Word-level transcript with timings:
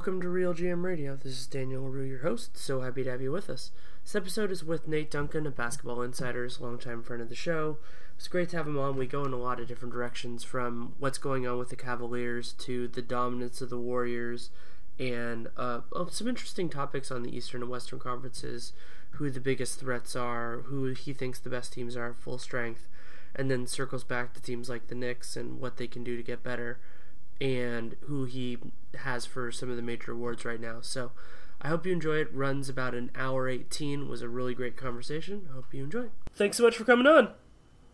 Welcome 0.00 0.22
to 0.22 0.30
Real 0.30 0.54
GM 0.54 0.82
Radio. 0.82 1.14
This 1.14 1.38
is 1.38 1.46
Daniel 1.46 1.82
Leroux, 1.82 2.04
your 2.04 2.20
host. 2.20 2.56
So 2.56 2.80
happy 2.80 3.04
to 3.04 3.10
have 3.10 3.20
you 3.20 3.30
with 3.30 3.50
us. 3.50 3.70
This 4.02 4.16
episode 4.16 4.50
is 4.50 4.64
with 4.64 4.88
Nate 4.88 5.10
Duncan 5.10 5.46
of 5.46 5.54
Basketball 5.54 6.00
Insiders, 6.00 6.58
longtime 6.58 7.02
friend 7.02 7.20
of 7.20 7.28
the 7.28 7.34
show. 7.34 7.76
It's 8.16 8.26
great 8.26 8.48
to 8.48 8.56
have 8.56 8.66
him 8.66 8.78
on. 8.78 8.96
We 8.96 9.06
go 9.06 9.26
in 9.26 9.34
a 9.34 9.36
lot 9.36 9.60
of 9.60 9.68
different 9.68 9.92
directions 9.92 10.42
from 10.42 10.94
what's 10.98 11.18
going 11.18 11.46
on 11.46 11.58
with 11.58 11.68
the 11.68 11.76
Cavaliers 11.76 12.54
to 12.60 12.88
the 12.88 13.02
dominance 13.02 13.60
of 13.60 13.68
the 13.68 13.78
Warriors 13.78 14.48
and 14.98 15.48
uh, 15.58 15.80
oh, 15.92 16.06
some 16.06 16.28
interesting 16.28 16.70
topics 16.70 17.10
on 17.10 17.22
the 17.22 17.36
Eastern 17.36 17.60
and 17.60 17.70
Western 17.70 17.98
conferences, 17.98 18.72
who 19.10 19.28
the 19.28 19.38
biggest 19.38 19.78
threats 19.78 20.16
are, 20.16 20.62
who 20.68 20.94
he 20.94 21.12
thinks 21.12 21.38
the 21.38 21.50
best 21.50 21.74
teams 21.74 21.94
are 21.94 22.08
at 22.08 22.16
full 22.16 22.38
strength, 22.38 22.88
and 23.36 23.50
then 23.50 23.66
circles 23.66 24.04
back 24.04 24.32
to 24.32 24.40
teams 24.40 24.70
like 24.70 24.86
the 24.86 24.94
Knicks 24.94 25.36
and 25.36 25.60
what 25.60 25.76
they 25.76 25.86
can 25.86 26.02
do 26.02 26.16
to 26.16 26.22
get 26.22 26.42
better 26.42 26.78
and 27.40 27.96
who 28.02 28.24
he 28.24 28.58
has 28.96 29.26
for 29.26 29.50
some 29.50 29.70
of 29.70 29.76
the 29.76 29.82
major 29.82 30.12
awards 30.12 30.44
right 30.44 30.60
now. 30.60 30.80
So 30.80 31.12
I 31.62 31.68
hope 31.68 31.86
you 31.86 31.92
enjoy 31.92 32.16
it. 32.16 32.34
Runs 32.34 32.68
about 32.68 32.94
an 32.94 33.10
hour 33.14 33.48
18. 33.48 34.08
Was 34.08 34.22
a 34.22 34.28
really 34.28 34.54
great 34.54 34.76
conversation. 34.76 35.48
I 35.50 35.54
hope 35.54 35.72
you 35.72 35.84
enjoy. 35.84 36.06
Thanks 36.34 36.56
so 36.56 36.64
much 36.64 36.76
for 36.76 36.84
coming 36.84 37.06
on. 37.06 37.30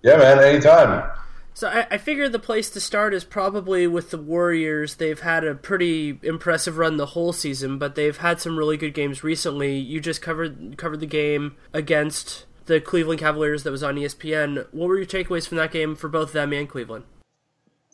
Yeah, 0.03 0.17
man, 0.17 0.39
anytime. 0.39 1.11
So 1.55 1.69
I, 1.69 1.87
I 1.91 1.99
figure 1.99 2.29
the 2.29 2.39
place 2.39 2.69
to 2.71 2.81
start 2.81 3.15
is 3.15 3.25
probably 3.25 3.87
with 3.87 4.11
the 4.11 4.19
Warriors. 4.19 4.97
They've 4.97 5.19
had 5.19 5.43
a 5.43 5.55
pretty 5.55 6.19
impressive 6.23 6.77
run 6.77 6.99
the 6.99 7.07
whole 7.07 7.33
season, 7.33 7.79
but 7.79 7.95
they've 7.95 8.17
had 8.17 8.41
some 8.41 8.59
really 8.59 8.77
good 8.77 8.93
games 8.93 9.25
recently. 9.25 9.77
You 9.79 9.99
just 10.01 10.21
covered 10.21 10.77
covered 10.77 11.01
the 11.01 11.07
game 11.07 11.57
against 11.73 12.45
the 12.67 12.81
Cleveland 12.81 13.21
Cavaliers 13.21 13.63
that 13.63 13.71
was 13.71 13.83
on 13.83 13.97
ESPN. 13.97 14.67
What 14.71 14.89
were 14.89 14.99
your 14.99 15.07
takeaways 15.07 15.49
from 15.49 15.57
that 15.57 15.73
game 15.73 15.97
for 15.97 16.09
both 16.09 16.33
them 16.33 16.53
and 16.53 16.69
Cleveland? 16.69 17.05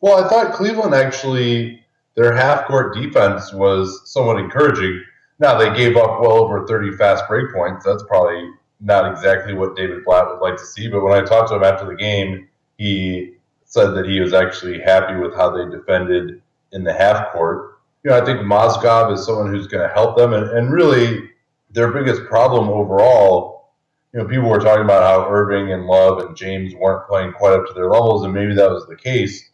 Well, 0.02 0.22
I 0.22 0.28
thought 0.28 0.52
Cleveland 0.52 0.96
actually 0.96 1.80
their 2.16 2.34
half 2.34 2.66
court 2.66 2.92
defense 2.92 3.52
was 3.52 4.02
somewhat 4.12 4.40
encouraging. 4.40 5.00
Now 5.38 5.56
they 5.56 5.74
gave 5.76 5.96
up 5.96 6.20
well 6.20 6.32
over 6.32 6.66
30 6.66 6.96
fast 6.96 7.24
break 7.28 7.54
points. 7.54 7.84
That's 7.84 8.02
probably 8.08 8.50
not 8.80 9.10
exactly 9.10 9.54
what 9.54 9.76
David 9.76 10.04
Blatt 10.04 10.26
would 10.26 10.40
like 10.40 10.56
to 10.56 10.66
see. 10.66 10.88
But 10.88 11.04
when 11.04 11.12
I 11.12 11.24
talked 11.24 11.50
to 11.50 11.54
him 11.54 11.62
after 11.62 11.86
the 11.86 11.94
game, 11.94 12.48
he 12.78 13.34
said 13.64 13.92
that 13.92 14.06
he 14.06 14.18
was 14.18 14.34
actually 14.34 14.80
happy 14.80 15.14
with 15.14 15.36
how 15.36 15.50
they 15.50 15.70
defended 15.70 16.42
in 16.72 16.82
the 16.82 16.92
half 16.92 17.32
court. 17.32 17.78
You 18.02 18.10
know, 18.10 18.18
I 18.18 18.24
think 18.24 18.40
Mozgov 18.40 19.14
is 19.14 19.24
someone 19.24 19.54
who's 19.54 19.68
going 19.68 19.88
to 19.88 19.94
help 19.94 20.18
them, 20.18 20.32
and, 20.32 20.50
and 20.50 20.72
really 20.72 21.30
their 21.70 21.92
biggest 21.92 22.24
problem 22.24 22.68
overall. 22.68 23.70
You 24.12 24.20
know, 24.20 24.26
people 24.26 24.48
were 24.48 24.58
talking 24.58 24.84
about 24.84 25.04
how 25.04 25.30
Irving 25.30 25.72
and 25.72 25.86
Love 25.86 26.18
and 26.18 26.36
James 26.36 26.74
weren't 26.74 27.06
playing 27.06 27.32
quite 27.34 27.54
up 27.54 27.68
to 27.68 27.72
their 27.72 27.88
levels, 27.88 28.24
and 28.24 28.34
maybe 28.34 28.54
that 28.56 28.68
was 28.68 28.86
the 28.88 28.96
case. 28.96 29.51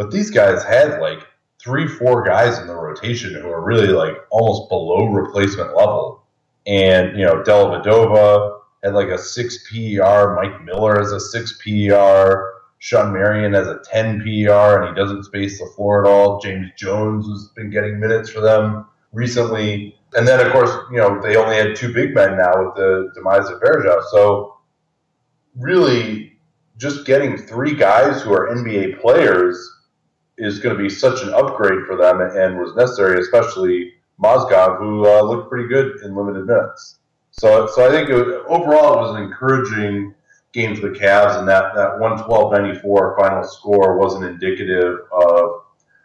But 0.00 0.10
these 0.10 0.30
guys 0.30 0.64
had 0.64 0.98
like 0.98 1.26
three, 1.62 1.86
four 1.86 2.24
guys 2.24 2.58
in 2.58 2.66
the 2.66 2.74
rotation 2.74 3.34
who 3.34 3.50
are 3.50 3.62
really 3.62 3.88
like 3.88 4.16
almost 4.30 4.70
below 4.70 5.04
replacement 5.04 5.76
level. 5.76 6.24
And, 6.66 7.18
you 7.18 7.26
know, 7.26 7.42
Dellavedova 7.42 8.60
had 8.82 8.94
like 8.94 9.08
a 9.08 9.18
six 9.18 9.68
PER. 9.68 10.34
Mike 10.36 10.64
Miller 10.64 10.98
has 10.98 11.12
a 11.12 11.20
six 11.20 11.60
PER. 11.62 12.54
Shawn 12.78 13.12
Marion 13.12 13.52
has 13.52 13.66
a 13.66 13.78
10 13.84 14.20
PER, 14.20 14.80
and 14.80 14.88
he 14.88 14.98
doesn't 14.98 15.24
space 15.24 15.58
the 15.58 15.66
floor 15.76 16.02
at 16.02 16.10
all. 16.10 16.40
James 16.40 16.70
Jones 16.78 17.28
has 17.28 17.48
been 17.54 17.68
getting 17.68 18.00
minutes 18.00 18.30
for 18.30 18.40
them 18.40 18.86
recently. 19.12 19.98
And 20.14 20.26
then, 20.26 20.40
of 20.40 20.50
course, 20.50 20.74
you 20.90 20.96
know, 20.96 21.20
they 21.20 21.36
only 21.36 21.56
had 21.56 21.76
two 21.76 21.92
big 21.92 22.14
men 22.14 22.38
now 22.38 22.64
with 22.64 22.74
the 22.74 23.10
demise 23.14 23.50
of 23.50 23.60
Varejao. 23.60 24.02
So, 24.10 24.56
really, 25.56 26.38
just 26.78 27.04
getting 27.04 27.36
three 27.36 27.74
guys 27.74 28.22
who 28.22 28.32
are 28.32 28.48
NBA 28.48 28.98
players 29.02 29.76
is 30.40 30.58
going 30.58 30.76
to 30.76 30.82
be 30.82 30.88
such 30.88 31.22
an 31.22 31.32
upgrade 31.34 31.86
for 31.86 31.96
them 31.96 32.20
and 32.20 32.58
was 32.58 32.74
necessary, 32.74 33.20
especially 33.20 33.92
Mozgov, 34.22 34.78
who 34.78 35.06
uh, 35.06 35.22
looked 35.22 35.50
pretty 35.50 35.68
good 35.68 36.02
in 36.02 36.14
limited 36.14 36.46
minutes. 36.46 36.98
So, 37.30 37.66
so 37.66 37.86
I 37.86 37.90
think 37.90 38.08
it 38.08 38.16
overall 38.48 38.94
it 38.94 39.00
was 39.00 39.16
an 39.16 39.22
encouraging 39.22 40.14
game 40.52 40.74
for 40.74 40.88
the 40.88 40.98
Cavs, 40.98 41.38
and 41.38 41.48
that, 41.48 41.74
that 41.74 42.00
112-94 42.00 43.16
final 43.16 43.44
score 43.44 43.98
wasn't 43.98 44.24
indicative 44.24 44.98
of 45.12 45.62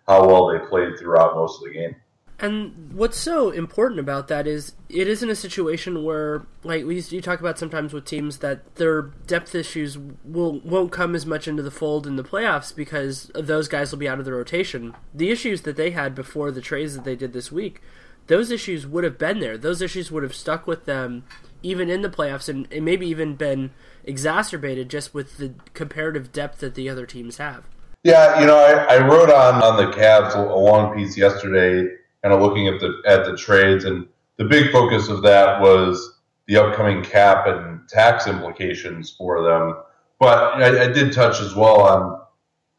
how 0.07 0.27
well 0.27 0.47
they 0.47 0.59
played 0.59 0.99
throughout 0.99 1.35
most 1.35 1.61
of 1.61 1.67
the 1.67 1.73
game. 1.73 1.95
And 2.37 2.91
what's 2.93 3.17
so 3.17 3.49
important 3.51 3.99
about 3.99 4.27
that 4.27 4.45
is 4.45 4.73
it 4.89 5.07
isn't 5.07 5.29
a 5.29 5.35
situation 5.35 6.03
where, 6.03 6.45
like 6.63 6.85
we 6.85 6.99
you 6.99 7.21
talk 7.21 7.39
about 7.39 7.57
sometimes 7.57 7.93
with 7.93 8.03
teams 8.03 8.39
that 8.39 8.75
their 8.75 9.03
depth 9.25 9.55
issues 9.55 9.97
will 9.97 10.59
won't 10.59 10.91
come 10.91 11.15
as 11.15 11.25
much 11.25 11.47
into 11.47 11.63
the 11.63 11.71
fold 11.71 12.05
in 12.05 12.17
the 12.17 12.23
playoffs 12.23 12.75
because 12.75 13.31
those 13.33 13.69
guys 13.69 13.91
will 13.91 13.99
be 13.99 14.09
out 14.09 14.19
of 14.19 14.25
the 14.25 14.33
rotation. 14.33 14.93
The 15.13 15.31
issues 15.31 15.61
that 15.61 15.77
they 15.77 15.91
had 15.91 16.13
before 16.13 16.51
the 16.51 16.61
trades 16.61 16.93
that 16.95 17.05
they 17.05 17.15
did 17.15 17.31
this 17.31 17.53
week, 17.53 17.81
those 18.27 18.51
issues 18.51 18.85
would 18.85 19.05
have 19.05 19.17
been 19.17 19.39
there. 19.39 19.57
Those 19.57 19.81
issues 19.81 20.11
would 20.11 20.23
have 20.23 20.35
stuck 20.35 20.67
with 20.67 20.85
them 20.85 21.23
even 21.63 21.89
in 21.89 22.01
the 22.01 22.09
playoffs, 22.09 22.47
and, 22.47 22.71
and 22.71 22.85
maybe 22.85 23.07
even 23.07 23.35
been 23.35 23.71
exacerbated 24.03 24.89
just 24.89 25.13
with 25.13 25.37
the 25.37 25.53
comparative 25.73 26.31
depth 26.31 26.59
that 26.59 26.75
the 26.75 26.89
other 26.89 27.05
teams 27.05 27.37
have. 27.37 27.63
Yeah, 28.03 28.39
you 28.39 28.45
know, 28.45 28.57
I, 28.57 28.97
I 28.97 29.07
wrote 29.07 29.31
on 29.31 29.63
on 29.63 29.77
the 29.77 29.91
Cavs 29.91 30.35
a 30.35 30.53
long 30.53 30.93
piece 30.93 31.17
yesterday 31.17 31.95
kind 32.25 32.33
of 32.33 32.41
looking 32.41 32.67
at 32.67 32.79
the 32.79 33.03
at 33.05 33.23
the 33.23 33.37
trades, 33.37 33.85
and 33.85 34.07
the 34.37 34.45
big 34.45 34.71
focus 34.71 35.09
of 35.09 35.21
that 35.21 35.61
was 35.61 36.21
the 36.47 36.57
upcoming 36.57 37.03
cap 37.03 37.45
and 37.45 37.87
tax 37.87 38.25
implications 38.25 39.11
for 39.11 39.43
them. 39.43 39.75
But 40.19 40.55
I, 40.55 40.85
I 40.85 40.87
did 40.87 41.13
touch 41.13 41.39
as 41.39 41.53
well 41.53 41.81
on 41.81 42.21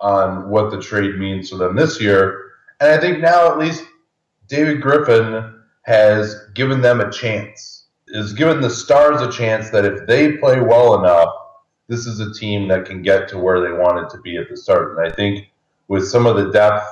on 0.01 0.49
what 0.49 0.73
the 0.73 0.81
trade 0.81 1.17
means 1.17 1.51
for 1.51 1.57
them 1.59 1.77
this 1.77 2.01
year, 2.01 2.51
And 2.81 2.91
I 2.91 2.99
think 2.99 3.21
now 3.21 3.49
at 3.53 3.57
least 3.57 3.85
David 4.49 4.83
Griffin 4.83 5.55
has 5.83 6.35
given 6.55 6.81
them 6.81 7.01
a 7.01 7.11
chance, 7.13 7.87
has 8.13 8.33
given 8.33 8.61
the 8.61 8.69
Stars 8.69 9.23
a 9.23 9.31
chance 9.31 9.71
that 9.71 9.85
if 9.85 10.09
they 10.09 10.39
play 10.39 10.61
well 10.61 10.99
enough, 10.99 11.33
this 11.87 12.05
is 12.05 12.19
a 12.19 12.35
team 12.35 12.67
that 12.67 12.85
can 12.85 13.01
get 13.01 13.29
to 13.29 13.39
where 13.39 13.61
they 13.61 13.73
wanted 13.73 14.11
to 14.11 14.21
be 14.23 14.39
at 14.39 14.49
the 14.51 14.57
start. 14.57 14.99
And 14.99 15.07
I 15.07 15.15
think 15.15 15.47
with 15.87 16.09
some 16.09 16.27
of 16.27 16.35
the 16.35 16.51
depth 16.51 16.85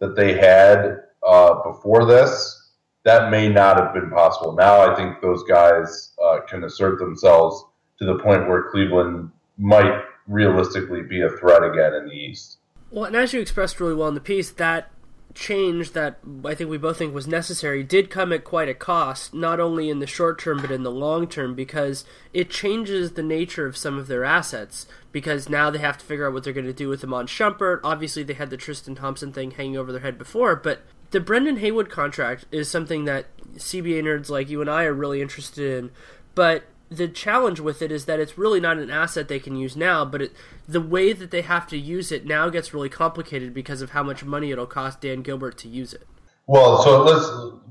that 0.00 0.16
they 0.16 0.34
had 0.34 0.98
uh, 1.30 1.62
before 1.62 2.04
this, 2.06 2.72
that 3.04 3.30
may 3.30 3.48
not 3.48 3.78
have 3.78 3.94
been 3.94 4.10
possible. 4.10 4.52
Now 4.52 4.80
I 4.80 4.96
think 4.96 5.20
those 5.20 5.44
guys 5.44 6.12
uh, 6.22 6.40
can 6.48 6.64
assert 6.64 6.98
themselves 6.98 7.64
to 7.98 8.04
the 8.04 8.18
point 8.18 8.48
where 8.48 8.70
Cleveland 8.70 9.30
might 9.56 10.02
realistically 10.26 11.02
be 11.02 11.22
a 11.22 11.30
threat 11.30 11.62
again 11.62 11.94
in 11.94 12.06
the 12.06 12.14
East. 12.14 12.58
Well, 12.90 13.04
and 13.04 13.16
as 13.16 13.32
you 13.32 13.40
expressed 13.40 13.78
really 13.78 13.94
well 13.94 14.08
in 14.08 14.14
the 14.14 14.20
piece, 14.20 14.50
that 14.50 14.90
change 15.32 15.92
that 15.92 16.18
I 16.44 16.56
think 16.56 16.68
we 16.70 16.76
both 16.76 16.98
think 16.98 17.14
was 17.14 17.28
necessary 17.28 17.84
did 17.84 18.10
come 18.10 18.32
at 18.32 18.42
quite 18.42 18.68
a 18.68 18.74
cost, 18.74 19.32
not 19.32 19.60
only 19.60 19.88
in 19.88 20.00
the 20.00 20.06
short 20.06 20.40
term 20.40 20.60
but 20.60 20.72
in 20.72 20.82
the 20.82 20.90
long 20.90 21.28
term, 21.28 21.54
because 21.54 22.04
it 22.32 22.50
changes 22.50 23.12
the 23.12 23.22
nature 23.22 23.66
of 23.66 23.76
some 23.76 23.96
of 23.96 24.08
their 24.08 24.24
assets. 24.24 24.86
Because 25.12 25.48
now 25.48 25.70
they 25.70 25.78
have 25.78 25.98
to 25.98 26.04
figure 26.04 26.26
out 26.26 26.32
what 26.32 26.44
they're 26.44 26.52
going 26.52 26.66
to 26.66 26.72
do 26.72 26.88
with 26.88 27.04
Iman 27.04 27.26
Shumpert. 27.26 27.80
Obviously, 27.84 28.22
they 28.22 28.34
had 28.34 28.50
the 28.50 28.56
Tristan 28.56 28.94
Thompson 28.94 29.32
thing 29.32 29.52
hanging 29.52 29.76
over 29.76 29.92
their 29.92 30.02
head 30.02 30.18
before, 30.18 30.54
but 30.56 30.82
the 31.10 31.20
Brendan 31.20 31.56
Haywood 31.58 31.90
contract 31.90 32.46
is 32.50 32.70
something 32.70 33.04
that 33.04 33.26
CBA 33.56 34.02
nerds 34.02 34.30
like 34.30 34.48
you 34.48 34.60
and 34.60 34.70
I 34.70 34.84
are 34.84 34.94
really 34.94 35.20
interested 35.20 35.78
in. 35.78 35.90
But 36.34 36.64
the 36.88 37.08
challenge 37.08 37.60
with 37.60 37.82
it 37.82 37.92
is 37.92 38.04
that 38.06 38.20
it's 38.20 38.36
really 38.36 38.60
not 38.60 38.78
an 38.78 38.90
asset 38.90 39.28
they 39.28 39.38
can 39.38 39.56
use 39.56 39.76
now, 39.76 40.04
but 40.04 40.22
it, 40.22 40.32
the 40.68 40.80
way 40.80 41.12
that 41.12 41.30
they 41.30 41.42
have 41.42 41.66
to 41.68 41.78
use 41.78 42.10
it 42.10 42.26
now 42.26 42.48
gets 42.48 42.74
really 42.74 42.88
complicated 42.88 43.54
because 43.54 43.82
of 43.82 43.90
how 43.90 44.02
much 44.02 44.24
money 44.24 44.50
it'll 44.50 44.66
cost 44.66 45.00
Dan 45.00 45.22
Gilbert 45.22 45.56
to 45.58 45.68
use 45.68 45.92
it. 45.92 46.06
Well, 46.46 46.82
so 46.82 47.02
let's 47.02 47.26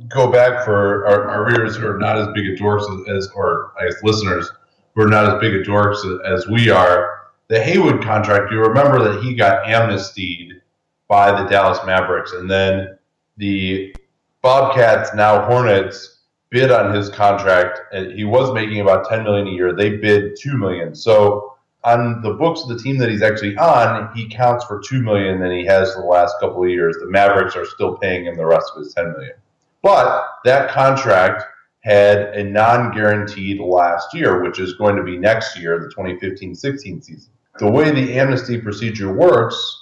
go 0.08 0.32
back 0.32 0.64
for 0.64 1.06
our, 1.06 1.30
our 1.30 1.46
readers 1.46 1.76
who 1.76 1.86
are 1.88 1.98
not 1.98 2.18
as 2.18 2.28
big 2.34 2.46
a 2.46 2.56
dorks 2.56 3.10
as, 3.10 3.30
or 3.36 3.74
I 3.78 3.86
guess 3.86 4.02
listeners 4.04 4.50
who 4.96 5.04
are 5.04 5.10
not 5.10 5.26
as 5.26 5.42
big 5.42 5.54
a 5.54 5.64
dorks 5.64 6.00
as 6.26 6.48
we 6.48 6.70
are. 6.70 7.20
The 7.50 7.62
Haywood 7.62 8.02
contract, 8.04 8.52
you 8.52 8.60
remember 8.60 9.04
that 9.04 9.22
he 9.22 9.36
got 9.36 9.68
amnestied 9.68 10.62
by 11.10 11.32
the 11.32 11.50
Dallas 11.50 11.80
Mavericks, 11.86 12.32
and 12.32 12.50
then 12.50 12.99
the 13.40 13.96
Bobcats, 14.42 15.14
now 15.16 15.46
Hornets, 15.46 16.20
bid 16.50 16.72
on 16.72 16.94
his 16.94 17.10
contract, 17.10 17.82
he 18.14 18.26
was 18.26 18.54
making 18.54 18.82
about 18.82 19.10
ten 19.10 19.24
million 19.24 19.48
a 19.48 19.52
year. 19.52 19.74
They 19.74 19.98
bid 19.98 20.38
two 20.40 20.58
million. 20.58 20.94
So 20.94 21.56
on 21.84 22.22
the 22.22 22.34
books 22.34 22.62
of 22.62 22.70
the 22.70 22.78
team 22.78 22.98
that 22.98 23.10
he's 23.10 23.22
actually 23.22 23.58
on, 23.58 24.14
he 24.16 24.28
counts 24.28 24.66
for 24.66 24.82
two 24.82 25.02
million 25.02 25.40
than 25.40 25.52
he 25.52 25.66
has 25.66 25.94
for 25.94 26.02
the 26.02 26.08
last 26.08 26.36
couple 26.40 26.64
of 26.64 26.70
years. 26.70 26.98
The 27.00 27.10
Mavericks 27.10 27.56
are 27.56 27.66
still 27.66 27.98
paying 27.98 28.26
him 28.26 28.36
the 28.36 28.46
rest 28.46 28.72
of 28.76 28.84
his 28.84 28.94
ten 28.94 29.12
million. 29.14 29.36
But 29.82 30.26
that 30.44 30.70
contract 30.70 31.44
had 31.82 32.36
a 32.36 32.44
non-guaranteed 32.44 33.62
last 33.62 34.14
year, 34.14 34.44
which 34.44 34.60
is 34.60 34.74
going 34.74 34.98
to 34.98 35.04
be 35.04 35.18
next 35.18 35.58
year, 35.58 35.80
the 35.80 35.96
2015-16 35.96 37.04
season. 37.04 37.32
The 37.58 37.72
way 37.72 37.90
the 37.92 38.20
amnesty 38.20 38.60
procedure 38.60 39.14
works 39.14 39.79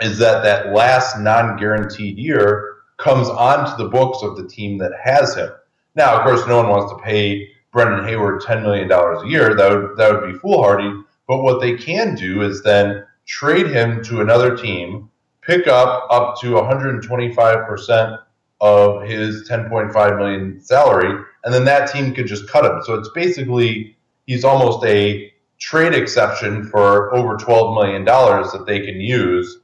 is 0.00 0.18
that 0.18 0.42
that 0.42 0.72
last 0.72 1.18
non-guaranteed 1.18 2.18
year 2.18 2.76
comes 2.96 3.28
onto 3.28 3.82
the 3.82 3.88
books 3.88 4.22
of 4.22 4.36
the 4.36 4.46
team 4.46 4.78
that 4.78 4.92
has 5.02 5.34
him. 5.34 5.50
Now, 5.94 6.18
of 6.18 6.24
course, 6.24 6.46
no 6.46 6.58
one 6.58 6.68
wants 6.68 6.92
to 6.92 6.98
pay 6.98 7.48
Brendan 7.72 8.04
Haywood 8.04 8.42
$10 8.42 8.62
million 8.62 8.90
a 8.90 9.26
year. 9.28 9.54
That 9.54 9.70
would, 9.70 9.96
that 9.96 10.12
would 10.12 10.32
be 10.32 10.38
foolhardy. 10.38 10.92
But 11.26 11.42
what 11.42 11.60
they 11.60 11.76
can 11.76 12.14
do 12.14 12.42
is 12.42 12.62
then 12.62 13.04
trade 13.26 13.68
him 13.68 14.02
to 14.04 14.20
another 14.20 14.56
team, 14.56 15.08
pick 15.42 15.66
up 15.66 16.06
up 16.10 16.40
to 16.40 16.52
125% 16.52 18.18
of 18.60 19.02
his 19.02 19.48
10.5 19.48 20.18
million 20.18 20.60
salary, 20.60 21.24
and 21.44 21.54
then 21.54 21.64
that 21.64 21.90
team 21.90 22.12
could 22.12 22.26
just 22.26 22.48
cut 22.48 22.64
him. 22.64 22.80
So 22.84 22.94
it's 22.94 23.10
basically 23.14 23.96
he's 24.26 24.44
almost 24.44 24.84
a 24.84 25.32
trade 25.58 25.94
exception 25.94 26.64
for 26.64 27.14
over 27.14 27.36
12 27.36 27.74
million 27.74 28.04
dollars 28.04 28.50
that 28.52 28.66
they 28.66 28.80
can 28.80 29.00
use 29.00 29.59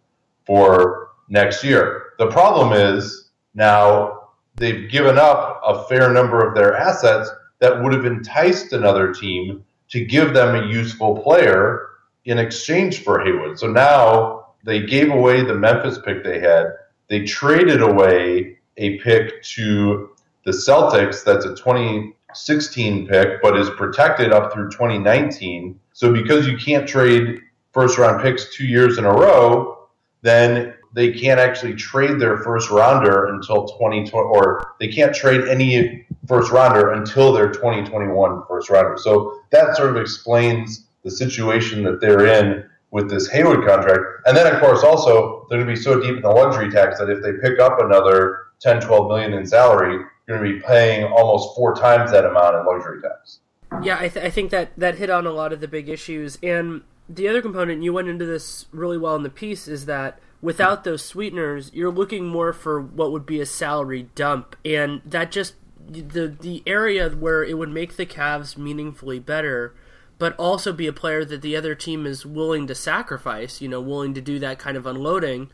for 0.47 1.11
next 1.29 1.65
year. 1.65 2.13
The 2.19 2.29
problem 2.29 2.73
is 2.73 3.31
now 3.55 4.29
they've 4.57 4.91
given 4.91 5.19
up 5.19 5.61
a 5.65 5.85
fair 5.85 6.13
number 6.13 6.47
of 6.47 6.55
their 6.55 6.77
assets 6.77 7.31
that 7.59 7.83
would 7.83 7.93
have 7.93 8.07
enticed 8.07 8.73
another 8.73 9.13
team 9.13 9.65
to 9.89 10.05
give 10.05 10.35
them 10.35 10.55
a 10.55 10.67
useful 10.67 11.19
player 11.23 11.89
in 12.25 12.39
exchange 12.39 13.03
for 13.03 13.21
Haywood. 13.21 13.59
So 13.59 13.69
now 13.69 14.47
they 14.65 14.85
gave 14.85 15.11
away 15.11 15.43
the 15.43 15.55
Memphis 15.55 15.99
pick 16.05 16.25
they 16.25 16.41
had. 16.41 16.67
They 17.09 17.25
traded 17.25 17.83
away 17.83 18.59
a 18.77 18.99
pick 18.99 19.43
to 19.43 20.11
the 20.45 20.51
Celtics 20.51 21.25
that's 21.25 21.45
a 21.45 21.55
2016 21.55 23.07
pick, 23.07 23.43
but 23.43 23.57
is 23.57 23.71
protected 23.71 24.33
up 24.33 24.53
through 24.53 24.71
2019. 24.71 25.79
So 25.93 26.13
because 26.13 26.47
you 26.47 26.57
can't 26.57 26.87
trade 26.87 27.41
first 27.73 27.97
round 27.97 28.23
picks 28.23 28.55
two 28.55 28.67
years 28.67 28.99
in 28.99 29.05
a 29.05 29.13
row, 29.13 29.76
then 30.27 30.75
they 30.93 31.13
can't 31.13 31.39
actually 31.39 31.75
trade 31.75 32.19
their 32.19 32.39
first 32.39 32.71
rounder 32.71 33.27
until 33.27 33.67
2020, 33.67 34.11
or 34.13 34.75
they 34.81 34.89
can't 34.89 35.15
trade 35.15 35.47
any 35.49 36.07
first 36.27 36.51
rounder 36.51 36.93
until 36.93 37.33
their 37.33 37.51
2021 37.51 38.43
first 38.49 38.71
rounder. 38.71 38.97
So 38.97 39.41
that 39.51 39.77
sort 39.77 39.91
of 39.91 39.97
explains 39.97 40.87
the 41.05 41.11
situation 41.11 41.83
that 41.85 42.01
they're 42.01 42.27
in 42.27 42.65
with 42.91 43.11
this 43.11 43.29
Haywood 43.29 43.67
contract. 43.67 44.01
And 44.27 44.37
then, 44.37 44.53
of 44.53 44.61
course, 44.61 44.83
also 44.83 45.47
they're 45.49 45.59
going 45.59 45.69
to 45.69 45.75
be 45.75 45.81
so 45.81 46.01
deep 46.01 46.17
in 46.17 46.23
the 46.23 46.31
luxury 46.31 46.71
tax 46.71 46.99
that 46.99 47.11
if 47.11 47.23
they 47.23 47.33
pick 47.47 47.61
up 47.61 47.79
another 47.81 48.47
10, 48.61 48.81
12 48.81 49.09
million 49.09 49.35
in 49.35 49.47
salary, 49.47 50.03
you're 50.27 50.39
going 50.39 50.53
to 50.53 50.59
be 50.59 50.65
paying 50.65 51.05
almost 51.05 51.55
four 51.55 51.75
times 51.75 52.11
that 52.11 52.25
amount 52.25 52.57
in 52.57 52.65
luxury 52.65 53.01
tax. 53.03 53.41
Yeah, 53.83 53.99
I, 53.99 54.09
th- 54.09 54.25
I 54.25 54.31
think 54.31 54.51
that 54.51 54.71
that 54.79 54.97
hit 54.97 55.11
on 55.11 55.27
a 55.27 55.31
lot 55.31 55.53
of 55.53 55.61
the 55.61 55.69
big 55.69 55.89
issues. 55.89 56.39
And 56.43 56.83
the 57.09 57.29
other 57.29 57.43
component, 57.43 57.83
you 57.83 57.93
went 57.93 58.09
into 58.09 58.25
this 58.25 58.67
really 58.73 58.99
well 58.99 59.17
in 59.17 59.23
the 59.23 59.31
piece, 59.31 59.69
is 59.69 59.87
that 59.87 60.19
without 60.43 60.85
those 60.85 61.05
sweeteners, 61.05 61.71
you're 61.73 61.91
looking 61.91 62.27
more 62.27 62.53
for 62.53 62.81
what 62.81 63.13
would 63.13 63.27
be 63.27 63.41
a 63.41 63.47
salary 63.47 64.09
dump, 64.15 64.57
and 64.65 65.01
that 65.05 65.31
just 65.31 65.55
the 65.89 66.27
the 66.29 66.63
area 66.67 67.09
where 67.11 67.45
it 67.45 67.57
would 67.57 67.71
make 67.71 67.97
the 67.97 68.07
Cavs 68.07 68.57
meaningfully 68.57 69.19
better, 69.19 69.75
but 70.19 70.35
also 70.37 70.73
be 70.73 70.87
a 70.87 70.93
player 70.93 71.25
that 71.25 71.43
the 71.43 71.57
other 71.57 71.75
team 71.75 72.07
is 72.07 72.27
willing 72.27 72.67
to 72.67 72.75
sacrifice, 72.75 73.61
you 73.61 73.69
know, 73.69 73.81
willing 73.81 74.15
to 74.15 74.21
do 74.21 74.39
that 74.41 74.59
kind 74.59 74.77
of 74.77 74.87
unloading, 74.87 75.49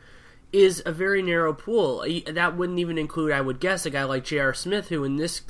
is 0.53 0.83
a 0.87 0.93
very 0.93 1.21
narrow 1.21 1.53
pool. 1.53 2.05
That 2.27 2.57
wouldn't 2.57 2.79
even 2.79 2.97
include, 2.97 3.33
I 3.33 3.43
would 3.43 3.61
guess, 3.61 3.85
a 3.85 3.91
guy 3.91 4.05
like 4.05 4.25
J.R. 4.25 4.55
Smith, 4.55 4.89
who 4.89 5.05
in 5.05 5.17
this 5.17 5.43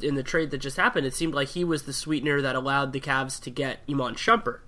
in 0.00 0.14
the 0.14 0.22
trade 0.22 0.50
that 0.52 0.58
just 0.58 0.78
happened, 0.78 1.06
it 1.06 1.14
seemed 1.14 1.34
like 1.34 1.48
he 1.48 1.64
was 1.64 1.82
the 1.82 1.92
sweetener 1.92 2.40
that 2.40 2.56
allowed 2.56 2.94
the 2.94 3.00
Cavs 3.00 3.40
to 3.42 3.50
get 3.50 3.80
Iman 3.88 4.14
Shumpert 4.14 4.60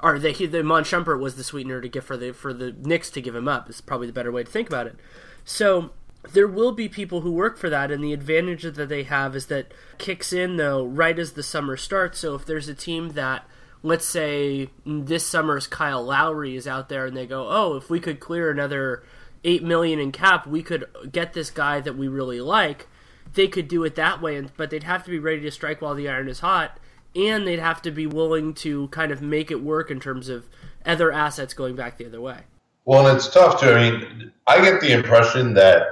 or 0.00 0.18
the 0.18 0.46
the 0.46 0.62
Mon 0.62 0.84
Shumpert 0.84 1.20
was 1.20 1.36
the 1.36 1.44
sweetener 1.44 1.80
to 1.80 1.88
give 1.88 2.04
for 2.04 2.16
the 2.16 2.32
for 2.32 2.52
the 2.52 2.72
Knicks 2.72 3.10
to 3.10 3.20
give 3.20 3.34
him 3.34 3.48
up. 3.48 3.68
Is 3.70 3.80
probably 3.80 4.06
the 4.06 4.12
better 4.12 4.32
way 4.32 4.44
to 4.44 4.50
think 4.50 4.68
about 4.68 4.86
it. 4.86 4.96
So 5.44 5.90
there 6.32 6.48
will 6.48 6.72
be 6.72 6.88
people 6.88 7.20
who 7.20 7.32
work 7.32 7.56
for 7.56 7.70
that, 7.70 7.90
and 7.90 8.02
the 8.02 8.12
advantage 8.12 8.62
that 8.62 8.88
they 8.88 9.04
have 9.04 9.36
is 9.36 9.46
that 9.46 9.72
kicks 9.98 10.32
in 10.32 10.56
though 10.56 10.84
right 10.84 11.18
as 11.18 11.32
the 11.32 11.42
summer 11.42 11.76
starts. 11.76 12.18
So 12.18 12.34
if 12.34 12.44
there's 12.44 12.68
a 12.68 12.74
team 12.74 13.10
that 13.10 13.44
let's 13.82 14.06
say 14.06 14.68
this 14.84 15.24
summer's 15.24 15.66
Kyle 15.66 16.02
Lowry 16.02 16.56
is 16.56 16.66
out 16.66 16.88
there 16.88 17.06
and 17.06 17.16
they 17.16 17.26
go, 17.26 17.48
oh, 17.48 17.76
if 17.76 17.88
we 17.88 18.00
could 18.00 18.18
clear 18.20 18.50
another 18.50 19.04
eight 19.44 19.62
million 19.62 20.00
in 20.00 20.12
cap, 20.12 20.46
we 20.46 20.62
could 20.62 20.86
get 21.12 21.34
this 21.34 21.50
guy 21.50 21.80
that 21.80 21.96
we 21.96 22.08
really 22.08 22.40
like. 22.40 22.88
They 23.34 23.46
could 23.46 23.68
do 23.68 23.84
it 23.84 23.94
that 23.94 24.20
way, 24.20 24.40
but 24.56 24.70
they'd 24.70 24.82
have 24.82 25.04
to 25.04 25.10
be 25.10 25.18
ready 25.18 25.40
to 25.42 25.50
strike 25.50 25.80
while 25.80 25.94
the 25.94 26.08
iron 26.08 26.28
is 26.28 26.40
hot 26.40 26.78
and 27.16 27.46
they'd 27.46 27.58
have 27.58 27.82
to 27.82 27.90
be 27.90 28.06
willing 28.06 28.54
to 28.54 28.88
kind 28.88 29.10
of 29.10 29.22
make 29.22 29.50
it 29.50 29.62
work 29.62 29.90
in 29.90 29.98
terms 29.98 30.28
of 30.28 30.46
other 30.84 31.10
assets 31.10 31.54
going 31.54 31.74
back 31.74 31.98
the 31.98 32.06
other 32.06 32.20
way. 32.20 32.40
Well, 32.84 33.06
it's 33.14 33.28
tough 33.28 33.60
too. 33.60 33.70
I 33.70 33.90
mean, 33.90 34.32
I 34.46 34.60
get 34.60 34.80
the 34.80 34.92
impression 34.92 35.54
that 35.54 35.82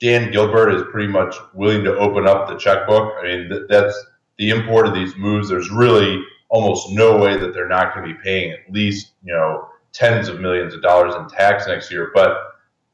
Dan 0.00 0.30
Gilbert 0.30 0.70
is 0.70 0.82
pretty 0.90 1.08
much 1.08 1.34
willing 1.54 1.84
to 1.84 1.96
open 1.96 2.26
up 2.28 2.48
the 2.48 2.56
checkbook. 2.56 3.14
I 3.18 3.22
mean, 3.22 3.66
that's 3.68 3.94
the 4.36 4.50
import 4.50 4.86
of 4.86 4.94
these 4.94 5.16
moves. 5.16 5.48
There's 5.48 5.70
really 5.70 6.22
almost 6.48 6.90
no 6.90 7.16
way 7.16 7.38
that 7.38 7.54
they're 7.54 7.68
not 7.68 7.94
going 7.94 8.08
to 8.08 8.14
be 8.14 8.20
paying 8.22 8.52
at 8.52 8.72
least, 8.72 9.12
you 9.24 9.32
know, 9.32 9.68
tens 9.92 10.28
of 10.28 10.40
millions 10.40 10.74
of 10.74 10.82
dollars 10.82 11.14
in 11.14 11.26
tax 11.28 11.66
next 11.66 11.90
year. 11.90 12.10
But 12.14 12.36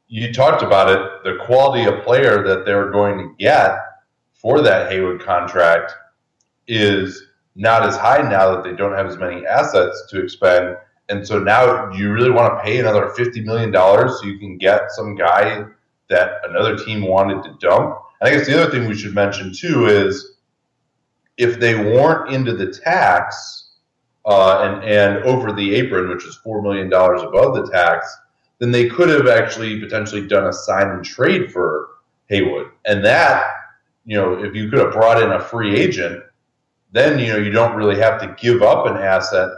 you 0.07 0.31
talked 0.31 0.63
about 0.63 0.89
it, 0.89 1.23
the 1.23 1.43
quality 1.43 1.85
of 1.85 2.03
player 2.03 2.43
that 2.47 2.65
they're 2.65 2.91
going 2.91 3.17
to 3.17 3.35
get 3.37 3.77
for 4.33 4.61
that 4.61 4.91
Haywood 4.91 5.21
contract 5.21 5.93
is 6.67 7.27
not 7.55 7.83
as 7.83 7.95
high 7.95 8.21
now 8.21 8.55
that 8.55 8.63
they 8.63 8.75
don't 8.75 8.93
have 8.93 9.05
as 9.05 9.17
many 9.17 9.45
assets 9.45 10.05
to 10.09 10.21
expend. 10.21 10.75
And 11.09 11.27
so 11.27 11.39
now 11.39 11.91
you 11.91 12.11
really 12.11 12.31
want 12.31 12.57
to 12.57 12.63
pay 12.63 12.79
another 12.79 13.13
$50 13.17 13.43
million 13.43 13.73
so 13.73 14.23
you 14.23 14.39
can 14.39 14.57
get 14.57 14.91
some 14.91 15.15
guy 15.15 15.65
that 16.09 16.41
another 16.47 16.77
team 16.77 17.03
wanted 17.03 17.43
to 17.43 17.57
dump. 17.59 17.99
And 18.21 18.29
I 18.29 18.35
guess 18.35 18.47
the 18.47 18.59
other 18.59 18.71
thing 18.71 18.87
we 18.87 18.95
should 18.95 19.13
mention 19.13 19.53
too 19.53 19.87
is 19.87 20.37
if 21.37 21.59
they 21.59 21.75
weren't 21.75 22.33
into 22.33 22.55
the 22.55 22.71
tax 22.71 23.71
uh, 24.25 24.59
and, 24.61 24.83
and 24.83 25.23
over 25.23 25.51
the 25.51 25.75
apron, 25.75 26.09
which 26.09 26.25
is 26.25 26.39
$4 26.45 26.63
million 26.63 26.87
above 26.87 27.55
the 27.55 27.69
tax, 27.71 28.15
then 28.59 28.71
they 28.71 28.87
could 28.87 29.09
have 29.09 29.27
actually 29.27 29.79
potentially 29.79 30.25
done 30.25 30.47
a 30.47 30.53
sign 30.53 30.89
and 30.89 31.03
trade 31.03 31.51
for 31.51 31.89
Haywood. 32.29 32.71
And 32.85 33.03
that, 33.03 33.55
you 34.05 34.15
know, 34.15 34.41
if 34.41 34.55
you 34.55 34.69
could 34.69 34.79
have 34.79 34.93
brought 34.93 35.21
in 35.21 35.31
a 35.31 35.39
free 35.39 35.75
agent, 35.75 36.23
then, 36.93 37.19
you 37.19 37.27
know, 37.27 37.37
you 37.37 37.51
don't 37.51 37.75
really 37.75 37.99
have 37.99 38.21
to 38.21 38.35
give 38.39 38.61
up 38.61 38.85
an 38.85 38.97
asset 38.97 39.49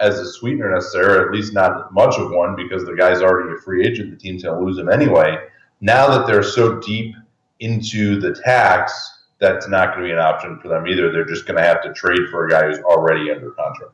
as 0.00 0.18
a 0.18 0.26
sweetener 0.26 0.72
necessarily, 0.74 1.24
at 1.24 1.32
least 1.32 1.54
not 1.54 1.92
much 1.92 2.18
of 2.18 2.30
one, 2.30 2.56
because 2.56 2.84
the 2.84 2.94
guy's 2.94 3.22
already 3.22 3.54
a 3.54 3.60
free 3.60 3.86
agent. 3.86 4.10
The 4.10 4.16
team's 4.16 4.42
going 4.42 4.58
to 4.58 4.64
lose 4.64 4.78
him 4.78 4.88
anyway. 4.88 5.38
Now 5.80 6.08
that 6.08 6.26
they're 6.26 6.42
so 6.42 6.80
deep 6.80 7.14
into 7.60 8.18
the 8.18 8.34
tax, 8.34 9.18
that's 9.38 9.68
not 9.68 9.94
going 9.94 10.00
to 10.00 10.08
be 10.08 10.12
an 10.12 10.18
option 10.18 10.58
for 10.60 10.68
them 10.68 10.86
either. 10.86 11.12
They're 11.12 11.24
just 11.24 11.46
going 11.46 11.56
to 11.56 11.66
have 11.66 11.82
to 11.82 11.92
trade 11.94 12.28
for 12.30 12.46
a 12.46 12.50
guy 12.50 12.66
who's 12.66 12.78
already 12.80 13.30
under 13.30 13.50
contract. 13.52 13.92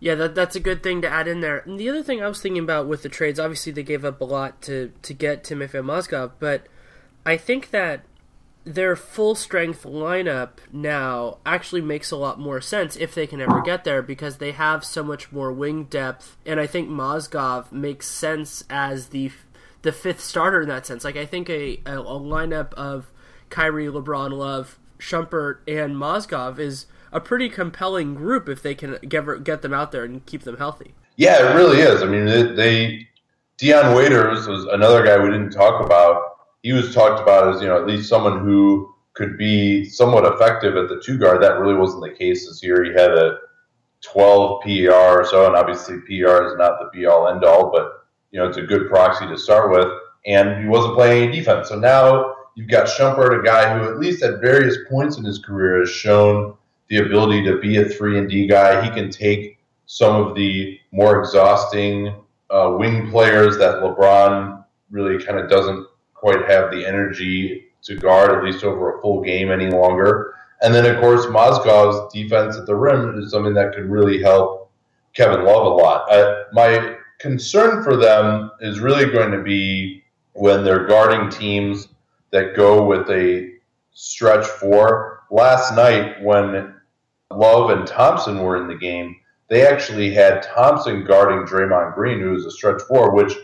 Yeah, 0.00 0.14
that 0.14 0.34
that's 0.36 0.54
a 0.54 0.60
good 0.60 0.82
thing 0.82 1.02
to 1.02 1.08
add 1.08 1.26
in 1.26 1.40
there. 1.40 1.58
And 1.58 1.78
the 1.78 1.88
other 1.88 2.04
thing 2.04 2.22
I 2.22 2.28
was 2.28 2.40
thinking 2.40 2.62
about 2.62 2.86
with 2.86 3.02
the 3.02 3.08
trades, 3.08 3.40
obviously 3.40 3.72
they 3.72 3.82
gave 3.82 4.04
up 4.04 4.20
a 4.20 4.24
lot 4.24 4.62
to 4.62 4.92
to 5.02 5.12
get 5.12 5.42
Timofey 5.42 5.82
Mozgov, 5.82 6.32
but 6.38 6.66
I 7.26 7.36
think 7.36 7.70
that 7.70 8.04
their 8.64 8.96
full 8.96 9.34
strength 9.34 9.84
lineup 9.84 10.58
now 10.72 11.38
actually 11.46 11.80
makes 11.80 12.10
a 12.10 12.16
lot 12.16 12.38
more 12.38 12.60
sense 12.60 12.96
if 12.96 13.14
they 13.14 13.26
can 13.26 13.40
ever 13.40 13.62
get 13.62 13.84
there 13.84 14.02
because 14.02 14.38
they 14.38 14.52
have 14.52 14.84
so 14.84 15.02
much 15.02 15.32
more 15.32 15.52
wing 15.52 15.84
depth, 15.84 16.36
and 16.44 16.60
I 16.60 16.66
think 16.66 16.88
Mozgov 16.88 17.72
makes 17.72 18.06
sense 18.06 18.64
as 18.68 19.08
the 19.08 19.30
the 19.82 19.92
fifth 19.92 20.20
starter 20.20 20.62
in 20.62 20.68
that 20.68 20.86
sense. 20.86 21.04
Like 21.04 21.16
I 21.16 21.24
think 21.24 21.48
a 21.48 21.80
a, 21.86 21.98
a 22.00 22.20
lineup 22.20 22.74
of 22.74 23.10
Kyrie, 23.50 23.86
LeBron, 23.86 24.32
Love, 24.32 24.78
Shumpert, 24.98 25.58
and 25.66 25.96
Mozgov 25.96 26.58
is 26.58 26.86
a 27.12 27.20
pretty 27.20 27.48
compelling 27.48 28.14
group 28.14 28.48
if 28.48 28.62
they 28.62 28.74
can 28.74 28.98
get 29.08 29.44
get 29.44 29.62
them 29.62 29.72
out 29.72 29.92
there 29.92 30.04
and 30.04 30.24
keep 30.26 30.42
them 30.42 30.58
healthy. 30.58 30.94
Yeah, 31.16 31.50
it 31.50 31.54
really 31.56 31.80
is. 31.80 32.02
I 32.02 32.06
mean, 32.06 32.26
they, 32.26 32.42
they 32.42 33.08
Dion 33.56 33.96
Waiters 33.96 34.46
was 34.46 34.66
another 34.66 35.04
guy 35.04 35.18
we 35.18 35.30
didn't 35.30 35.50
talk 35.50 35.84
about. 35.84 36.37
He 36.62 36.72
was 36.72 36.94
talked 36.94 37.20
about 37.20 37.54
as 37.54 37.62
you 37.62 37.68
know 37.68 37.80
at 37.80 37.86
least 37.86 38.08
someone 38.08 38.44
who 38.44 38.94
could 39.14 39.36
be 39.36 39.84
somewhat 39.84 40.32
effective 40.32 40.76
at 40.76 40.88
the 40.88 41.00
two 41.04 41.18
guard. 41.18 41.42
That 41.42 41.58
really 41.58 41.74
wasn't 41.74 42.02
the 42.02 42.16
case 42.16 42.46
this 42.46 42.62
year. 42.62 42.84
He 42.84 42.92
had 42.92 43.10
a 43.10 43.38
12 44.02 44.62
PER 44.62 45.20
or 45.20 45.24
so, 45.24 45.46
and 45.46 45.56
obviously 45.56 45.96
PER 46.00 46.46
is 46.46 46.56
not 46.56 46.78
the 46.78 46.88
be 46.92 47.06
all 47.06 47.28
end 47.28 47.44
all, 47.44 47.70
but 47.70 48.06
you 48.30 48.38
know 48.38 48.46
it's 48.46 48.58
a 48.58 48.62
good 48.62 48.88
proxy 48.88 49.26
to 49.26 49.36
start 49.36 49.70
with. 49.70 49.88
And 50.26 50.62
he 50.62 50.68
wasn't 50.68 50.94
playing 50.94 51.28
any 51.28 51.38
defense, 51.38 51.68
so 51.68 51.78
now 51.78 52.34
you've 52.54 52.68
got 52.68 52.86
Shumpert, 52.86 53.40
a 53.40 53.42
guy 53.42 53.78
who 53.78 53.88
at 53.88 53.98
least 53.98 54.22
at 54.22 54.40
various 54.40 54.76
points 54.88 55.16
in 55.16 55.24
his 55.24 55.38
career 55.38 55.78
has 55.80 55.90
shown 55.90 56.54
the 56.88 56.98
ability 56.98 57.44
to 57.44 57.58
be 57.58 57.76
a 57.78 57.84
three 57.84 58.18
and 58.18 58.28
D 58.28 58.46
guy. 58.46 58.82
He 58.82 58.90
can 58.90 59.10
take 59.10 59.58
some 59.86 60.16
of 60.16 60.34
the 60.34 60.78
more 60.92 61.20
exhausting 61.20 62.14
uh, 62.50 62.74
wing 62.78 63.10
players 63.10 63.58
that 63.58 63.76
LeBron 63.76 64.64
really 64.90 65.22
kind 65.22 65.38
of 65.38 65.48
doesn't 65.48 65.86
quite 66.20 66.48
have 66.48 66.70
the 66.70 66.86
energy 66.86 67.64
to 67.82 67.96
guard, 67.96 68.30
at 68.30 68.44
least 68.44 68.64
over 68.64 68.98
a 68.98 69.02
full 69.02 69.22
game 69.22 69.50
any 69.50 69.70
longer. 69.70 70.34
And 70.62 70.74
then, 70.74 70.84
of 70.86 71.00
course, 71.00 71.26
Mozgov's 71.26 72.12
defense 72.12 72.56
at 72.56 72.66
the 72.66 72.74
rim 72.74 73.18
is 73.18 73.30
something 73.30 73.54
that 73.54 73.74
could 73.74 73.88
really 73.88 74.20
help 74.20 74.70
Kevin 75.14 75.44
Love 75.44 75.66
a 75.66 75.68
lot. 75.68 76.10
Uh, 76.10 76.44
my 76.52 76.96
concern 77.18 77.82
for 77.82 77.96
them 77.96 78.50
is 78.60 78.80
really 78.80 79.10
going 79.10 79.30
to 79.30 79.42
be 79.42 80.02
when 80.32 80.64
they're 80.64 80.86
guarding 80.86 81.30
teams 81.30 81.88
that 82.30 82.56
go 82.56 82.84
with 82.84 83.08
a 83.10 83.52
stretch 83.92 84.46
four. 84.46 85.24
Last 85.30 85.74
night, 85.74 86.22
when 86.22 86.74
Love 87.30 87.70
and 87.70 87.86
Thompson 87.86 88.40
were 88.40 88.56
in 88.56 88.68
the 88.68 88.76
game, 88.76 89.16
they 89.48 89.66
actually 89.66 90.12
had 90.12 90.42
Thompson 90.42 91.04
guarding 91.04 91.46
Draymond 91.46 91.94
Green, 91.94 92.20
who 92.20 92.30
was 92.30 92.46
a 92.46 92.50
stretch 92.50 92.82
four, 92.82 93.14
which 93.14 93.34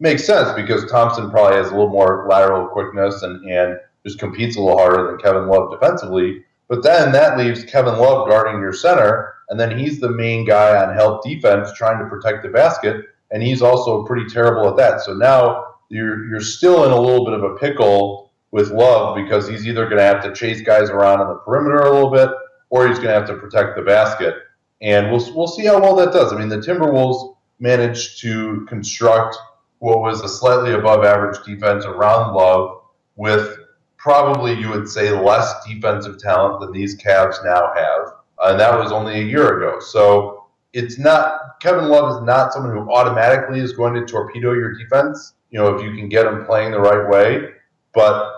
makes 0.00 0.24
sense 0.24 0.52
because 0.54 0.90
Thompson 0.90 1.30
probably 1.30 1.56
has 1.56 1.68
a 1.68 1.74
little 1.74 1.88
more 1.88 2.26
lateral 2.28 2.68
quickness 2.68 3.22
and, 3.22 3.44
and 3.50 3.78
just 4.04 4.18
competes 4.18 4.56
a 4.56 4.60
little 4.60 4.78
harder 4.78 5.06
than 5.06 5.18
Kevin 5.18 5.48
Love 5.48 5.70
defensively. 5.70 6.44
But 6.68 6.82
then 6.82 7.12
that 7.12 7.38
leaves 7.38 7.64
Kevin 7.64 7.98
Love 7.98 8.28
guarding 8.28 8.60
your 8.60 8.72
center, 8.72 9.34
and 9.48 9.60
then 9.60 9.78
he's 9.78 10.00
the 10.00 10.10
main 10.10 10.44
guy 10.46 10.82
on 10.82 10.94
help 10.94 11.22
defense 11.24 11.72
trying 11.74 11.98
to 11.98 12.08
protect 12.08 12.42
the 12.42 12.48
basket, 12.48 13.06
and 13.30 13.42
he's 13.42 13.62
also 13.62 14.04
pretty 14.04 14.26
terrible 14.26 14.68
at 14.68 14.76
that. 14.76 15.00
So 15.02 15.14
now 15.14 15.64
you're 15.88 16.26
you're 16.28 16.40
still 16.40 16.84
in 16.84 16.90
a 16.90 17.00
little 17.00 17.24
bit 17.24 17.34
of 17.34 17.44
a 17.44 17.56
pickle 17.56 18.32
with 18.50 18.70
Love 18.70 19.16
because 19.16 19.48
he's 19.48 19.66
either 19.66 19.84
going 19.84 19.98
to 19.98 20.04
have 20.04 20.22
to 20.22 20.32
chase 20.32 20.62
guys 20.62 20.88
around 20.88 21.20
on 21.20 21.28
the 21.28 21.34
perimeter 21.36 21.78
a 21.78 21.92
little 21.92 22.10
bit, 22.10 22.30
or 22.70 22.88
he's 22.88 22.98
going 22.98 23.08
to 23.08 23.14
have 23.14 23.26
to 23.26 23.36
protect 23.36 23.76
the 23.76 23.82
basket. 23.82 24.34
And 24.80 25.10
we'll 25.10 25.34
we'll 25.34 25.48
see 25.48 25.66
how 25.66 25.80
well 25.80 25.96
that 25.96 26.12
does. 26.12 26.32
I 26.32 26.38
mean, 26.38 26.48
the 26.48 26.58
Timberwolves 26.58 27.36
managed 27.58 28.20
to 28.20 28.64
construct 28.68 29.36
what 29.84 30.00
was 30.00 30.22
a 30.22 30.28
slightly 30.28 30.72
above 30.72 31.04
average 31.04 31.44
defense 31.44 31.84
around 31.84 32.32
Love 32.32 32.80
with 33.16 33.58
probably 33.98 34.54
you 34.54 34.70
would 34.70 34.88
say 34.88 35.10
less 35.10 35.52
defensive 35.66 36.18
talent 36.18 36.58
than 36.60 36.72
these 36.72 36.96
Cavs 36.96 37.44
now 37.44 37.70
have, 37.76 38.14
and 38.44 38.58
that 38.58 38.78
was 38.78 38.92
only 38.92 39.20
a 39.20 39.22
year 39.22 39.58
ago. 39.58 39.80
So 39.80 40.46
it's 40.72 40.98
not 40.98 41.60
Kevin 41.60 41.88
Love 41.88 42.16
is 42.16 42.26
not 42.26 42.54
someone 42.54 42.72
who 42.72 42.90
automatically 42.90 43.60
is 43.60 43.74
going 43.74 43.92
to 43.92 44.06
torpedo 44.06 44.52
your 44.52 44.72
defense. 44.72 45.34
You 45.50 45.58
know, 45.58 45.76
if 45.76 45.82
you 45.84 45.94
can 45.94 46.08
get 46.08 46.24
him 46.24 46.46
playing 46.46 46.70
the 46.70 46.80
right 46.80 47.06
way, 47.10 47.50
but 47.92 48.32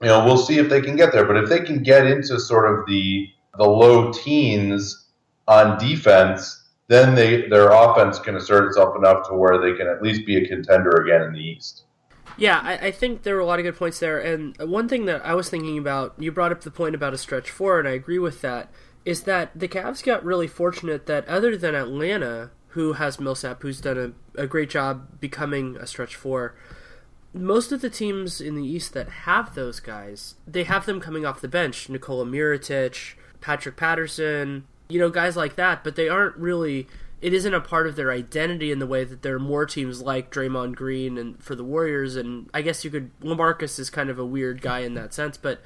you 0.00 0.08
know, 0.08 0.24
we'll 0.24 0.38
see 0.38 0.56
if 0.56 0.70
they 0.70 0.80
can 0.80 0.96
get 0.96 1.12
there. 1.12 1.26
But 1.26 1.36
if 1.36 1.50
they 1.50 1.60
can 1.60 1.82
get 1.82 2.06
into 2.06 2.40
sort 2.40 2.72
of 2.72 2.86
the 2.86 3.28
the 3.58 3.68
low 3.68 4.14
teens 4.14 5.08
on 5.46 5.76
defense, 5.76 6.59
then 6.90 7.14
they 7.14 7.48
their 7.48 7.68
offense 7.70 8.18
can 8.18 8.34
assert 8.34 8.66
itself 8.66 8.96
enough 8.96 9.28
to 9.28 9.34
where 9.34 9.60
they 9.60 9.78
can 9.78 9.86
at 9.86 10.02
least 10.02 10.26
be 10.26 10.36
a 10.36 10.48
contender 10.48 10.90
again 10.90 11.22
in 11.22 11.32
the 11.32 11.38
East. 11.38 11.84
Yeah, 12.36 12.60
I, 12.62 12.88
I, 12.88 12.90
think 12.90 13.22
there 13.22 13.36
were 13.36 13.40
a 13.40 13.46
lot 13.46 13.60
of 13.60 13.64
good 13.64 13.76
points 13.76 14.00
there. 14.00 14.18
And 14.18 14.56
one 14.58 14.88
thing 14.88 15.04
that 15.04 15.24
I 15.24 15.34
was 15.34 15.48
thinking 15.48 15.78
about, 15.78 16.14
you 16.18 16.32
brought 16.32 16.52
up 16.52 16.62
the 16.62 16.70
point 16.70 16.94
about 16.96 17.14
a 17.14 17.18
stretch 17.18 17.50
four, 17.50 17.78
and 17.78 17.86
I 17.86 17.92
agree 17.92 18.18
with 18.18 18.40
that, 18.40 18.72
is 19.04 19.22
that 19.22 19.50
the 19.54 19.68
Cavs 19.68 20.02
got 20.02 20.24
really 20.24 20.48
fortunate 20.48 21.06
that 21.06 21.28
other 21.28 21.56
than 21.56 21.74
Atlanta, 21.74 22.50
who 22.68 22.94
has 22.94 23.20
Millsap, 23.20 23.62
who's 23.62 23.80
done 23.80 24.16
a, 24.36 24.42
a 24.42 24.46
great 24.46 24.70
job 24.70 25.20
becoming 25.20 25.76
a 25.76 25.86
stretch 25.86 26.16
four, 26.16 26.56
most 27.32 27.70
of 27.70 27.82
the 27.82 27.90
teams 27.90 28.40
in 28.40 28.56
the 28.56 28.66
East 28.66 28.94
that 28.94 29.08
have 29.08 29.54
those 29.54 29.78
guys, 29.78 30.34
they 30.46 30.64
have 30.64 30.86
them 30.86 30.98
coming 30.98 31.24
off 31.24 31.40
the 31.40 31.48
bench. 31.48 31.88
Nikola 31.88 32.24
Mirotic, 32.24 33.14
Patrick 33.40 33.76
Patterson, 33.76 34.64
you 34.90 34.98
know, 34.98 35.10
guys 35.10 35.36
like 35.36 35.56
that, 35.56 35.84
but 35.84 35.96
they 35.96 36.08
aren't 36.08 36.36
really. 36.36 36.86
It 37.20 37.34
isn't 37.34 37.52
a 37.52 37.60
part 37.60 37.86
of 37.86 37.96
their 37.96 38.10
identity 38.10 38.72
in 38.72 38.78
the 38.78 38.86
way 38.86 39.04
that 39.04 39.20
there 39.20 39.34
are 39.34 39.38
more 39.38 39.66
teams 39.66 40.00
like 40.00 40.32
Draymond 40.32 40.74
Green 40.74 41.18
and 41.18 41.42
for 41.42 41.54
the 41.54 41.64
Warriors, 41.64 42.16
and 42.16 42.48
I 42.54 42.62
guess 42.62 42.84
you 42.84 42.90
could. 42.90 43.10
LaMarcus 43.20 43.78
is 43.78 43.90
kind 43.90 44.10
of 44.10 44.18
a 44.18 44.24
weird 44.24 44.62
guy 44.62 44.80
in 44.80 44.94
that 44.94 45.12
sense, 45.12 45.36
but 45.36 45.60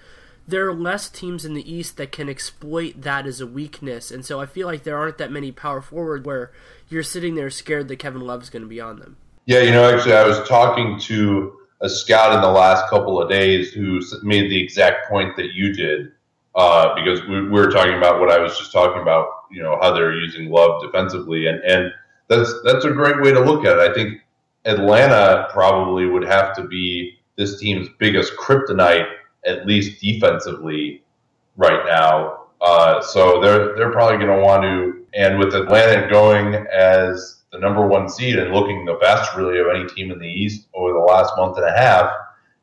there 0.47 0.69
are 0.69 0.75
less 0.75 1.09
teams 1.09 1.45
in 1.45 1.55
the 1.55 1.73
East 1.73 1.97
that 1.97 2.13
can 2.13 2.29
exploit 2.29 3.01
that 3.01 3.27
as 3.27 3.41
a 3.41 3.47
weakness, 3.47 4.11
and 4.11 4.27
so 4.27 4.41
I 4.41 4.47
feel 4.47 4.67
like 4.67 4.83
there 4.83 4.99
aren't 4.99 5.19
that 5.19 5.31
many 5.31 5.53
power 5.53 5.81
forward 5.81 6.27
where 6.27 6.51
you're 6.89 7.03
sitting 7.03 7.35
there 7.35 7.51
scared 7.51 7.89
that 7.89 7.97
Kevin 7.97 8.21
Love's 8.21 8.51
going 8.51 8.63
to 8.63 8.69
be 8.69 8.81
on 8.81 8.99
them. 8.99 9.17
Yeah, 9.47 9.61
you 9.61 9.71
know, 9.71 9.89
actually, 9.89 10.15
I 10.15 10.27
was 10.27 10.47
talking 10.49 10.99
to 11.01 11.59
a 11.81 11.89
scout 11.89 12.35
in 12.35 12.41
the 12.41 12.51
last 12.51 12.89
couple 12.89 13.21
of 13.21 13.29
days 13.29 13.73
who 13.73 14.01
made 14.23 14.51
the 14.51 14.61
exact 14.61 15.09
point 15.09 15.37
that 15.37 15.53
you 15.53 15.73
did 15.73 16.13
uh, 16.55 16.95
because 16.95 17.27
we, 17.27 17.43
we, 17.43 17.51
were 17.51 17.71
talking 17.71 17.95
about 17.95 18.21
what 18.21 18.31
I 18.31 18.39
was 18.39 18.57
just 18.59 18.73
talking 18.73 19.03
about, 19.03 19.27
you 19.51 19.63
know, 19.63 19.79
how 19.81 19.93
they're 19.93 20.15
using 20.15 20.51
Love 20.51 20.83
defensively, 20.83 21.47
and 21.47 21.61
and 21.65 21.93
that's 22.29 22.53
that's 22.65 22.85
a 22.85 22.91
great 22.91 23.21
way 23.21 23.33
to 23.33 23.41
look 23.41 23.65
at 23.65 23.79
it. 23.79 23.91
I 23.91 23.93
think 23.93 24.21
Atlanta 24.65 25.49
probably 25.51 26.07
would 26.07 26.25
have 26.25 26.55
to 26.57 26.67
be 26.67 27.19
this 27.37 27.59
team's 27.59 27.89
biggest 27.99 28.37
kryptonite, 28.37 29.09
at 29.45 29.67
least 29.67 30.01
defensively, 30.01 31.03
right 31.57 31.85
now. 31.87 32.45
Uh, 32.61 33.01
so 33.01 33.41
they're 33.41 33.75
they're 33.77 33.93
probably 33.93 34.25
going 34.25 34.39
to 34.39 34.45
want 34.45 34.63
to, 34.63 35.05
and 35.15 35.39
with 35.39 35.55
Atlanta 35.55 36.09
going 36.09 36.55
as 36.73 37.43
the 37.53 37.59
number 37.59 37.87
one 37.87 38.09
seed 38.09 38.39
and 38.39 38.53
looking 38.53 38.85
the 38.85 38.95
best 38.95 39.35
really 39.37 39.59
of 39.59 39.67
any 39.69 39.87
team 39.89 40.11
in 40.11 40.19
the 40.19 40.29
East 40.29 40.69
over 40.75 40.93
the 40.93 40.99
last 40.99 41.33
month 41.37 41.57
and 41.57 41.67
a 41.67 41.77
half, 41.77 42.13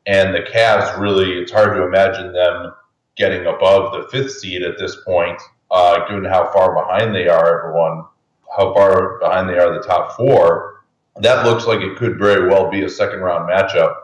and 0.06 0.34
the 0.34 0.40
Cavs 0.40 0.98
really, 0.98 1.32
it's 1.38 1.52
hard 1.52 1.76
to 1.76 1.84
imagine 1.84 2.32
them 2.32 2.72
getting 3.16 3.46
above 3.46 3.92
the 3.92 4.08
fifth 4.10 4.32
seed 4.32 4.62
at 4.62 4.78
this 4.78 4.96
point, 5.04 5.40
uh, 5.70 6.06
given 6.08 6.24
how 6.24 6.50
far 6.52 6.74
behind 6.74 7.14
they 7.14 7.28
are, 7.28 7.60
everyone, 7.60 8.04
how 8.56 8.72
far 8.74 9.18
behind 9.18 9.48
they 9.48 9.58
are 9.58 9.72
the 9.74 9.86
top 9.86 10.16
four. 10.16 10.84
That 11.20 11.44
looks 11.44 11.66
like 11.66 11.80
it 11.80 11.96
could 11.96 12.18
very 12.18 12.48
well 12.48 12.70
be 12.70 12.84
a 12.84 12.88
second 12.88 13.20
round 13.20 13.48
matchup. 13.48 13.96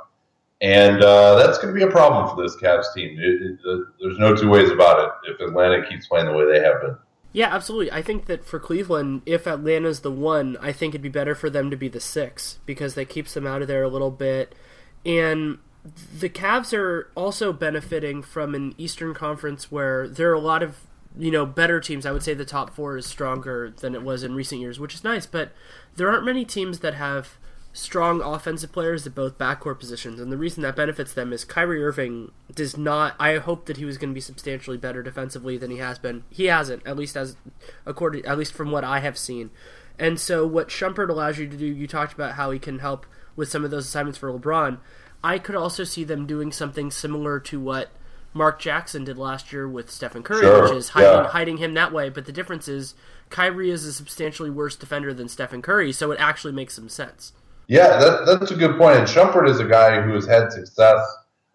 And 0.61 1.03
uh, 1.03 1.37
that's 1.37 1.59
going 1.59 1.73
to 1.73 1.79
be 1.79 1.87
a 1.87 1.91
problem 1.91 2.29
for 2.29 2.43
this 2.43 2.57
Cavs 2.57 2.93
team. 2.93 3.17
It, 3.19 3.61
it, 3.65 3.85
there's 4.01 4.19
no 4.19 4.35
two 4.35 4.49
ways 4.49 4.71
about 4.71 4.99
it 5.05 5.33
if 5.33 5.41
Atlanta 5.41 5.87
keeps 5.89 6.09
playing 6.09 6.27
the 6.27 6.33
way 6.33 6.47
they 6.53 6.61
have 6.61 6.81
been. 6.81 6.97
Yeah, 7.33 7.55
absolutely. 7.55 7.93
I 7.93 8.03
think 8.03 8.27
that 8.27 8.45
for 8.45 8.59
Cleveland, 8.59 9.23
if 9.25 9.47
Atlanta's 9.47 10.01
the 10.01 10.11
one, 10.11 10.57
I 10.61 10.73
think 10.73 10.93
it'd 10.93 11.03
be 11.03 11.09
better 11.09 11.35
for 11.35 11.49
them 11.49 11.71
to 11.71 11.77
be 11.77 11.89
the 11.89 12.01
six 12.01 12.59
because 12.67 12.95
that 12.95 13.09
keeps 13.09 13.35
them 13.35 13.47
out 13.47 13.63
of 13.63 13.69
there 13.69 13.83
a 13.83 13.89
little 13.89 14.11
bit. 14.11 14.55
And 15.05 15.59
the 16.19 16.29
Cavs 16.29 16.77
are 16.77 17.11
also 17.15 17.53
benefiting 17.53 18.23
from 18.23 18.55
an 18.55 18.75
Eastern 18.79 19.15
Conference 19.15 19.71
where 19.71 20.09
there 20.09 20.31
are 20.31 20.35
a 20.35 20.41
lot 20.41 20.63
of 20.63 20.81
you 21.17 21.31
know 21.31 21.47
better 21.47 21.81
teams. 21.81 22.07
I 22.07 22.13
would 22.13 22.23
say 22.23 22.35
the 22.35 22.45
top 22.45 22.75
four 22.75 22.97
is 22.97 23.07
stronger 23.07 23.71
than 23.71 23.95
it 23.95 24.03
was 24.03 24.23
in 24.23 24.35
recent 24.35 24.61
years, 24.61 24.79
which 24.79 24.95
is 24.95 25.05
nice. 25.05 25.27
But 25.27 25.53
there 25.97 26.11
aren't 26.11 26.25
many 26.25 26.45
teams 26.45 26.81
that 26.81 26.95
have 26.95 27.37
strong 27.73 28.21
offensive 28.21 28.73
players 28.73 29.07
at 29.07 29.15
both 29.15 29.39
backcourt 29.39 29.79
positions, 29.79 30.21
and 30.21 30.33
the 30.33 30.37
reason 30.37 30.63
that 30.63 30.77
benefits 30.77 31.13
them 31.15 31.33
is 31.33 31.45
Kyrie 31.45 31.85
Irving 31.85 32.33
does 32.55 32.77
not. 32.77 33.15
I 33.21 33.39
hope 33.39 33.67
that 33.67 33.77
he 33.77 33.85
was 33.85 33.99
going 33.99 34.11
to 34.11 34.15
be 34.15 34.21
substantially 34.21 34.77
better 34.77 35.03
defensively 35.03 35.59
than 35.59 35.71
he 35.71 35.79
has 35.79 35.99
been. 35.99 36.25
He 36.31 36.47
hasn't, 36.47 36.87
at 36.87 36.97
least 36.97 37.17
as 37.17 37.37
according, 37.87 38.25
at 38.25 38.39
least 38.39 38.53
from 38.53 38.71
what 38.71 38.85
I 38.85 39.01
have 39.01 39.19
seen. 39.19 39.51
And 39.99 40.21
so, 40.21 40.47
what 40.47 40.69
Shumpert 40.69 41.09
allows 41.09 41.39
you 41.39 41.49
to 41.49 41.57
do, 41.57 41.67
you 41.67 41.87
talked 41.87 42.13
about 42.13 42.35
how 42.35 42.51
he 42.51 42.59
can 42.59 42.79
help 42.79 43.05
with 43.35 43.49
some 43.49 43.65
of 43.65 43.71
those 43.71 43.87
assignments 43.87 44.19
for 44.19 44.33
LeBron. 44.33 44.79
I 45.23 45.39
could 45.39 45.57
also 45.57 45.85
see 45.85 46.05
them 46.05 46.27
doing 46.27 46.53
something 46.53 46.91
similar 46.91 47.41
to 47.41 47.61
what 47.61 47.91
Mark 48.33 48.61
Jackson 48.61 49.05
did 49.05 49.19
last 49.19 49.53
year 49.53 49.69
with 49.69 49.91
Stephen 49.91 50.23
Curry, 50.23 50.43
sure, 50.43 50.63
which 50.63 50.73
is 50.73 50.91
hiding, 50.91 51.11
yeah. 51.11 51.29
hiding 51.29 51.57
him 51.57 51.75
that 51.75 51.93
way. 51.93 52.09
But 52.09 52.27
the 52.27 52.33
difference 52.33 52.69
is 52.69 52.95
Kyrie 53.31 53.71
is 53.71 53.85
a 53.85 53.93
substantially 53.93 54.51
worse 54.51 54.77
defender 54.77 55.13
than 55.13 55.29
Stephen 55.29 55.63
Curry, 55.63 55.93
so 55.93 56.13
it 56.13 56.21
actually 56.21 56.53
makes 56.53 56.75
some 56.75 56.89
sense. 56.89 57.33
Yeah, 57.67 57.99
that, 57.99 58.39
that's 58.39 58.51
a 58.51 58.57
good 58.57 58.79
point. 58.79 58.99
And 58.99 59.07
Shumpert 59.07 59.49
is 59.49 59.61
a 59.61 59.67
guy 59.67 60.01
who 60.01 60.15
has 60.15 60.27
had 60.27 60.53
success 60.53 61.05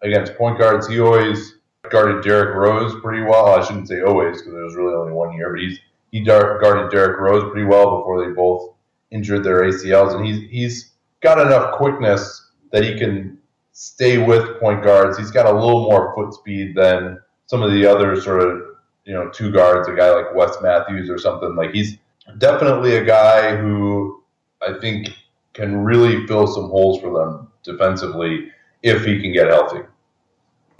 against 0.02 0.36
point 0.36 0.58
guards. 0.58 0.86
He 0.86 1.00
always 1.00 1.54
guarded 1.90 2.22
Derrick 2.22 2.54
Rose 2.54 2.94
pretty 3.02 3.22
well. 3.22 3.46
I 3.46 3.64
shouldn't 3.64 3.88
say 3.88 4.02
always 4.02 4.40
because 4.40 4.54
it 4.54 4.62
was 4.62 4.76
really 4.76 4.94
only 4.94 5.12
one 5.12 5.32
year, 5.34 5.52
but 5.52 5.60
he's 5.60 5.78
he 6.12 6.20
guarded 6.22 6.90
Derrick 6.92 7.18
Rose 7.18 7.50
pretty 7.50 7.66
well 7.66 7.98
before 7.98 8.24
they 8.24 8.32
both 8.32 8.74
injured 9.10 9.42
their 9.42 9.62
ACLs, 9.62 10.14
and 10.14 10.24
he's 10.24 10.48
he's 10.50 10.92
got 11.20 11.40
enough 11.40 11.74
quickness 11.74 12.50
that 12.70 12.84
he 12.84 12.96
can 12.96 13.38
stay 13.74 14.16
with 14.18 14.58
point 14.60 14.82
guards. 14.82 15.18
He's 15.18 15.30
got 15.30 15.44
a 15.44 15.52
little 15.52 15.82
more 15.82 16.14
foot 16.14 16.32
speed 16.32 16.74
than 16.74 17.18
some 17.46 17.62
of 17.62 17.72
the 17.72 17.84
other 17.84 18.18
sort 18.18 18.40
of 18.40 18.62
you 19.04 19.12
know 19.12 19.28
two 19.28 19.52
guards, 19.52 19.86
a 19.86 19.94
guy 19.94 20.10
like 20.10 20.34
Wes 20.34 20.56
Matthews 20.62 21.10
or 21.10 21.18
something. 21.18 21.54
Like 21.54 21.72
he's 21.72 21.98
definitely 22.38 22.96
a 22.96 23.04
guy 23.04 23.54
who 23.56 24.22
I 24.62 24.78
think 24.80 25.10
can 25.52 25.84
really 25.84 26.26
fill 26.26 26.46
some 26.46 26.70
holes 26.70 27.00
for 27.00 27.12
them 27.12 27.48
defensively 27.62 28.48
if 28.82 29.04
he 29.04 29.20
can 29.20 29.32
get 29.32 29.48
healthy. 29.48 29.80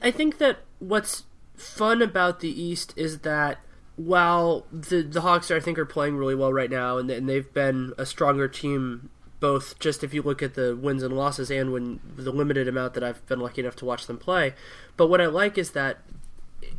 I 0.02 0.10
think 0.10 0.38
that 0.38 0.58
what's 0.78 1.24
fun 1.56 2.00
about 2.00 2.40
the 2.40 2.48
East 2.48 2.94
is 2.96 3.20
that 3.20 3.58
while 3.96 4.66
the 4.72 5.02
the 5.02 5.20
Hawks 5.20 5.50
I 5.50 5.60
think 5.60 5.78
are 5.78 5.84
playing 5.84 6.16
really 6.16 6.34
well 6.34 6.52
right 6.52 6.70
now, 6.70 6.98
and, 6.98 7.10
and 7.10 7.28
they've 7.28 7.52
been 7.52 7.92
a 7.98 8.06
stronger 8.06 8.48
team 8.48 9.10
both 9.44 9.78
just 9.78 10.02
if 10.02 10.14
you 10.14 10.22
look 10.22 10.42
at 10.42 10.54
the 10.54 10.74
wins 10.74 11.02
and 11.02 11.14
losses 11.14 11.50
and 11.50 11.70
when 11.70 12.00
the 12.16 12.32
limited 12.32 12.66
amount 12.66 12.94
that 12.94 13.04
I've 13.04 13.26
been 13.26 13.40
lucky 13.40 13.60
enough 13.60 13.76
to 13.76 13.84
watch 13.84 14.06
them 14.06 14.16
play. 14.16 14.54
But 14.96 15.08
what 15.08 15.20
I 15.20 15.26
like 15.26 15.58
is 15.58 15.72
that 15.72 15.98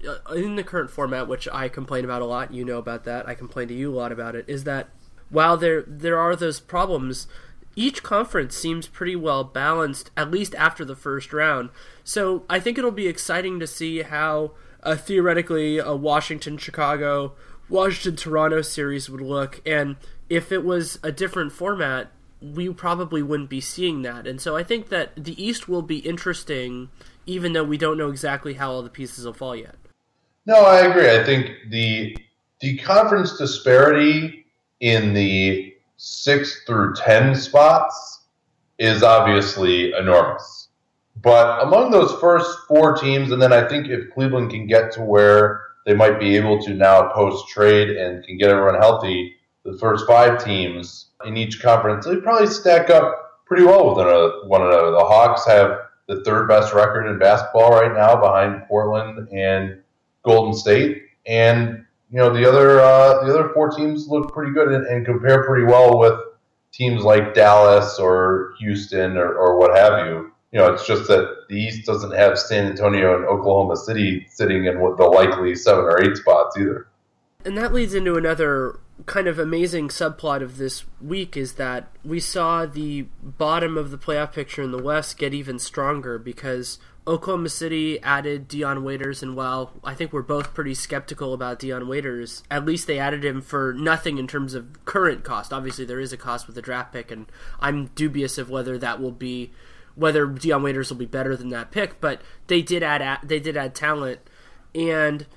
uh, 0.08 0.34
in 0.34 0.56
the 0.56 0.64
current 0.64 0.90
format, 0.90 1.28
which 1.28 1.48
I 1.54 1.70
complain 1.70 2.04
about 2.04 2.24
a 2.24 2.26
lot, 2.26 2.52
you 2.52 2.66
know 2.66 2.80
about 2.80 3.04
that. 3.04 3.30
I 3.30 3.36
complain 3.36 3.68
to 3.68 3.76
you 3.76 3.94
a 3.94 3.96
lot 3.96 4.12
about 4.12 4.34
it. 4.36 4.46
Is 4.48 4.64
that 4.64 4.90
while 5.30 5.58
there 5.58 5.84
there 5.84 6.18
are 6.18 6.36
those 6.36 6.60
problems, 6.60 7.28
each 7.76 8.02
conference 8.02 8.58
seems 8.58 8.88
pretty 8.88 9.16
well 9.16 9.44
balanced, 9.44 10.10
at 10.18 10.32
least 10.32 10.56
after 10.56 10.84
the 10.84 10.96
first 10.96 11.32
round. 11.34 11.70
So 12.04 12.46
I 12.50 12.60
think 12.60 12.80
it'll 12.80 12.90
be 12.90 13.08
exciting 13.08 13.60
to 13.60 13.68
see 13.68 14.02
how 14.02 14.54
uh, 14.82 14.96
theoretically 14.96 15.78
a 15.78 15.96
Washington 15.96 16.58
Chicago, 16.58 17.34
Washington 17.70 18.16
Toronto 18.16 18.64
series 18.64 19.08
would 19.08 19.22
look, 19.22 19.62
and 19.68 19.98
if 20.30 20.52
it 20.52 20.66
was 20.66 20.98
a 21.04 21.12
different 21.12 21.52
format, 21.52 22.12
we 22.42 22.70
probably 22.70 23.24
wouldn't 23.24 23.50
be 23.50 23.62
seeing 23.62 24.02
that. 24.04 24.28
And 24.28 24.40
so 24.40 24.56
I 24.56 24.64
think 24.64 24.90
that 24.90 25.12
the 25.16 25.42
East 25.42 25.68
will 25.68 25.82
be 25.82 26.00
interesting, 26.00 26.90
even 27.26 27.54
though 27.54 27.64
we 27.64 27.78
don't 27.78 27.98
know 27.98 28.10
exactly 28.10 28.56
how 28.56 28.72
all 28.72 28.82
the 28.82 28.90
pieces 28.90 29.26
will 29.26 29.34
fall 29.34 29.56
yet. 29.56 29.76
No, 30.46 30.64
I 30.64 30.82
agree. 30.82 31.10
I 31.10 31.24
think 31.24 31.52
the 31.70 32.18
the 32.62 32.78
conference 32.78 33.38
disparity 33.38 34.46
in 34.80 35.14
the 35.14 35.74
six 35.98 36.64
through 36.66 36.94
10 36.96 37.36
spots 37.36 38.26
is 38.78 39.04
obviously 39.04 39.94
enormous. 39.94 40.70
But 41.22 41.64
among 41.64 41.92
those 41.92 42.14
first 42.20 42.60
four 42.68 42.96
teams, 42.96 43.32
and 43.32 43.42
then 43.42 43.54
I 43.54 43.68
think 43.68 43.88
if 43.88 44.14
Cleveland 44.14 44.52
can 44.52 44.68
get 44.68 44.92
to 44.94 45.02
where 45.02 45.62
they 45.86 45.94
might 45.94 46.20
be 46.20 46.36
able 46.36 46.62
to 46.64 46.74
now 46.74 47.10
post 47.14 47.48
trade 47.48 47.90
and 47.90 48.24
can 48.26 48.38
get 48.38 48.50
everyone 48.50 48.76
healthy, 48.76 49.36
the 49.64 49.78
first 49.78 50.06
five 50.06 50.44
teams 50.44 51.05
in 51.24 51.38
each 51.38 51.62
conference, 51.62 52.06
they 52.06 52.18
probably 52.18 52.48
stack 52.48 52.90
up 52.90 53.44
pretty 53.46 53.64
well 53.64 53.96
with 53.96 54.50
one 54.50 54.62
another. 54.62 54.92
The 54.92 55.06
Hawks 55.06 55.46
have 55.46 55.80
the 56.08 56.24
third 56.24 56.48
best 56.48 56.74
record 56.74 57.08
in 57.08 57.18
basketball 57.18 57.72
right 57.72 57.94
now 57.94 58.20
behind 58.20 58.68
Portland 58.68 59.28
and 59.32 59.82
Golden 60.24 60.54
State. 60.54 61.04
And 61.26 61.86
you 62.12 62.18
know 62.18 62.32
the 62.32 62.48
other 62.48 62.80
uh, 62.80 63.26
the 63.26 63.34
other 63.34 63.50
four 63.54 63.72
teams 63.72 64.08
look 64.08 64.32
pretty 64.34 64.52
good 64.52 64.72
and, 64.72 64.86
and, 64.86 65.06
compare 65.06 65.44
pretty 65.44 65.66
well 65.66 65.98
with 65.98 66.20
teams 66.72 67.04
like 67.04 67.34
Dallas 67.34 67.98
or 67.98 68.54
Houston 68.60 69.18
or, 69.18 69.34
or 69.34 69.58
what 69.58 69.76
have 69.76 70.06
you. 70.06 70.32
You 70.52 70.60
know, 70.60 70.72
it's 70.72 70.86
just 70.86 71.08
that 71.08 71.46
the 71.50 71.56
East 71.56 71.86
doesn't 71.86 72.14
have 72.14 72.38
San 72.38 72.68
Antonio 72.68 73.16
and 73.16 73.26
Oklahoma 73.26 73.76
City 73.76 74.26
sitting 74.30 74.66
in 74.66 74.76
the 74.76 75.04
likely 75.04 75.56
seven 75.56 75.84
or 75.84 76.02
eight 76.02 76.16
spots 76.16 76.58
either. 76.58 76.88
And 77.44 77.58
that 77.58 77.74
leads 77.74 77.94
into 77.94 78.16
another 78.16 78.80
kind 79.06 79.28
of 79.28 79.38
amazing 79.38 79.90
subplot 79.90 80.42
of 80.42 80.58
this 80.58 80.86
week 81.02 81.36
is 81.36 81.54
that 81.54 81.90
we 82.04 82.20
saw 82.20 82.66
the 82.66 83.04
bottom 83.22 83.78
of 83.78 83.92
the 83.92 83.98
playoff 83.98 84.34
picture 84.34 84.64
in 84.64 84.72
the 84.72 84.82
West 84.82 85.18
get 85.18 85.34
even 85.34 85.60
stronger 85.60 86.18
because 86.18 86.80
Oklahoma 87.08 87.50
City 87.50 88.02
added 88.02 88.48
Dion 88.48 88.84
Waiters, 88.84 89.22
and 89.22 89.36
while 89.36 89.74
I 89.84 89.94
think 89.94 90.12
we're 90.12 90.24
both 90.24 90.56
pretty 90.56 90.74
skeptical 90.74 91.34
about 91.34 91.60
Dion 91.60 91.88
Waiters, 91.88 92.42
at 92.50 92.66
least 92.66 92.88
they 92.88 92.98
added 92.98 93.24
him 93.24 93.42
for 93.42 93.74
nothing 93.74 94.18
in 94.18 94.28
terms 94.28 94.56
of 94.56 94.84
current 94.86 95.24
cost. 95.24 95.54
Obviously, 95.54 95.86
there 95.86 96.00
is 96.00 96.12
a 96.12 96.18
cost 96.18 96.48
with 96.48 96.56
the 96.56 96.64
draft 96.64 96.94
pick, 96.94 97.12
and 97.12 97.28
I'm 97.60 97.88
dubious 97.88 98.40
of 98.40 98.50
whether 98.50 98.78
that 98.80 99.00
will 99.00 99.12
be 99.12 99.52
whether 99.94 100.26
Dion 100.26 100.64
Waiters 100.64 100.90
will 100.90 100.98
be 100.98 101.06
better 101.06 101.36
than 101.36 101.50
that 101.50 101.70
pick. 101.70 102.02
But 102.02 102.22
they 102.48 102.64
did 102.64 102.82
add 102.82 103.20
they 103.24 103.40
did 103.40 103.56
add 103.56 103.76
talent, 103.76 104.22
and 104.74 105.28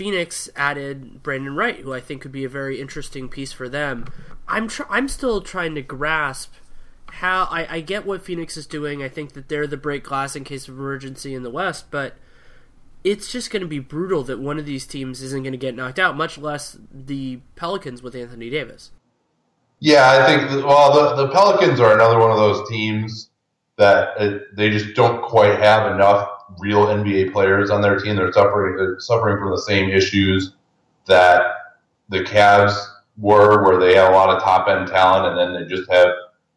Phoenix 0.00 0.48
added 0.56 1.22
Brandon 1.22 1.54
Wright, 1.54 1.76
who 1.76 1.92
I 1.92 2.00
think 2.00 2.22
could 2.22 2.32
be 2.32 2.42
a 2.42 2.48
very 2.48 2.80
interesting 2.80 3.28
piece 3.28 3.52
for 3.52 3.68
them. 3.68 4.06
I'm 4.48 4.66
tr- 4.66 4.84
I'm 4.88 5.08
still 5.08 5.42
trying 5.42 5.74
to 5.74 5.82
grasp 5.82 6.54
how 7.04 7.46
I, 7.50 7.66
I 7.76 7.80
get 7.82 8.06
what 8.06 8.22
Phoenix 8.22 8.56
is 8.56 8.66
doing. 8.66 9.02
I 9.02 9.10
think 9.10 9.34
that 9.34 9.50
they're 9.50 9.66
the 9.66 9.76
break 9.76 10.04
glass 10.04 10.34
in 10.34 10.42
case 10.44 10.68
of 10.68 10.78
emergency 10.78 11.34
in 11.34 11.42
the 11.42 11.50
West, 11.50 11.90
but 11.90 12.14
it's 13.04 13.30
just 13.30 13.50
going 13.50 13.60
to 13.60 13.68
be 13.68 13.78
brutal 13.78 14.22
that 14.22 14.40
one 14.40 14.58
of 14.58 14.64
these 14.64 14.86
teams 14.86 15.20
isn't 15.20 15.42
going 15.42 15.52
to 15.52 15.58
get 15.58 15.76
knocked 15.76 15.98
out, 15.98 16.16
much 16.16 16.38
less 16.38 16.78
the 16.90 17.40
Pelicans 17.54 18.02
with 18.02 18.14
Anthony 18.14 18.48
Davis. 18.48 18.92
Yeah, 19.80 20.08
I 20.08 20.24
think 20.26 20.64
well, 20.64 21.14
the, 21.14 21.26
the 21.26 21.28
Pelicans 21.30 21.78
are 21.78 21.92
another 21.92 22.18
one 22.18 22.30
of 22.30 22.38
those 22.38 22.66
teams 22.70 23.28
that 23.76 24.16
uh, 24.16 24.38
they 24.56 24.70
just 24.70 24.94
don't 24.94 25.20
quite 25.20 25.60
have 25.60 25.92
enough 25.92 26.39
real 26.58 26.86
NBA 26.86 27.32
players 27.32 27.70
on 27.70 27.80
their 27.80 27.98
team. 27.98 28.16
They're 28.16 28.32
suffering 28.32 28.76
they're 28.76 29.00
suffering 29.00 29.38
from 29.38 29.50
the 29.50 29.62
same 29.62 29.90
issues 29.90 30.52
that 31.06 31.42
the 32.08 32.20
Cavs 32.20 32.76
were, 33.18 33.62
where 33.64 33.78
they 33.78 33.94
had 33.94 34.10
a 34.10 34.14
lot 34.14 34.30
of 34.30 34.42
top 34.42 34.68
end 34.68 34.88
talent, 34.88 35.26
and 35.26 35.38
then 35.38 35.60
they 35.60 35.68
just 35.68 35.90
have 35.90 36.08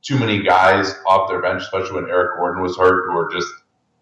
too 0.01 0.17
many 0.17 0.41
guys 0.41 0.95
off 1.07 1.29
their 1.29 1.41
bench, 1.41 1.61
especially 1.63 2.01
when 2.01 2.09
Eric 2.09 2.37
Gordon 2.37 2.61
was 2.61 2.77
hurt, 2.77 3.05
who 3.09 3.17
are 3.17 3.31
just 3.31 3.53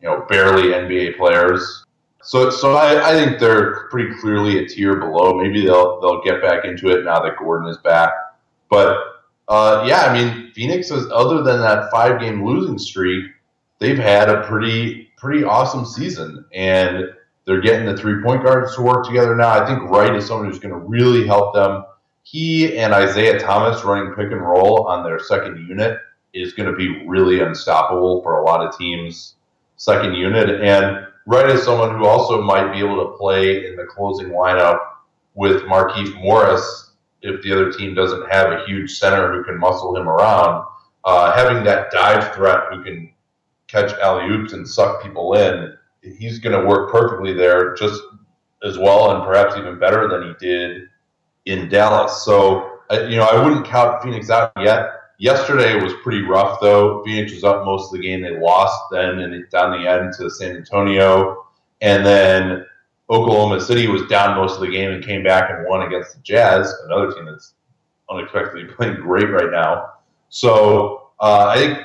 you 0.01 0.07
know 0.07 0.25
barely 0.29 0.69
NBA 0.69 1.17
players. 1.17 1.85
So, 2.23 2.51
so 2.51 2.75
I, 2.75 3.11
I 3.11 3.13
think 3.13 3.39
they're 3.39 3.87
pretty 3.89 4.13
clearly 4.19 4.63
a 4.63 4.67
tier 4.67 4.95
below. 4.95 5.33
Maybe 5.33 5.65
they'll 5.65 5.99
they'll 6.01 6.21
get 6.21 6.41
back 6.41 6.65
into 6.65 6.89
it 6.89 7.03
now 7.03 7.19
that 7.19 7.37
Gordon 7.37 7.67
is 7.67 7.77
back. 7.77 8.11
But 8.69 8.97
uh, 9.47 9.85
yeah, 9.87 10.01
I 10.01 10.13
mean, 10.13 10.51
Phoenix 10.53 10.91
is 10.91 11.07
other 11.11 11.41
than 11.41 11.61
that 11.61 11.91
five 11.91 12.19
game 12.19 12.45
losing 12.45 12.77
streak, 12.77 13.25
they've 13.79 13.97
had 13.97 14.29
a 14.29 14.43
pretty 14.43 15.09
pretty 15.21 15.43
awesome 15.43 15.85
season, 15.85 16.43
and 16.53 17.05
they're 17.45 17.61
getting 17.61 17.85
the 17.85 17.95
three 17.95 18.21
point 18.23 18.43
guards 18.43 18.75
to 18.75 18.81
work 18.81 19.05
together 19.05 19.35
now. 19.35 19.49
I 19.49 19.65
think 19.65 19.89
Wright 19.89 20.15
is 20.15 20.25
someone 20.25 20.47
who's 20.47 20.59
going 20.59 20.73
to 20.73 20.79
really 20.79 21.25
help 21.25 21.53
them 21.53 21.85
he 22.23 22.77
and 22.77 22.93
Isaiah 22.93 23.39
Thomas 23.39 23.83
running 23.83 24.13
pick 24.13 24.31
and 24.31 24.41
roll 24.41 24.87
on 24.87 25.03
their 25.03 25.19
second 25.19 25.67
unit 25.67 25.97
is 26.33 26.53
going 26.53 26.69
to 26.69 26.75
be 26.75 27.05
really 27.07 27.41
unstoppable 27.41 28.21
for 28.21 28.39
a 28.39 28.43
lot 28.43 28.65
of 28.65 28.77
teams' 28.77 29.35
second 29.77 30.13
unit. 30.13 30.61
And 30.61 31.07
Wright 31.25 31.49
is 31.49 31.63
someone 31.63 31.97
who 31.97 32.05
also 32.05 32.41
might 32.41 32.71
be 32.71 32.79
able 32.79 33.03
to 33.05 33.17
play 33.17 33.67
in 33.67 33.75
the 33.75 33.85
closing 33.85 34.29
lineup 34.29 34.79
with 35.33 35.63
Markieff 35.63 36.15
Morris 36.21 36.91
if 37.21 37.41
the 37.41 37.51
other 37.51 37.71
team 37.71 37.93
doesn't 37.93 38.31
have 38.31 38.51
a 38.51 38.65
huge 38.65 38.91
center 38.97 39.31
who 39.31 39.43
can 39.43 39.59
muscle 39.59 39.95
him 39.95 40.07
around. 40.07 40.65
Uh, 41.03 41.31
having 41.33 41.63
that 41.63 41.91
dive 41.91 42.33
threat 42.35 42.61
who 42.71 42.83
can 42.83 43.11
catch 43.71 43.93
alley 43.99 44.29
oops 44.29 44.53
and 44.53 44.67
suck 44.67 45.01
people 45.01 45.33
in, 45.35 45.77
he's 46.01 46.39
going 46.39 46.59
to 46.59 46.67
work 46.67 46.91
perfectly 46.91 47.33
there 47.33 47.73
just 47.75 48.01
as 48.63 48.77
well 48.77 49.15
and 49.15 49.23
perhaps 49.23 49.55
even 49.57 49.79
better 49.79 50.07
than 50.07 50.23
he 50.27 50.45
did 50.45 50.87
in 51.45 51.69
Dallas. 51.69 52.23
So, 52.23 52.79
you 52.91 53.15
know, 53.15 53.25
I 53.25 53.43
wouldn't 53.43 53.65
count 53.65 54.03
Phoenix 54.03 54.29
out 54.29 54.51
yet. 54.59 54.89
Yesterday 55.17 55.81
was 55.81 55.93
pretty 56.03 56.23
rough, 56.23 56.59
though. 56.59 57.03
Phoenix 57.03 57.31
was 57.31 57.43
up 57.43 57.63
most 57.63 57.93
of 57.93 57.99
the 57.99 58.05
game. 58.05 58.21
They 58.21 58.39
lost 58.39 58.79
then 58.91 59.19
and 59.19 59.49
down 59.49 59.71
the 59.71 59.87
end 59.87 60.13
to 60.17 60.29
San 60.29 60.55
Antonio. 60.55 61.45
And 61.81 62.05
then 62.05 62.65
Oklahoma 63.09 63.61
City 63.61 63.87
was 63.87 64.03
down 64.03 64.37
most 64.37 64.55
of 64.55 64.61
the 64.61 64.69
game 64.69 64.91
and 64.91 65.03
came 65.03 65.23
back 65.23 65.49
and 65.49 65.67
won 65.67 65.83
against 65.83 66.15
the 66.15 66.21
Jazz, 66.21 66.73
another 66.85 67.11
team 67.11 67.25
that's 67.25 67.53
unexpectedly 68.09 68.65
playing 68.75 68.95
great 68.95 69.29
right 69.29 69.51
now. 69.51 69.93
So 70.29 71.09
uh, 71.19 71.47
I 71.47 71.57
think 71.57 71.79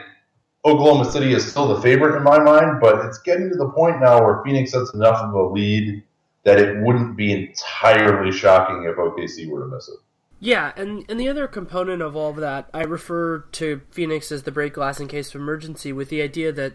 Oklahoma 0.67 1.11
City 1.11 1.33
is 1.33 1.49
still 1.49 1.69
the 1.69 1.81
favorite 1.81 2.17
in 2.17 2.25
my 2.25 2.41
mind, 2.41 2.81
but 2.81 3.07
it's 3.07 3.19
getting 3.19 3.49
to 3.51 3.57
the 3.57 3.69
point 3.69 4.01
now 4.01 4.21
where 4.21 4.43
Phoenix 4.43 4.73
has 4.73 4.93
enough 4.95 5.23
of 5.23 5.33
a 5.33 5.43
lead 5.45 6.03
that 6.43 6.59
it 6.59 6.83
wouldn't 6.83 7.17
be 7.17 7.33
entirely 7.33 8.33
shocking 8.33 8.83
if 8.83 8.97
OKC 8.97 9.49
were 9.49 9.61
to 9.61 9.67
miss 9.67 9.89
it. 9.89 9.95
Yeah, 10.41 10.73
and, 10.77 11.05
and 11.09 11.21
the 11.21 11.29
other 11.29 11.47
component 11.47 12.03
of 12.03 12.17
all 12.17 12.31
of 12.31 12.37
that, 12.37 12.69
I 12.75 12.83
refer 12.83 13.41
to 13.53 13.81
Phoenix 13.91 14.33
as 14.33 14.43
the 14.43 14.51
break 14.51 14.75
glass 14.75 14.99
in 14.99 15.07
case 15.07 15.29
of 15.29 15.41
emergency 15.41 15.93
with 15.93 16.09
the 16.09 16.21
idea 16.21 16.51
that 16.53 16.75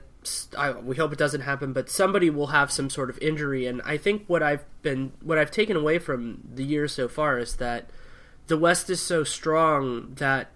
I, 0.58 0.72
we 0.72 0.96
hope 0.96 1.12
it 1.12 1.20
doesn't 1.20 1.42
happen, 1.42 1.74
but 1.74 1.90
somebody 1.90 2.30
will 2.30 2.48
have 2.48 2.72
some 2.72 2.90
sort 2.90 3.10
of 3.10 3.20
injury. 3.20 3.68
And 3.68 3.82
I 3.84 3.98
think 3.98 4.24
what 4.28 4.42
I've 4.42 4.64
been, 4.82 5.12
what 5.22 5.38
I've 5.38 5.52
taken 5.52 5.76
away 5.76 6.00
from 6.00 6.40
the 6.54 6.64
year 6.64 6.88
so 6.88 7.10
far 7.10 7.38
is 7.38 7.58
that 7.58 7.90
the 8.48 8.58
West 8.58 8.90
is 8.90 9.02
so 9.02 9.24
strong 9.24 10.14
that 10.16 10.52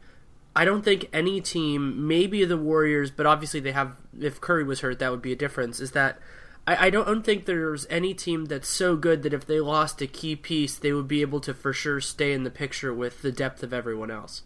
I 0.55 0.63
don't 0.65 0.83
think 0.83 1.09
any 1.11 1.41
team, 1.41 2.07
maybe 2.07 2.45
the 2.45 2.57
Warriors, 2.57 3.11
but 3.11 3.25
obviously 3.25 3.59
they 3.59 3.73
have. 3.73 3.97
If 4.17 4.39
Curry 4.39 4.63
was 4.63 4.79
hurt, 4.79 4.99
that 4.99 5.11
would 5.11 5.21
be 5.21 5.33
a 5.33 5.35
difference. 5.35 5.79
Is 5.79 5.91
that 5.91 6.19
I, 6.67 6.87
I 6.87 6.89
don't 6.89 7.25
think 7.25 7.45
there's 7.45 7.85
any 7.89 8.13
team 8.13 8.45
that's 8.45 8.67
so 8.67 8.95
good 8.95 9.23
that 9.23 9.33
if 9.33 9.45
they 9.45 9.59
lost 9.59 10.01
a 10.01 10.07
key 10.07 10.35
piece, 10.35 10.75
they 10.75 10.93
would 10.93 11.07
be 11.07 11.21
able 11.21 11.39
to 11.41 11.53
for 11.53 11.73
sure 11.73 12.01
stay 12.01 12.33
in 12.33 12.43
the 12.43 12.51
picture 12.51 12.93
with 12.93 13.21
the 13.21 13.31
depth 13.31 13.63
of 13.63 13.73
everyone 13.73 14.11
else. 14.11 14.43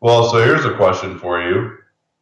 Well, 0.00 0.28
so 0.30 0.38
here's 0.38 0.64
a 0.64 0.74
question 0.74 1.18
for 1.18 1.40
you. 1.42 1.76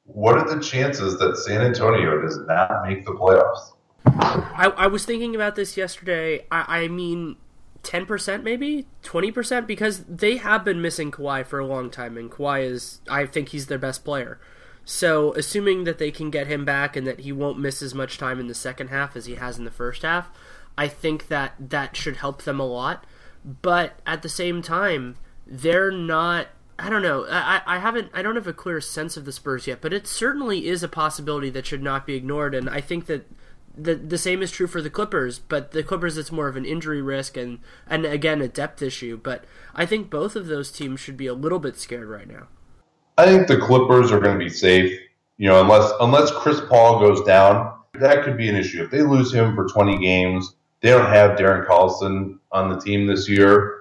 What 0.05 0.37
are 0.37 0.55
the 0.55 0.61
chances 0.61 1.19
that 1.19 1.37
San 1.37 1.63
Antonio 1.63 2.21
does 2.21 2.39
not 2.47 2.83
make 2.87 3.05
the 3.07 3.13
playoffs? 3.13 3.73
I, 4.07 4.73
I 4.77 4.87
was 4.89 5.05
thinking 5.05 5.35
about 5.35 5.55
this 5.55 5.77
yesterday. 5.77 6.47
I, 6.51 6.83
I 6.83 6.89
mean, 6.89 7.37
10% 7.83 8.43
maybe? 8.43 8.87
20%? 9.03 9.67
Because 9.67 10.05
they 10.05 10.37
have 10.37 10.65
been 10.65 10.83
missing 10.83 11.11
Kawhi 11.11 11.47
for 11.47 11.59
a 11.59 11.67
long 11.67 11.91
time, 11.91 12.17
and 12.17 12.31
Kawhi 12.31 12.65
is, 12.65 13.01
I 13.09 13.27
think 13.27 13.51
he's 13.51 13.67
their 13.67 13.79
best 13.79 14.05
player. 14.05 14.39
So, 14.85 15.35
assuming 15.35 15.85
that 15.85 15.99
they 15.99 16.11
can 16.11 16.31
get 16.31 16.47
him 16.47 16.65
back 16.65 16.97
and 16.97 17.07
that 17.07 17.21
he 17.21 17.33
won't 17.33 17.59
miss 17.59 17.83
as 17.83 17.95
much 17.95 18.19
time 18.19 18.41
in 18.41 18.49
the 18.49 18.55
second 18.55 18.89
half 18.89 19.15
as 19.15 19.27
he 19.27 19.37
has 19.37 19.59
in 19.59 19.65
the 19.65 19.71
first 19.71 20.03
half, 20.03 20.31
I 20.77 20.89
think 20.89 21.29
that 21.29 21.55
that 21.59 21.97
should 21.97 22.17
help 22.17 22.43
them 22.43 22.59
a 22.59 22.67
lot. 22.67 23.05
But 23.45 24.01
at 24.07 24.23
the 24.23 24.29
same 24.29 24.63
time, 24.63 25.17
they're 25.47 25.91
not. 25.91 26.49
I 26.79 26.89
don't 26.89 27.03
know. 27.03 27.27
I, 27.29 27.61
I 27.67 27.79
haven't. 27.79 28.11
I 28.15 28.23
don't 28.23 28.37
have 28.37 28.47
a 28.47 28.53
clear 28.53 28.81
sense 28.81 29.17
of 29.17 29.25
the 29.25 29.33
Spurs 29.33 29.67
yet, 29.67 29.81
but 29.81 29.93
it 29.93 30.07
certainly 30.07 30.67
is 30.67 30.83
a 30.83 30.89
possibility 30.89 31.51
that 31.51 31.67
should 31.67 31.83
not 31.83 32.07
be 32.07 32.15
ignored. 32.15 32.55
And 32.55 32.69
I 32.69 32.81
think 32.81 33.07
that 33.07 33.31
the 33.77 33.95
the 33.95 34.19
same 34.19 34.43
is 34.43 34.51
true 34.51 34.67
for 34.67 34.83
the 34.83 34.91
Clippers, 34.91 35.39
but 35.39 35.71
the 35.71 35.83
Clippers 35.83 36.17
it's 36.17 36.33
more 36.33 36.49
of 36.49 36.57
an 36.57 36.65
injury 36.65 37.03
risk 37.03 37.37
and 37.37 37.61
and 37.87 38.05
again 38.05 38.41
a 38.41 38.49
depth 38.49 38.83
issue. 38.83 39.17
But 39.17 39.45
I 39.75 39.87
think 39.87 40.11
both 40.11 40.37
of 40.37 40.47
those 40.47 40.71
teams 40.71 41.01
should 41.01 41.17
be 41.17 41.27
a 41.27 41.35
little 41.35 41.59
bit 41.59 41.77
scared 41.77 42.09
right 42.09 42.29
now. 42.29 42.49
I 43.17 43.27
think 43.27 43.49
the 43.49 43.59
Clippers 43.59 44.11
are 44.13 44.21
going 44.21 44.39
to 44.39 44.45
be 44.45 44.51
safe. 44.51 44.99
You 45.39 45.49
know, 45.49 45.61
unless 45.61 45.91
unless 46.01 46.31
Chris 46.31 46.61
Paul 46.69 47.01
goes 47.01 47.23
down, 47.23 47.75
that 47.95 48.25
could 48.25 48.37
be 48.37 48.49
an 48.49 48.57
issue. 48.57 48.83
If 48.83 48.91
they 48.91 49.03
lose 49.03 49.33
him 49.33 49.55
for 49.55 49.69
20 49.69 49.99
games, 49.99 50.55
they 50.81 50.91
don't 50.91 51.11
have 51.11 51.39
Darren 51.39 51.67
Collison 51.67 52.39
on 52.53 52.71
the 52.71 52.81
team 52.81 53.07
this 53.07 53.29
year. 53.29 53.77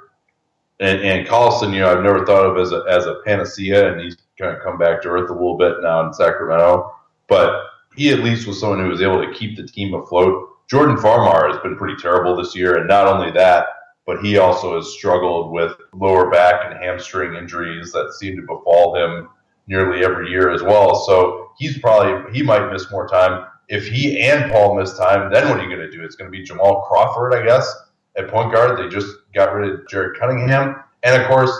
And, 0.80 1.02
and 1.02 1.28
Collison, 1.28 1.74
you 1.74 1.82
know, 1.82 1.92
I've 1.92 2.04
never 2.04 2.26
thought 2.26 2.46
of 2.46 2.58
as 2.58 2.72
a, 2.72 2.86
as 2.90 3.06
a 3.06 3.16
panacea, 3.26 3.92
and 3.92 4.00
he's 4.00 4.16
kind 4.38 4.56
of 4.56 4.64
come 4.64 4.78
back 4.78 5.02
to 5.02 5.10
earth 5.10 5.30
a 5.30 5.34
little 5.34 5.58
bit 5.58 5.76
now 5.82 6.06
in 6.08 6.14
Sacramento. 6.14 6.96
But 7.28 7.64
he 7.96 8.10
at 8.10 8.20
least 8.20 8.48
was 8.48 8.60
someone 8.60 8.80
who 8.80 8.90
was 8.90 9.02
able 9.02 9.24
to 9.24 9.34
keep 9.34 9.58
the 9.58 9.68
team 9.68 9.94
afloat. 9.94 10.50
Jordan 10.70 10.98
Farmar 10.98 11.52
has 11.52 11.62
been 11.62 11.76
pretty 11.76 11.96
terrible 11.96 12.36
this 12.36 12.56
year, 12.56 12.78
and 12.78 12.88
not 12.88 13.08
only 13.08 13.32
that, 13.32 13.66
but 14.06 14.24
he 14.24 14.38
also 14.38 14.76
has 14.76 14.94
struggled 14.94 15.52
with 15.52 15.74
lower 15.94 16.30
back 16.30 16.66
and 16.66 16.84
hamstring 16.84 17.36
injuries 17.36 17.92
that 17.92 18.14
seem 18.14 18.36
to 18.36 18.42
befall 18.42 18.96
him 18.96 19.30
nearly 19.68 20.04
every 20.04 20.30
year 20.30 20.50
as 20.50 20.64
well. 20.64 20.96
So 20.96 21.52
he's 21.58 21.78
probably 21.78 22.34
he 22.34 22.42
might 22.42 22.72
miss 22.72 22.92
more 22.92 23.08
time. 23.08 23.46
If 23.68 23.88
he 23.88 24.20
and 24.20 24.52
Paul 24.52 24.76
miss 24.76 24.98
time, 24.98 25.32
then 25.32 25.48
what 25.48 25.60
are 25.60 25.64
you 25.64 25.70
going 25.70 25.88
to 25.88 25.96
do? 25.96 26.04
It's 26.04 26.16
going 26.16 26.32
to 26.32 26.36
be 26.36 26.44
Jamal 26.44 26.82
Crawford, 26.88 27.36
I 27.36 27.44
guess, 27.44 27.72
at 28.18 28.28
point 28.28 28.52
guard. 28.52 28.80
They 28.80 28.88
just 28.88 29.16
got 29.36 29.54
rid 29.54 29.72
of 29.72 29.88
Jared 29.88 30.20
Cunningham, 30.20 30.84
and 31.04 31.22
of 31.22 31.28
course, 31.28 31.52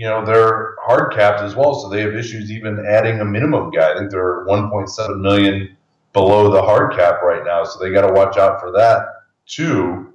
you 0.00 0.06
know 0.06 0.24
they're 0.24 0.76
hard 0.80 1.12
capped 1.12 1.42
as 1.42 1.54
well, 1.54 1.74
so 1.74 1.90
they 1.90 2.00
have 2.00 2.14
issues 2.14 2.50
even 2.50 2.82
adding 2.86 3.20
a 3.20 3.24
minimum 3.24 3.70
guy. 3.70 3.92
I 3.92 3.98
think 3.98 4.10
they're 4.10 4.46
1.7 4.46 5.20
million 5.20 5.76
below 6.14 6.50
the 6.50 6.62
hard 6.62 6.96
cap 6.96 7.22
right 7.22 7.44
now, 7.44 7.64
so 7.64 7.78
they 7.78 7.92
got 7.92 8.06
to 8.06 8.12
watch 8.14 8.38
out 8.38 8.62
for 8.62 8.72
that 8.72 9.08
too. 9.44 10.14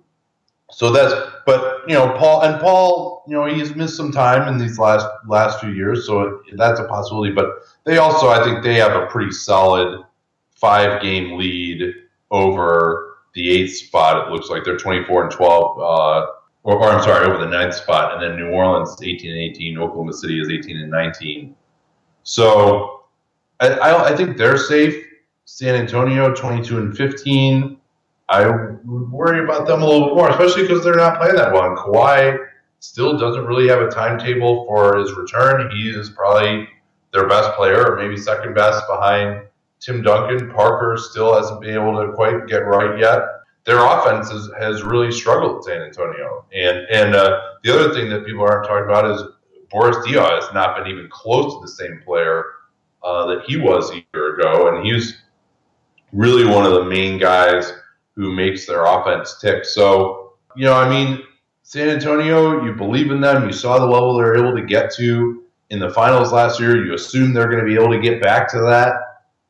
So 0.71 0.91
that's, 0.91 1.13
but 1.45 1.88
you 1.88 1.93
know, 1.93 2.17
Paul 2.17 2.41
and 2.41 2.60
Paul, 2.60 3.26
you 3.28 3.36
know, 3.36 3.45
he's 3.45 3.76
missed 3.76 3.95
some 3.95 4.12
time 4.12 4.48
in 4.48 4.58
these 4.58 4.80
last 4.80 5.06
last 5.28 5.60
few 5.60 5.69
years, 5.69 6.08
so 6.08 6.41
that's 6.56 6.80
a 6.80 6.86
possibility. 6.86 7.32
But 7.32 7.50
they 7.84 8.00
also, 8.00 8.30
I 8.30 8.43
think, 8.43 8.63
they 8.63 8.74
have 8.78 9.00
a 9.00 9.06
pretty 9.06 9.34
solid 9.34 10.04
five 10.56 11.00
game 11.00 11.38
lead 11.38 11.93
over 12.32 13.17
the 13.36 13.52
eighth 13.52 13.76
spot. 13.76 14.28
It 14.28 14.32
looks 14.32 14.50
like 14.50 14.63
they're 14.63 14.78
twenty 14.78 15.04
four 15.04 15.21
and 15.21 15.32
twelve, 15.32 15.80
uh, 15.80 16.26
or, 16.65 16.78
or, 16.78 16.89
I'm 16.89 17.04
sorry, 17.04 17.28
over 17.28 17.38
the 17.38 17.49
ninth 17.49 17.75
spot, 17.75 18.13
and 18.13 18.21
then 18.21 18.36
New 18.36 18.49
Orleans 18.49 18.97
eighteen 19.01 19.32
and 19.32 19.39
eighteen. 19.39 19.78
Oklahoma 19.78 20.12
City 20.12 20.41
is 20.41 20.49
eighteen 20.49 20.78
and 20.78 20.91
nineteen. 20.91 21.56
So 22.23 23.06
I, 23.60 23.69
I, 23.69 24.10
I 24.10 24.15
think 24.15 24.36
they're 24.36 24.58
safe. 24.58 25.06
San 25.45 25.75
Antonio 25.75 26.34
twenty 26.34 26.65
two 26.65 26.80
and 26.80 26.97
fifteen. 26.97 27.78
I 28.28 28.47
would 28.47 29.12
worry 29.12 29.43
about 29.43 29.67
them 29.67 29.84
a 29.84 29.86
little 29.86 30.08
bit 30.08 30.15
more, 30.15 30.30
especially 30.32 30.63
because 30.63 30.84
they're 30.84 30.95
not 30.95 31.19
playing 31.19 31.36
that 31.36 31.54
well. 31.54 31.69
And 31.69 31.78
Kawhi 31.78 32.47
still 32.80 33.15
doesn't 33.15 33.45
really 33.45 33.67
have 33.67 33.82
a 33.82 33.89
timetable 33.89 34.65
for 34.65 34.97
his 34.97 35.13
return. 35.13 35.69
He 35.69 35.89
is 35.89 36.10
probably 36.10 36.67
their 37.13 37.28
best 37.28 37.51
player, 37.56 37.91
or 37.91 37.97
maybe 37.97 38.17
second 38.17 38.56
best 38.56 38.84
behind 38.89 39.43
Tim 39.80 40.01
Duncan. 40.01 40.51
Parker 40.51 40.97
still 40.97 41.36
hasn't 41.36 41.62
been 41.62 41.75
able 41.75 42.04
to 42.04 42.12
quite 42.13 42.47
get 42.47 42.65
right 42.65 42.97
yet. 42.99 43.21
Their 43.65 43.84
offense 43.84 44.32
is, 44.32 44.49
has 44.60 44.84
really 44.84 45.12
struggled 45.12 45.63
San 45.63 45.82
Antonio. 45.82 46.45
And 46.54 46.86
and 46.91 47.15
uh, 47.15 47.39
the 47.63 47.73
other 47.73 47.93
thing 47.93 48.10
that 48.10 48.25
people 48.25 48.43
aren't 48.43 48.67
talking 48.67 48.86
about 48.86 49.10
is 49.10 49.23
Boris 49.71 49.97
Diaw 50.06 50.41
has 50.41 50.54
not 50.54 50.78
been 50.78 50.88
even 50.88 51.10
close 51.12 51.56
to 51.56 51.62
the 51.62 51.67
same 51.67 52.01
player 52.06 52.45
uh, 53.04 53.25
that 53.28 53.43
he 53.45 53.58
was 53.58 53.91
a 53.91 54.06
year 54.13 54.36
ago. 54.36 54.75
And 54.75 54.86
he's 54.86 55.17
really 56.13 56.45
one 56.45 56.65
of 56.65 56.73
the 56.73 56.86
main 56.86 57.17
guys– 57.19 57.73
who 58.15 58.32
makes 58.34 58.65
their 58.65 58.86
offense 58.86 59.38
tick. 59.39 59.65
So, 59.65 60.34
you 60.56 60.65
know, 60.65 60.73
I 60.73 60.89
mean, 60.89 61.23
San 61.63 61.89
Antonio, 61.89 62.63
you 62.63 62.73
believe 62.73 63.12
in 63.12 63.19
them. 63.19 63.45
You 63.45 63.51
saw 63.51 63.78
the 63.78 63.86
level 63.86 64.15
they're 64.15 64.38
able 64.38 64.56
to 64.56 64.65
get 64.65 64.93
to 64.95 65.43
in 65.69 65.80
the 65.80 65.89
finals 65.89 66.32
last 66.32 66.60
year. 66.60 66.86
You 66.86 66.93
assume 66.93 67.34
they're 67.34 67.49
going 67.49 67.60
to 67.60 67.65
be 67.65 67.75
able 67.75 67.91
to 67.91 67.99
get 67.99 68.21
back 68.21 68.49
to 68.51 68.60
that 68.62 68.93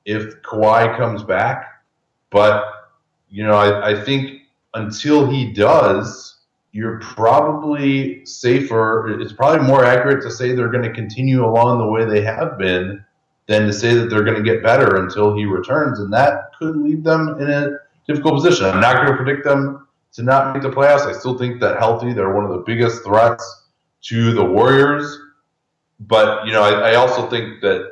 if 0.05 0.41
Kawhi 0.41 0.97
comes 0.97 1.23
back. 1.23 1.83
But, 2.31 2.65
you 3.29 3.43
know, 3.43 3.53
I, 3.53 3.91
I 3.91 4.03
think 4.03 4.41
until 4.73 5.27
he 5.29 5.51
does, 5.51 6.37
you're 6.71 6.99
probably 6.99 8.25
safer. 8.25 9.19
It's 9.21 9.31
probably 9.31 9.65
more 9.65 9.85
accurate 9.85 10.21
to 10.23 10.31
say 10.31 10.53
they're 10.53 10.71
going 10.71 10.83
to 10.83 10.93
continue 10.93 11.45
along 11.45 11.77
the 11.77 11.87
way 11.87 12.05
they 12.05 12.21
have 12.21 12.57
been 12.57 13.03
than 13.47 13.67
to 13.67 13.73
say 13.73 13.93
that 13.93 14.09
they're 14.09 14.23
going 14.23 14.35
to 14.35 14.43
get 14.43 14.61
better 14.61 14.97
until 14.97 15.35
he 15.35 15.45
returns. 15.45 15.99
And 15.99 16.11
that 16.13 16.51
could 16.59 16.75
leave 16.75 17.03
them 17.03 17.39
in 17.39 17.49
a 17.49 17.69
difficult 18.07 18.35
position. 18.35 18.65
I'm 18.65 18.81
not 18.81 18.97
going 18.97 19.07
to 19.07 19.15
predict 19.15 19.45
them 19.45 19.87
to 20.13 20.23
not 20.23 20.53
make 20.53 20.63
the 20.63 20.69
playoffs. 20.69 21.01
I 21.01 21.13
still 21.13 21.37
think 21.37 21.61
that 21.61 21.77
healthy, 21.77 22.13
they're 22.13 22.33
one 22.33 22.43
of 22.43 22.51
the 22.51 22.63
biggest 22.65 23.03
threats 23.03 23.69
to 24.03 24.33
the 24.33 24.43
Warriors. 24.43 25.17
But 25.99 26.45
you 26.45 26.51
know, 26.51 26.61
I, 26.61 26.91
I 26.91 26.95
also 26.95 27.29
think 27.29 27.61
that 27.61 27.89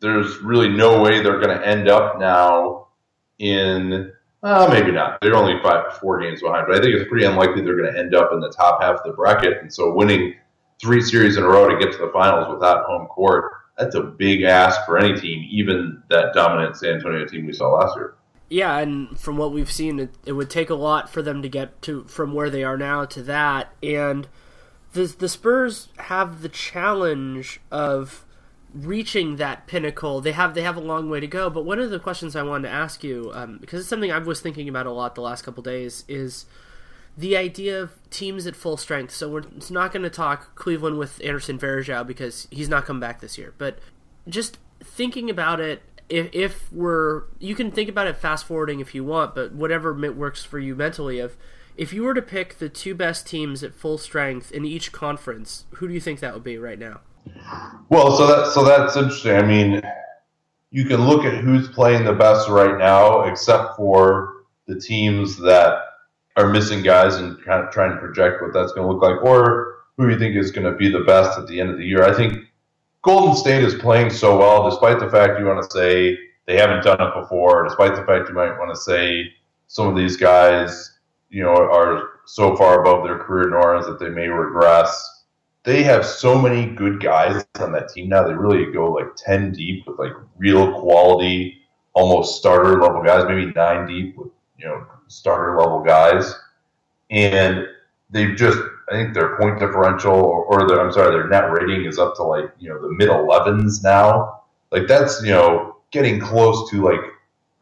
there's 0.00 0.38
really 0.38 0.68
no 0.68 1.00
way 1.00 1.22
they're 1.22 1.40
going 1.40 1.56
to 1.56 1.66
end 1.66 1.88
up 1.88 2.18
now 2.18 2.88
in. 3.38 4.12
Uh, 4.42 4.68
maybe 4.70 4.90
not. 4.90 5.20
They're 5.20 5.36
only 5.36 5.60
five, 5.62 5.98
four 5.98 6.20
games 6.20 6.40
behind, 6.40 6.66
but 6.66 6.76
I 6.76 6.80
think 6.80 6.94
it's 6.94 7.08
pretty 7.08 7.26
unlikely 7.26 7.62
they're 7.62 7.76
going 7.76 7.92
to 7.92 7.98
end 7.98 8.14
up 8.14 8.32
in 8.32 8.40
the 8.40 8.50
top 8.50 8.82
half 8.82 8.96
of 8.96 9.02
the 9.04 9.12
bracket. 9.12 9.58
And 9.60 9.72
so, 9.72 9.92
winning 9.92 10.34
three 10.80 11.02
series 11.02 11.36
in 11.36 11.42
a 11.42 11.48
row 11.48 11.68
to 11.68 11.78
get 11.78 11.92
to 11.92 11.98
the 11.98 12.10
finals 12.12 12.48
without 12.52 12.86
home 12.86 13.06
court, 13.08 13.52
that's 13.76 13.94
a 13.94 14.02
big 14.02 14.42
ask 14.42 14.84
for 14.86 14.98
any 14.98 15.18
team, 15.18 15.46
even 15.50 16.02
that 16.08 16.32
dominant 16.32 16.76
San 16.76 16.94
Antonio 16.94 17.26
team 17.26 17.46
we 17.46 17.52
saw 17.52 17.72
last 17.72 17.96
year. 17.96 18.14
Yeah, 18.48 18.78
and 18.78 19.18
from 19.18 19.36
what 19.36 19.52
we've 19.52 19.70
seen, 19.70 20.00
it, 20.00 20.10
it 20.26 20.32
would 20.32 20.50
take 20.50 20.70
a 20.70 20.74
lot 20.74 21.08
for 21.08 21.22
them 21.22 21.40
to 21.42 21.48
get 21.48 21.80
to 21.82 22.04
from 22.04 22.34
where 22.34 22.50
they 22.50 22.64
are 22.64 22.76
now 22.76 23.04
to 23.04 23.22
that. 23.22 23.72
And 23.82 24.26
the 24.92 25.04
the 25.06 25.28
Spurs 25.28 25.88
have 25.98 26.42
the 26.42 26.48
challenge 26.48 27.60
of 27.70 28.24
reaching 28.74 29.36
that 29.36 29.66
pinnacle. 29.66 30.20
They 30.20 30.32
have 30.32 30.54
they 30.54 30.62
have 30.62 30.76
a 30.76 30.80
long 30.80 31.10
way 31.10 31.20
to 31.20 31.26
go. 31.26 31.50
But 31.50 31.64
one 31.64 31.78
of 31.78 31.90
the 31.90 31.98
questions 31.98 32.36
I 32.36 32.42
wanted 32.42 32.68
to 32.68 32.74
ask 32.74 33.02
you, 33.02 33.30
um, 33.34 33.58
because 33.58 33.80
it's 33.80 33.88
something 33.88 34.12
I 34.12 34.18
was 34.18 34.40
thinking 34.40 34.68
about 34.68 34.86
a 34.86 34.92
lot 34.92 35.14
the 35.14 35.22
last 35.22 35.42
couple 35.42 35.62
days, 35.62 36.04
is 36.08 36.46
the 37.16 37.36
idea 37.36 37.80
of 37.80 37.92
teams 38.10 38.46
at 38.46 38.56
full 38.56 38.76
strength. 38.76 39.14
So 39.14 39.28
we're 39.28 39.44
not 39.70 39.92
going 39.92 40.02
to 40.02 40.10
talk 40.10 40.54
Cleveland 40.54 40.98
with 40.98 41.20
Anderson 41.24 41.58
Varejao 41.58 42.06
because 42.06 42.48
he's 42.50 42.68
not 42.68 42.84
come 42.84 43.00
back 43.00 43.20
this 43.20 43.36
year. 43.36 43.54
But 43.58 43.78
just 44.28 44.58
thinking 44.82 45.28
about 45.28 45.60
it 45.60 45.82
if, 46.08 46.28
if 46.32 46.72
we're 46.72 47.24
you 47.38 47.54
can 47.54 47.70
think 47.70 47.88
about 47.88 48.06
it 48.06 48.16
fast 48.16 48.44
forwarding 48.44 48.80
if 48.80 48.94
you 48.94 49.04
want, 49.04 49.34
but 49.34 49.52
whatever 49.52 49.94
works 50.12 50.44
for 50.44 50.58
you 50.58 50.74
mentally. 50.74 51.18
If 51.20 51.36
if 51.76 51.92
you 51.92 52.02
were 52.02 52.14
to 52.14 52.22
pick 52.22 52.58
the 52.58 52.68
two 52.68 52.94
best 52.94 53.26
teams 53.26 53.62
at 53.62 53.74
full 53.74 53.96
strength 53.96 54.52
in 54.52 54.64
each 54.64 54.92
conference, 54.92 55.64
who 55.76 55.88
do 55.88 55.94
you 55.94 56.00
think 56.00 56.20
that 56.20 56.34
would 56.34 56.44
be 56.44 56.58
right 56.58 56.78
now? 56.78 57.00
Well, 57.88 58.16
so 58.16 58.26
that 58.26 58.52
so 58.52 58.64
that's 58.64 58.96
interesting. 58.96 59.36
I 59.36 59.42
mean, 59.42 59.82
you 60.70 60.84
can 60.84 61.06
look 61.06 61.24
at 61.24 61.42
who's 61.42 61.68
playing 61.68 62.04
the 62.04 62.12
best 62.12 62.48
right 62.48 62.78
now, 62.78 63.22
except 63.22 63.76
for 63.76 64.44
the 64.66 64.78
teams 64.78 65.36
that 65.38 65.82
are 66.36 66.48
missing 66.48 66.82
guys 66.82 67.16
and 67.16 67.42
kind 67.44 67.64
of 67.64 67.72
trying 67.72 67.90
to 67.90 67.98
project 67.98 68.40
what 68.40 68.52
that's 68.52 68.72
going 68.72 68.86
to 68.86 68.92
look 68.92 69.02
like, 69.02 69.22
or 69.24 69.78
who 69.96 70.08
you 70.08 70.18
think 70.18 70.36
is 70.36 70.52
going 70.52 70.70
to 70.70 70.78
be 70.78 70.88
the 70.88 71.00
best 71.00 71.38
at 71.38 71.46
the 71.48 71.60
end 71.60 71.70
of 71.70 71.78
the 71.78 71.84
year. 71.84 72.04
I 72.04 72.14
think 72.14 72.44
Golden 73.02 73.34
State 73.34 73.64
is 73.64 73.74
playing 73.74 74.10
so 74.10 74.38
well, 74.38 74.70
despite 74.70 75.00
the 75.00 75.10
fact 75.10 75.38
you 75.38 75.46
want 75.46 75.62
to 75.62 75.70
say 75.70 76.16
they 76.46 76.56
haven't 76.56 76.84
done 76.84 77.00
it 77.00 77.20
before, 77.20 77.64
despite 77.64 77.96
the 77.96 78.04
fact 78.04 78.28
you 78.28 78.34
might 78.34 78.56
want 78.58 78.72
to 78.72 78.80
say 78.80 79.32
some 79.66 79.88
of 79.88 79.96
these 79.96 80.16
guys, 80.16 80.98
you 81.28 81.42
know, 81.42 81.54
are 81.54 82.20
so 82.26 82.56
far 82.56 82.80
above 82.82 83.04
their 83.04 83.18
career 83.18 83.50
norms 83.50 83.86
that 83.86 83.98
they 83.98 84.08
may 84.08 84.28
regress 84.28 85.19
they 85.64 85.82
have 85.82 86.06
so 86.06 86.40
many 86.40 86.66
good 86.66 87.00
guys 87.00 87.44
on 87.58 87.72
that 87.72 87.90
team 87.90 88.08
now. 88.08 88.26
They 88.26 88.34
really 88.34 88.72
go 88.72 88.92
like 88.92 89.14
ten 89.16 89.52
deep 89.52 89.86
with 89.86 89.98
like 89.98 90.12
real 90.38 90.80
quality, 90.80 91.58
almost 91.92 92.38
starter 92.38 92.80
level 92.80 93.02
guys, 93.02 93.24
maybe 93.28 93.52
nine 93.52 93.86
deep 93.86 94.16
with 94.16 94.30
you 94.58 94.66
know 94.66 94.86
starter 95.08 95.58
level 95.58 95.80
guys, 95.82 96.34
and 97.10 97.66
they've 98.10 98.36
just 98.36 98.58
I 98.88 98.92
think 98.92 99.14
their 99.14 99.36
point 99.36 99.58
differential 99.60 100.14
or, 100.14 100.44
or 100.44 100.66
their 100.66 100.80
I'm 100.80 100.92
sorry 100.92 101.10
their 101.10 101.28
net 101.28 101.50
rating 101.52 101.84
is 101.84 101.98
up 101.98 102.16
to 102.16 102.22
like 102.22 102.50
you 102.58 102.70
know 102.70 102.80
the 102.80 102.92
mid 102.94 103.08
11s 103.08 103.82
now. 103.82 104.40
Like 104.70 104.86
that's 104.88 105.22
you 105.22 105.30
know 105.30 105.76
getting 105.90 106.20
close 106.20 106.70
to 106.70 106.82
like 106.82 107.00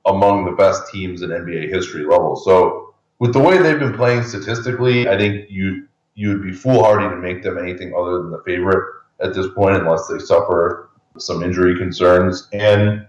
among 0.06 0.44
the 0.44 0.52
best 0.52 0.90
teams 0.92 1.22
in 1.22 1.30
NBA 1.30 1.68
history 1.68 2.04
level. 2.04 2.36
So 2.36 2.94
with 3.18 3.32
the 3.32 3.40
way 3.40 3.58
they've 3.58 3.78
been 3.78 3.94
playing 3.94 4.22
statistically, 4.22 5.08
I 5.08 5.18
think 5.18 5.50
you 5.50 5.88
you 6.18 6.30
would 6.30 6.42
be 6.42 6.52
foolhardy 6.52 7.08
to 7.08 7.16
make 7.16 7.44
them 7.44 7.58
anything 7.58 7.94
other 7.96 8.18
than 8.18 8.32
the 8.32 8.42
favorite 8.44 8.92
at 9.20 9.34
this 9.34 9.46
point, 9.54 9.76
unless 9.76 10.08
they 10.08 10.18
suffer 10.18 10.90
some 11.16 11.44
injury 11.44 11.78
concerns. 11.78 12.48
And 12.52 13.06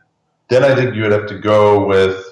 then 0.50 0.64
I 0.64 0.76
think 0.76 0.94
you 0.94 1.02
would 1.02 1.12
have 1.12 1.26
to 1.26 1.40
go 1.40 1.88
with 1.88 2.24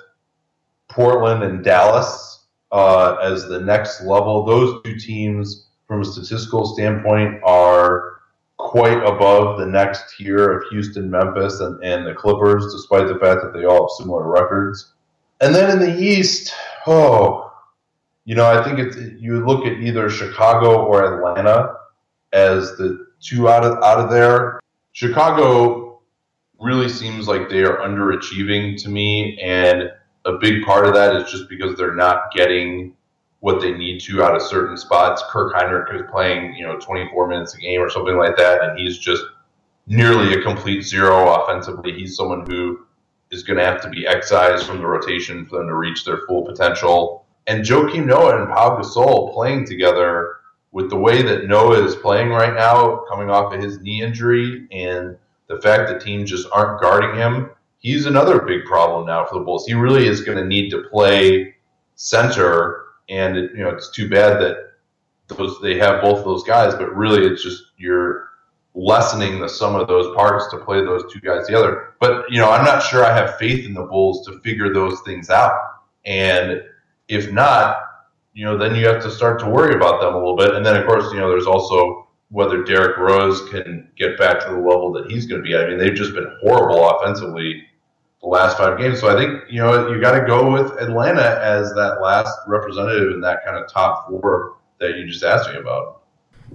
Portland 0.87 1.41
and 1.41 1.63
Dallas 1.63 2.45
uh, 2.71 3.15
as 3.15 3.47
the 3.47 3.59
next 3.59 4.03
level. 4.03 4.45
Those 4.45 4.83
two 4.83 4.99
teams, 4.99 5.67
from 5.87 6.01
a 6.01 6.05
statistical 6.05 6.67
standpoint, 6.67 7.41
are 7.43 8.19
quite 8.57 9.03
above 9.03 9.57
the 9.57 9.65
next 9.65 10.15
tier 10.15 10.59
of 10.59 10.69
Houston, 10.69 11.09
Memphis, 11.09 11.59
and, 11.59 11.83
and 11.83 12.05
the 12.05 12.13
Clippers, 12.13 12.71
despite 12.71 13.07
the 13.07 13.17
fact 13.17 13.41
that 13.41 13.51
they 13.51 13.65
all 13.65 13.87
have 13.87 13.97
similar 13.97 14.29
records. 14.29 14.93
And 15.41 15.55
then 15.55 15.71
in 15.71 15.79
the 15.79 15.99
East, 15.99 16.53
oh, 16.85 17.46
you 18.27 18.35
know, 18.35 18.45
I 18.45 18.61
think 18.61 18.77
it's 18.77 18.97
you 19.21 19.45
look 19.45 19.65
at 19.65 19.79
either 19.79 20.09
Chicago 20.09 20.83
or 20.85 21.15
Atlanta 21.15 21.75
as 22.33 22.75
the 22.75 23.07
two 23.21 23.47
out 23.47 23.63
of 23.63 23.81
out 23.81 23.99
of 23.99 24.09
there. 24.11 24.59
Chicago 24.91 26.01
really 26.59 26.89
seems 26.89 27.29
like 27.29 27.47
they 27.47 27.63
are 27.63 27.77
underachieving 27.77 28.83
to 28.83 28.89
me, 28.89 29.39
and 29.41 29.89
a 30.25 30.33
big 30.41 30.65
part 30.65 30.85
of 30.85 30.93
that 30.93 31.15
is 31.15 31.31
just 31.31 31.47
because 31.47 31.77
they're 31.77 31.95
not 31.95 32.33
getting 32.35 32.93
what 33.39 33.61
they 33.61 33.71
need 33.71 34.01
to 34.01 34.21
out 34.21 34.35
of 34.35 34.41
certain 34.41 34.75
spots. 34.75 35.23
Kirk 35.29 35.53
Hinrich 35.53 35.95
is 35.95 36.01
playing, 36.11 36.53
you 36.55 36.67
know, 36.67 36.77
24 36.79 37.29
minutes 37.29 37.55
a 37.55 37.59
game 37.59 37.79
or 37.79 37.89
something 37.89 38.17
like 38.17 38.35
that, 38.35 38.61
and 38.61 38.77
he's 38.77 38.97
just 38.97 39.23
nearly 39.85 40.33
a 40.33 40.41
complete 40.41 40.81
zero 40.81 41.33
offensively. 41.33 41.93
He's 41.93 42.17
someone 42.17 42.45
who 42.45 42.79
is 43.31 43.43
going 43.43 43.57
to 43.57 43.63
have 43.63 43.79
to 43.83 43.89
be 43.89 44.05
excised 44.05 44.65
from 44.65 44.79
the 44.79 44.85
rotation 44.85 45.45
for 45.45 45.59
them 45.59 45.67
to 45.67 45.75
reach 45.75 46.03
their 46.03 46.25
full 46.27 46.45
potential 46.45 47.23
and 47.47 47.63
Joakim 47.63 48.05
Noah 48.05 48.41
and 48.41 48.53
Pau 48.53 48.77
Gasol 48.77 49.33
playing 49.33 49.65
together 49.65 50.35
with 50.71 50.89
the 50.89 50.97
way 50.97 51.21
that 51.21 51.47
Noah 51.47 51.83
is 51.83 51.95
playing 51.95 52.29
right 52.29 52.53
now, 52.53 53.03
coming 53.09 53.29
off 53.29 53.53
of 53.53 53.61
his 53.61 53.79
knee 53.79 54.01
injury, 54.01 54.67
and 54.71 55.17
the 55.47 55.59
fact 55.61 55.89
that 55.89 56.01
teams 56.01 56.29
just 56.29 56.47
aren't 56.51 56.81
guarding 56.81 57.15
him, 57.15 57.49
he's 57.79 58.05
another 58.05 58.41
big 58.41 58.65
problem 58.65 59.07
now 59.07 59.25
for 59.25 59.39
the 59.39 59.45
Bulls. 59.45 59.65
He 59.65 59.73
really 59.73 60.07
is 60.07 60.21
going 60.21 60.37
to 60.37 60.45
need 60.45 60.69
to 60.71 60.83
play 60.91 61.55
center, 61.95 62.83
and 63.09 63.37
it, 63.37 63.51
you 63.55 63.63
know 63.63 63.69
it's 63.69 63.89
too 63.89 64.09
bad 64.09 64.41
that 64.41 64.73
those 65.27 65.59
they 65.61 65.77
have 65.77 66.01
both 66.01 66.19
of 66.19 66.25
those 66.25 66.43
guys, 66.43 66.75
but 66.75 66.95
really 66.95 67.25
it's 67.25 67.43
just 67.43 67.63
you're 67.77 68.27
lessening 68.75 69.39
the 69.39 69.49
sum 69.49 69.75
of 69.75 69.87
those 69.87 70.13
parts 70.15 70.49
to 70.51 70.57
play 70.57 70.81
those 70.81 71.11
two 71.11 71.21
guys 71.21 71.47
together. 71.47 71.95
But 71.99 72.29
you 72.29 72.39
know 72.39 72.51
I'm 72.51 72.65
not 72.65 72.83
sure 72.83 73.05
I 73.05 73.15
have 73.15 73.37
faith 73.37 73.65
in 73.65 73.73
the 73.73 73.83
Bulls 73.83 74.25
to 74.27 74.39
figure 74.41 74.73
those 74.73 74.99
things 75.05 75.29
out, 75.29 75.57
and 76.05 76.61
if 77.07 77.31
not, 77.31 77.77
you 78.33 78.45
know, 78.45 78.57
then 78.57 78.75
you 78.75 78.87
have 78.87 79.01
to 79.03 79.11
start 79.11 79.39
to 79.39 79.49
worry 79.49 79.75
about 79.75 80.01
them 80.01 80.13
a 80.13 80.17
little 80.17 80.35
bit. 80.35 80.53
And 80.55 80.65
then, 80.65 80.75
of 80.75 80.85
course, 80.85 81.11
you 81.11 81.19
know, 81.19 81.29
there's 81.29 81.47
also 81.47 82.07
whether 82.29 82.63
Derrick 82.63 82.97
Rose 82.97 83.49
can 83.49 83.89
get 83.97 84.17
back 84.17 84.39
to 84.41 84.47
the 84.47 84.57
level 84.57 84.91
that 84.93 85.09
he's 85.09 85.25
going 85.25 85.41
to 85.41 85.47
be. 85.47 85.55
I 85.55 85.67
mean, 85.67 85.77
they've 85.77 85.95
just 85.95 86.13
been 86.13 86.31
horrible 86.41 86.89
offensively 86.89 87.63
the 88.21 88.27
last 88.27 88.57
five 88.57 88.77
games. 88.77 88.99
So 88.99 89.09
I 89.09 89.19
think, 89.19 89.43
you 89.49 89.61
know, 89.61 89.91
you 89.91 90.01
got 90.01 90.19
to 90.19 90.25
go 90.25 90.51
with 90.51 90.71
Atlanta 90.79 91.39
as 91.41 91.73
that 91.73 91.99
last 92.01 92.35
representative 92.47 93.13
in 93.13 93.21
that 93.21 93.45
kind 93.45 93.57
of 93.57 93.71
top 93.71 94.09
four 94.09 94.57
that 94.79 94.97
you 94.97 95.07
just 95.07 95.23
asked 95.23 95.49
me 95.49 95.57
about. 95.57 96.01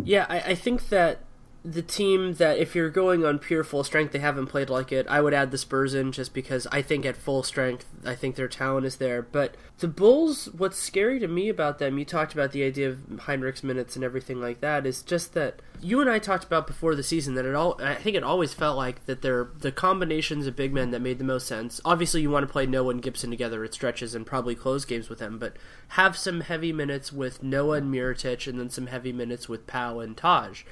Yeah, 0.04 0.26
I, 0.28 0.40
I 0.40 0.54
think 0.54 0.88
that 0.88 1.20
the 1.64 1.83
team 1.83 2.35
that 2.35 2.59
if 2.59 2.75
you're 2.75 2.90
going 2.90 3.25
on 3.25 3.38
pure 3.38 3.62
full 3.62 3.85
strength, 3.85 4.12
they 4.12 4.18
haven't 4.18 4.46
played 4.46 4.68
like 4.68 4.90
it. 4.90 5.07
I 5.09 5.20
would 5.20 5.33
add 5.33 5.53
the 5.53 5.59
Spurs 5.59 5.94
in 5.94 6.11
just 6.11 6.35
because 6.35 6.66
I 6.72 6.83
think 6.83 7.07
at 7.07 7.16
full 7.16 7.44
strength, 7.44 7.87
I 8.05 8.16
think 8.16 8.35
their 8.35 8.48
talent 8.48 8.85
is 8.85 8.96
there. 8.96 9.22
But 9.22 9.57
the 9.79 9.87
Bulls, 9.87 10.48
what's 10.57 10.77
scary 10.77 11.20
to 11.20 11.29
me 11.29 11.48
about 11.48 11.79
them, 11.79 11.98
you 11.98 12.05
talked 12.05 12.33
about 12.33 12.51
the 12.51 12.64
idea 12.64 12.88
of 12.88 12.98
Hinrich's 12.98 13.62
minutes 13.62 13.94
and 13.94 14.05
everything 14.05 14.40
like 14.40 14.61
that, 14.61 14.87
is 14.87 15.03
just 15.03 15.35
that 15.35 15.62
you 15.81 16.01
and 16.01 16.11
I 16.11 16.18
talked 16.18 16.44
about 16.44 16.66
before 16.66 16.96
the 16.96 17.03
season 17.03 17.35
that 17.35 17.44
it 17.44 17.55
all. 17.55 17.81
I 17.81 17.94
think 17.94 18.16
it 18.16 18.25
always 18.25 18.55
felt 18.55 18.77
like 18.77 19.07
that 19.07 19.22
they're 19.22 19.51
the 19.57 19.72
combinations 19.72 20.48
of 20.48 20.57
big 20.57 20.72
men 20.72 20.90
that 20.90 21.01
made 21.01 21.18
the 21.18 21.25
most 21.25 21.46
sense. 21.46 21.81
Obviously, 21.85 22.22
you 22.22 22.31
want 22.31 22.46
to 22.46 22.53
play 22.53 22.66
Noah 22.66 22.90
and 22.90 23.03
Gibson 23.03 23.31
together 23.31 23.62
at 23.62 23.75
stretches 23.75 24.16
and 24.16 24.27
probably 24.27 24.57
close 24.57 24.85
games 24.85 25.09
with 25.09 25.20
them, 25.20 25.38
but 25.38 25.57
have 25.88 26.16
some 26.16 26.40
heavy 26.40 26.72
minutes 26.72 27.12
with 27.12 27.40
Noah 27.40 27.77
and 27.79 27.92
Mirotic, 27.92 28.48
and 28.48 28.59
then 28.59 28.70
some 28.70 28.88
heavy 28.88 29.12
minutes 29.12 29.48
with 29.48 29.68
Pau 29.68 30.01
and 30.01 30.16
Taj 30.16 30.62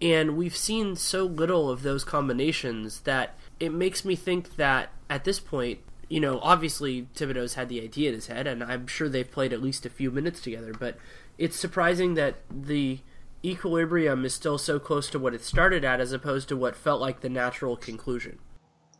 and 0.00 0.36
we've 0.36 0.56
seen 0.56 0.96
so 0.96 1.24
little 1.24 1.70
of 1.70 1.82
those 1.82 2.04
combinations 2.04 3.00
that 3.00 3.34
it 3.58 3.72
makes 3.72 4.04
me 4.04 4.16
think 4.16 4.56
that 4.56 4.90
at 5.08 5.24
this 5.24 5.38
point, 5.38 5.80
you 6.08 6.20
know, 6.20 6.40
obviously 6.42 7.06
Thibodeau's 7.14 7.54
had 7.54 7.68
the 7.68 7.82
idea 7.82 8.08
in 8.08 8.14
his 8.14 8.26
head, 8.28 8.46
and 8.46 8.64
I'm 8.64 8.86
sure 8.86 9.08
they've 9.08 9.30
played 9.30 9.52
at 9.52 9.62
least 9.62 9.86
a 9.86 9.90
few 9.90 10.10
minutes 10.10 10.40
together, 10.40 10.72
but 10.72 10.96
it's 11.38 11.56
surprising 11.56 12.14
that 12.14 12.36
the 12.50 13.00
equilibrium 13.44 14.24
is 14.24 14.34
still 14.34 14.58
so 14.58 14.78
close 14.78 15.08
to 15.10 15.18
what 15.18 15.34
it 15.34 15.42
started 15.42 15.84
at 15.84 16.00
as 16.00 16.12
opposed 16.12 16.48
to 16.48 16.56
what 16.56 16.76
felt 16.76 17.00
like 17.00 17.20
the 17.20 17.28
natural 17.28 17.76
conclusion. 17.76 18.38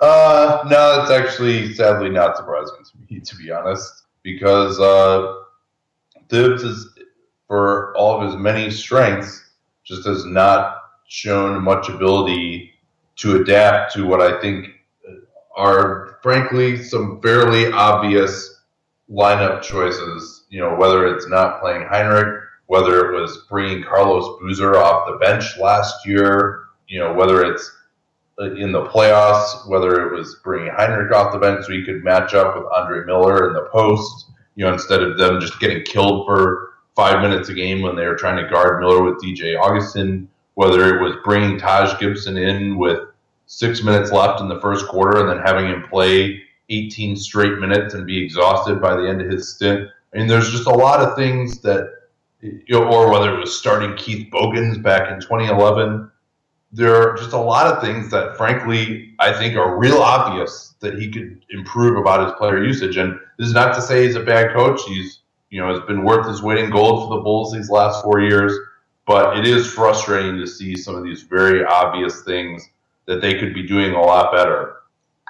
Uh, 0.00 0.66
no, 0.70 1.02
it's 1.02 1.10
actually 1.10 1.74
sadly 1.74 2.08
not 2.08 2.36
surprising 2.36 2.76
to 2.84 3.14
me, 3.14 3.20
to 3.20 3.36
be 3.36 3.50
honest, 3.50 4.04
because 4.22 4.78
uh, 4.80 5.34
Thibs 6.28 6.62
is, 6.62 6.88
for 7.48 7.94
all 7.96 8.20
of 8.20 8.26
his 8.26 8.40
many 8.40 8.70
strengths, 8.70 9.50
just 9.84 10.06
has 10.06 10.24
not 10.24 10.79
shown 11.10 11.62
much 11.62 11.88
ability 11.88 12.70
to 13.16 13.42
adapt 13.42 13.92
to 13.92 14.06
what 14.06 14.20
I 14.20 14.40
think 14.40 14.68
are, 15.56 16.18
frankly, 16.22 16.82
some 16.82 17.20
fairly 17.20 17.70
obvious 17.72 18.62
lineup 19.10 19.60
choices. 19.60 20.46
You 20.50 20.60
know, 20.60 20.76
whether 20.76 21.12
it's 21.12 21.28
not 21.28 21.60
playing 21.60 21.82
Hinrich, 21.82 22.40
whether 22.66 23.10
it 23.10 23.20
was 23.20 23.44
bringing 23.50 23.82
Carlos 23.82 24.38
Boozer 24.40 24.76
off 24.76 25.08
the 25.08 25.18
bench 25.18 25.58
last 25.58 26.06
year, 26.06 26.66
you 26.86 27.00
know, 27.00 27.12
whether 27.12 27.42
it's 27.42 27.76
uh, 28.40 28.54
in 28.54 28.70
the 28.70 28.86
playoffs, 28.86 29.68
whether 29.68 30.06
it 30.06 30.16
was 30.16 30.36
bringing 30.44 30.72
Hinrich 30.72 31.12
off 31.12 31.32
the 31.32 31.40
bench 31.40 31.66
so 31.66 31.72
he 31.72 31.84
could 31.84 32.04
match 32.04 32.34
up 32.34 32.54
with 32.54 32.72
Andre 32.72 33.04
Miller 33.04 33.48
in 33.48 33.54
the 33.54 33.68
post, 33.72 34.30
you 34.54 34.64
know, 34.64 34.72
instead 34.72 35.02
of 35.02 35.18
them 35.18 35.40
just 35.40 35.58
getting 35.58 35.82
killed 35.82 36.24
for 36.24 36.74
five 36.94 37.20
minutes 37.20 37.48
a 37.48 37.54
game 37.54 37.82
when 37.82 37.96
they 37.96 38.06
were 38.06 38.14
trying 38.14 38.42
to 38.42 38.48
guard 38.48 38.80
Miller 38.80 39.02
with 39.02 39.20
DJ 39.20 39.60
Augustin 39.60 40.28
whether 40.60 40.94
it 40.94 41.02
was 41.02 41.16
bringing 41.24 41.58
Taj 41.58 41.98
Gibson 41.98 42.36
in 42.36 42.76
with 42.76 42.98
six 43.46 43.82
minutes 43.82 44.12
left 44.12 44.42
in 44.42 44.48
the 44.48 44.60
first 44.60 44.86
quarter 44.88 45.18
and 45.18 45.26
then 45.30 45.38
having 45.38 45.64
him 45.64 45.88
play 45.88 46.42
18 46.68 47.16
straight 47.16 47.58
minutes 47.58 47.94
and 47.94 48.06
be 48.06 48.22
exhausted 48.22 48.78
by 48.78 48.94
the 48.94 49.08
end 49.08 49.22
of 49.22 49.30
his 49.30 49.54
stint. 49.54 49.88
I 50.12 50.18
mean, 50.18 50.26
there's 50.26 50.50
just 50.50 50.66
a 50.66 50.70
lot 50.70 51.00
of 51.00 51.16
things 51.16 51.60
that, 51.60 51.90
you 52.42 52.60
know, 52.68 52.86
or 52.92 53.10
whether 53.10 53.34
it 53.34 53.40
was 53.40 53.58
starting 53.58 53.96
Keith 53.96 54.30
Bogans 54.30 54.76
back 54.76 55.10
in 55.10 55.18
2011. 55.18 56.10
There 56.72 56.94
are 56.94 57.16
just 57.16 57.32
a 57.32 57.38
lot 57.38 57.66
of 57.66 57.82
things 57.82 58.10
that, 58.10 58.36
frankly, 58.36 59.14
I 59.18 59.32
think 59.32 59.56
are 59.56 59.78
real 59.78 60.02
obvious 60.02 60.74
that 60.80 60.98
he 60.98 61.10
could 61.10 61.42
improve 61.48 61.96
about 61.96 62.26
his 62.26 62.34
player 62.36 62.62
usage. 62.62 62.98
And 62.98 63.18
this 63.38 63.48
is 63.48 63.54
not 63.54 63.74
to 63.76 63.80
say 63.80 64.04
he's 64.04 64.14
a 64.14 64.20
bad 64.20 64.52
coach. 64.52 64.82
He's, 64.86 65.20
you 65.48 65.58
know, 65.58 65.72
has 65.72 65.80
been 65.86 66.04
worth 66.04 66.28
his 66.28 66.42
weight 66.42 66.62
in 66.62 66.70
gold 66.70 67.08
for 67.08 67.16
the 67.16 67.22
Bulls 67.22 67.50
these 67.50 67.70
last 67.70 68.04
four 68.04 68.20
years 68.20 68.52
but 69.06 69.36
it 69.36 69.46
is 69.46 69.66
frustrating 69.66 70.38
to 70.38 70.46
see 70.46 70.76
some 70.76 70.94
of 70.94 71.04
these 71.04 71.22
very 71.22 71.64
obvious 71.64 72.22
things 72.22 72.68
that 73.06 73.20
they 73.20 73.38
could 73.38 73.54
be 73.54 73.62
doing 73.62 73.92
a 73.92 74.00
lot 74.00 74.32
better. 74.32 74.76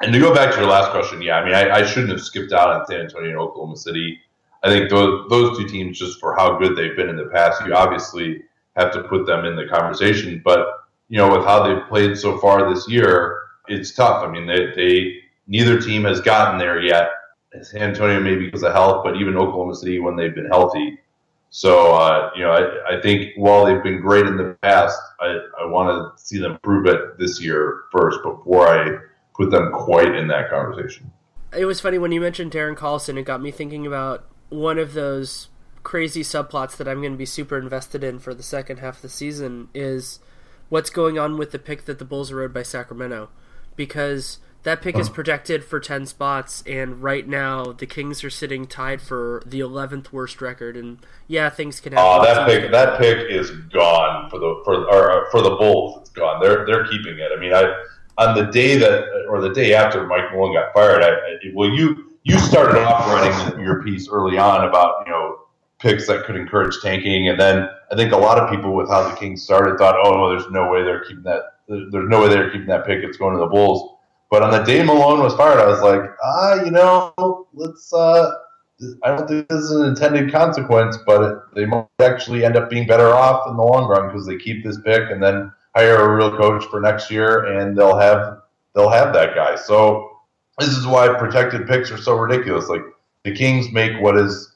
And 0.03 0.13
to 0.13 0.19
go 0.19 0.35
back 0.35 0.53
to 0.53 0.61
your 0.61 0.69
last 0.69 0.91
question, 0.93 1.21
yeah, 1.21 1.37
I 1.37 1.45
mean, 1.45 1.55
I, 1.55 1.81
I 1.81 1.87
shouldn't 1.87 2.13
have 2.13 2.23
skipped 2.23 2.53
out 2.53 2.71
on 2.71 2.87
San 2.87 3.01
Antonio 3.01 3.31
and 3.31 3.39
Oklahoma 3.39 3.77
City. 3.77 4.19
I 4.63 4.69
think 4.69 4.91
those 4.91 5.29
those 5.29 5.59
two 5.59 5.67
teams, 5.67 5.99
just 5.99 6.21
for 6.21 6.35
how 6.37 6.59
good 6.59 6.77
they've 6.77 6.97
been 6.97 7.09
in 7.09 7.17
the 7.17 7.27
past, 7.27 7.65
you 7.65 7.75
obviously 7.75 8.43
have 8.77 8.93
to 8.93 9.03
put 9.05 9.27
them 9.27 9.45
in 9.45 9.57
the 9.57 9.67
conversation. 9.67 10.41
But 10.45 10.67
you 11.09 11.19
know, 11.19 11.37
with 11.37 11.47
how 11.47 11.63
they've 11.63 11.87
played 11.89 12.17
so 12.17 12.39
far 12.39 12.73
this 12.73 12.89
year, 12.89 13.41
it's 13.69 13.93
tough. 13.93 14.23
I 14.23 14.31
mean, 14.31 14.47
they 14.47 14.73
they 14.75 15.17
neither 15.47 15.81
team 15.81 16.05
has 16.05 16.21
gotten 16.21 16.59
there 16.59 16.81
yet. 16.81 17.11
San 17.63 17.83
Antonio 17.83 18.21
maybe 18.21 18.47
because 18.47 18.63
of 18.63 18.73
health, 18.73 19.03
but 19.05 19.17
even 19.17 19.37
Oklahoma 19.37 19.75
City 19.75 19.99
when 19.99 20.17
they've 20.17 20.35
been 20.35 20.47
healthy. 20.47 20.99
So 21.51 21.95
uh, 21.95 22.31
you 22.37 22.43
know, 22.43 22.53
I, 22.53 22.97
I, 22.97 23.01
think 23.03 23.33
while 23.37 23.67
they've 23.67 23.83
been 23.83 24.01
great 24.01 24.25
in 24.27 24.37
the 24.37 24.57
past, 24.63 24.97
I, 25.21 25.37
I 25.61 25.67
want 25.67 25.89
to 26.17 26.25
see 26.25 26.39
them 26.39 26.59
prove 26.63 26.87
it 26.87 27.19
this 27.19 27.41
year 27.43 27.83
first 27.91 28.21
before 28.23 28.69
I 28.69 28.99
put 29.35 29.51
them 29.51 29.73
quite 29.73 30.15
in 30.15 30.29
that 30.29 30.49
conversation. 30.49 31.11
It 31.57 31.65
was 31.65 31.81
funny 31.81 31.99
when 31.99 32.13
you 32.13 32.21
mentioned 32.21 32.53
Darren 32.53 32.77
Collison. 32.77 33.19
It 33.19 33.25
got 33.25 33.43
me 33.43 33.51
thinking 33.51 33.85
about 33.85 34.27
one 34.49 34.79
of 34.79 34.95
those 34.95 35.49
crazy 35.83 36.23
subplots 36.23 36.77
that 36.77 36.87
I'm 36.87 37.01
going 37.01 37.13
to 37.13 37.19
be 37.19 37.27
super 37.27 37.59
invested 37.59 38.05
in 38.05 38.21
for 38.21 38.33
the 38.33 38.43
second 38.45 38.79
half 38.79 38.97
of 38.97 39.03
the 39.03 39.09
season 39.09 39.69
is 39.75 40.21
what's 40.69 40.91
going 40.91 41.19
on 41.19 41.37
with 41.37 41.51
the 41.51 41.59
pick 41.59 41.87
that 41.87 41.99
the 41.99 42.05
Bulls 42.05 42.33
owed 42.33 42.55
by 42.55 42.63
Sacramento, 42.63 43.31
because 43.75 44.39
that 44.63 44.83
pick 44.83 44.99
is 44.99 45.09
oh. 45.09 45.13
projected 45.13 45.65
for 45.65 45.81
10 45.81 46.07
spots, 46.07 46.63
and 46.67 47.03
right 47.03 47.27
now 47.27 47.73
the 47.73 47.87
Kings 47.87 48.23
are 48.23 48.31
sitting 48.31 48.67
tied 48.67 49.01
for 49.01 49.43
the 49.47 49.61
11th 49.61 50.13
worst 50.13 50.43
record. 50.43 50.77
And 50.77 50.99
yeah, 51.27 51.49
things 51.49 51.81
can 51.81 51.95
happen. 51.95 52.07
Oh, 52.07 52.25
that 52.25 52.47
pick 52.47 52.71
that 52.71 52.99
pick 52.99 53.31
is 53.31 53.51
gone 53.51 54.29
for 54.29 54.39
the 54.39 54.61
for 54.65 54.85
or 54.85 55.13
uh, 55.13 55.31
for 55.31 55.41
the 55.41 55.51
Bulls. 55.51 55.99
It's 56.01 56.11
gone. 56.11 56.41
They're 56.41 56.67
they're 56.67 56.87
keeping 56.87 57.19
it. 57.19 57.31
I 57.35 57.41
mean, 57.41 57.55
I 57.55 57.73
on 58.19 58.37
the 58.37 58.51
day 58.51 58.77
that 58.77 59.05
or 59.29 59.41
the 59.41 59.53
day 59.55 59.75
after 59.75 60.07
Mike 60.07 60.31
Malone 60.33 60.55
got 60.55 60.75
fired, 60.75 61.03
I, 61.03 61.11
I 61.11 61.37
well 61.55 61.71
you 61.71 62.11
you 62.25 62.39
started 62.39 62.79
off 62.79 63.07
writing 63.07 63.61
your 63.65 63.83
piece 63.83 64.09
early 64.11 64.37
on 64.37 64.69
about 64.69 65.07
you 65.07 65.13
know 65.13 65.39
picks 65.79 66.07
that 66.09 66.25
could 66.25 66.37
encourage 66.37 66.81
tanking, 66.83 67.29
and 67.29 67.41
then 67.41 67.67
I 67.91 67.97
think 67.97 68.13
a 68.13 68.17
lot 68.19 68.39
of 68.39 68.51
people 68.51 68.75
with 68.75 68.91
how 68.91 69.09
the 69.09 69.17
Kings 69.17 69.43
started 69.43 69.79
thought, 69.79 69.97
oh 70.05 70.13
no, 70.13 70.29
there's 70.29 70.51
no 70.51 70.71
way 70.71 70.83
they're 70.83 71.05
keeping 71.05 71.23
that. 71.23 71.45
There's 71.67 72.09
no 72.09 72.21
way 72.21 72.29
they're 72.29 72.51
keeping 72.51 72.67
that 72.67 72.85
pick. 72.85 73.03
It's 73.03 73.17
going 73.17 73.33
to 73.33 73.41
the 73.41 73.47
Bulls. 73.47 73.97
But 74.31 74.45
on 74.45 74.53
the 74.53 74.63
day 74.63 74.83
Malone 74.83 75.21
was 75.21 75.35
fired, 75.35 75.59
I 75.59 75.67
was 75.67 75.83
like, 75.83 76.09
ah, 76.23 76.65
you 76.65 76.71
know, 76.71 77.49
let's. 77.53 77.93
Uh, 77.93 78.31
I 79.03 79.09
don't 79.09 79.29
think 79.29 79.49
this 79.49 79.61
is 79.61 79.73
an 79.73 79.85
intended 79.87 80.33
consequence, 80.33 80.97
but 81.05 81.23
it, 81.23 81.39
they 81.55 81.67
might 81.67 81.87
actually 81.99 82.47
end 82.47 82.57
up 82.57 82.71
being 82.71 82.87
better 82.87 83.09
off 83.09 83.47
in 83.47 83.57
the 83.57 83.63
long 83.63 83.87
run 83.89 84.07
because 84.07 84.27
they 84.27 84.39
keep 84.39 84.65
this 84.65 84.81
pick 84.81 85.11
and 85.11 85.23
then 85.23 85.53
hire 85.77 85.97
a 85.97 86.17
real 86.17 86.35
coach 86.35 86.65
for 86.71 86.81
next 86.81 87.11
year, 87.11 87.59
and 87.59 87.77
they'll 87.77 87.99
have 87.99 88.39
they'll 88.75 88.89
have 88.89 89.13
that 89.13 89.35
guy. 89.35 89.57
So 89.57 90.21
this 90.59 90.71
is 90.77 90.87
why 90.87 91.09
protected 91.09 91.67
picks 91.67 91.91
are 91.91 91.99
so 91.99 92.17
ridiculous. 92.17 92.69
Like 92.69 92.83
the 93.25 93.35
Kings 93.35 93.73
make 93.73 94.01
what 94.01 94.17
is 94.17 94.55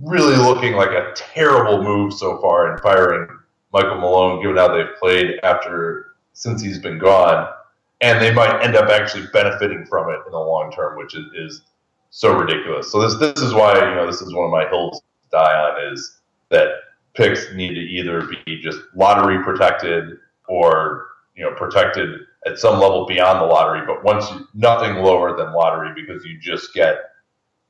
really 0.00 0.36
looking 0.36 0.72
like 0.72 0.90
a 0.90 1.12
terrible 1.14 1.82
move 1.82 2.14
so 2.14 2.40
far 2.40 2.72
in 2.72 2.78
firing 2.78 3.28
Michael 3.72 4.00
Malone, 4.00 4.40
given 4.40 4.56
how 4.56 4.74
they've 4.74 4.96
played 4.98 5.38
after 5.42 6.14
since 6.32 6.62
he's 6.62 6.78
been 6.78 6.98
gone 6.98 7.48
and 8.00 8.20
they 8.20 8.32
might 8.32 8.62
end 8.62 8.76
up 8.76 8.90
actually 8.90 9.26
benefiting 9.32 9.86
from 9.86 10.10
it 10.10 10.20
in 10.26 10.32
the 10.32 10.38
long 10.38 10.72
term, 10.72 10.98
which 10.98 11.14
is, 11.14 11.24
is 11.34 11.62
so 12.10 12.36
ridiculous. 12.36 12.90
So 12.92 13.00
this 13.00 13.18
this 13.18 13.42
is 13.42 13.54
why 13.54 13.74
you 13.74 13.94
know 13.94 14.06
this 14.06 14.20
is 14.20 14.32
one 14.34 14.44
of 14.44 14.50
my 14.50 14.68
hills 14.68 15.00
to 15.00 15.28
die 15.30 15.54
on 15.54 15.92
is 15.92 16.20
that 16.50 16.68
picks 17.14 17.52
need 17.54 17.74
to 17.74 17.80
either 17.80 18.28
be 18.44 18.60
just 18.60 18.78
lottery 18.94 19.42
protected 19.42 20.18
or 20.48 21.06
you 21.36 21.44
know 21.44 21.54
protected 21.54 22.20
at 22.46 22.58
some 22.58 22.78
level 22.78 23.06
beyond 23.06 23.40
the 23.40 23.46
lottery, 23.46 23.86
but 23.86 24.04
once 24.04 24.26
nothing 24.52 24.96
lower 24.96 25.36
than 25.36 25.52
lottery 25.52 25.92
because 25.94 26.24
you 26.24 26.38
just 26.38 26.74
get 26.74 26.98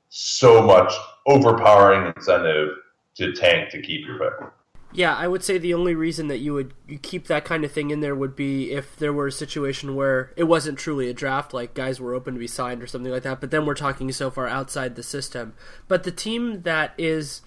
so 0.09 0.63
much 0.63 0.93
overpowering 1.27 2.13
incentive 2.17 2.71
to 3.15 3.33
tank 3.33 3.71
to 3.71 3.81
keep 3.81 4.07
your 4.07 4.19
pick. 4.19 4.49
Yeah, 4.95 5.15
I 5.15 5.27
would 5.27 5.43
say 5.43 5.59
the 5.59 5.75
only 5.75 5.97
reason 5.97 6.29
that 6.29 6.39
you 6.39 6.55
would 6.55 6.73
you 6.87 6.99
keep 6.99 7.27
that 7.27 7.45
kind 7.45 7.65
of 7.65 7.73
thing 7.73 7.91
in 7.91 8.01
there 8.01 8.15
would 8.15 8.37
be 8.37 8.71
if 8.71 8.97
there 8.97 9.13
were 9.13 9.27
a 9.27 9.33
situation 9.33 9.97
where 9.97 10.33
it 10.37 10.45
wasn't 10.45 10.79
truly 10.79 11.11
a 11.11 11.13
draft, 11.13 11.53
like 11.53 11.75
guys 11.75 12.01
were 12.01 12.15
open 12.15 12.35
to 12.35 12.41
be 12.41 12.47
signed 12.47 12.81
or 12.81 12.87
something 12.87 13.11
like 13.11 13.25
that. 13.25 13.41
But 13.41 13.51
then 13.51 13.67
we're 13.67 13.75
talking 13.75 14.13
so 14.13 14.31
far 14.31 14.47
outside 14.47 14.95
the 14.95 15.03
system. 15.03 15.55
But 15.89 16.05
the 16.05 16.13
team 16.13 16.63
that 16.63 16.95
is 16.97 17.43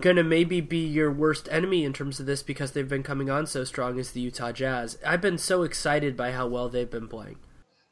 gonna 0.00 0.24
maybe 0.24 0.60
be 0.60 0.84
your 0.84 1.12
worst 1.12 1.48
enemy 1.52 1.84
in 1.84 1.92
terms 1.92 2.18
of 2.18 2.26
this 2.26 2.42
because 2.42 2.72
they've 2.72 2.88
been 2.88 3.04
coming 3.04 3.30
on 3.30 3.46
so 3.46 3.62
strong 3.62 3.98
is 3.98 4.10
the 4.10 4.20
Utah 4.20 4.50
Jazz. 4.50 4.98
I've 5.06 5.20
been 5.20 5.38
so 5.38 5.62
excited 5.62 6.16
by 6.16 6.32
how 6.32 6.48
well 6.48 6.68
they've 6.68 6.90
been 6.90 7.08
playing. 7.08 7.36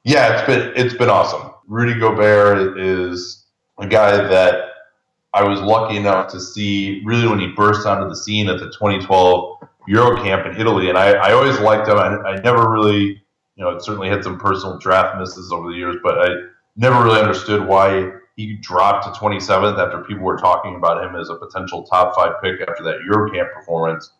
Yeah, 0.05 0.37
it's 0.37 0.47
been 0.47 0.73
it's 0.75 0.95
been 0.95 1.11
awesome. 1.11 1.53
Rudy 1.69 1.99
Gobert 1.99 2.79
is 2.79 3.47
a 3.79 3.87
guy 3.87 4.17
that 4.17 4.65
I 5.37 5.45
was 5.45 5.61
lucky 5.61 5.99
enough 5.99 6.33
to 6.33 6.41
see 6.41 7.03
really 7.05 7.29
when 7.29 7.39
he 7.39 7.49
burst 7.49 7.87
onto 7.87 8.09
the 8.09 8.17
scene 8.17 8.49
at 8.49 8.59
the 8.59 8.71
2012 8.71 9.59
Euro 9.87 10.23
Camp 10.23 10.47
in 10.47 10.59
Italy, 10.59 10.89
and 10.89 10.97
I, 10.97 11.13
I 11.13 11.33
always 11.33 11.59
liked 11.61 11.89
him. 11.89 11.99
I, 11.99 12.17
I 12.23 12.41
never 12.41 12.71
really, 12.71 13.23
you 13.57 13.65
know, 13.65 13.79
certainly 13.79 14.09
had 14.09 14.25
some 14.25 14.39
personal 14.39 14.79
draft 14.79 15.19
misses 15.19 15.53
over 15.53 15.69
the 15.69 15.77
years, 15.77 15.97
but 16.03 16.19
I 16.19 16.29
never 16.77 17.05
really 17.05 17.21
understood 17.21 17.69
why 17.69 18.13
he 18.37 18.55
dropped 18.55 19.05
to 19.05 19.21
27th 19.21 19.79
after 19.79 20.05
people 20.05 20.25
were 20.25 20.39
talking 20.39 20.77
about 20.77 21.05
him 21.05 21.15
as 21.17 21.29
a 21.29 21.35
potential 21.35 21.83
top 21.83 22.15
five 22.15 22.41
pick 22.43 22.67
after 22.67 22.83
that 22.85 23.03
Euro 23.05 23.31
Camp 23.31 23.53
performance. 23.53 24.13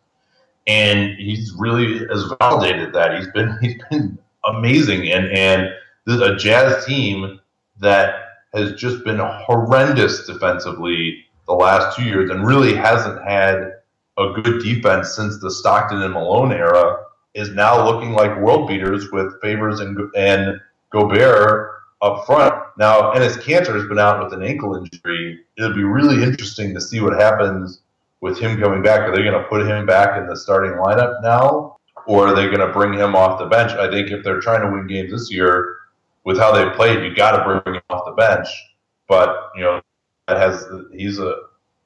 And 0.67 1.17
he's 1.17 1.51
really 1.57 2.05
has 2.09 2.31
validated 2.39 2.93
that. 2.93 3.17
He's 3.17 3.27
been 3.31 3.57
he's 3.61 3.81
been 3.89 4.19
amazing, 4.45 5.11
and 5.11 5.31
and 5.31 5.69
a 6.07 6.35
Jazz 6.35 6.85
team 6.85 7.39
that 7.79 8.26
has 8.53 8.73
just 8.73 9.03
been 9.03 9.19
horrendous 9.19 10.25
defensively 10.25 11.25
the 11.47 11.53
last 11.53 11.95
two 11.95 12.03
years 12.03 12.29
and 12.29 12.45
really 12.45 12.75
hasn't 12.75 13.23
had 13.27 13.73
a 14.17 14.41
good 14.41 14.63
defense 14.63 15.15
since 15.15 15.39
the 15.39 15.51
Stockton 15.51 16.01
and 16.01 16.13
Malone 16.13 16.51
era 16.51 16.97
is 17.33 17.51
now 17.51 17.85
looking 17.85 18.13
like 18.13 18.39
world 18.39 18.67
beaters 18.67 19.11
with 19.11 19.39
Favors 19.41 19.79
and, 19.79 19.97
and 20.15 20.59
Gobert 20.91 21.71
up 22.01 22.25
front. 22.25 22.53
Now, 22.77 23.13
Enes 23.13 23.37
Kanter 23.37 23.75
has 23.75 23.87
been 23.87 23.99
out 23.99 24.23
with 24.23 24.33
an 24.33 24.43
ankle 24.43 24.75
injury. 24.75 25.39
It'll 25.57 25.73
be 25.73 25.83
really 25.83 26.23
interesting 26.23 26.73
to 26.73 26.81
see 26.81 26.99
what 26.99 27.19
happens 27.19 27.81
with 28.21 28.39
him 28.39 28.59
coming 28.59 28.81
back. 28.81 29.01
Are 29.01 29.15
they 29.15 29.23
going 29.23 29.33
to 29.33 29.47
put 29.47 29.67
him 29.67 29.85
back 29.85 30.17
in 30.17 30.27
the 30.27 30.35
starting 30.35 30.73
lineup 30.73 31.21
now, 31.21 31.77
or 32.07 32.27
are 32.27 32.35
they 32.35 32.45
going 32.45 32.65
to 32.65 32.73
bring 32.73 32.93
him 32.93 33.15
off 33.15 33.39
the 33.39 33.45
bench? 33.45 33.71
I 33.71 33.89
think 33.89 34.11
if 34.11 34.23
they're 34.23 34.39
trying 34.39 34.61
to 34.61 34.71
win 34.71 34.87
games 34.87 35.11
this 35.11 35.31
year, 35.31 35.76
with 36.27 36.37
how 36.37 36.51
they 36.51 36.69
played, 36.75 37.01
you 37.01 37.15
got 37.15 37.37
to 37.37 37.61
bring 37.63 37.75
him 37.75 37.81
off 37.89 38.03
the 38.05 38.11
bench. 38.11 38.49
But 39.07 39.49
you 39.55 39.61
know, 39.61 39.81
that 40.27 40.37
has 40.37 40.65
he's 40.91 41.19
a 41.19 41.35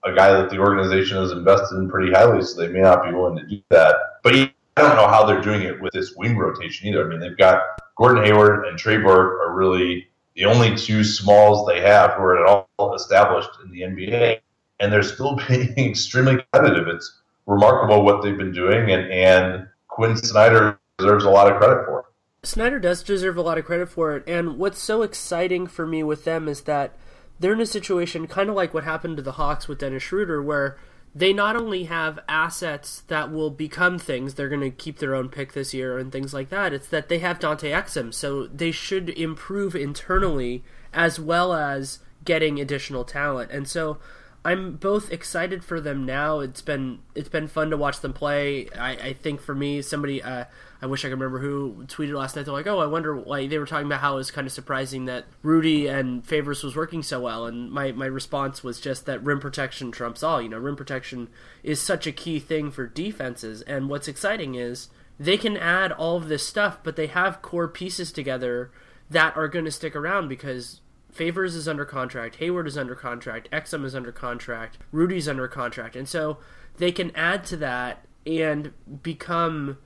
a 0.04 0.16
guy 0.16 0.32
that 0.34 0.50
the 0.50 0.58
organization 0.58 1.18
has 1.18 1.32
invested 1.32 1.78
in 1.78 1.88
pretty 1.88 2.12
highly, 2.12 2.42
so 2.42 2.60
they 2.60 2.74
may 2.74 2.82
not 2.82 3.06
be 3.06 3.14
willing 3.14 3.38
to 3.38 3.46
do 3.46 3.62
that. 3.70 3.96
But 4.24 4.34
I 4.34 4.52
don't 4.78 4.96
know 4.96 5.08
how 5.08 5.24
they're 5.24 5.42
doing 5.42 5.62
it 5.62 5.80
with 5.80 5.94
this 5.94 6.16
wing 6.18 6.36
rotation 6.38 6.88
either. 6.88 7.06
I 7.06 7.08
mean, 7.08 7.20
they've 7.20 7.38
got 7.38 7.62
Gordon 7.98 8.24
Hayward 8.24 8.66
and 8.66 8.80
Trey 8.80 8.98
Burke 8.98 9.40
are 9.42 9.54
really 9.54 10.08
the 10.36 10.46
only 10.46 10.76
two 10.76 11.04
smalls 11.04 11.68
they 11.68 11.80
have 11.80 12.14
who 12.14 12.24
are 12.24 12.44
at 12.44 12.68
all 12.80 12.96
established 12.96 13.52
in 13.64 13.70
the 13.70 13.82
NBA, 13.82 14.40
and 14.80 14.92
they're 14.92 15.04
still 15.04 15.36
being 15.48 15.78
extremely 15.78 16.38
competitive. 16.52 16.88
It's 16.88 17.22
remarkable 17.46 18.04
what 18.04 18.24
they've 18.24 18.38
been 18.38 18.54
doing, 18.54 18.90
and, 18.90 19.12
and 19.12 19.68
Quinn 19.88 20.18
Snyder 20.18 20.80
deserves 20.98 21.26
a 21.26 21.30
lot 21.30 21.52
of 21.52 21.60
credit 21.60 21.86
for 21.86 22.00
it. 22.00 22.06
Snyder 22.44 22.80
does 22.80 23.04
deserve 23.04 23.38
a 23.38 23.42
lot 23.44 23.60
of 23.60 23.66
credit 23.66 23.88
for 23.88 24.16
it, 24.16 24.24
and 24.26 24.58
what's 24.58 24.82
so 24.82 25.04
exciting 25.04 25.68
for 25.68 25.86
me 25.86 26.02
with 26.02 26.24
them 26.24 26.48
is 26.48 26.62
that 26.62 26.98
they're 27.40 27.54
in 27.54 27.62
a 27.62 27.68
situation 27.68 28.26
kind 28.26 28.50
of 28.50 28.56
like 28.56 28.74
what 28.74 28.84
happened 28.84 29.18
to 29.18 29.24
the 29.24 29.34
Hawks 29.34 29.68
with 29.68 29.78
Dennis 29.78 30.02
Schroeder, 30.02 30.42
where 30.42 30.76
they 31.14 31.34
not 31.34 31.56
only 31.56 31.84
have 31.84 32.18
assets 32.28 33.02
that 33.10 33.32
will 33.32 33.52
become 33.52 34.00
things, 34.00 34.34
they're 34.34 34.50
going 34.50 34.62
to 34.62 34.72
keep 34.72 34.98
their 34.98 35.14
own 35.14 35.30
pick 35.30 35.54
this 35.54 35.72
year 35.72 36.00
and 36.00 36.12
things 36.12 36.34
like 36.34 36.50
that, 36.50 36.74
it's 36.74 36.88
that 36.88 37.10
they 37.10 37.20
have 37.20 37.38
Dante 37.38 37.70
Exum, 37.70 38.12
so 38.12 38.48
they 38.48 38.72
should 38.72 39.10
improve 39.10 39.76
internally 39.76 40.64
as 40.92 41.20
well 41.20 41.54
as 41.54 42.00
getting 42.26 42.60
additional 42.60 43.04
talent. 43.04 43.52
And 43.52 43.68
so 43.68 44.00
I'm 44.44 44.78
both 44.78 45.12
excited 45.12 45.64
for 45.64 45.80
them 45.80 46.04
now. 46.04 46.40
It's 46.40 46.62
been 46.62 47.00
it's 47.14 47.30
been 47.30 47.48
fun 47.48 47.70
to 47.70 47.78
watch 47.78 48.00
them 48.00 48.14
play. 48.14 48.70
I, 48.72 48.92
I 48.92 49.14
think 49.14 49.40
for 49.40 49.54
me, 49.54 49.84
somebody 49.84 50.24
uh, 50.24 50.46
I 50.82 50.86
wish 50.88 51.06
I 51.06 51.10
could 51.10 51.20
remember 51.20 51.38
who 51.40 51.86
tweeted 51.88 52.16
last 52.16 52.36
night. 52.36 52.46
They're 52.46 52.54
like, 52.54 52.66
"Oh, 52.66 52.80
I 52.80 52.88
wonder 52.88 53.16
why." 53.16 53.46
They 53.46 53.60
were 53.60 53.68
talking 53.68 53.86
about 53.86 54.02
how 54.02 54.14
it 54.14 54.18
was 54.18 54.32
kind 54.32 54.48
of 54.48 54.54
surprising 54.54 55.06
that 55.06 55.26
Rudy 55.44 55.86
and 55.86 56.26
Favors 56.26 56.64
was 56.64 56.76
working 56.76 57.04
so 57.04 57.20
well, 57.20 57.46
and 57.46 57.72
my 57.72 57.92
my 57.92 58.08
response 58.08 58.64
was 58.64 58.80
just 58.80 59.06
that 59.06 59.24
rim 59.24 59.40
protection 59.40 59.92
trumps 59.92 60.24
all. 60.24 60.42
You 60.42 60.50
know, 60.50 60.58
rim 60.58 60.76
protection 60.76 61.28
is 61.62 61.80
such 61.80 62.08
a 62.08 62.12
key 62.12 62.40
thing 62.40 62.72
for 62.72 62.88
defenses, 62.88 63.62
and 63.62 63.90
what's 63.90 64.08
exciting 64.08 64.56
is 64.56 64.90
they 65.20 65.38
can 65.38 65.56
add 65.56 65.92
all 65.92 66.18
of 66.18 66.30
this 66.30 66.46
stuff, 66.46 66.80
but 66.82 66.96
they 66.96 67.08
have 67.08 67.44
core 67.44 67.68
pieces 67.68 68.12
together 68.12 68.72
that 69.08 69.38
are 69.38 69.48
going 69.48 69.66
to 69.66 69.72
stick 69.72 69.96
around 69.96 70.30
because 70.30 70.82
Favors 71.12 71.56
is 71.56 71.68
under 71.68 71.86
contract, 71.86 72.38
Hayward 72.38 72.68
is 72.68 72.78
under 72.78 72.96
contract, 72.96 73.50
Exum 73.52 73.84
is 73.84 73.94
under 73.94 74.12
contract, 74.12 74.78
Rudy's 74.92 75.28
under 75.28 75.48
contract, 75.48 75.96
and 75.96 76.08
so 76.08 76.38
they 76.78 76.92
can 76.92 77.16
add 77.16 77.44
to 77.46 77.58
that 77.58 78.06
and 78.26 78.72
become 79.04 79.78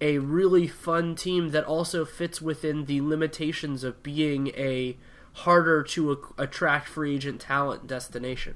a 0.00 0.18
really 0.18 0.68
fun 0.68 1.16
team 1.16 1.48
that 1.48 1.64
also 1.64 2.04
fits 2.04 2.40
within 2.40 2.84
the 2.84 3.00
limitations 3.00 3.82
of 3.82 4.02
being 4.02 4.48
a 4.48 4.96
harder 5.32 5.82
to 5.82 6.32
attract 6.38 6.88
free 6.88 7.16
agent 7.16 7.40
talent 7.40 7.86
destination. 7.86 8.54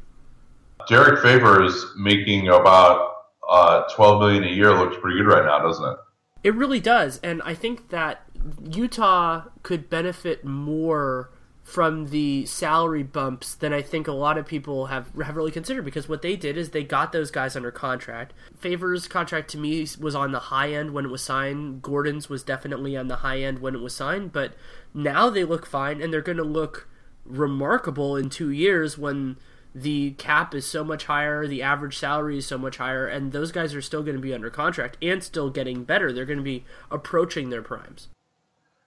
Derek 0.88 1.20
Favors 1.20 1.84
making 1.96 2.48
about 2.48 3.14
uh, 3.48 3.82
twelve 3.94 4.20
million 4.20 4.44
a 4.44 4.50
year 4.50 4.70
looks 4.70 4.96
pretty 5.00 5.18
good 5.18 5.26
right 5.26 5.44
now, 5.44 5.58
doesn't 5.58 5.84
it? 5.84 5.96
It 6.44 6.54
really 6.54 6.80
does, 6.80 7.18
and 7.24 7.42
I 7.42 7.54
think 7.54 7.90
that 7.90 8.22
Utah 8.64 9.44
could 9.64 9.90
benefit 9.90 10.44
more 10.44 11.31
from 11.62 12.08
the 12.08 12.44
salary 12.44 13.04
bumps 13.04 13.54
than 13.54 13.72
I 13.72 13.82
think 13.82 14.08
a 14.08 14.12
lot 14.12 14.36
of 14.36 14.46
people 14.46 14.86
have 14.86 15.10
have 15.22 15.36
really 15.36 15.52
considered 15.52 15.84
because 15.84 16.08
what 16.08 16.20
they 16.20 16.34
did 16.34 16.56
is 16.56 16.70
they 16.70 16.82
got 16.82 17.12
those 17.12 17.30
guys 17.30 17.54
under 17.54 17.70
contract. 17.70 18.34
Favors 18.58 19.06
contract 19.06 19.48
to 19.50 19.58
me 19.58 19.86
was 20.00 20.14
on 20.14 20.32
the 20.32 20.40
high 20.40 20.72
end 20.72 20.92
when 20.92 21.04
it 21.04 21.10
was 21.10 21.22
signed. 21.22 21.80
Gordon's 21.80 22.28
was 22.28 22.42
definitely 22.42 22.96
on 22.96 23.08
the 23.08 23.16
high 23.16 23.40
end 23.40 23.60
when 23.60 23.74
it 23.74 23.80
was 23.80 23.94
signed, 23.94 24.32
but 24.32 24.54
now 24.92 25.30
they 25.30 25.44
look 25.44 25.64
fine 25.64 26.02
and 26.02 26.12
they're 26.12 26.20
going 26.20 26.36
to 26.36 26.44
look 26.44 26.88
remarkable 27.24 28.16
in 28.16 28.28
2 28.28 28.50
years 28.50 28.98
when 28.98 29.36
the 29.74 30.10
cap 30.12 30.54
is 30.54 30.66
so 30.66 30.84
much 30.84 31.04
higher, 31.04 31.46
the 31.46 31.62
average 31.62 31.96
salary 31.96 32.36
is 32.38 32.46
so 32.46 32.58
much 32.58 32.76
higher, 32.76 33.06
and 33.06 33.32
those 33.32 33.52
guys 33.52 33.74
are 33.74 33.80
still 33.80 34.02
going 34.02 34.16
to 34.16 34.20
be 34.20 34.34
under 34.34 34.50
contract 34.50 34.98
and 35.00 35.24
still 35.24 35.48
getting 35.48 35.84
better. 35.84 36.12
They're 36.12 36.26
going 36.26 36.38
to 36.38 36.44
be 36.44 36.64
approaching 36.90 37.48
their 37.48 37.62
primes. 37.62 38.08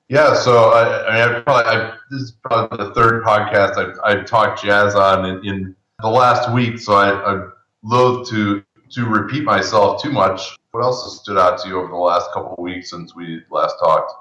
Yeah, 0.07 0.35
so 0.35 0.69
I, 0.69 1.07
I 1.07 1.13
mean, 1.13 1.35
I 1.35 1.41
probably 1.41 1.71
I, 1.71 1.97
this 2.11 2.21
is 2.21 2.31
probably 2.43 2.85
the 2.85 2.93
third 2.93 3.23
podcast 3.23 3.77
I've, 3.77 3.97
I've 4.03 4.25
talked 4.25 4.63
jazz 4.63 4.93
on 4.93 5.25
in, 5.25 5.45
in 5.45 5.75
the 5.99 6.09
last 6.09 6.51
week, 6.51 6.77
so 6.77 6.93
I, 6.93 7.31
I'm 7.31 7.51
loath 7.83 8.29
to 8.29 8.63
to 8.91 9.05
repeat 9.05 9.43
myself 9.43 10.01
too 10.01 10.11
much. 10.11 10.57
What 10.71 10.83
else 10.83 11.03
has 11.03 11.21
stood 11.21 11.37
out 11.37 11.59
to 11.61 11.67
you 11.67 11.79
over 11.79 11.87
the 11.87 11.95
last 11.95 12.31
couple 12.33 12.53
of 12.53 12.59
weeks 12.59 12.91
since 12.91 13.15
we 13.15 13.41
last 13.49 13.75
talked? 13.79 14.11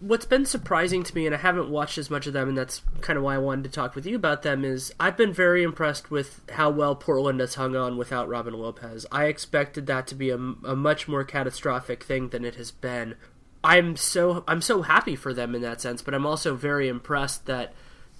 What's 0.00 0.24
been 0.24 0.46
surprising 0.46 1.04
to 1.04 1.14
me, 1.14 1.26
and 1.26 1.34
I 1.34 1.38
haven't 1.38 1.68
watched 1.68 1.98
as 1.98 2.10
much 2.10 2.26
of 2.26 2.32
them, 2.32 2.48
and 2.48 2.58
that's 2.58 2.82
kind 3.02 3.16
of 3.16 3.22
why 3.22 3.36
I 3.36 3.38
wanted 3.38 3.64
to 3.64 3.70
talk 3.70 3.94
with 3.94 4.06
you 4.06 4.16
about 4.16 4.42
them, 4.42 4.64
is 4.64 4.92
I've 4.98 5.16
been 5.16 5.32
very 5.32 5.62
impressed 5.62 6.10
with 6.10 6.40
how 6.52 6.70
well 6.70 6.96
Portland 6.96 7.38
has 7.38 7.54
hung 7.54 7.76
on 7.76 7.96
without 7.96 8.28
Robin 8.28 8.54
Lopez. 8.54 9.06
I 9.12 9.26
expected 9.26 9.86
that 9.86 10.08
to 10.08 10.16
be 10.16 10.30
a, 10.30 10.36
a 10.36 10.74
much 10.74 11.06
more 11.06 11.22
catastrophic 11.22 12.02
thing 12.02 12.30
than 12.30 12.44
it 12.44 12.56
has 12.56 12.72
been. 12.72 13.14
I'm 13.64 13.96
so 13.96 14.44
I'm 14.48 14.60
so 14.60 14.82
happy 14.82 15.16
for 15.16 15.32
them 15.32 15.54
in 15.54 15.62
that 15.62 15.80
sense, 15.80 16.02
but 16.02 16.14
I'm 16.14 16.26
also 16.26 16.54
very 16.54 16.88
impressed 16.88 17.46
that 17.46 17.72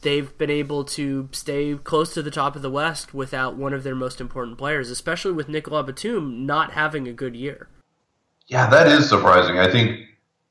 they've 0.03 0.37
been 0.39 0.51
able 0.51 0.85
to 0.85 1.29
stay 1.33 1.75
close 1.75 2.15
to 2.15 2.23
the 2.23 2.31
top 2.31 2.55
of 2.55 2.63
the 2.63 2.71
West 2.71 3.15
without 3.15 3.57
one 3.57 3.73
of 3.73 3.83
their 3.83 3.95
most 3.95 4.21
important 4.21 4.59
players, 4.59 4.91
especially 4.91 5.33
with 5.33 5.49
Nicolas 5.49 5.87
Batum 5.87 6.47
not 6.47 6.73
having 6.73 7.09
a 7.09 7.13
good 7.13 7.35
year. 7.35 7.69
Yeah, 8.47 8.69
that 8.71 8.89
is 8.89 9.09
surprising. 9.09 9.59
I 9.59 9.71
think 9.71 10.01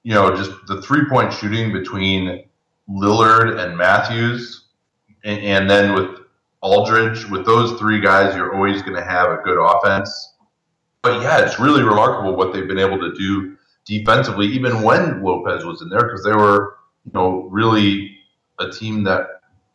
you 0.04 0.14
know 0.14 0.36
just 0.36 0.52
the 0.68 0.82
three 0.82 1.06
point 1.08 1.32
shooting 1.32 1.72
between 1.72 2.44
Lillard 2.90 3.64
and 3.64 3.78
Matthews, 3.78 4.66
and, 5.24 5.40
and 5.40 5.70
then 5.70 5.94
with 5.94 6.20
Aldridge, 6.62 7.26
with 7.30 7.46
those 7.46 7.80
three 7.80 8.02
guys, 8.02 8.36
you're 8.36 8.54
always 8.54 8.82
going 8.82 8.96
to 8.96 9.04
have 9.04 9.32
a 9.32 9.38
good 9.38 9.58
offense. 9.58 10.36
But 11.02 11.22
yeah, 11.22 11.40
it's 11.40 11.60
really 11.60 11.82
remarkable 11.82 12.36
what 12.36 12.54
they've 12.54 12.68
been 12.68 12.78
able 12.78 13.00
to 13.00 13.14
do 13.18 13.58
defensively, 13.86 14.48
even 14.48 14.82
when 14.82 15.24
Lopez 15.24 15.66
was 15.66 15.82
in 15.82 15.90
there, 15.90 16.04
because 16.04 16.24
they 16.24 16.34
were, 16.34 16.78
you 17.06 17.12
know, 17.14 17.48
really 17.50 18.18
a 18.60 18.70
team 18.70 19.04
that 19.04 19.28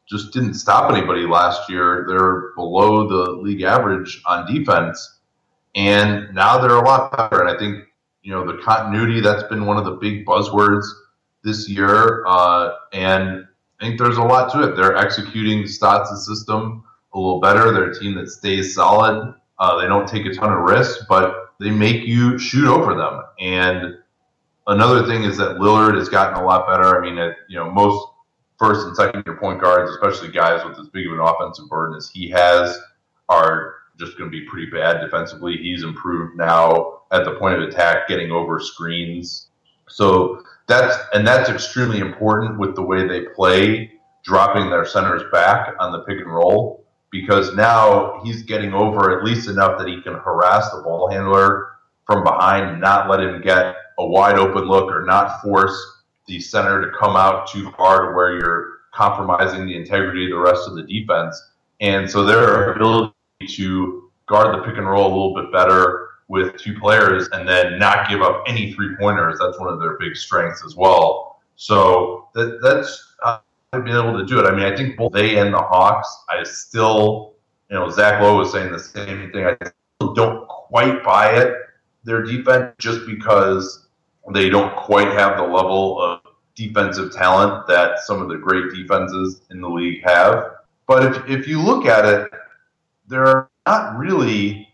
just 0.09 0.33
didn't 0.33 0.55
stop 0.55 0.91
anybody 0.93 1.27
last 1.27 1.69
year. 1.69 2.05
They're 2.09 2.53
below 2.55 3.09
the 3.09 3.33
league 3.33 3.63
average 3.63 4.23
on 4.27 4.53
defense, 4.53 5.19
and 5.75 6.33
now 6.35 6.59
they're 6.59 6.77
a 6.77 6.85
lot 6.85 7.17
better. 7.17 7.43
And 7.43 7.51
I 7.51 7.59
think, 7.59 7.85
you 8.23 8.33
know, 8.33 8.47
the 8.47 8.63
continuity 8.63 9.21
that's 9.21 9.43
been 9.45 9.67
one 9.67 9.77
of 9.77 9.85
the 9.85 9.93
big 9.93 10.25
buzzwords 10.25 10.87
this 11.43 11.69
year, 11.69 12.25
uh, 12.27 12.75
and 12.93 13.47
I 13.81 13.85
think 13.85 13.99
there's 13.99 14.17
a 14.17 14.23
lot 14.23 14.53
to 14.53 14.63
it. 14.63 14.77
They're 14.77 14.97
executing 14.97 15.67
Stotts' 15.67 16.27
system 16.27 16.85
a 17.13 17.19
little 17.19 17.41
better. 17.41 17.73
They're 17.73 17.91
a 17.91 17.99
team 17.99 18.15
that 18.15 18.29
stays 18.29 18.75
solid. 18.75 19.35
Uh, 19.59 19.81
they 19.81 19.87
don't 19.87 20.07
take 20.07 20.27
a 20.27 20.35
ton 20.35 20.53
of 20.53 20.61
risks, 20.61 21.05
but 21.09 21.46
they 21.61 21.71
make 21.71 22.07
you 22.07 22.39
shoot 22.39 22.67
over 22.69 22.95
them. 22.95 23.23
And 23.41 23.99
another 24.67 25.07
thing 25.07 25.25
is 25.25 25.37
that 25.39 25.57
Lillard 25.57 25.97
has 25.97 26.09
gotten 26.09 26.43
a 26.43 26.45
lot 26.45 26.67
better. 26.67 26.99
I 26.99 27.09
mean, 27.09 27.19
it, 27.19 27.37
you 27.49 27.57
know, 27.57 27.71
most 27.71 28.07
first 28.59 28.87
and 28.87 28.97
second 28.97 29.25
year 29.27 29.37
point 29.37 29.61
guards, 29.61 29.91
especially 29.91 30.33
guys 30.33 30.65
with 30.65 30.79
as 30.79 30.89
big 30.89 31.07
of 31.07 31.13
an 31.13 31.21
offensive 31.21 31.69
burden 31.69 31.97
as 31.97 32.09
he 32.09 32.29
has, 32.31 32.79
are 33.29 33.75
just 33.99 34.19
going 34.19 34.31
to 34.31 34.39
be 34.39 34.47
pretty 34.47 34.71
bad 34.71 35.01
defensively. 35.01 35.57
He's 35.57 35.83
improved 35.83 36.37
now 36.37 37.01
at 37.13 37.25
the 37.25 37.37
point 37.37 37.61
of 37.61 37.69
attack, 37.69 38.09
getting 38.09 38.31
over 38.31 38.61
screens. 38.61 39.49
So 39.89 40.43
that's 40.67 40.97
and 41.15 41.27
that's 41.27 41.49
extremely 41.49 42.01
important 42.01 42.59
with 42.59 42.75
the 42.75 42.83
way 42.83 43.07
they 43.07 43.23
play, 43.35 43.93
dropping 44.25 44.69
their 44.69 44.85
centers 44.85 45.23
back 45.33 45.75
on 45.79 45.93
the 45.93 46.01
pick 46.01 46.19
and 46.19 46.33
roll 46.33 46.86
because 47.21 47.55
now 47.55 48.21
he's 48.25 48.43
getting 48.43 48.73
over 48.75 49.19
at 49.19 49.25
least 49.25 49.49
enough 49.49 49.79
that 49.79 49.89
he 49.89 50.01
can 50.03 50.15
harass 50.15 50.71
the 50.71 50.83
ball 50.83 51.11
handler 51.11 51.73
from 52.07 52.23
behind 52.23 52.71
and 52.71 52.81
not 52.81 53.09
let 53.09 53.21
him 53.21 53.41
get 53.43 53.77
a 53.99 54.07
wide 54.07 54.39
open 54.39 54.65
look 54.65 54.91
or 54.91 55.05
not 55.05 55.43
force 55.43 56.03
the 56.27 56.41
center 56.41 56.81
to 56.81 56.97
come 56.99 57.17
out 57.17 57.49
too 57.49 57.71
far 57.73 58.09
to 58.09 58.17
where 58.17 58.39
you're 58.39 58.79
compromising 58.93 59.67
the 59.67 59.77
integrity 59.77 60.25
of 60.25 60.31
the 60.31 60.39
rest 60.39 60.69
of 60.69 60.75
the 60.75 60.83
defense. 60.83 61.41
And 61.81 62.09
so 62.11 62.25
their 62.25 62.73
ability 62.73 63.13
to 63.49 64.11
guard 64.27 64.55
the 64.55 64.63
pick 64.65 64.77
and 64.77 64.89
roll 64.89 65.07
a 65.07 65.09
little 65.09 65.35
bit 65.35 65.53
better 65.53 66.09
with 66.29 66.57
two 66.57 66.79
players 66.79 67.29
and 67.33 67.49
then 67.49 67.79
not 67.79 68.09
give 68.09 68.23
up 68.23 68.43
any 68.49 68.73
three 68.73 68.97
pointers, 68.99 69.39
that's 69.39 69.59
one 69.61 69.73
of 69.73 69.79
their 69.81 69.97
big 69.99 70.17
strengths 70.17 70.65
as 70.65 70.75
well. 70.75 71.41
So 71.57 72.29
that, 72.35 72.59
that's 72.63 73.06
uh, 73.81 73.85
been 73.85 73.97
able 73.97 74.19
to 74.19 74.25
do 74.25 74.39
it. 74.39 74.47
I 74.47 74.55
mean, 74.55 74.65
I 74.65 74.77
think 74.77 74.97
both 74.97 75.13
they 75.13 75.39
and 75.39 75.53
the 75.53 75.59
Hawks, 75.59 76.09
I 76.29 76.43
still, 76.43 77.35
you 77.71 77.77
know, 77.77 77.91
Zach 77.91 78.21
Lowe 78.23 78.39
was 78.39 78.53
saying 78.53 78.73
the 78.73 78.79
same 78.79 79.31
thing. 79.33 79.47
I 79.47 79.57
don't 80.15 80.47
quite 80.49 81.03
buy 81.05 81.33
it, 81.37 81.55
their 82.05 82.23
defense, 82.23 82.75
just 82.79 83.07
because 83.07 83.89
they 84.33 84.49
don't 84.49 84.75
quite 84.77 85.09
have 85.09 85.37
the 85.37 85.43
level 85.43 86.01
of 86.01 86.21
defensive 86.55 87.13
talent 87.13 87.67
that 87.69 88.01
some 88.01 88.23
of 88.23 88.29
the 88.29 88.37
great 88.37 88.73
defenses 88.75 89.43
in 89.51 89.61
the 89.61 89.69
league 89.69 90.03
have. 90.05 90.53
But 90.87 91.05
if, 91.05 91.29
if 91.29 91.49
you 91.49 91.61
look 91.61 91.87
at 91.87 92.05
it, 92.05 92.31
there 93.09 93.27
are 93.27 93.51
not 93.67 93.99
really 93.99 94.69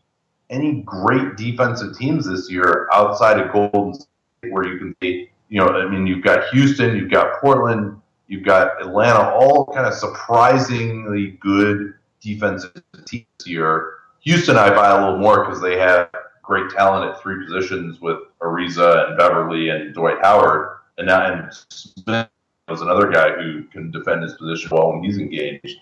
any 0.51 0.83
great 0.83 1.37
defensive 1.37 1.97
teams 1.97 2.27
this 2.27 2.51
year 2.51 2.89
outside 2.93 3.41
of 3.41 3.53
Golden 3.53 3.95
State 3.95 4.09
where 4.51 4.67
you 4.67 4.79
can 4.79 4.95
see, 5.03 5.31
you 5.49 5.59
know, 5.59 5.69
I 5.69 5.89
mean, 5.89 6.07
you've 6.07 6.23
got 6.23 6.49
Houston, 6.51 6.97
you've 6.97 7.11
got 7.11 7.41
Portland, 7.41 8.02
You've 8.33 8.45
got 8.45 8.80
Atlanta, 8.80 9.30
all 9.30 9.66
kind 9.74 9.87
of 9.87 9.93
surprisingly 9.93 11.33
good 11.33 11.93
defensive 12.22 12.83
teams 13.05 13.26
here. 13.45 13.97
Houston, 14.20 14.57
I 14.57 14.70
buy 14.70 14.89
a 14.89 15.05
little 15.05 15.18
more 15.18 15.45
because 15.45 15.61
they 15.61 15.76
have 15.76 16.09
great 16.43 16.70
talent 16.70 17.11
at 17.11 17.20
three 17.20 17.45
positions 17.45 18.01
with 18.01 18.20
Ariza 18.41 19.09
and 19.09 19.18
Beverley 19.18 19.68
and 19.68 19.93
Dwight 19.93 20.16
Howard, 20.22 20.78
and 20.97 21.09
now 21.09 21.30
and 21.30 21.53
Smith 21.68 22.26
was 22.68 22.80
another 22.80 23.11
guy 23.11 23.33
who 23.33 23.64
can 23.64 23.91
defend 23.91 24.22
his 24.22 24.33
position 24.33 24.70
well 24.72 24.95
when 24.95 25.05
he's 25.05 25.18
engaged. 25.18 25.80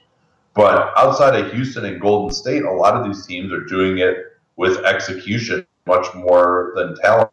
But 0.52 0.92
outside 0.96 1.38
of 1.38 1.52
Houston 1.52 1.84
and 1.84 2.00
Golden 2.00 2.34
State, 2.34 2.64
a 2.64 2.72
lot 2.72 2.96
of 2.96 3.06
these 3.06 3.24
teams 3.24 3.52
are 3.52 3.62
doing 3.62 3.98
it 3.98 4.16
with 4.56 4.78
execution 4.78 5.64
much 5.86 6.12
more 6.16 6.72
than 6.74 6.96
talent 6.96 7.30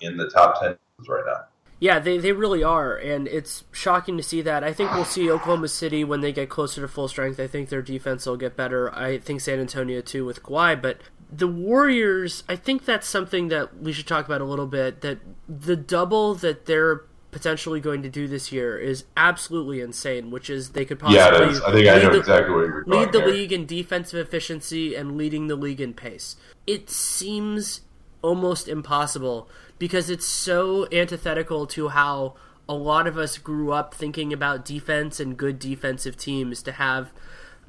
in 0.00 0.16
the 0.16 0.28
top 0.28 0.60
ten 0.60 0.76
right 1.08 1.22
now. 1.24 1.44
Yeah, 1.78 1.98
they, 1.98 2.16
they 2.16 2.32
really 2.32 2.62
are, 2.62 2.96
and 2.96 3.28
it's 3.28 3.64
shocking 3.70 4.16
to 4.16 4.22
see 4.22 4.40
that. 4.42 4.64
I 4.64 4.72
think 4.72 4.92
we'll 4.92 5.04
see 5.04 5.30
Oklahoma 5.30 5.68
City 5.68 6.04
when 6.04 6.22
they 6.22 6.32
get 6.32 6.48
closer 6.48 6.80
to 6.80 6.88
full 6.88 7.06
strength. 7.06 7.38
I 7.38 7.46
think 7.46 7.68
their 7.68 7.82
defense 7.82 8.24
will 8.24 8.38
get 8.38 8.56
better. 8.56 8.94
I 8.94 9.18
think 9.18 9.42
San 9.42 9.60
Antonio 9.60 10.00
too 10.00 10.24
with 10.24 10.42
Kawhi, 10.42 10.80
but 10.80 11.00
the 11.30 11.46
Warriors, 11.46 12.44
I 12.48 12.56
think 12.56 12.84
that's 12.86 13.06
something 13.06 13.48
that 13.48 13.78
we 13.78 13.92
should 13.92 14.06
talk 14.06 14.24
about 14.24 14.40
a 14.40 14.44
little 14.44 14.66
bit. 14.66 15.02
That 15.02 15.18
the 15.48 15.76
double 15.76 16.34
that 16.36 16.64
they're 16.64 17.02
potentially 17.30 17.80
going 17.80 18.02
to 18.02 18.08
do 18.08 18.26
this 18.26 18.50
year 18.50 18.78
is 18.78 19.04
absolutely 19.14 19.82
insane. 19.82 20.30
Which 20.30 20.48
is 20.48 20.70
they 20.70 20.86
could 20.86 20.98
possibly 20.98 21.18
yeah, 21.18 21.60
I 21.66 21.72
think 21.72 21.88
I 21.88 22.02
know 22.02 22.12
the, 22.12 22.18
exactly 22.20 22.54
what 22.54 22.66
you're 22.66 22.84
lead 22.86 23.12
the 23.12 23.18
league 23.18 23.52
in 23.52 23.66
defensive 23.66 24.26
efficiency 24.26 24.94
and 24.94 25.18
leading 25.18 25.48
the 25.48 25.56
league 25.56 25.82
in 25.82 25.92
pace. 25.92 26.36
It 26.66 26.88
seems 26.88 27.82
almost 28.22 28.66
impossible 28.66 29.48
because 29.78 30.10
it's 30.10 30.26
so 30.26 30.86
antithetical 30.92 31.66
to 31.68 31.88
how 31.88 32.34
a 32.68 32.74
lot 32.74 33.06
of 33.06 33.16
us 33.16 33.38
grew 33.38 33.72
up 33.72 33.94
thinking 33.94 34.32
about 34.32 34.64
defense 34.64 35.20
and 35.20 35.36
good 35.36 35.58
defensive 35.58 36.16
teams 36.16 36.62
to 36.62 36.72
have 36.72 37.12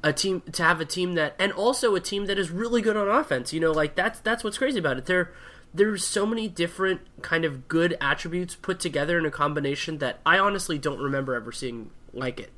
a 0.02 0.12
team 0.12 0.42
to 0.52 0.62
have 0.62 0.80
a 0.80 0.84
team 0.84 1.14
that 1.14 1.34
and 1.38 1.52
also 1.52 1.94
a 1.94 2.00
team 2.00 2.26
that 2.26 2.38
is 2.38 2.50
really 2.50 2.82
good 2.82 2.96
on 2.96 3.08
offense. 3.08 3.52
You 3.52 3.60
know, 3.60 3.72
like 3.72 3.94
that's 3.94 4.20
that's 4.20 4.44
what's 4.44 4.58
crazy 4.58 4.78
about 4.78 4.96
it. 4.96 5.06
There 5.06 5.32
there's 5.74 6.04
so 6.04 6.24
many 6.24 6.48
different 6.48 7.00
kind 7.22 7.44
of 7.44 7.68
good 7.68 7.96
attributes 8.00 8.54
put 8.54 8.80
together 8.80 9.18
in 9.18 9.26
a 9.26 9.30
combination 9.30 9.98
that 9.98 10.20
I 10.24 10.38
honestly 10.38 10.78
don't 10.78 11.00
remember 11.00 11.34
ever 11.34 11.52
seeing 11.52 11.90
like 12.12 12.40
it. 12.40 12.50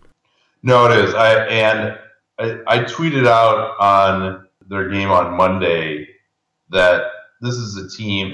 No, 0.62 0.90
it 0.90 1.04
is. 1.04 1.14
I 1.14 1.46
and 1.46 1.98
I, 2.38 2.60
I 2.66 2.78
tweeted 2.84 3.26
out 3.26 3.78
on 3.80 4.46
their 4.68 4.88
game 4.88 5.10
on 5.10 5.36
Monday 5.36 6.08
that 6.70 7.02
this 7.40 7.54
is 7.54 7.76
a 7.76 7.88
team 7.96 8.32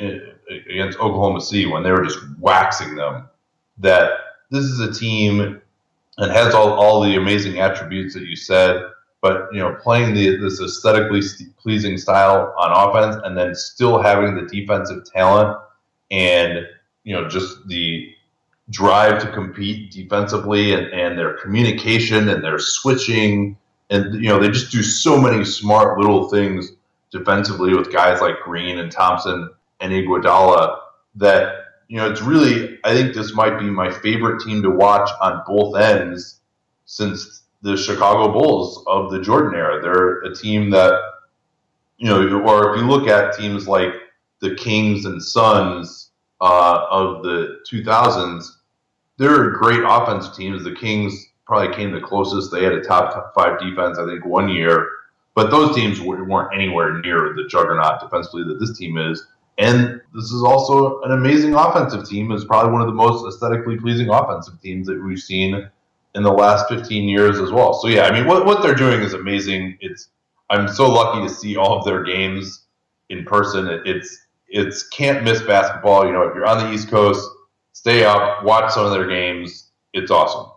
against 0.51 0.99
Oklahoma 0.99 1.41
City 1.41 1.67
when 1.67 1.83
they 1.83 1.91
were 1.91 2.05
just 2.05 2.19
waxing 2.39 2.95
them. 2.95 3.29
That 3.79 4.13
this 4.51 4.65
is 4.65 4.81
a 4.81 4.93
team 4.93 5.61
that 6.19 6.31
has 6.31 6.55
all, 6.55 6.73
all 6.73 7.03
the 7.03 7.17
amazing 7.17 7.59
attributes 7.59 8.15
that 8.15 8.25
you 8.25 8.37
said, 8.37 8.83
but 9.21 9.49
you 9.53 9.59
know, 9.59 9.75
playing 9.75 10.15
the, 10.15 10.37
this 10.37 10.61
aesthetically 10.61 11.21
pleasing 11.59 11.99
style 11.99 12.55
on 12.59 12.73
offense, 12.73 13.21
and 13.25 13.37
then 13.37 13.55
still 13.55 14.01
having 14.01 14.35
the 14.35 14.43
defensive 14.43 15.05
talent 15.13 15.59
and 16.11 16.67
you 17.05 17.15
know 17.15 17.29
just 17.29 17.67
the 17.69 18.13
drive 18.71 19.21
to 19.23 19.31
compete 19.33 19.93
defensively 19.93 20.73
and, 20.73 20.87
and 20.89 21.19
their 21.19 21.35
communication 21.35 22.29
and 22.29 22.43
their 22.43 22.59
switching. 22.59 23.57
And, 23.91 24.15
you 24.15 24.29
know, 24.29 24.41
they 24.41 24.49
just 24.49 24.73
do 24.73 24.83
so 24.83 25.21
many 25.21 25.45
smart 25.45 25.99
little 25.99 26.29
things 26.29 26.73
defensively 27.13 27.75
with 27.75 27.93
guys 27.93 28.21
like 28.21 28.41
Green 28.43 28.79
and 28.79 28.91
Thompson 28.91 29.51
and 29.81 29.93
Iguodala 29.93 30.79
that, 31.17 31.55
you 31.89 31.97
know, 31.97 32.11
it's 32.11 32.23
really, 32.23 32.79
I 32.85 32.95
think 32.95 33.15
this 33.15 33.35
might 33.35 33.59
be 33.59 33.67
my 33.67 33.91
favorite 33.91 34.43
team 34.43 34.63
to 34.63 34.71
watch 34.71 35.11
on 35.21 35.43
both 35.47 35.77
ends 35.77 36.41
since 36.85 37.43
the 37.63 37.77
Chicago 37.77 38.33
Bulls 38.33 38.85
of 38.87 39.11
the 39.11 39.21
Jordan 39.21 39.55
era. 39.59 39.81
They're 39.81 40.21
a 40.21 40.35
team 40.35 40.71
that, 40.71 41.01
you 41.99 42.09
know, 42.09 42.41
or 42.41 42.75
if 42.75 42.81
you 42.81 42.87
look 42.87 43.09
at 43.09 43.37
teams 43.37 43.67
like 43.67 43.93
the 44.41 44.55
Kings 44.55 45.05
and 45.05 45.23
Suns 45.23 46.11
uh, 46.41 46.87
of 46.91 47.23
the 47.23 47.61
2000s, 47.71 48.45
they're 49.19 49.51
great 49.51 49.83
offensive 49.87 50.35
teams. 50.35 50.63
The 50.63 50.75
Kings 50.75 51.29
probably 51.47 51.75
came 51.75 51.93
the 51.93 52.01
closest. 52.01 52.51
They 52.51 52.63
had 52.63 52.73
a 52.73 52.83
top 52.83 53.33
five 53.35 53.59
defense, 53.59 53.99
I 53.99 54.07
think, 54.07 54.25
one 54.25 54.49
year. 54.49 54.89
But 55.35 55.51
those 55.51 55.75
teams 55.75 56.01
weren't 56.01 56.55
anywhere 56.55 56.99
near 57.01 57.35
the 57.35 57.47
juggernaut 57.49 58.01
defensively 58.01 58.45
that 58.45 58.59
this 58.59 58.77
team 58.77 58.97
is. 58.97 59.27
And 59.59 60.01
this 60.15 60.33
is 60.33 60.43
also 60.43 61.01
an 61.03 61.13
amazing 61.13 61.55
offensive 61.55 62.09
team. 62.09 62.31
It's 62.31 62.45
probably 62.45 62.73
one 62.73 62.83
of 62.83 62.89
the 62.89 62.95
most 62.95 63.27
aesthetically 63.27 63.79
pleasing 63.79 64.11
offensive 64.11 64.61
teams 64.61 64.87
that 64.87 65.03
we've 65.03 65.19
seen 65.19 65.69
in 66.15 66.23
the 66.23 66.33
last 66.33 66.69
15 66.69 67.09
years 67.09 67.39
as 67.39 67.51
well. 67.51 67.75
So 67.75 67.89
yeah, 67.89 68.03
I 68.03 68.13
mean, 68.13 68.27
what, 68.27 68.45
what 68.45 68.63
they're 68.63 68.75
doing 68.75 69.01
is 69.01 69.15
amazing. 69.15 69.79
It's 69.81 70.09
I'm 70.51 70.69
so 70.69 70.91
lucky 70.91 71.27
to 71.27 71.33
see 71.33 71.57
all 71.57 71.79
of 71.79 71.85
their 71.85 72.05
games 72.05 72.65
in 73.09 73.25
person. 73.25 73.67
It, 73.67 73.83
it's 73.87 74.27
it's 74.49 74.89
can't 74.89 75.25
miss 75.25 75.43
basketball. 75.43 76.07
You 76.07 76.13
know, 76.13 76.23
if 76.23 76.35
you're 76.35 76.47
on 76.47 76.59
the 76.59 76.73
East 76.73 76.89
Coast, 76.89 77.29
stay 77.73 78.05
up, 78.05 78.45
watch 78.45 78.73
some 78.73 78.87
of 78.87 78.93
their 78.93 79.09
games. 79.09 79.71
It's 79.93 80.11
awesome. 80.11 80.56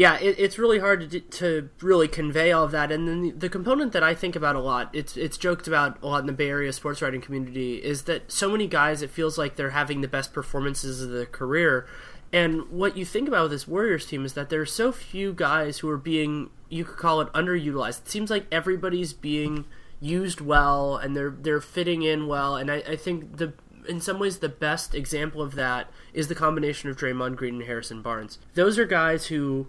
Yeah, 0.00 0.18
it, 0.18 0.36
it's 0.38 0.58
really 0.58 0.78
hard 0.78 1.10
to, 1.10 1.20
to 1.20 1.68
really 1.82 2.08
convey 2.08 2.52
all 2.52 2.64
of 2.64 2.70
that. 2.70 2.90
And 2.90 3.06
then 3.06 3.20
the, 3.20 3.30
the, 3.32 3.48
component 3.50 3.92
that 3.92 4.02
I 4.02 4.14
think 4.14 4.34
about 4.34 4.56
a 4.56 4.58
lot, 4.58 4.88
it's 4.94 5.14
it's 5.14 5.36
joked 5.36 5.68
about 5.68 6.02
a 6.02 6.06
lot 6.06 6.20
in 6.20 6.26
the 6.26 6.32
Bay 6.32 6.48
Area 6.48 6.72
sports 6.72 7.02
writing 7.02 7.20
community, 7.20 7.74
is 7.74 8.04
that 8.04 8.32
so 8.32 8.48
many 8.50 8.66
guys, 8.66 9.02
it 9.02 9.10
feels 9.10 9.36
like 9.36 9.56
they're 9.56 9.76
having 9.76 10.00
the 10.00 10.08
best 10.08 10.32
performances 10.32 11.02
of 11.02 11.10
their 11.10 11.26
career. 11.26 11.86
And 12.32 12.70
what 12.70 12.96
you 12.96 13.04
think 13.04 13.28
about 13.28 13.42
with 13.42 13.50
this 13.50 13.68
Warriors 13.68 14.06
team 14.06 14.24
is 14.24 14.32
that 14.32 14.48
there 14.48 14.62
are 14.62 14.64
so 14.64 14.90
few 14.90 15.34
guys 15.34 15.80
who 15.80 15.90
are 15.90 15.98
being, 15.98 16.48
you 16.70 16.86
could 16.86 16.96
call 16.96 17.20
it 17.20 17.30
underutilized. 17.34 18.00
It 18.00 18.08
seems 18.08 18.30
like 18.30 18.46
everybody's 18.50 19.12
being 19.12 19.66
used 20.00 20.40
well 20.40 20.96
and 20.96 21.14
they're 21.14 21.36
they're 21.38 21.60
fitting 21.60 22.04
in 22.04 22.26
well. 22.26 22.56
And 22.56 22.70
I, 22.70 22.76
I 22.88 22.96
think 22.96 23.36
the 23.36 23.52
in 23.86 24.00
some 24.00 24.18
ways 24.18 24.38
the 24.38 24.48
best 24.48 24.94
example 24.94 25.42
of 25.42 25.56
that 25.56 25.90
is 26.14 26.28
the 26.28 26.34
combination 26.34 26.88
of 26.88 26.96
Draymond 26.96 27.36
Green 27.36 27.56
and 27.56 27.64
Harrison 27.64 28.00
Barnes. 28.00 28.38
Those 28.54 28.78
are 28.78 28.86
guys 28.86 29.26
who 29.26 29.68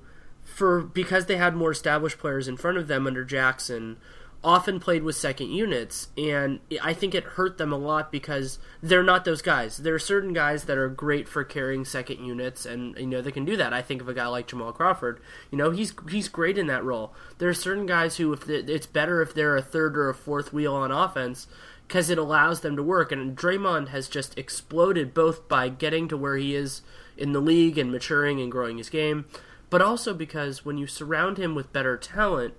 for 0.53 0.81
because 0.81 1.25
they 1.25 1.37
had 1.37 1.55
more 1.55 1.71
established 1.71 2.17
players 2.17 2.47
in 2.47 2.57
front 2.57 2.77
of 2.77 2.87
them 2.87 3.07
under 3.07 3.23
Jackson, 3.23 3.97
often 4.43 4.79
played 4.79 5.03
with 5.03 5.15
second 5.15 5.51
units, 5.51 6.09
and 6.17 6.59
I 6.81 6.93
think 6.93 7.13
it 7.13 7.23
hurt 7.23 7.57
them 7.57 7.71
a 7.71 7.77
lot 7.77 8.11
because 8.11 8.59
they're 8.81 9.03
not 9.03 9.23
those 9.23 9.41
guys. 9.41 9.77
There 9.77 9.93
are 9.93 9.99
certain 9.99 10.33
guys 10.33 10.65
that 10.65 10.77
are 10.77 10.89
great 10.89 11.29
for 11.29 11.43
carrying 11.43 11.85
second 11.85 12.25
units, 12.25 12.65
and 12.65 12.97
you 12.97 13.05
know 13.07 13.21
they 13.21 13.31
can 13.31 13.45
do 13.45 13.55
that. 13.57 13.73
I 13.73 13.81
think 13.81 14.01
of 14.01 14.09
a 14.09 14.13
guy 14.13 14.27
like 14.27 14.47
Jamal 14.47 14.73
Crawford. 14.73 15.21
You 15.51 15.57
know 15.57 15.71
he's 15.71 15.93
he's 16.09 16.27
great 16.27 16.57
in 16.57 16.67
that 16.67 16.83
role. 16.83 17.13
There 17.37 17.49
are 17.49 17.53
certain 17.53 17.85
guys 17.85 18.17
who, 18.17 18.33
if 18.33 18.49
it's 18.49 18.87
better 18.87 19.21
if 19.21 19.33
they're 19.33 19.57
a 19.57 19.61
third 19.61 19.97
or 19.97 20.09
a 20.09 20.15
fourth 20.15 20.51
wheel 20.51 20.73
on 20.73 20.91
offense, 20.91 21.47
because 21.87 22.09
it 22.09 22.17
allows 22.17 22.61
them 22.61 22.75
to 22.75 22.83
work. 22.83 23.11
And 23.11 23.37
Draymond 23.37 23.89
has 23.89 24.07
just 24.07 24.37
exploded 24.37 25.13
both 25.13 25.47
by 25.47 25.69
getting 25.69 26.07
to 26.07 26.17
where 26.17 26.37
he 26.37 26.55
is 26.55 26.81
in 27.17 27.33
the 27.33 27.41
league 27.41 27.77
and 27.77 27.91
maturing 27.91 28.41
and 28.41 28.51
growing 28.51 28.77
his 28.77 28.89
game 28.89 29.25
but 29.71 29.81
also 29.81 30.13
because 30.13 30.63
when 30.63 30.77
you 30.77 30.85
surround 30.85 31.37
him 31.37 31.55
with 31.55 31.73
better 31.73 31.97
talent, 31.97 32.53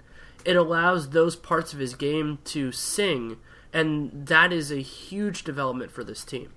it 0.45 0.57
allows 0.57 1.11
those 1.11 1.37
parts 1.37 1.73
of 1.73 1.79
his 1.79 1.95
game 1.95 2.39
to 2.47 2.73
sing, 2.73 3.37
and 3.73 4.27
that 4.27 4.53
is 4.53 4.73
a 4.73 4.81
huge 4.81 5.45
development 5.45 5.93
for 5.93 6.03
this 6.03 6.25
team. 6.25 6.53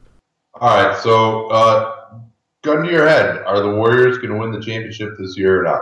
All 0.55 0.69
right, 0.69 0.97
so 0.97 1.47
uh, 1.49 1.95
gun 2.63 2.83
to 2.83 2.91
your 2.91 3.07
head: 3.07 3.43
Are 3.45 3.59
the 3.59 3.75
Warriors 3.75 4.17
going 4.17 4.31
to 4.31 4.37
win 4.39 4.51
the 4.51 4.61
championship 4.61 5.11
this 5.19 5.37
year 5.37 5.59
or 5.59 5.63
not? 5.63 5.81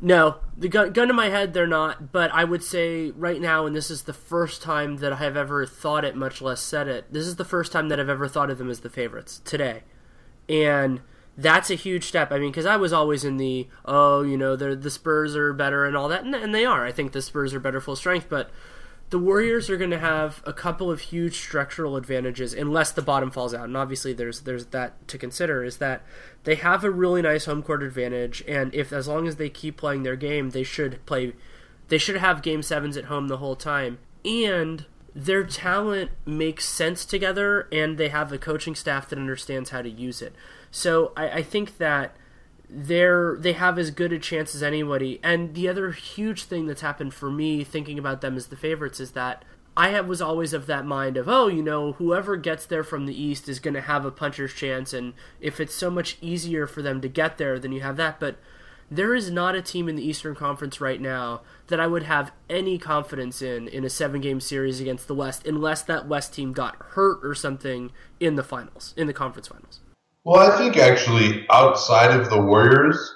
No, 0.00 0.36
the 0.56 0.68
gun, 0.68 0.92
gun 0.92 1.08
to 1.08 1.14
my 1.14 1.28
head, 1.28 1.52
they're 1.52 1.66
not. 1.66 2.12
But 2.12 2.30
I 2.32 2.44
would 2.44 2.62
say 2.62 3.10
right 3.10 3.40
now, 3.40 3.66
and 3.66 3.74
this 3.74 3.90
is 3.90 4.04
the 4.04 4.12
first 4.12 4.62
time 4.62 4.98
that 4.98 5.12
I 5.12 5.16
have 5.16 5.36
ever 5.36 5.66
thought 5.66 6.04
it, 6.04 6.14
much 6.14 6.40
less 6.40 6.60
said 6.60 6.86
it. 6.86 7.12
This 7.12 7.26
is 7.26 7.34
the 7.34 7.44
first 7.44 7.72
time 7.72 7.88
that 7.88 7.98
I've 7.98 8.08
ever 8.08 8.28
thought 8.28 8.48
of 8.48 8.58
them 8.58 8.70
as 8.70 8.80
the 8.80 8.90
favorites 8.90 9.42
today, 9.44 9.82
and 10.48 11.00
that's 11.38 11.70
a 11.70 11.76
huge 11.76 12.04
step. 12.04 12.32
I 12.32 12.38
mean, 12.38 12.50
because 12.50 12.66
I 12.66 12.76
was 12.76 12.92
always 12.92 13.24
in 13.24 13.36
the 13.36 13.68
oh, 13.84 14.22
you 14.22 14.36
know, 14.36 14.56
the 14.56 14.90
Spurs 14.90 15.36
are 15.36 15.52
better 15.52 15.84
and 15.84 15.96
all 15.96 16.08
that, 16.08 16.24
and, 16.24 16.34
and 16.34 16.52
they 16.52 16.64
are. 16.64 16.84
I 16.84 16.90
think 16.90 17.12
the 17.12 17.22
Spurs 17.22 17.54
are 17.54 17.60
better 17.60 17.80
full 17.80 17.96
strength, 17.96 18.26
but 18.28 18.50
the 19.10 19.20
Warriors 19.20 19.70
are 19.70 19.76
going 19.76 19.92
to 19.92 20.00
have 20.00 20.42
a 20.44 20.52
couple 20.52 20.90
of 20.90 21.00
huge 21.00 21.36
structural 21.38 21.96
advantages 21.96 22.52
unless 22.52 22.90
the 22.90 23.02
bottom 23.02 23.30
falls 23.30 23.54
out. 23.54 23.64
And 23.64 23.76
obviously, 23.76 24.12
there's 24.12 24.40
there's 24.40 24.66
that 24.66 25.06
to 25.08 25.16
consider. 25.16 25.62
Is 25.62 25.78
that 25.78 26.04
they 26.42 26.56
have 26.56 26.82
a 26.82 26.90
really 26.90 27.22
nice 27.22 27.44
home 27.44 27.62
court 27.62 27.84
advantage, 27.84 28.42
and 28.48 28.74
if 28.74 28.92
as 28.92 29.06
long 29.06 29.28
as 29.28 29.36
they 29.36 29.48
keep 29.48 29.76
playing 29.76 30.02
their 30.02 30.16
game, 30.16 30.50
they 30.50 30.64
should 30.64 31.04
play. 31.06 31.34
They 31.86 31.98
should 31.98 32.16
have 32.16 32.42
game 32.42 32.62
sevens 32.62 32.96
at 32.96 33.04
home 33.04 33.28
the 33.28 33.38
whole 33.38 33.56
time, 33.56 33.98
and 34.24 34.86
their 35.14 35.44
talent 35.44 36.10
makes 36.26 36.64
sense 36.68 37.06
together, 37.06 37.68
and 37.72 37.96
they 37.96 38.08
have 38.08 38.32
a 38.32 38.38
coaching 38.38 38.74
staff 38.74 39.08
that 39.08 39.18
understands 39.18 39.70
how 39.70 39.82
to 39.82 39.88
use 39.88 40.20
it. 40.20 40.34
So 40.70 41.12
I, 41.16 41.28
I 41.30 41.42
think 41.42 41.78
that 41.78 42.16
they're 42.70 43.36
they 43.38 43.54
have 43.54 43.78
as 43.78 43.90
good 43.90 44.12
a 44.12 44.18
chance 44.18 44.54
as 44.54 44.62
anybody. 44.62 45.20
And 45.22 45.54
the 45.54 45.68
other 45.68 45.92
huge 45.92 46.44
thing 46.44 46.66
that's 46.66 46.82
happened 46.82 47.14
for 47.14 47.30
me 47.30 47.64
thinking 47.64 47.98
about 47.98 48.20
them 48.20 48.36
as 48.36 48.48
the 48.48 48.56
favorites 48.56 49.00
is 49.00 49.12
that 49.12 49.44
I 49.76 49.90
have, 49.90 50.08
was 50.08 50.20
always 50.20 50.52
of 50.52 50.66
that 50.66 50.84
mind 50.84 51.16
of 51.16 51.28
oh 51.28 51.46
you 51.46 51.62
know 51.62 51.92
whoever 51.92 52.36
gets 52.36 52.66
there 52.66 52.82
from 52.82 53.06
the 53.06 53.20
east 53.20 53.48
is 53.48 53.60
going 53.60 53.74
to 53.74 53.80
have 53.80 54.04
a 54.04 54.10
puncher's 54.10 54.52
chance, 54.52 54.92
and 54.92 55.14
if 55.40 55.60
it's 55.60 55.74
so 55.74 55.88
much 55.88 56.18
easier 56.20 56.66
for 56.66 56.82
them 56.82 57.00
to 57.00 57.08
get 57.08 57.38
there, 57.38 57.58
then 57.58 57.72
you 57.72 57.80
have 57.80 57.96
that. 57.96 58.18
But 58.18 58.38
there 58.90 59.14
is 59.14 59.30
not 59.30 59.54
a 59.54 59.62
team 59.62 59.88
in 59.88 59.96
the 59.96 60.02
Eastern 60.02 60.34
Conference 60.34 60.80
right 60.80 61.00
now 61.00 61.42
that 61.68 61.78
I 61.78 61.86
would 61.86 62.04
have 62.04 62.32
any 62.50 62.76
confidence 62.76 63.40
in 63.40 63.68
in 63.68 63.84
a 63.84 63.90
seven 63.90 64.20
game 64.20 64.40
series 64.40 64.80
against 64.80 65.06
the 65.06 65.14
West 65.14 65.46
unless 65.46 65.82
that 65.82 66.08
West 66.08 66.34
team 66.34 66.52
got 66.52 66.76
hurt 66.94 67.24
or 67.24 67.34
something 67.34 67.92
in 68.18 68.34
the 68.34 68.42
finals, 68.42 68.94
in 68.96 69.06
the 69.06 69.12
conference 69.12 69.46
finals. 69.46 69.80
Well, 70.28 70.52
I 70.52 70.58
think 70.58 70.76
actually 70.76 71.46
outside 71.48 72.10
of 72.10 72.28
the 72.28 72.38
Warriors, 72.38 73.14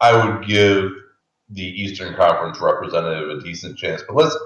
I 0.00 0.12
would 0.12 0.44
give 0.44 0.90
the 1.50 1.62
Eastern 1.62 2.16
Conference 2.16 2.60
representative 2.60 3.38
a 3.38 3.40
decent 3.40 3.78
chance. 3.78 4.02
But 4.04 4.16
let's 4.16 4.36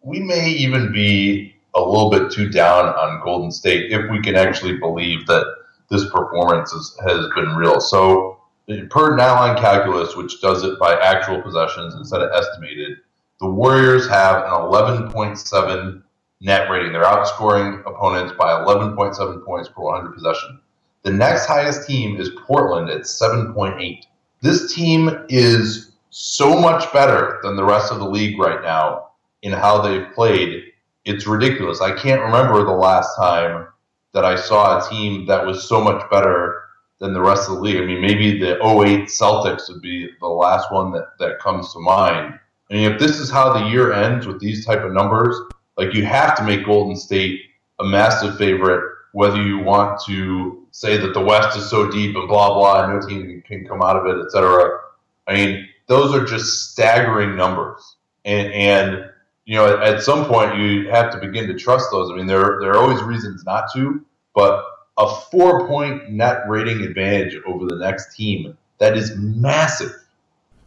we 0.00 0.20
may 0.20 0.48
even 0.48 0.92
be 0.92 1.54
a 1.74 1.80
little 1.82 2.08
bit 2.08 2.32
too 2.32 2.48
down 2.48 2.86
on 2.86 3.20
Golden 3.22 3.50
State 3.50 3.92
if 3.92 4.10
we 4.10 4.22
can 4.22 4.34
actually 4.34 4.78
believe 4.78 5.26
that 5.26 5.44
this 5.90 6.08
performance 6.08 6.72
is, 6.72 6.98
has 7.06 7.26
been 7.34 7.54
real. 7.54 7.82
So 7.82 8.40
per 8.88 9.14
Nylon 9.14 9.58
Calculus, 9.58 10.16
which 10.16 10.40
does 10.40 10.62
it 10.64 10.78
by 10.78 10.94
actual 10.94 11.42
possessions 11.42 11.94
instead 11.94 12.22
of 12.22 12.30
estimated, 12.32 12.96
the 13.40 13.50
Warriors 13.50 14.08
have 14.08 14.36
an 14.44 14.52
11.7 14.52 16.02
net 16.40 16.70
rating. 16.70 16.92
They're 16.92 17.04
outscoring 17.04 17.80
opponents 17.80 18.32
by 18.38 18.52
11.7 18.52 19.44
points 19.44 19.68
per 19.68 19.82
100 19.82 20.14
possession. 20.14 20.58
The 21.02 21.12
next 21.12 21.46
highest 21.46 21.86
team 21.86 22.20
is 22.20 22.30
Portland 22.46 22.88
at 22.88 23.02
7.8. 23.02 24.04
This 24.40 24.72
team 24.74 25.24
is 25.28 25.92
so 26.10 26.60
much 26.60 26.92
better 26.92 27.40
than 27.42 27.56
the 27.56 27.64
rest 27.64 27.90
of 27.90 27.98
the 27.98 28.08
league 28.08 28.38
right 28.38 28.62
now 28.62 29.08
in 29.42 29.52
how 29.52 29.80
they've 29.80 30.12
played. 30.14 30.64
It's 31.04 31.26
ridiculous. 31.26 31.80
I 31.80 31.96
can't 31.96 32.22
remember 32.22 32.64
the 32.64 32.70
last 32.70 33.16
time 33.16 33.66
that 34.12 34.24
I 34.24 34.36
saw 34.36 34.78
a 34.78 34.90
team 34.90 35.26
that 35.26 35.44
was 35.44 35.68
so 35.68 35.80
much 35.80 36.08
better 36.10 36.62
than 37.00 37.12
the 37.12 37.20
rest 37.20 37.48
of 37.48 37.56
the 37.56 37.62
league. 37.62 37.78
I 37.78 37.84
mean, 37.84 38.00
maybe 38.00 38.38
the 38.38 38.54
08 38.58 39.08
Celtics 39.08 39.68
would 39.68 39.82
be 39.82 40.08
the 40.20 40.28
last 40.28 40.70
one 40.70 40.92
that, 40.92 41.18
that 41.18 41.40
comes 41.40 41.72
to 41.72 41.80
mind. 41.80 42.38
I 42.70 42.74
mean, 42.74 42.92
if 42.92 43.00
this 43.00 43.18
is 43.18 43.28
how 43.28 43.52
the 43.52 43.66
year 43.66 43.92
ends 43.92 44.26
with 44.26 44.38
these 44.38 44.64
type 44.64 44.84
of 44.84 44.92
numbers, 44.92 45.36
like 45.76 45.94
you 45.94 46.04
have 46.04 46.36
to 46.36 46.44
make 46.44 46.64
Golden 46.64 46.94
State 46.94 47.40
a 47.80 47.84
massive 47.84 48.38
favorite, 48.38 48.84
whether 49.12 49.42
you 49.42 49.58
want 49.58 50.00
to 50.06 50.61
say 50.72 50.96
that 50.96 51.14
the 51.14 51.20
West 51.20 51.56
is 51.56 51.70
so 51.70 51.88
deep 51.88 52.16
and 52.16 52.26
blah 52.26 52.52
blah, 52.52 52.84
and 52.84 52.94
no 52.94 53.06
team 53.06 53.42
can 53.46 53.66
come 53.66 53.80
out 53.80 53.96
of 53.96 54.06
it, 54.06 54.24
etc. 54.24 54.80
I 55.28 55.34
mean, 55.34 55.68
those 55.86 56.14
are 56.14 56.24
just 56.24 56.72
staggering 56.72 57.36
numbers, 57.36 57.96
and 58.24 58.52
and 58.52 59.10
you 59.44 59.54
know, 59.54 59.76
at, 59.76 59.94
at 59.94 60.02
some 60.02 60.24
point 60.24 60.56
you 60.58 60.88
have 60.90 61.12
to 61.12 61.18
begin 61.18 61.46
to 61.46 61.54
trust 61.54 61.90
those. 61.92 62.10
I 62.10 62.16
mean, 62.16 62.26
there 62.26 62.58
there 62.60 62.72
are 62.72 62.78
always 62.78 63.02
reasons 63.02 63.44
not 63.44 63.66
to, 63.74 64.04
but 64.34 64.64
a 64.98 65.08
four 65.30 65.68
point 65.68 66.10
net 66.10 66.48
rating 66.48 66.82
advantage 66.82 67.40
over 67.46 67.66
the 67.66 67.76
next 67.76 68.16
team 68.16 68.56
that 68.78 68.96
is 68.96 69.16
massive. 69.16 69.92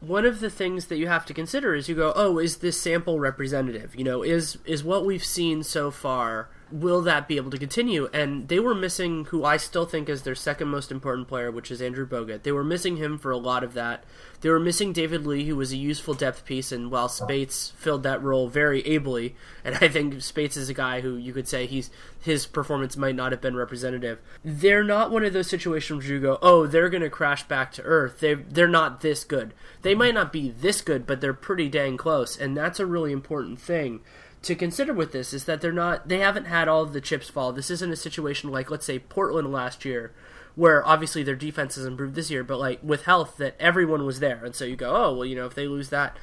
One 0.01 0.25
of 0.25 0.39
the 0.39 0.51
things 0.51 0.85
that 0.87 0.97
you 0.97 1.07
have 1.07 1.25
to 1.25 1.33
consider 1.33 1.73
is 1.73 1.89
you 1.89 1.95
go, 1.95 2.13
oh, 2.15 2.37
is 2.37 2.57
this 2.57 2.79
sample 2.79 3.19
representative? 3.19 3.95
You 3.95 4.03
know, 4.03 4.23
is 4.23 4.57
is 4.65 4.83
what 4.83 5.05
we've 5.05 5.25
seen 5.25 5.63
so 5.63 5.89
far 5.89 6.49
will 6.71 7.01
that 7.01 7.27
be 7.27 7.37
able 7.37 7.51
to 7.51 7.57
continue? 7.57 8.09
And 8.13 8.47
they 8.47 8.59
were 8.59 8.75
missing 8.75 9.25
who 9.25 9.43
I 9.43 9.57
still 9.57 9.85
think 9.85 10.09
is 10.09 10.23
their 10.23 10.35
second 10.35 10.67
most 10.67 10.91
important 10.91 11.27
player, 11.27 11.51
which 11.51 11.71
is 11.71 11.81
Andrew 11.81 12.07
Bogut. 12.07 12.43
They 12.43 12.51
were 12.51 12.63
missing 12.63 12.97
him 12.97 13.17
for 13.17 13.31
a 13.31 13.37
lot 13.37 13.63
of 13.63 13.73
that. 13.73 14.03
They 14.41 14.49
were 14.49 14.59
missing 14.59 14.93
David 14.93 15.25
Lee, 15.25 15.45
who 15.45 15.55
was 15.55 15.71
a 15.71 15.77
useful 15.77 16.13
depth 16.13 16.45
piece, 16.45 16.71
and 16.71 16.91
while 16.91 17.09
Speights 17.09 17.71
filled 17.77 18.03
that 18.03 18.21
role 18.21 18.47
very 18.47 18.81
ably, 18.85 19.35
and 19.63 19.75
I 19.81 19.87
think 19.87 20.21
Speights 20.21 20.57
is 20.57 20.69
a 20.69 20.73
guy 20.73 21.01
who 21.01 21.15
you 21.15 21.33
could 21.33 21.47
say 21.47 21.65
he's 21.65 21.89
his 22.21 22.45
performance 22.45 22.97
might 22.97 23.15
not 23.15 23.31
have 23.31 23.41
been 23.41 23.55
representative. 23.55 24.19
They're 24.43 24.83
not 24.83 25.11
one 25.11 25.25
of 25.25 25.33
those 25.33 25.47
situations 25.47 26.03
where 26.03 26.13
you 26.15 26.21
go, 26.21 26.37
oh, 26.41 26.67
they're 26.67 26.89
going 26.89 27.01
to 27.03 27.09
crash 27.09 27.43
back 27.43 27.71
to 27.73 27.83
earth. 27.83 28.19
They 28.19 28.35
they're 28.35 28.67
not 28.67 29.01
this 29.01 29.23
good. 29.23 29.53
They 29.81 29.95
might 29.95 30.13
not 30.13 30.31
be 30.31 30.51
this 30.51 30.81
good, 30.81 31.07
but 31.07 31.21
they're 31.21 31.33
pretty 31.33 31.69
dang 31.69 31.97
close, 31.97 32.37
and 32.37 32.55
that's 32.55 32.79
a 32.79 32.85
really 32.85 33.11
important 33.11 33.59
thing 33.59 34.01
to 34.45 34.55
consider 34.55 34.93
with 34.93 35.11
this 35.11 35.33
is 35.33 35.45
that 35.45 35.61
they're 35.61 35.71
not 35.71 36.07
they 36.07 36.19
haven't 36.19 36.45
had 36.45 36.67
all 36.67 36.83
of 36.83 36.93
the 36.93 37.01
chips 37.01 37.29
fall. 37.29 37.51
This 37.51 37.71
isn't 37.71 37.91
a 37.91 37.95
situation 37.95 38.51
like 38.51 38.69
let's 38.69 38.85
say 38.85 38.99
Portland 38.99 39.51
last 39.51 39.85
year 39.85 40.13
where 40.55 40.85
obviously 40.87 41.21
their 41.21 41.35
defense 41.35 41.75
has 41.75 41.85
improved 41.85 42.15
this 42.15 42.31
year, 42.31 42.43
but 42.43 42.57
like 42.59 42.79
with 42.81 43.03
health 43.03 43.37
that 43.37 43.55
everyone 43.59 44.05
was 44.05 44.19
there. 44.19 44.45
And 44.45 44.55
so 44.55 44.63
you 44.63 44.75
go, 44.75 44.95
"Oh, 44.95 45.15
well, 45.15 45.25
you 45.25 45.35
know, 45.35 45.45
if 45.45 45.55
they 45.55 45.67
lose 45.67 45.89
that, 45.89 46.15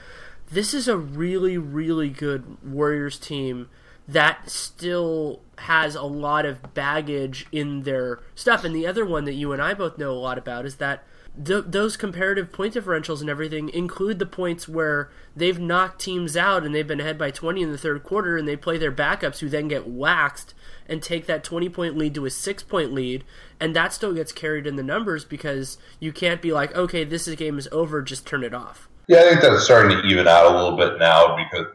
this 0.51 0.73
is 0.73 0.89
a 0.89 0.97
really 0.97 1.59
really 1.59 2.09
good 2.09 2.57
Warriors 2.65 3.19
team 3.19 3.69
that 4.09 4.51
still 4.51 5.41
has 5.59 5.95
a 5.95 6.03
lot 6.03 6.45
of 6.45 6.75
baggage 6.75 7.47
in 7.53 7.83
their 7.83 8.21
stuff. 8.35 8.65
And 8.65 8.75
the 8.75 8.87
other 8.87 9.05
one 9.05 9.25
that 9.25 9.35
you 9.35 9.53
and 9.53 9.63
I 9.63 9.75
both 9.75 9.97
know 9.99 10.11
a 10.11 10.15
lot 10.15 10.39
about 10.39 10.67
is 10.67 10.77
that 10.77 11.05
th- 11.37 11.65
those 11.67 11.97
comparative 11.97 12.53
point 12.53 12.75
differentials 12.75 13.21
and 13.21 13.31
everything 13.31 13.69
include 13.71 14.19
the 14.19 14.27
points 14.27 14.69
where 14.69 15.11
they've 15.35 15.59
knocked 15.59 16.01
teams 16.01 16.37
out 16.37 16.65
and 16.65 16.75
they've 16.75 16.87
been 16.87 17.01
ahead 17.01 17.19
by 17.19 17.31
20 17.31 17.63
in 17.63 17.73
the 17.73 17.79
third 17.79 18.03
quarter 18.03 18.37
and 18.37 18.47
they 18.47 18.57
play 18.57 18.79
their 18.79 18.93
backups 18.93 19.39
who 19.39 19.49
then 19.49 19.69
get 19.69 19.89
waxed 19.89 20.55
and 20.89 21.03
take 21.03 21.27
that 21.27 21.45
20 21.45 21.69
point 21.69 21.97
lead 21.97 22.15
to 22.15 22.27
a 22.27 22.31
6 22.31 22.63
point 22.65 22.93
lead 22.93 23.25
and 23.59 23.75
that 23.75 23.93
still 23.93 24.13
gets 24.13 24.33
carried 24.33 24.67
in 24.67 24.77
the 24.77 24.83
numbers 24.83 25.25
because 25.25 25.79
you 26.01 26.13
can't 26.13 26.43
be 26.43 26.53
like 26.53 26.75
okay 26.75 27.05
this 27.05 27.29
game 27.35 27.59
is 27.59 27.69
over 27.73 28.03
just 28.03 28.27
turn 28.27 28.45
it 28.45 28.55
off. 28.55 28.89
Yeah 29.09 29.21
i 29.21 29.29
think 29.31 29.41
that's 29.41 29.65
starting 29.65 29.97
to 29.97 30.05
even 30.05 30.29
out 30.29 30.53
a 30.53 30.57
little 30.57 30.77
bit 30.77 30.99
now 30.99 31.37
because 31.37 31.67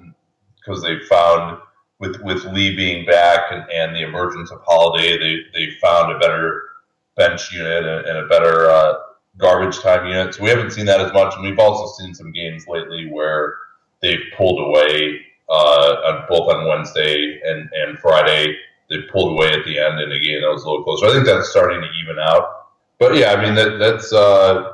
because 0.57 0.83
they 0.83 0.99
found 1.05 1.59
with 1.99 2.21
with 2.21 2.45
lee 2.45 2.75
being 2.75 3.05
back 3.05 3.45
and, 3.51 3.63
and 3.71 3.95
the 3.95 4.01
emergence 4.01 4.51
of 4.51 4.61
holiday 4.65 5.17
they 5.17 5.39
they 5.53 5.71
found 5.81 6.11
a 6.11 6.19
better 6.19 6.63
bench 7.15 7.51
unit 7.51 7.83
and, 7.85 8.05
and 8.05 8.17
a 8.19 8.27
better 8.27 8.69
uh, 8.69 8.93
garbage 9.37 9.79
time 9.79 10.07
units. 10.07 10.39
We 10.39 10.49
haven't 10.49 10.71
seen 10.71 10.85
that 10.87 10.99
as 10.99 11.13
much, 11.13 11.33
and 11.35 11.43
we've 11.43 11.59
also 11.59 11.93
seen 12.01 12.13
some 12.13 12.31
games 12.31 12.65
lately 12.67 13.09
where 13.11 13.55
they've 14.01 14.23
pulled 14.35 14.59
away 14.59 15.21
uh, 15.49 15.53
on, 15.53 16.25
both 16.29 16.53
on 16.53 16.67
Wednesday 16.67 17.39
and, 17.43 17.69
and 17.73 17.99
Friday. 17.99 18.55
They 18.89 19.01
pulled 19.11 19.33
away 19.33 19.51
at 19.51 19.65
the 19.65 19.79
end 19.79 19.99
in 19.99 20.11
a 20.11 20.19
game 20.19 20.41
that 20.41 20.49
was 20.49 20.63
a 20.63 20.69
little 20.69 20.83
closer. 20.83 21.07
I 21.07 21.11
think 21.11 21.25
that's 21.25 21.49
starting 21.49 21.81
to 21.81 21.87
even 22.03 22.17
out. 22.19 22.67
But 22.99 23.15
yeah, 23.15 23.33
I 23.33 23.43
mean 23.43 23.53
that 23.55 23.77
that's 23.77 24.11
uh, 24.11 24.71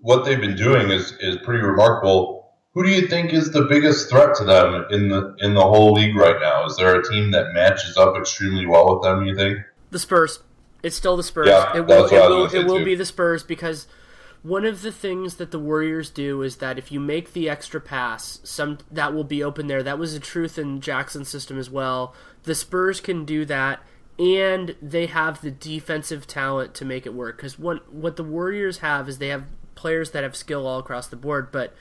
what 0.00 0.24
they've 0.24 0.40
been 0.40 0.56
doing 0.56 0.90
is 0.90 1.12
is 1.20 1.38
pretty 1.38 1.64
remarkable. 1.64 2.52
Who 2.74 2.82
do 2.82 2.90
you 2.90 3.06
think 3.06 3.32
is 3.32 3.52
the 3.52 3.62
biggest 3.62 4.10
threat 4.10 4.34
to 4.36 4.44
them 4.44 4.86
in 4.90 5.08
the 5.08 5.36
in 5.38 5.54
the 5.54 5.62
whole 5.62 5.92
league 5.92 6.16
right 6.16 6.36
now? 6.40 6.66
Is 6.66 6.76
there 6.76 6.98
a 6.98 7.08
team 7.08 7.30
that 7.30 7.54
matches 7.54 7.96
up 7.96 8.16
extremely 8.16 8.66
well 8.66 8.94
with 8.94 9.04
them? 9.04 9.24
You 9.24 9.36
think 9.36 9.58
the 9.90 9.98
Spurs? 9.98 10.40
It's 10.84 10.94
still 10.94 11.16
the 11.16 11.22
Spurs. 11.22 11.48
Yeah, 11.48 11.76
it 11.76 11.86
will, 11.86 12.04
it 12.04 12.12
will, 12.12 12.54
it 12.54 12.66
will 12.66 12.84
be 12.84 12.94
the 12.94 13.06
Spurs 13.06 13.42
because 13.42 13.88
one 14.42 14.66
of 14.66 14.82
the 14.82 14.92
things 14.92 15.36
that 15.36 15.50
the 15.50 15.58
Warriors 15.58 16.10
do 16.10 16.42
is 16.42 16.56
that 16.56 16.78
if 16.78 16.92
you 16.92 17.00
make 17.00 17.32
the 17.32 17.48
extra 17.48 17.80
pass, 17.80 18.38
some 18.44 18.76
that 18.90 19.14
will 19.14 19.24
be 19.24 19.42
open 19.42 19.66
there. 19.66 19.82
That 19.82 19.98
was 19.98 20.12
the 20.12 20.20
truth 20.20 20.58
in 20.58 20.82
Jackson's 20.82 21.30
system 21.30 21.58
as 21.58 21.70
well. 21.70 22.14
The 22.42 22.54
Spurs 22.54 23.00
can 23.00 23.24
do 23.24 23.46
that 23.46 23.80
and 24.18 24.76
they 24.82 25.06
have 25.06 25.40
the 25.40 25.50
defensive 25.50 26.26
talent 26.26 26.74
to 26.74 26.84
make 26.84 27.04
it 27.04 27.12
work 27.14 27.36
cuz 27.38 27.58
what 27.58 27.92
what 27.92 28.14
the 28.14 28.22
Warriors 28.22 28.78
have 28.78 29.08
is 29.08 29.18
they 29.18 29.28
have 29.28 29.46
players 29.74 30.10
that 30.12 30.22
have 30.22 30.36
skill 30.36 30.66
all 30.66 30.78
across 30.78 31.08
the 31.08 31.16
board, 31.16 31.50
but 31.50 31.74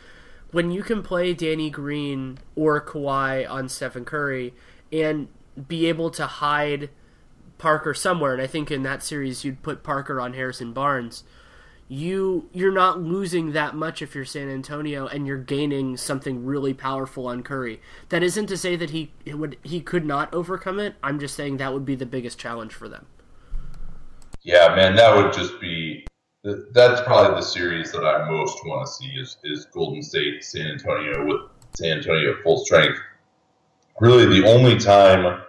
when 0.52 0.72
you 0.72 0.82
can 0.82 1.04
play 1.04 1.34
Danny 1.34 1.70
Green 1.70 2.38
or 2.56 2.80
Kawhi 2.80 3.50
on 3.50 3.68
Stephen 3.68 4.06
Curry 4.06 4.54
and 4.92 5.28
be 5.68 5.88
able 5.88 6.10
to 6.12 6.26
hide 6.26 6.90
Parker 7.58 7.94
somewhere, 7.94 8.34
and 8.34 8.42
I 8.42 8.48
think 8.48 8.72
in 8.72 8.84
that 8.84 9.04
series 9.04 9.44
you'd 9.44 9.62
put 9.62 9.84
Parker 9.84 10.20
on 10.20 10.34
Harrison 10.34 10.74
Barnes. 10.74 11.24
You 11.88 12.50
you're 12.54 12.72
not 12.72 13.02
losing 13.02 13.52
that 13.52 13.76
much 13.76 14.02
if 14.02 14.16
you're 14.16 14.26
San 14.26 14.50
Antonio, 14.50 15.06
and 15.06 15.28
you're 15.28 15.38
gaining 15.38 15.98
something 15.98 16.46
really 16.46 16.74
powerful 16.74 17.28
on 17.28 17.44
Curry. 17.44 17.82
That 18.10 18.24
isn't 18.24 18.48
to 18.48 18.58
say 18.58 18.76
that 18.76 18.92
he 18.92 19.12
would 19.28 19.58
he 19.64 19.82
could 19.82 20.06
not 20.06 20.34
overcome 20.34 20.80
it. 20.80 20.96
I'm 21.04 21.20
just 21.20 21.36
saying 21.36 21.58
that 21.58 21.74
would 21.74 21.86
be 21.86 21.96
the 21.96 22.06
biggest 22.06 22.40
challenge 22.40 22.74
for 22.74 22.90
them. 22.90 23.06
Yeah, 24.42 24.76
man, 24.76 24.96
that 24.96 25.16
would 25.16 25.34
just 25.34 25.60
be 25.62 26.06
that's 26.44 27.02
probably 27.02 27.36
the 27.36 27.46
series 27.46 27.92
that 27.94 28.04
I 28.04 28.30
most 28.30 28.58
want 28.66 28.86
to 28.86 28.92
see 28.92 29.10
is 29.18 29.38
is 29.44 29.66
Golden 29.66 30.02
State 30.02 30.44
San 30.44 30.68
Antonio 30.68 31.26
with 31.26 31.42
San 31.78 31.98
Antonio 31.98 32.36
full 32.44 32.66
strength. 32.66 33.00
Really, 34.00 34.26
the 34.42 34.48
only 34.48 34.78
time 34.78 35.44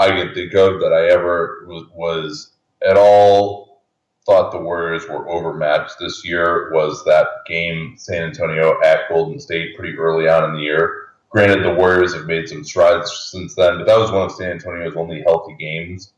I 0.00 0.08
can 0.08 0.32
think 0.32 0.54
of 0.54 0.80
that 0.80 0.94
I 0.94 1.12
ever 1.12 1.66
was, 1.94 2.52
at 2.86 2.96
all 2.96 3.82
thought 4.24 4.50
the 4.50 4.58
Warriors 4.58 5.06
were 5.06 5.28
overmatched 5.28 5.98
this 5.98 6.24
year 6.24 6.70
was 6.72 7.04
that 7.04 7.26
game 7.46 7.96
San 7.98 8.22
Antonio 8.22 8.80
at 8.82 9.10
Golden 9.10 9.38
State 9.38 9.76
pretty 9.76 9.98
early 9.98 10.26
on 10.26 10.44
in 10.44 10.54
the 10.54 10.62
year. 10.62 11.08
Granted, 11.28 11.62
the 11.62 11.74
Warriors 11.74 12.14
have 12.14 12.24
made 12.24 12.48
some 12.48 12.64
strides 12.64 13.12
since 13.30 13.54
then, 13.54 13.76
but 13.76 13.86
that 13.86 13.98
was 13.98 14.10
one 14.10 14.22
of 14.22 14.32
San 14.32 14.52
Antonio's 14.52 14.96
only 14.96 15.22
healthy 15.22 15.54
games. 15.58 16.12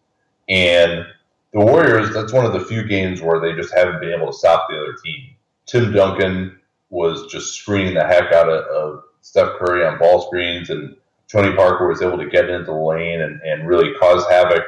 And 0.48 1.04
the 1.52 1.60
Warriors, 1.60 2.14
that's 2.14 2.32
one 2.32 2.46
of 2.46 2.52
the 2.52 2.64
few 2.64 2.84
games 2.84 3.20
where 3.20 3.40
they 3.40 3.52
just 3.52 3.74
haven't 3.74 4.00
been 4.00 4.12
able 4.12 4.28
to 4.28 4.38
stop 4.38 4.68
the 4.68 4.76
other 4.76 4.94
team. 5.04 5.34
Tim 5.66 5.92
Duncan 5.92 6.56
was 6.90 7.26
just 7.26 7.54
screening 7.54 7.94
the 7.94 8.04
heck 8.04 8.32
out 8.32 8.48
of, 8.48 8.64
of 8.64 9.04
Steph 9.22 9.58
Curry 9.58 9.84
on 9.84 9.98
ball 9.98 10.26
screens, 10.28 10.70
and 10.70 10.96
Tony 11.32 11.56
Parker 11.56 11.88
was 11.88 12.02
able 12.02 12.18
to 12.18 12.28
get 12.28 12.50
into 12.50 12.66
the 12.66 12.72
lane 12.72 13.22
and, 13.22 13.40
and 13.40 13.66
really 13.66 13.94
cause 13.98 14.24
havoc 14.28 14.64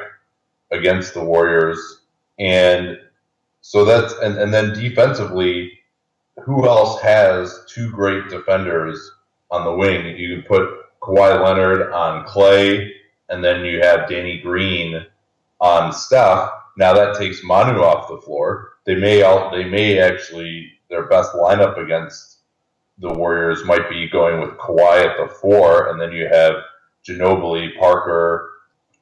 against 0.71 1.13
the 1.13 1.23
Warriors. 1.23 2.01
And 2.39 2.97
so 3.61 3.85
that's 3.85 4.13
and, 4.23 4.37
and 4.39 4.51
then 4.51 4.73
defensively, 4.73 5.79
who 6.43 6.67
else 6.67 6.99
has 7.01 7.63
two 7.69 7.91
great 7.91 8.29
defenders 8.29 9.11
on 9.51 9.63
the 9.63 9.75
wing? 9.75 10.17
You 10.17 10.35
can 10.35 10.43
put 10.43 10.69
Kawhi 11.01 11.43
Leonard 11.43 11.91
on 11.93 12.25
Klay, 12.25 12.89
and 13.29 13.43
then 13.43 13.63
you 13.63 13.79
have 13.81 14.09
Danny 14.09 14.39
Green 14.41 15.05
on 15.61 15.93
Steph. 15.93 16.49
Now 16.77 16.93
that 16.93 17.17
takes 17.17 17.43
Manu 17.43 17.81
off 17.81 18.09
the 18.09 18.17
floor. 18.17 18.73
They 18.85 18.95
may 18.95 19.21
all, 19.21 19.51
they 19.51 19.65
may 19.65 19.99
actually 19.99 20.71
their 20.89 21.07
best 21.07 21.31
lineup 21.33 21.77
against 21.77 22.34
the 22.99 23.13
Warriors 23.13 23.65
might 23.65 23.89
be 23.89 24.09
going 24.09 24.39
with 24.39 24.51
Kawhi 24.51 25.05
at 25.05 25.17
the 25.17 25.33
four, 25.33 25.89
and 25.89 25.99
then 25.99 26.11
you 26.11 26.27
have 26.31 26.55
Ginobili, 27.07 27.77
Parker, 27.77 28.51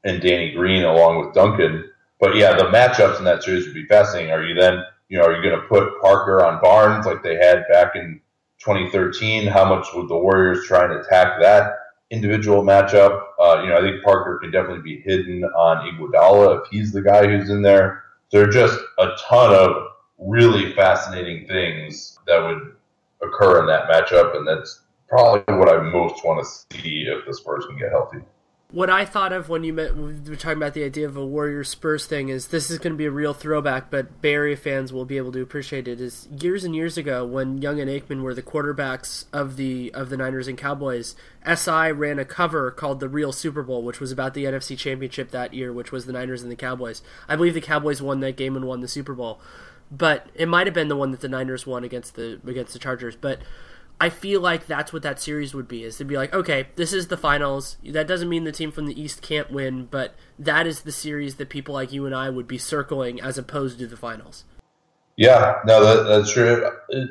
and 0.04 0.22
Danny 0.22 0.52
Green 0.52 0.84
along 0.84 1.20
with 1.20 1.34
Duncan. 1.34 1.90
But 2.20 2.36
yeah, 2.36 2.56
the 2.56 2.66
matchups 2.66 3.20
in 3.20 3.26
that 3.26 3.44
series 3.44 3.66
would 3.66 3.74
be 3.74 3.86
fascinating. 3.86 4.32
Are 4.32 4.44
you 4.44 4.56
then, 4.56 4.84
you 5.10 5.18
know, 5.18 5.26
are 5.26 5.36
you 5.36 5.48
going 5.48 5.60
to 5.60 5.68
put 5.68 6.02
Parker 6.02 6.44
on 6.44 6.62
Barnes 6.62 7.06
like 7.06 7.22
they 7.22 7.36
had 7.36 7.66
back 7.70 7.96
in 7.96 8.20
2013? 8.60 9.48
How 9.48 9.66
much 9.66 9.88
would 9.94 10.10
the 10.10 10.18
Warriors 10.18 10.66
try 10.66 10.86
and 10.86 10.94
attack 10.94 11.40
that 11.42 11.74
individual 12.12 12.64
matchup? 12.64 13.22
Uh, 13.40 13.62
you 13.62 13.70
know, 13.70 13.78
I 13.78 13.82
think 13.82 14.04
Parker 14.04 14.40
can 14.40 14.52
definitely 14.52 14.84
be 14.84 15.02
hidden 15.02 15.44
on 15.44 15.88
Iguodala 15.88 16.62
if 16.62 16.68
he's 16.70 16.92
the 16.92 17.02
guy 17.02 17.28
who's 17.28 17.50
in 17.50 17.62
there. 17.62 18.04
There 18.32 18.48
are 18.48 18.52
just 18.52 18.80
a 19.00 19.10
ton 19.20 19.54
of 19.54 19.88
really 20.18 20.74
fascinating 20.74 21.46
things 21.48 22.18
that 22.26 22.42
would 22.42 22.73
occur 23.24 23.60
in 23.60 23.68
that 23.68 23.90
matchup, 23.90 24.36
and 24.36 24.48
that's 24.48 24.82
probably 25.08 25.56
what 25.56 25.70
I 25.70 25.80
most 25.82 26.24
want 26.26 26.44
to 26.44 26.78
see 26.78 27.06
if 27.08 27.26
the 27.26 27.34
Spurs 27.34 27.66
can 27.66 27.78
get 27.78 27.92
healthy. 27.92 28.20
What 28.74 28.90
I 28.90 29.06
thought 29.06 29.32
of 29.32 29.50
when 29.50 29.64
you 29.64 29.72
met, 29.72 29.96
we 29.96 30.14
were 30.28 30.36
talking 30.36 30.58
about 30.58 30.74
the 30.74 30.84
idea 30.84 31.06
of 31.06 31.16
a 31.16 31.24
Warriors 31.24 31.70
Spurs 31.70 32.08
thing 32.08 32.30
is 32.30 32.48
this 32.48 32.72
is 32.72 32.80
going 32.80 32.94
to 32.94 32.98
be 32.98 33.06
a 33.06 33.12
real 33.12 33.36
throwback, 33.36 33.92
but 33.92 34.20
Bay 34.20 34.34
Area 34.34 34.58
fans 34.58 34.92
will 34.92 35.06
be 35.06 35.18
able 35.18 35.32
to 35.34 35.44
appreciate 35.44 35.88
it. 35.88 36.02
Is 36.02 36.28
years 36.42 36.64
and 36.64 36.76
years 36.76 36.98
ago 36.98 37.24
when 37.24 37.62
Young 37.62 37.80
and 37.80 37.88
Aikman 37.88 38.24
were 38.24 38.34
the 38.34 38.42
quarterbacks 38.42 39.26
of 39.32 39.58
the 39.58 39.94
of 39.94 40.10
the 40.10 40.18
Niners 40.18 40.48
and 40.48 40.58
Cowboys, 40.58 41.16
SI 41.46 41.92
ran 41.92 42.18
a 42.18 42.26
cover 42.26 42.72
called 42.72 43.00
the 43.00 43.08
Real 43.08 43.32
Super 43.32 43.62
Bowl, 43.62 43.84
which 43.84 44.00
was 44.00 44.12
about 44.12 44.34
the 44.34 44.46
NFC 44.46 44.76
Championship 44.76 45.30
that 45.30 45.54
year, 45.54 45.72
which 45.72 45.92
was 45.92 46.08
the 46.08 46.14
Niners 46.14 46.42
and 46.42 46.52
the 46.52 46.56
Cowboys. 46.56 47.04
I 47.30 47.36
believe 47.36 47.54
the 47.54 47.62
Cowboys 47.62 48.02
won 48.02 48.22
that 48.22 48.38
game 48.38 48.56
and 48.56 48.66
won 48.66 48.80
the 48.80 48.88
Super 48.88 49.14
Bowl 49.14 49.40
but 49.96 50.28
it 50.34 50.48
might 50.48 50.68
have 50.68 50.74
been 50.74 50.88
the 50.88 50.96
one 50.96 51.12
that 51.12 51.22
the 51.22 51.30
Niners 51.30 51.68
won 51.68 51.84
against 51.84 52.16
the 52.16 52.40
against 52.46 52.74
the 52.74 52.80
Chargers. 52.80 53.16
But 53.16 53.40
I 54.02 54.10
feel 54.10 54.42
like 54.42 54.66
that's 54.66 54.92
what 54.92 55.04
that 55.04 55.22
series 55.22 55.54
would 55.54 55.68
be: 55.68 55.84
is 55.84 55.98
to 55.98 56.06
be 56.06 56.18
like, 56.18 56.34
okay, 56.34 56.68
this 56.76 56.94
is 56.94 57.08
the 57.08 57.18
finals. 57.18 57.78
That 57.84 58.08
doesn't 58.08 58.30
mean 58.30 58.44
the 58.44 58.52
team 58.52 58.72
from 58.72 58.88
the 58.88 59.00
East 59.00 59.22
can't 59.22 59.52
win, 59.52 59.86
but 59.86 60.16
that 60.40 60.66
is 60.66 60.82
the 60.82 60.92
series 60.92 61.36
that 61.36 61.50
people 61.50 61.74
like 61.74 61.92
you 61.92 62.06
and 62.06 62.16
I 62.16 62.30
would 62.30 62.48
be 62.48 62.58
circling 62.58 63.22
as 63.22 63.38
opposed 63.38 63.80
to 63.80 63.88
the 63.88 63.98
finals. 63.98 64.46
Yeah, 65.16 65.60
no, 65.66 65.84
that, 65.84 66.04
that's 66.10 66.34
true. 66.34 66.68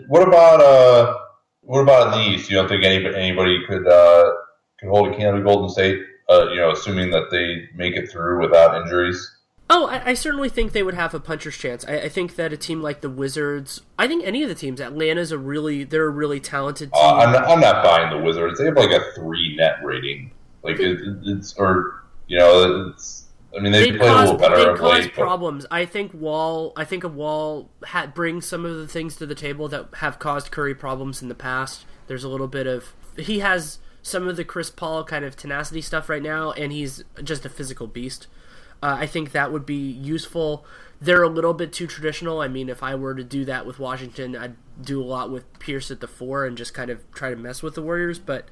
What 0.09 0.27
about 0.27 0.61
uh, 0.61 1.19
what 1.61 1.81
about 1.81 2.15
the 2.15 2.21
East? 2.21 2.51
You 2.51 2.57
don't 2.57 2.69
think 2.69 2.85
anybody, 2.85 3.17
anybody 3.17 3.59
could 3.69 3.87
uh, 3.87 4.33
could 4.81 4.89
hold 4.89 5.13
a 5.13 5.17
candle 5.17 5.39
to 5.39 5.45
Golden 5.45 5.69
State? 5.69 6.03
uh, 6.33 6.49
you 6.51 6.57
know, 6.57 6.71
assuming 6.71 7.11
that 7.11 7.31
they 7.31 7.69
make 7.75 7.95
it 7.95 8.11
through 8.11 8.41
without 8.41 8.81
injuries? 8.81 9.39
Oh, 9.75 9.87
I, 9.87 10.11
I, 10.11 10.15
certainly 10.15 10.51
think 10.51 10.73
they 10.73 10.83
would 10.83 10.93
have 10.93 11.15
a 11.15 11.21
puncher's 11.21 11.57
chance. 11.57 11.83
I, 11.89 12.01
I, 12.01 12.09
think 12.11 12.37
that 12.37 12.53
a 12.53 12.59
team 12.59 12.83
like 12.83 13.01
the 13.01 13.09
Wizards, 13.09 13.81
I 13.99 14.07
think 14.07 14.23
any 14.23 14.43
of 14.43 14.51
the 14.51 14.55
teams, 14.55 14.83
Atlanta's 14.83 15.33
a 15.33 15.39
really, 15.39 15.83
they're 15.83 16.07
a 16.07 16.11
really 16.11 16.41
talented 16.41 16.91
uh, 16.93 17.01
team. 17.01 17.07
Uh, 17.07 17.23
I'm, 17.23 17.33
not, 17.33 17.49
I'm, 17.49 17.61
not, 17.61 17.83
buying 17.83 18.11
the 18.11 18.23
Wizards. 18.23 18.59
They 18.59 18.67
have 18.67 18.77
like 18.77 18.91
a 18.91 19.01
three 19.15 19.57
net 19.57 19.77
rating. 19.83 20.31
Like 20.63 20.79
it, 20.79 20.99
it's, 21.25 21.55
or 21.55 22.05
you 22.27 22.39
know, 22.39 22.91
it's. 22.91 23.25
I 23.57 23.61
mean, 23.61 23.73
they, 23.73 23.91
they 23.91 23.97
play 23.97 24.09
cause, 24.09 24.29
a 24.29 24.33
little 24.33 24.49
better. 24.49 24.73
They 24.73 24.79
cause 24.79 25.05
late, 25.05 25.15
problems. 25.15 25.65
But... 25.65 25.75
I 25.75 25.87
think 25.87 26.13
Wall. 26.13 26.75
I 26.77 26.85
think 26.85 27.03
a 27.03 27.09
Wall 27.09 27.71
ha- 27.83 28.13
brings 28.15 28.45
some 28.45 28.67
of 28.67 28.77
the 28.77 28.87
things 28.87 29.17
to 29.17 29.27
the 29.27 29.35
table 29.35 29.69
that 29.69 29.89
have 29.97 30.19
caused 30.19 30.51
Curry 30.51 30.75
problems 30.75 31.23
in 31.23 31.29
the 31.29 31.35
past. 31.35 31.87
There's 32.09 32.25
a 32.25 32.29
little 32.29 32.47
bit 32.47 32.67
of 32.67 32.93
he 33.17 33.39
has 33.39 33.79
some 34.03 34.29
of 34.29 34.37
the 34.37 34.45
Chris 34.45 34.71
Paul 34.71 35.05
kind 35.05 35.25
of 35.25 35.35
tenacity 35.35 35.81
stuff 35.81 36.11
right 36.11 36.23
now, 36.23 36.53
and 36.53 36.73
he's 36.73 37.05
just 37.25 37.47
a 37.47 37.49
physical 37.49 37.87
beast. 37.87 38.27
Uh, 38.83 38.97
I 39.01 39.07
think 39.07 39.33
that 39.33 39.53
would 39.53 39.65
be 39.65 39.91
useful. 39.91 40.65
They're 41.01 41.23
a 41.23 41.29
little 41.29 41.55
bit 41.55 41.73
too 41.73 41.87
traditional. 41.87 42.41
I 42.41 42.49
mean, 42.49 42.69
if 42.69 42.83
I 42.83 42.95
were 42.95 43.15
to 43.15 43.25
do 43.25 43.45
that 43.45 43.67
with 43.67 43.79
Washington, 43.79 44.37
I'd 44.37 44.57
do 44.81 45.03
a 45.03 45.05
lot 45.05 45.31
with 45.31 45.59
Pierce 45.59 45.91
at 45.91 46.01
the 46.01 46.09
four 46.09 46.45
and 46.47 46.57
just 46.57 46.75
kind 46.75 46.91
of 46.91 47.11
try 47.13 47.31
to 47.31 47.37
mess 47.37 47.63
with 47.63 47.75
the 47.75 47.83
Warriors. 47.83 48.19
But 48.19 48.49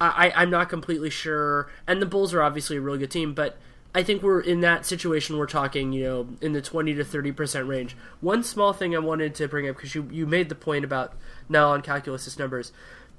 I, 0.00 0.32
I'm 0.34 0.50
not 0.50 0.68
completely 0.68 1.10
sure. 1.10 1.70
And 1.86 2.02
the 2.02 2.06
Bulls 2.06 2.34
are 2.34 2.42
obviously 2.42 2.76
a 2.76 2.80
really 2.80 2.98
good 2.98 3.10
team, 3.10 3.34
but 3.34 3.56
I 3.94 4.02
think 4.02 4.22
we're 4.22 4.40
in 4.40 4.60
that 4.62 4.86
situation. 4.86 5.36
We're 5.36 5.46
talking, 5.46 5.92
you 5.92 6.04
know, 6.04 6.28
in 6.40 6.52
the 6.52 6.62
20 6.62 6.94
to 6.94 7.04
30 7.04 7.32
percent 7.32 7.68
range. 7.68 7.96
One 8.20 8.42
small 8.42 8.72
thing 8.72 8.96
I 8.96 8.98
wanted 8.98 9.34
to 9.36 9.48
bring 9.48 9.68
up 9.68 9.76
because 9.76 9.94
you 9.94 10.08
you 10.10 10.26
made 10.26 10.48
the 10.48 10.54
point 10.54 10.84
about 10.84 11.14
Nylon 11.48 11.82
Calculus 11.82 12.38
numbers 12.38 12.72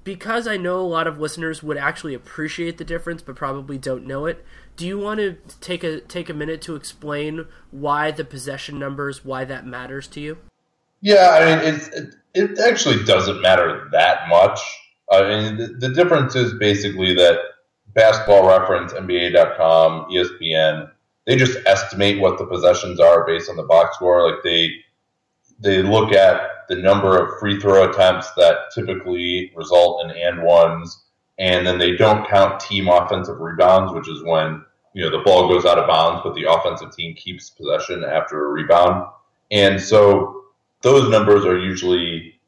because 0.03 0.47
I 0.47 0.57
know 0.57 0.79
a 0.79 0.81
lot 0.81 1.07
of 1.07 1.19
listeners 1.19 1.63
would 1.63 1.77
actually 1.77 2.13
appreciate 2.13 2.77
the 2.77 2.83
difference 2.83 3.21
but 3.21 3.35
probably 3.35 3.77
don't 3.77 4.05
know 4.05 4.25
it. 4.25 4.45
Do 4.75 4.87
you 4.87 4.97
want 4.97 5.19
to 5.19 5.37
take 5.61 5.83
a 5.83 5.99
take 6.01 6.29
a 6.29 6.33
minute 6.33 6.61
to 6.63 6.75
explain 6.75 7.45
why 7.71 8.11
the 8.11 8.25
possession 8.25 8.79
numbers, 8.79 9.23
why 9.23 9.45
that 9.45 9.65
matters 9.65 10.07
to 10.09 10.19
you? 10.19 10.37
Yeah, 11.01 11.29
I 11.31 11.45
mean 11.45 11.75
it 11.75 12.15
it 12.33 12.59
actually 12.59 13.03
doesn't 13.03 13.41
matter 13.41 13.87
that 13.91 14.27
much. 14.27 14.59
I 15.11 15.23
mean 15.23 15.57
the, 15.57 15.67
the 15.87 15.93
difference 15.93 16.35
is 16.35 16.53
basically 16.55 17.13
that 17.15 17.39
Basketball 17.93 18.47
Reference, 18.47 18.93
NBA.com, 18.93 20.07
ESPN, 20.11 20.89
they 21.25 21.35
just 21.35 21.57
estimate 21.65 22.19
what 22.19 22.37
the 22.37 22.45
possessions 22.45 22.99
are 22.99 23.25
based 23.25 23.49
on 23.49 23.55
the 23.55 23.63
box 23.63 23.95
score. 23.95 24.29
Like 24.29 24.43
they 24.43 24.71
they 25.59 25.81
look 25.81 26.11
at 26.13 26.49
the 26.69 26.75
number 26.75 27.17
of 27.17 27.39
free 27.39 27.59
throw 27.59 27.89
attempts 27.89 28.31
that 28.33 28.71
typically 28.73 29.51
result 29.55 30.05
in 30.05 30.11
and 30.11 30.43
ones, 30.43 31.03
and 31.39 31.65
then 31.65 31.77
they 31.77 31.95
don't 31.95 32.27
count 32.27 32.59
team 32.59 32.87
offensive 32.87 33.39
rebounds, 33.39 33.93
which 33.93 34.09
is 34.09 34.23
when 34.23 34.63
you 34.93 35.03
know 35.03 35.11
the 35.11 35.23
ball 35.23 35.47
goes 35.47 35.65
out 35.65 35.79
of 35.79 35.87
bounds, 35.87 36.21
but 36.23 36.35
the 36.35 36.45
offensive 36.49 36.95
team 36.95 37.15
keeps 37.15 37.49
possession 37.49 38.03
after 38.03 38.45
a 38.45 38.49
rebound. 38.49 39.07
And 39.51 39.79
so 39.81 40.43
those 40.81 41.09
numbers 41.09 41.45
are 41.45 41.59
usually 41.59 42.39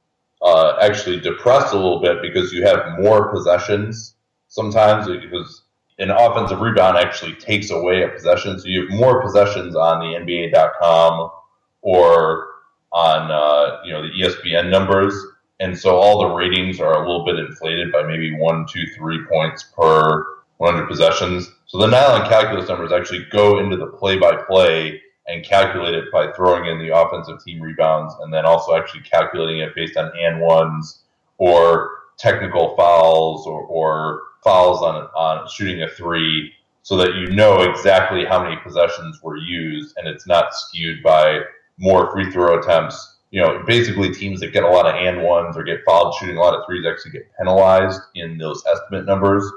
uh, 0.41 0.77
actually 0.81 1.19
depressed 1.19 1.73
a 1.73 1.77
little 1.77 2.01
bit 2.01 2.21
because 2.21 2.53
you 2.53 2.63
have 2.65 2.99
more 2.99 3.31
possessions 3.31 4.15
sometimes 4.47 5.07
because 5.07 5.63
an 5.99 6.11
offensive 6.11 6.59
rebound 6.59 6.97
actually 6.97 7.33
takes 7.35 7.71
away 7.71 8.03
a 8.03 8.09
possession. 8.09 8.59
So 8.59 8.67
you 8.67 8.81
have 8.81 8.89
more 8.97 9.21
possessions 9.21 9.75
on 9.75 9.99
the 9.99 10.17
NBA.com 10.17 11.31
or 11.81 12.47
on 12.95 13.29
uh, 13.29 13.81
you 13.83 13.91
know 13.91 14.01
the 14.01 14.09
ESPN 14.09 14.69
numbers, 14.69 15.13
and 15.59 15.77
so 15.77 15.97
all 15.97 16.19
the 16.19 16.33
ratings 16.33 16.79
are 16.79 16.93
a 16.93 16.99
little 16.99 17.25
bit 17.25 17.35
inflated 17.35 17.91
by 17.91 18.03
maybe 18.03 18.35
one, 18.37 18.65
two, 18.67 18.85
three 18.97 19.19
points 19.29 19.63
per 19.77 20.25
100 20.57 20.87
possessions. 20.87 21.51
So 21.65 21.77
the 21.77 21.87
nylon 21.87 22.27
calculus 22.29 22.69
numbers 22.69 22.93
actually 22.93 23.25
go 23.31 23.59
into 23.59 23.75
the 23.75 23.87
play-by-play 23.87 25.01
and 25.27 25.43
calculate 25.43 25.93
it 25.93 26.05
by 26.13 26.31
throwing 26.31 26.67
in 26.67 26.79
the 26.79 26.95
offensive 26.95 27.43
team 27.43 27.61
rebounds, 27.61 28.15
and 28.21 28.33
then 28.33 28.45
also 28.45 28.75
actually 28.75 29.01
calculating 29.01 29.59
it 29.59 29.75
based 29.75 29.97
on 29.97 30.11
and 30.17 30.39
ones 30.39 31.01
or 31.37 31.91
technical 32.17 32.77
fouls 32.77 33.45
or, 33.45 33.63
or 33.63 34.21
fouls 34.41 34.81
on 34.81 34.95
on 35.15 35.49
shooting 35.49 35.83
a 35.83 35.89
three, 35.89 36.53
so 36.83 36.95
that 36.95 37.15
you 37.15 37.27
know 37.35 37.61
exactly 37.61 38.23
how 38.23 38.41
many 38.41 38.55
possessions 38.63 39.21
were 39.21 39.35
used, 39.35 39.97
and 39.97 40.07
it's 40.07 40.25
not 40.25 40.53
skewed 40.55 41.03
by 41.03 41.41
more 41.77 42.11
free 42.11 42.31
throw 42.31 42.59
attempts. 42.59 43.17
You 43.31 43.41
know, 43.41 43.63
basically 43.65 44.13
teams 44.13 44.39
that 44.39 44.53
get 44.53 44.63
a 44.63 44.69
lot 44.69 44.85
of 44.85 44.95
and 44.95 45.23
ones 45.23 45.57
or 45.57 45.63
get 45.63 45.79
fouled 45.85 46.15
shooting 46.15 46.37
a 46.37 46.39
lot 46.39 46.53
of 46.53 46.65
threes 46.65 46.85
actually 46.85 47.11
get 47.11 47.29
penalized 47.37 47.99
in 48.15 48.37
those 48.37 48.63
estimate 48.71 49.05
numbers, 49.05 49.49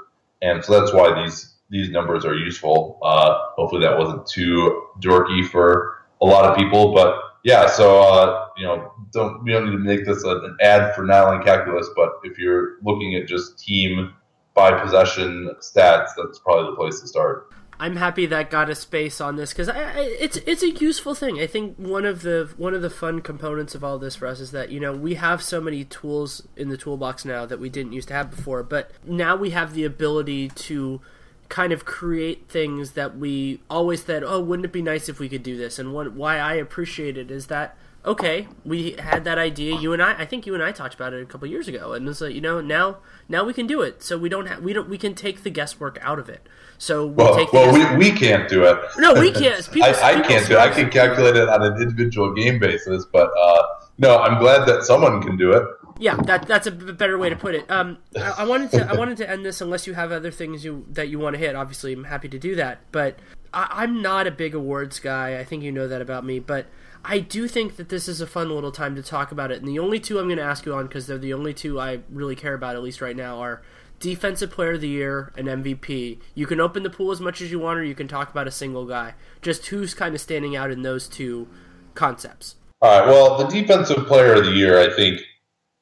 and 0.42 0.64
so 0.64 0.80
that's 0.80 0.92
why 0.92 1.22
these 1.22 1.54
these 1.70 1.90
numbers 1.90 2.24
are 2.24 2.34
useful. 2.34 2.98
Uh, 3.02 3.38
hopefully, 3.56 3.82
that 3.82 3.96
wasn't 3.96 4.26
too 4.26 4.84
dorky 5.00 5.46
for 5.46 6.06
a 6.20 6.26
lot 6.26 6.44
of 6.44 6.56
people, 6.56 6.92
but 6.92 7.20
yeah. 7.44 7.68
So 7.68 8.00
uh, 8.00 8.46
you 8.56 8.64
know, 8.64 8.92
don't 9.12 9.44
we 9.44 9.52
don't 9.52 9.66
need 9.66 9.72
to 9.72 9.78
make 9.78 10.04
this 10.04 10.24
an 10.24 10.56
ad 10.60 10.94
for 10.94 11.04
Nylon 11.04 11.44
Calculus, 11.44 11.88
but 11.94 12.20
if 12.24 12.38
you're 12.38 12.78
looking 12.82 13.14
at 13.14 13.28
just 13.28 13.58
team 13.58 14.14
by 14.54 14.72
possession 14.72 15.54
stats, 15.60 16.10
that's 16.16 16.40
probably 16.40 16.70
the 16.70 16.76
place 16.76 17.00
to 17.00 17.06
start. 17.06 17.52
I'm 17.80 17.96
happy 17.96 18.26
that 18.26 18.50
got 18.50 18.68
a 18.68 18.74
space 18.74 19.20
on 19.20 19.36
this 19.36 19.52
because 19.52 19.70
it's 19.74 20.36
it's 20.38 20.62
a 20.62 20.70
useful 20.70 21.14
thing. 21.14 21.38
I 21.38 21.46
think 21.46 21.76
one 21.76 22.04
of 22.04 22.22
the 22.22 22.50
one 22.56 22.74
of 22.74 22.82
the 22.82 22.90
fun 22.90 23.20
components 23.20 23.74
of 23.74 23.84
all 23.84 23.98
this 23.98 24.16
for 24.16 24.26
us 24.26 24.40
is 24.40 24.50
that 24.50 24.70
you 24.70 24.80
know 24.80 24.92
we 24.92 25.14
have 25.14 25.42
so 25.42 25.60
many 25.60 25.84
tools 25.84 26.42
in 26.56 26.70
the 26.70 26.76
toolbox 26.76 27.24
now 27.24 27.46
that 27.46 27.60
we 27.60 27.68
didn't 27.68 27.92
used 27.92 28.08
to 28.08 28.14
have 28.14 28.30
before, 28.30 28.62
but 28.62 28.90
now 29.04 29.36
we 29.36 29.50
have 29.50 29.74
the 29.74 29.84
ability 29.84 30.48
to 30.48 31.00
kind 31.48 31.72
of 31.72 31.84
create 31.84 32.48
things 32.48 32.92
that 32.92 33.16
we 33.16 33.60
always 33.70 34.04
said, 34.04 34.22
oh, 34.22 34.40
wouldn't 34.40 34.66
it 34.66 34.72
be 34.72 34.82
nice 34.82 35.08
if 35.08 35.18
we 35.18 35.28
could 35.28 35.42
do 35.42 35.56
this? 35.56 35.78
And 35.78 35.94
what 35.94 36.12
why 36.12 36.38
I 36.38 36.54
appreciate 36.54 37.16
it 37.16 37.30
is 37.30 37.46
that 37.46 37.76
okay, 38.08 38.48
we 38.64 38.92
had 38.92 39.24
that 39.24 39.38
idea. 39.38 39.78
You 39.78 39.92
and 39.92 40.02
I, 40.02 40.20
I 40.20 40.24
think 40.24 40.46
you 40.46 40.54
and 40.54 40.62
I 40.62 40.72
talked 40.72 40.94
about 40.94 41.12
it 41.12 41.22
a 41.22 41.26
couple 41.26 41.46
years 41.46 41.68
ago, 41.68 41.92
and 41.92 42.08
it's 42.08 42.20
like 42.20 42.34
you 42.34 42.40
know 42.40 42.60
now 42.60 42.96
now 43.28 43.44
we 43.44 43.52
can 43.52 43.66
do 43.66 43.82
it. 43.82 44.02
So 44.02 44.18
we 44.18 44.28
don't 44.28 44.46
have 44.46 44.62
we 44.62 44.72
don't 44.72 44.88
we 44.88 44.98
can 44.98 45.14
take 45.14 45.42
the 45.42 45.50
guesswork 45.50 45.98
out 46.00 46.18
of 46.18 46.28
it. 46.28 46.48
So 46.78 47.06
we 47.06 47.14
well, 47.14 47.36
take 47.36 47.52
well, 47.52 47.72
we, 47.72 48.10
we 48.10 48.10
can't 48.10 48.48
do 48.48 48.64
it. 48.64 48.78
No, 48.96 49.14
we 49.14 49.30
can't. 49.30 49.70
People, 49.72 49.88
I, 49.88 50.14
I 50.14 50.20
can't 50.22 50.46
do 50.46 50.54
it. 50.54 50.58
I 50.58 50.70
can 50.70 50.90
calculate 50.90 51.36
it 51.36 51.48
on 51.48 51.62
an 51.62 51.80
individual 51.80 52.32
game 52.32 52.58
basis, 52.58 53.04
but 53.04 53.30
uh, 53.38 53.62
no, 53.98 54.18
I'm 54.18 54.38
glad 54.38 54.66
that 54.66 54.84
someone 54.84 55.20
can 55.20 55.36
do 55.36 55.52
it. 55.52 55.64
Yeah, 56.00 56.16
that 56.16 56.46
that's 56.46 56.66
a 56.66 56.70
better 56.70 57.18
way 57.18 57.28
to 57.28 57.36
put 57.36 57.54
it. 57.54 57.70
Um, 57.70 57.98
I, 58.16 58.36
I 58.38 58.44
wanted 58.44 58.70
to 58.72 58.90
I 58.90 58.94
wanted 58.98 59.18
to 59.18 59.28
end 59.28 59.44
this 59.44 59.60
unless 59.60 59.86
you 59.86 59.94
have 59.94 60.12
other 60.12 60.30
things 60.30 60.64
you 60.64 60.86
that 60.90 61.08
you 61.08 61.18
want 61.18 61.34
to 61.34 61.38
hit. 61.38 61.54
Obviously, 61.54 61.92
I'm 61.92 62.04
happy 62.04 62.28
to 62.30 62.38
do 62.38 62.54
that, 62.56 62.80
but 62.90 63.18
I, 63.52 63.68
I'm 63.70 64.00
not 64.00 64.26
a 64.26 64.30
big 64.30 64.54
awards 64.54 64.98
guy. 64.98 65.38
I 65.38 65.44
think 65.44 65.62
you 65.62 65.72
know 65.72 65.88
that 65.88 66.00
about 66.00 66.24
me, 66.24 66.38
but 66.38 66.66
I 67.04 67.20
do 67.20 67.48
think 67.48 67.76
that 67.76 67.88
this 67.88 68.08
is 68.08 68.20
a 68.20 68.26
fun 68.26 68.50
little 68.50 68.72
time 68.72 68.94
to 68.96 69.02
talk 69.02 69.32
about 69.32 69.50
it. 69.50 69.58
And 69.58 69.68
the 69.68 69.78
only 69.78 70.00
two 70.00 70.18
I'm 70.18 70.26
going 70.26 70.38
to 70.38 70.44
ask 70.44 70.66
you 70.66 70.74
on, 70.74 70.86
because 70.86 71.06
they're 71.06 71.18
the 71.18 71.32
only 71.32 71.54
two 71.54 71.80
I 71.80 72.00
really 72.10 72.36
care 72.36 72.54
about, 72.54 72.76
at 72.76 72.82
least 72.82 73.00
right 73.00 73.16
now, 73.16 73.40
are 73.40 73.62
Defensive 74.00 74.50
Player 74.50 74.72
of 74.72 74.80
the 74.80 74.88
Year 74.88 75.32
and 75.36 75.48
MVP. 75.48 76.18
You 76.34 76.46
can 76.46 76.60
open 76.60 76.82
the 76.82 76.90
pool 76.90 77.10
as 77.10 77.20
much 77.20 77.40
as 77.40 77.50
you 77.50 77.58
want, 77.58 77.78
or 77.78 77.84
you 77.84 77.94
can 77.94 78.08
talk 78.08 78.30
about 78.30 78.46
a 78.46 78.52
single 78.52 78.86
guy. 78.86 79.14
Just 79.42 79.66
who's 79.66 79.94
kind 79.94 80.14
of 80.14 80.20
standing 80.20 80.54
out 80.54 80.70
in 80.70 80.82
those 80.82 81.08
two 81.08 81.48
concepts. 81.94 82.56
All 82.80 83.00
right. 83.00 83.08
Well, 83.08 83.38
the 83.38 83.46
Defensive 83.46 84.06
Player 84.06 84.34
of 84.34 84.44
the 84.44 84.52
Year, 84.52 84.78
I 84.78 84.94
think 84.94 85.20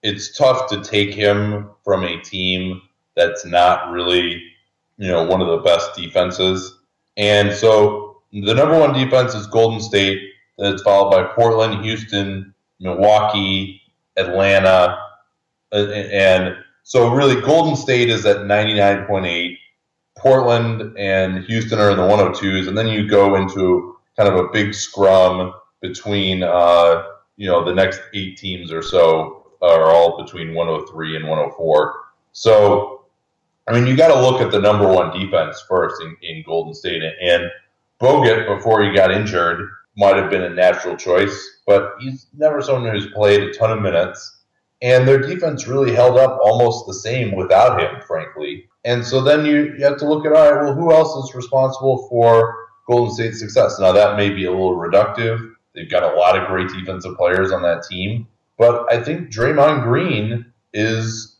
it's 0.02 0.36
tough 0.36 0.68
to 0.70 0.80
take 0.82 1.12
him 1.12 1.70
from 1.84 2.04
a 2.04 2.20
team 2.20 2.80
that's 3.16 3.44
not 3.44 3.90
really, 3.90 4.42
you 4.96 5.08
know, 5.08 5.24
one 5.24 5.40
of 5.40 5.48
the 5.48 5.58
best 5.58 5.94
defenses. 5.94 6.78
And 7.16 7.52
so 7.52 8.22
the 8.32 8.54
number 8.54 8.78
one 8.78 8.92
defense 8.92 9.34
is 9.34 9.46
Golden 9.46 9.80
State 9.80 10.22
it's 10.58 10.82
followed 10.82 11.10
by 11.10 11.24
Portland, 11.34 11.84
Houston, 11.84 12.54
Milwaukee, 12.80 13.80
Atlanta, 14.16 14.98
and 15.72 16.56
so 16.82 17.12
really 17.12 17.40
Golden 17.40 17.76
State 17.76 18.08
is 18.08 18.24
at 18.26 18.38
99.8. 18.38 19.56
Portland 20.16 20.96
and 20.96 21.44
Houston 21.44 21.78
are 21.78 21.90
in 21.90 21.96
the 21.96 22.02
102s, 22.02 22.68
and 22.68 22.76
then 22.76 22.88
you 22.88 23.08
go 23.08 23.34
into 23.34 23.96
kind 24.16 24.28
of 24.28 24.36
a 24.36 24.48
big 24.48 24.72
scrum 24.72 25.52
between 25.82 26.42
uh, 26.42 27.02
you 27.36 27.46
know 27.46 27.64
the 27.64 27.74
next 27.74 28.00
eight 28.14 28.38
teams 28.38 28.72
or 28.72 28.82
so 28.82 29.46
are 29.60 29.90
all 29.90 30.22
between 30.22 30.54
103 30.54 31.16
and 31.16 31.28
104. 31.28 31.94
So 32.32 33.04
I 33.68 33.72
mean, 33.72 33.86
you 33.86 33.96
got 33.96 34.14
to 34.14 34.20
look 34.20 34.40
at 34.40 34.52
the 34.52 34.60
number 34.60 34.86
one 34.86 35.18
defense 35.18 35.62
first 35.68 36.00
in, 36.00 36.16
in 36.22 36.44
Golden 36.46 36.72
State, 36.72 37.02
and 37.02 37.50
Bogut 38.00 38.46
before 38.46 38.82
he 38.84 38.94
got 38.94 39.10
injured 39.10 39.68
might 39.96 40.16
have 40.16 40.30
been 40.30 40.42
a 40.42 40.50
natural 40.50 40.96
choice, 40.96 41.60
but 41.66 41.94
he's 42.00 42.26
never 42.36 42.62
someone 42.62 42.92
who's 42.92 43.10
played 43.12 43.42
a 43.42 43.52
ton 43.52 43.70
of 43.70 43.82
minutes. 43.82 44.44
And 44.82 45.08
their 45.08 45.20
defense 45.20 45.66
really 45.66 45.94
held 45.94 46.18
up 46.18 46.38
almost 46.42 46.86
the 46.86 46.94
same 46.94 47.34
without 47.34 47.80
him, 47.80 48.02
frankly. 48.06 48.68
And 48.84 49.04
so 49.04 49.22
then 49.22 49.46
you, 49.46 49.74
you 49.78 49.84
have 49.84 49.96
to 49.98 50.08
look 50.08 50.26
at, 50.26 50.32
all 50.32 50.52
right, 50.52 50.64
well, 50.64 50.74
who 50.74 50.92
else 50.92 51.24
is 51.24 51.34
responsible 51.34 52.06
for 52.08 52.68
Golden 52.86 53.14
State's 53.14 53.40
success? 53.40 53.78
Now, 53.80 53.92
that 53.92 54.16
may 54.16 54.28
be 54.28 54.44
a 54.44 54.50
little 54.50 54.76
reductive. 54.76 55.54
They've 55.74 55.90
got 55.90 56.02
a 56.02 56.16
lot 56.16 56.38
of 56.38 56.46
great 56.46 56.68
defensive 56.68 57.16
players 57.16 57.50
on 57.52 57.62
that 57.62 57.84
team. 57.84 58.28
But 58.58 58.92
I 58.92 59.02
think 59.02 59.30
Draymond 59.30 59.82
Green 59.82 60.46
is 60.72 61.36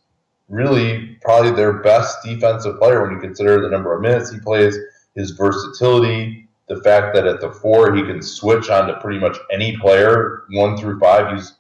really 0.49 1.19
probably 1.23 1.51
their 1.51 1.75
best 1.75 2.19
defensive 2.25 2.79
player 2.79 3.03
when 3.03 3.13
you 3.13 3.21
consider 3.21 3.61
the 3.61 3.69
number 3.69 3.95
of 3.95 4.01
minutes 4.01 4.33
he 4.33 4.39
plays, 4.41 4.77
his 5.15 5.33
versatility, 5.33 6.46
the 6.69 6.83
fact 6.83 7.15
that 7.15 7.27
at 7.27 7.41
the 7.41 7.51
four 7.51 7.95
he 7.95 8.03
can 8.03 8.21
switch 8.23 8.71
on 8.71 8.89
to 8.89 9.01
pretty 9.01 9.19
much 9.19 9.39
any 9.53 9.77
player, 9.77 10.45
one 10.51 10.77
through 10.77 10.99
five. 10.99 11.33
He's 11.33 11.55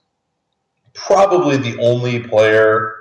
probably 0.94 1.56
the 1.56 1.78
only 1.80 2.20
player 2.20 2.94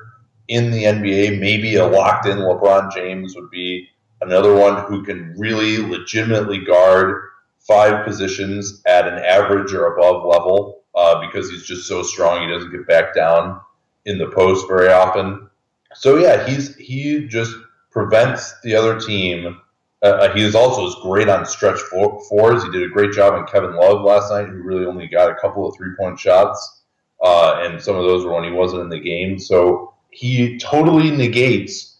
in 0.48 0.70
the 0.72 0.84
NBA, 0.84 1.40
maybe 1.40 1.76
a 1.76 1.86
locked 1.86 2.28
in 2.28 2.38
LeBron 2.38 2.94
James 2.94 3.36
would 3.36 3.50
be 3.50 3.88
another 4.22 4.54
one 4.54 4.86
who 4.86 5.04
can 5.04 5.34
really 5.38 5.78
legitimately 5.78 6.60
guard 6.60 7.30
five 7.60 8.06
positions 8.06 8.82
at 8.86 9.08
an 9.08 9.24
average 9.26 9.74
or 9.74 9.96
above 9.96 10.26
level 10.26 10.84
uh, 10.94 11.20
because 11.26 11.50
he's 11.50 11.66
just 11.66 11.88
so 11.88 12.04
strong. 12.04 12.42
He 12.42 12.54
doesn't 12.54 12.72
get 12.72 12.88
back 12.88 13.16
down 13.16 13.60
in 14.06 14.18
the 14.18 14.30
post 14.30 14.68
very 14.68 14.90
often. 14.90 15.50
So 15.96 16.18
yeah, 16.18 16.46
he's 16.46 16.76
he 16.76 17.28
just 17.28 17.56
prevents 17.90 18.60
the 18.62 18.76
other 18.76 19.00
team. 19.00 19.60
Uh, 20.06 20.10
uh 20.10 20.36
he 20.36 20.44
is 20.44 20.56
also 20.56 20.86
is 20.88 20.96
great 21.02 21.28
on 21.28 21.46
stretch 21.46 21.80
fours. 21.80 22.64
He 22.64 22.72
did 22.72 22.84
a 22.84 22.90
great 22.90 23.12
job 23.12 23.34
on 23.34 23.48
Kevin 23.48 23.76
Love 23.76 24.04
last 24.04 24.32
night, 24.32 24.48
who 24.48 24.62
really 24.62 24.86
only 24.86 25.08
got 25.08 25.32
a 25.32 25.36
couple 25.36 25.68
of 25.68 25.76
three 25.76 25.96
point 25.98 26.20
shots, 26.20 26.84
uh, 27.24 27.62
and 27.64 27.82
some 27.82 27.96
of 27.96 28.04
those 28.04 28.24
were 28.24 28.34
when 28.34 28.44
he 28.44 28.52
wasn't 28.52 28.84
in 28.84 28.90
the 28.90 29.00
game. 29.00 29.40
So 29.40 29.94
he 30.12 30.58
totally 30.58 31.12
negates 31.12 31.98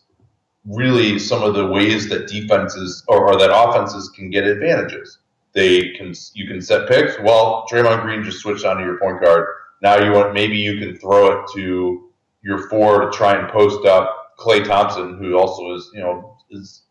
really 0.66 1.20
some 1.20 1.44
of 1.44 1.54
the 1.54 1.66
ways 1.66 2.10
that 2.10 2.28
defenses 2.28 3.04
or, 3.08 3.28
or 3.28 3.38
that 3.38 3.52
offenses 3.54 4.10
can 4.10 4.30
get 4.30 4.46
advantages. 4.46 5.20
They 5.54 5.94
can 5.94 6.14
you 6.34 6.48
can 6.48 6.62
set 6.62 6.88
picks. 6.88 7.18
Well, 7.20 7.66
Draymond 7.72 8.02
Green 8.04 8.24
just 8.24 8.40
switched 8.40 8.66
onto 8.66 8.84
your 8.84 9.00
point 9.00 9.22
guard. 9.22 9.48
Now 9.82 9.98
you 9.98 10.12
want 10.12 10.34
maybe 10.34 10.58
you 10.58 10.80
can 10.80 10.98
throw 10.98 11.40
it 11.40 11.50
to 11.56 12.10
your 12.42 12.70
four 12.70 13.02
to 13.02 13.12
try 13.12 13.36
and 13.36 13.50
post 13.50 13.86
up 13.86 14.36
Klay 14.38 14.66
Thompson, 14.66 15.18
who 15.18 15.38
also 15.38 15.74
is 15.74 15.90
you 15.94 16.02
know 16.02 16.38
is 16.52 16.84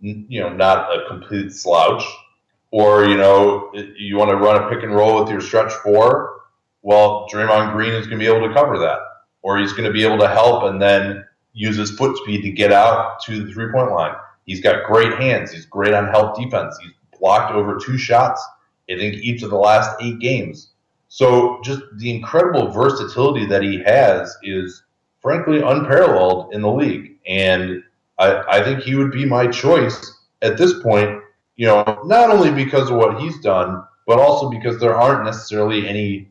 you 0.00 0.40
know 0.40 0.50
not 0.50 0.90
a 0.94 1.06
complete 1.08 1.52
slouch. 1.52 2.04
Or 2.72 3.04
you 3.04 3.16
know 3.16 3.72
you 3.96 4.16
want 4.16 4.30
to 4.30 4.36
run 4.36 4.62
a 4.62 4.68
pick 4.68 4.84
and 4.84 4.94
roll 4.94 5.20
with 5.20 5.30
your 5.30 5.40
stretch 5.40 5.72
four. 5.72 6.42
Well, 6.82 7.26
Draymond 7.30 7.72
Green 7.72 7.92
is 7.92 8.06
going 8.06 8.18
to 8.18 8.24
be 8.24 8.32
able 8.32 8.46
to 8.46 8.54
cover 8.54 8.78
that 8.78 9.00
or 9.42 9.58
he's 9.58 9.72
going 9.72 9.84
to 9.84 9.92
be 9.92 10.04
able 10.04 10.18
to 10.18 10.28
help 10.28 10.64
and 10.64 10.80
then 10.80 11.24
use 11.52 11.76
his 11.76 11.90
foot 11.90 12.16
speed 12.18 12.42
to 12.42 12.50
get 12.50 12.72
out 12.72 13.20
to 13.22 13.44
the 13.44 13.52
three 13.52 13.70
point 13.72 13.90
line. 13.90 14.14
He's 14.46 14.60
got 14.60 14.86
great 14.86 15.14
hands. 15.14 15.52
He's 15.52 15.66
great 15.66 15.94
on 15.94 16.08
help 16.08 16.36
defense. 16.36 16.78
He's 16.82 16.92
blocked 17.18 17.52
over 17.52 17.78
two 17.78 17.98
shots, 17.98 18.44
I 18.90 18.96
think, 18.96 19.16
each 19.16 19.42
of 19.42 19.50
the 19.50 19.56
last 19.56 19.90
eight 20.00 20.18
games. 20.18 20.70
So 21.08 21.60
just 21.64 21.82
the 21.96 22.14
incredible 22.14 22.70
versatility 22.70 23.46
that 23.46 23.62
he 23.62 23.82
has 23.84 24.36
is 24.42 24.84
frankly 25.20 25.60
unparalleled 25.60 26.54
in 26.54 26.62
the 26.62 26.70
league. 26.70 27.18
And 27.26 27.82
I, 28.20 28.58
I 28.58 28.62
think 28.62 28.80
he 28.80 28.94
would 28.94 29.10
be 29.10 29.24
my 29.24 29.46
choice 29.46 30.12
at 30.42 30.58
this 30.58 30.80
point, 30.82 31.20
you 31.56 31.66
know, 31.66 32.02
not 32.04 32.30
only 32.30 32.50
because 32.50 32.90
of 32.90 32.96
what 32.96 33.20
he's 33.20 33.40
done, 33.40 33.82
but 34.06 34.18
also 34.18 34.50
because 34.50 34.78
there 34.78 34.94
aren't 34.94 35.24
necessarily 35.24 35.88
any 35.88 36.28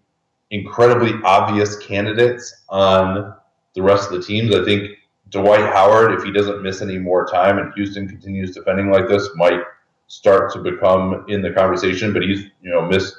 incredibly 0.51 1.13
obvious 1.23 1.77
candidates 1.77 2.63
on 2.69 3.33
the 3.75 3.81
rest 3.81 4.11
of 4.11 4.19
the 4.19 4.25
teams. 4.25 4.53
I 4.53 4.63
think 4.63 4.91
Dwight 5.29 5.73
Howard, 5.73 6.13
if 6.13 6.23
he 6.23 6.31
doesn't 6.31 6.61
miss 6.61 6.81
any 6.81 6.97
more 6.97 7.25
time 7.25 7.59
and 7.59 7.73
Houston 7.73 8.07
continues 8.07 8.53
defending 8.53 8.91
like 8.91 9.07
this, 9.07 9.29
might 9.35 9.61
start 10.07 10.51
to 10.53 10.59
become 10.59 11.25
in 11.27 11.41
the 11.41 11.51
conversation. 11.51 12.13
But 12.13 12.23
he's 12.23 12.45
you 12.61 12.71
know 12.71 12.81
missed 12.81 13.15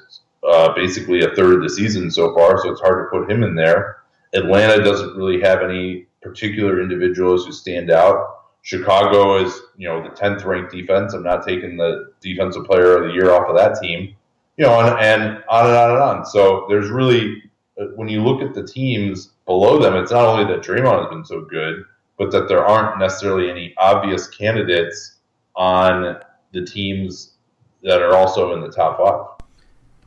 uh, 0.48 0.74
basically 0.74 1.22
a 1.22 1.34
third 1.34 1.54
of 1.54 1.62
the 1.62 1.70
season 1.70 2.10
so 2.10 2.34
far, 2.34 2.60
so 2.60 2.70
it's 2.70 2.80
hard 2.80 3.04
to 3.04 3.18
put 3.18 3.30
him 3.30 3.42
in 3.42 3.54
there. 3.54 3.98
Atlanta 4.34 4.82
doesn't 4.82 5.16
really 5.16 5.40
have 5.40 5.62
any 5.62 6.06
particular 6.22 6.80
individuals 6.80 7.46
who 7.46 7.52
stand 7.52 7.90
out. 7.90 8.39
Chicago 8.62 9.42
is, 9.44 9.58
you 9.76 9.88
know, 9.88 10.02
the 10.02 10.10
10th 10.10 10.44
ranked 10.44 10.72
defense. 10.72 11.14
I'm 11.14 11.22
not 11.22 11.46
taking 11.46 11.76
the 11.76 12.12
defensive 12.20 12.64
player 12.64 12.96
of 12.96 13.08
the 13.08 13.14
year 13.14 13.32
off 13.32 13.48
of 13.48 13.56
that 13.56 13.80
team 13.80 14.14
you 14.60 14.66
know, 14.66 14.78
and, 14.78 14.98
and 14.98 15.44
on 15.48 15.66
and 15.66 15.74
on 15.74 15.90
and 15.90 16.02
on. 16.02 16.26
So 16.26 16.66
there's 16.68 16.90
really, 16.90 17.42
uh, 17.80 17.86
when 17.96 18.08
you 18.08 18.22
look 18.22 18.42
at 18.42 18.52
the 18.52 18.62
teams 18.62 19.30
below 19.46 19.80
them, 19.80 19.94
it's 19.96 20.12
not 20.12 20.26
only 20.26 20.44
that 20.52 20.62
Draymond 20.62 21.00
has 21.00 21.08
been 21.08 21.24
so 21.24 21.40
good, 21.40 21.82
but 22.18 22.30
that 22.32 22.46
there 22.46 22.62
aren't 22.62 22.98
necessarily 22.98 23.50
any 23.50 23.72
obvious 23.78 24.28
candidates 24.28 25.16
on 25.56 26.18
the 26.52 26.62
teams 26.62 27.36
that 27.82 28.02
are 28.02 28.14
also 28.14 28.52
in 28.54 28.60
the 28.60 28.70
top 28.70 28.98
five. 28.98 29.39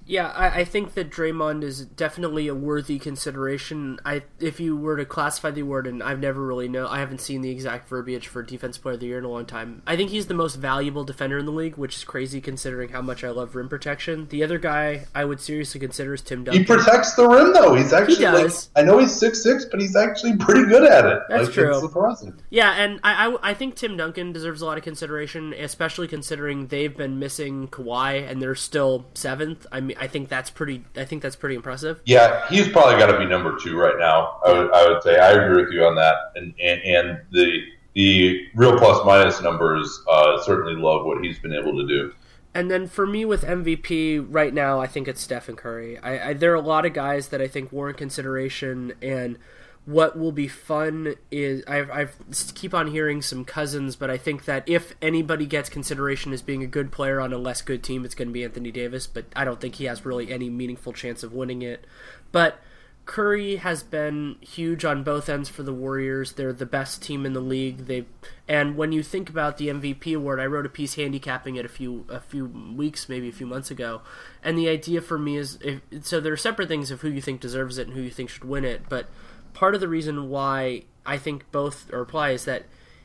Yeah, 0.06 0.30
I, 0.30 0.62
I, 0.62 0.66
think 0.66 0.95
that 0.95 1.10
Draymond 1.10 1.64
is 1.64 1.86
definitely 1.86 2.47
a 2.47 2.56
worthy 2.56 2.99
consideration. 2.99 3.99
I 4.06 4.24
if 4.39 4.60
you 4.60 4.76
were 4.76 4.97
to 4.97 5.06
classify 5.06 5.51
the 5.51 5.62
award, 5.62 5.88
and 5.88 6.04
I've 6.04 6.20
never 6.20 6.45
really 6.45 6.68
know, 6.68 6.88
I 6.88 6.99
haven't 6.99 7.22
seen 7.22 7.41
the 7.41 7.49
exact 7.49 7.88
verbiage 7.88 8.28
for 8.28 8.43
Defense 8.43 8.78
Player 8.78 8.95
of 8.95 8.99
the 8.99 9.08
Year 9.08 9.18
in 9.18 9.24
a 9.24 9.30
long 9.30 9.45
time. 9.45 9.82
I 9.88 9.95
think 9.95 10.10
he's 10.10 10.28
the 10.28 10.34
most 10.34 10.56
valuable 10.56 11.04
defender 11.04 11.38
in 11.38 11.45
the 11.45 11.51
league, 11.51 11.78
which 11.78 11.95
is 11.95 12.04
crazy 12.04 12.41
considering 12.41 12.89
how 12.89 13.01
much 13.01 13.24
I 13.24 13.30
love 13.30 13.56
rim 13.56 13.70
protection. 13.70 14.28
The 14.30 14.43
other 14.43 14.60
guy 14.60 15.06
I 15.16 15.26
would 15.26 15.39
seriously 15.39 15.80
consider 15.80 16.14
is 16.14 16.22
Tim 16.22 16.43
Duncan. 16.43 16.62
He 16.62 16.66
protects 16.68 17.14
the 17.16 17.28
rim 17.28 17.54
though. 17.54 17.74
He's 17.74 17.93
actually 17.93 18.16
he 18.16 18.22
does. 18.22 18.70
Like, 18.76 18.84
I 18.84 18.86
know 18.86 18.97
he's 18.99 19.14
six 19.14 19.41
six, 19.41 19.66
but 19.66 19.80
he's 19.80 19.95
actually 19.95 20.36
pretty 20.38 20.66
good 20.66 20.84
at 20.84 21.06
it. 21.06 21.22
That's 21.30 21.45
like, 21.45 21.54
true. 21.54 21.80
surprising. 21.80 22.34
Yeah, 22.49 22.72
and 22.72 22.99
I, 23.04 23.28
I 23.28 23.51
I 23.51 23.54
think 23.54 23.76
Tim 23.76 23.95
Duncan 23.95 24.34
deserves 24.34 24.62
a 24.62 24.66
lot 24.66 24.78
of 24.78 24.84
consideration, 24.84 25.54
especially 25.54 26.08
considering 26.08 26.68
they've 26.68 26.95
been 26.95 27.20
missing 27.20 27.68
Kawhi 27.70 28.30
and 28.30 28.41
they're 28.41 28.56
still 28.56 29.06
seventh. 29.14 29.66
I 29.72 29.80
mean 29.80 29.93
I 30.04 30.08
think 30.08 30.28
that's 30.28 30.49
pretty. 30.49 30.84
I 30.97 31.06
think 31.06 31.22
that's 31.22 31.38
pretty 31.38 31.56
impressive. 31.56 32.01
Yeah, 32.04 32.45
he's 32.49 32.68
probably 32.68 32.99
got 32.99 33.10
to 33.10 33.18
be 33.18 33.26
number 33.26 33.58
two 33.58 33.78
right 33.78 33.97
now. 33.97 34.38
I 34.45 34.51
would, 34.51 34.72
I 34.74 34.86
would 34.86 35.01
say 35.01 35.18
I 35.18 35.32
agree 35.32 35.64
with 35.64 35.72
you 35.72 35.86
on 35.86 35.95
that, 35.95 36.34
and 36.36 36.54
and, 36.62 36.82
and 36.82 37.22
the 37.32 37.62
the 37.93 38.45
real 38.54 38.78
plus 38.78 39.06
minus 39.06 39.41
numbers 39.41 40.01
uh, 40.10 40.41
certainly 40.41 40.76
love 40.76 41.06
what 41.06 41.24
he's 41.24 41.39
been 41.39 41.54
able 41.54 41.72
to 41.78 41.88
do. 41.88 42.14
And 42.54 42.70
then 42.70 42.86
for 42.86 43.08
me 43.08 43.24
with 43.24 43.43
MVP 43.45 44.26
right 44.30 44.54
now, 44.54 44.82
I 44.82 44.88
think 44.88 45.08
it's 45.08 45.22
Stephen 45.22 45.56
Curry. 45.56 45.97
I, 45.99 46.32
I, 46.32 46.34
there 46.34 46.51
are 46.51 46.56
a 46.56 46.62
lot 46.62 46.86
of 46.86 46.91
guys 46.91 47.30
that 47.30 47.41
I 47.41 47.47
think 47.47 47.72
warrant 47.72 47.97
consideration, 47.97 48.91
and 49.01 49.39
what 49.86 50.17
will 50.17 50.31
be 50.31 50.47
fun 50.47 51.15
is 51.29 51.63
I've, 51.67 51.91
I've 51.91 52.15
keep 52.55 52.73
on 52.73 52.88
hearing 52.88 53.21
some 53.21 53.43
cousins, 53.43 53.95
but 53.97 54.09
I 54.09 54.17
think 54.17 54.45
that 54.45 54.67
if 54.67 54.95
anybody 55.01 55.45
gets 55.45 55.69
consideration 55.69 56.31
as 56.31 56.41
being 56.41 56.63
a 56.63 56.67
good 56.67 56.91
player 56.91 57.19
on 57.19 57.34
a 57.34 57.38
less 57.38 57.61
good 57.61 57.84
team, 57.84 58.05
it's 58.05 58.15
going 58.15 58.29
to 58.29 58.34
be 58.34 58.43
Anthony 58.45 58.71
Davis. 58.71 59.07
But 59.07 59.25
I 59.36 59.43
don't 59.43 59.59
think 59.59 59.75
he 59.75 59.86
has 59.86 60.05
really 60.05 60.31
any 60.31 60.49
meaningful 60.49 60.93
chance 60.93 61.21
of 61.21 61.34
winning 61.34 61.61
it. 61.61 61.86
But 62.31 62.61
Curry 63.05 63.57
has 63.57 63.84
been 63.84 64.38
huge 64.39 64.86
on 64.86 65.03
both 65.03 65.27
ends 65.27 65.49
for 65.49 65.63
the 65.63 65.73
Warriors. 65.73 66.34
They're 66.34 66.53
the 66.53 66.65
best 66.65 67.03
team 67.03 67.25
in 67.25 67.34
the 67.34 67.41
league. 67.41 67.88
They 67.88 68.05
and 68.47 68.77
when 68.77 68.93
you 68.93 69.03
think 69.03 69.29
about 69.29 69.57
the 69.57 69.67
MVP 69.67 70.15
award, 70.15 70.39
I 70.39 70.45
wrote 70.45 70.65
a 70.65 70.69
piece 70.69 70.95
handicapping 70.95 71.57
it 71.57 71.65
a 71.65 71.69
few 71.69 72.05
a 72.07 72.21
few 72.21 72.45
weeks, 72.45 73.09
maybe 73.09 73.27
a 73.27 73.34
few 73.34 73.45
months 73.45 73.69
ago. 73.69 74.01
And 74.41 74.57
the 74.57 74.69
idea 74.69 75.01
for 75.01 75.19
me 75.19 75.36
is 75.36 75.59
if, 75.61 75.81
so 76.05 76.21
there 76.21 76.31
are 76.31 76.38
separate 76.38 76.69
things 76.69 76.89
of 76.91 77.01
who 77.01 77.09
you 77.09 77.19
think 77.19 77.41
deserves 77.41 77.77
it 77.77 77.88
and 77.88 77.97
who 77.97 78.03
you 78.03 78.11
think 78.11 78.29
should 78.29 78.45
win 78.45 78.63
it, 78.63 78.84
but 78.88 79.09
part 79.54 79.76
of 79.76 79.82
the 79.82 79.88
reason 79.88 80.30
why 80.30 80.84
I 81.06 81.18
think 81.18 81.51
both 81.51 81.91
apply 81.91 82.32
is 82.32 82.45
that 82.45 82.64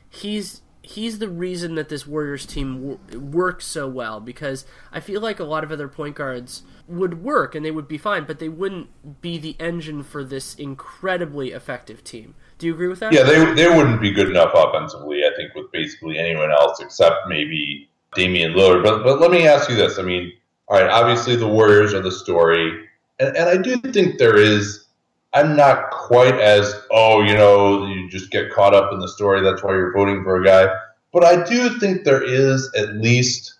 he's 0.09 0.61
he's 0.81 1.19
the 1.19 1.29
reason 1.29 1.75
that 1.75 1.89
this 1.89 2.07
Warriors 2.07 2.45
team 2.45 2.97
works 3.31 3.65
so 3.65 3.87
well 3.87 4.19
because 4.19 4.65
I 4.91 4.99
feel 4.99 5.21
like 5.21 5.39
a 5.39 5.43
lot 5.43 5.63
of 5.63 5.71
other 5.71 5.87
point 5.87 6.15
guards 6.15 6.63
would 6.87 7.23
work 7.23 7.53
and 7.53 7.63
they 7.63 7.71
would 7.71 7.87
be 7.87 7.97
fine, 7.97 8.23
but 8.23 8.39
they 8.39 8.49
wouldn't 8.49 9.21
be 9.21 9.37
the 9.37 9.55
engine 9.59 10.03
for 10.03 10.23
this 10.23 10.55
incredibly 10.55 11.51
effective 11.51 12.03
team. 12.03 12.33
Do 12.57 12.65
you 12.65 12.73
agree 12.73 12.87
with 12.87 12.99
that? 12.99 13.13
Yeah, 13.13 13.23
they 13.23 13.53
they 13.53 13.69
wouldn't 13.69 14.01
be 14.01 14.11
good 14.11 14.29
enough 14.29 14.51
offensively. 14.53 15.23
I 15.23 15.35
think 15.35 15.53
with 15.53 15.71
basically 15.71 16.17
anyone 16.17 16.51
else 16.51 16.79
except 16.79 17.27
maybe 17.27 17.89
Damian 18.15 18.53
Lillard. 18.53 18.83
But 18.83 19.03
but 19.03 19.19
let 19.19 19.31
me 19.31 19.47
ask 19.47 19.69
you 19.69 19.75
this: 19.75 19.99
I 19.99 20.01
mean, 20.01 20.33
all 20.67 20.79
right, 20.79 20.89
obviously 20.89 21.35
the 21.35 21.47
Warriors 21.47 21.93
are 21.93 22.01
the 22.01 22.11
story, 22.11 22.85
and, 23.19 23.35
and 23.37 23.49
I 23.49 23.57
do 23.57 23.77
think 23.77 24.17
there 24.17 24.37
is 24.37 24.85
I'm 25.33 25.55
not 25.55 25.91
quite 25.91 26.39
as 26.39 26.73
oh, 26.91 27.21
you 27.21 27.35
know, 27.35 27.85
you 27.87 28.09
just 28.09 28.31
get 28.31 28.51
caught 28.51 28.73
up 28.73 28.91
in 28.91 28.99
the 28.99 29.07
story. 29.07 29.41
That's 29.41 29.63
why 29.63 29.71
you're 29.71 29.93
voting 29.93 30.23
for 30.23 30.41
a 30.41 30.45
guy. 30.45 30.73
But 31.11 31.23
I 31.23 31.43
do 31.43 31.77
think 31.79 32.03
there 32.03 32.23
is 32.23 32.71
at 32.75 32.95
least 32.95 33.55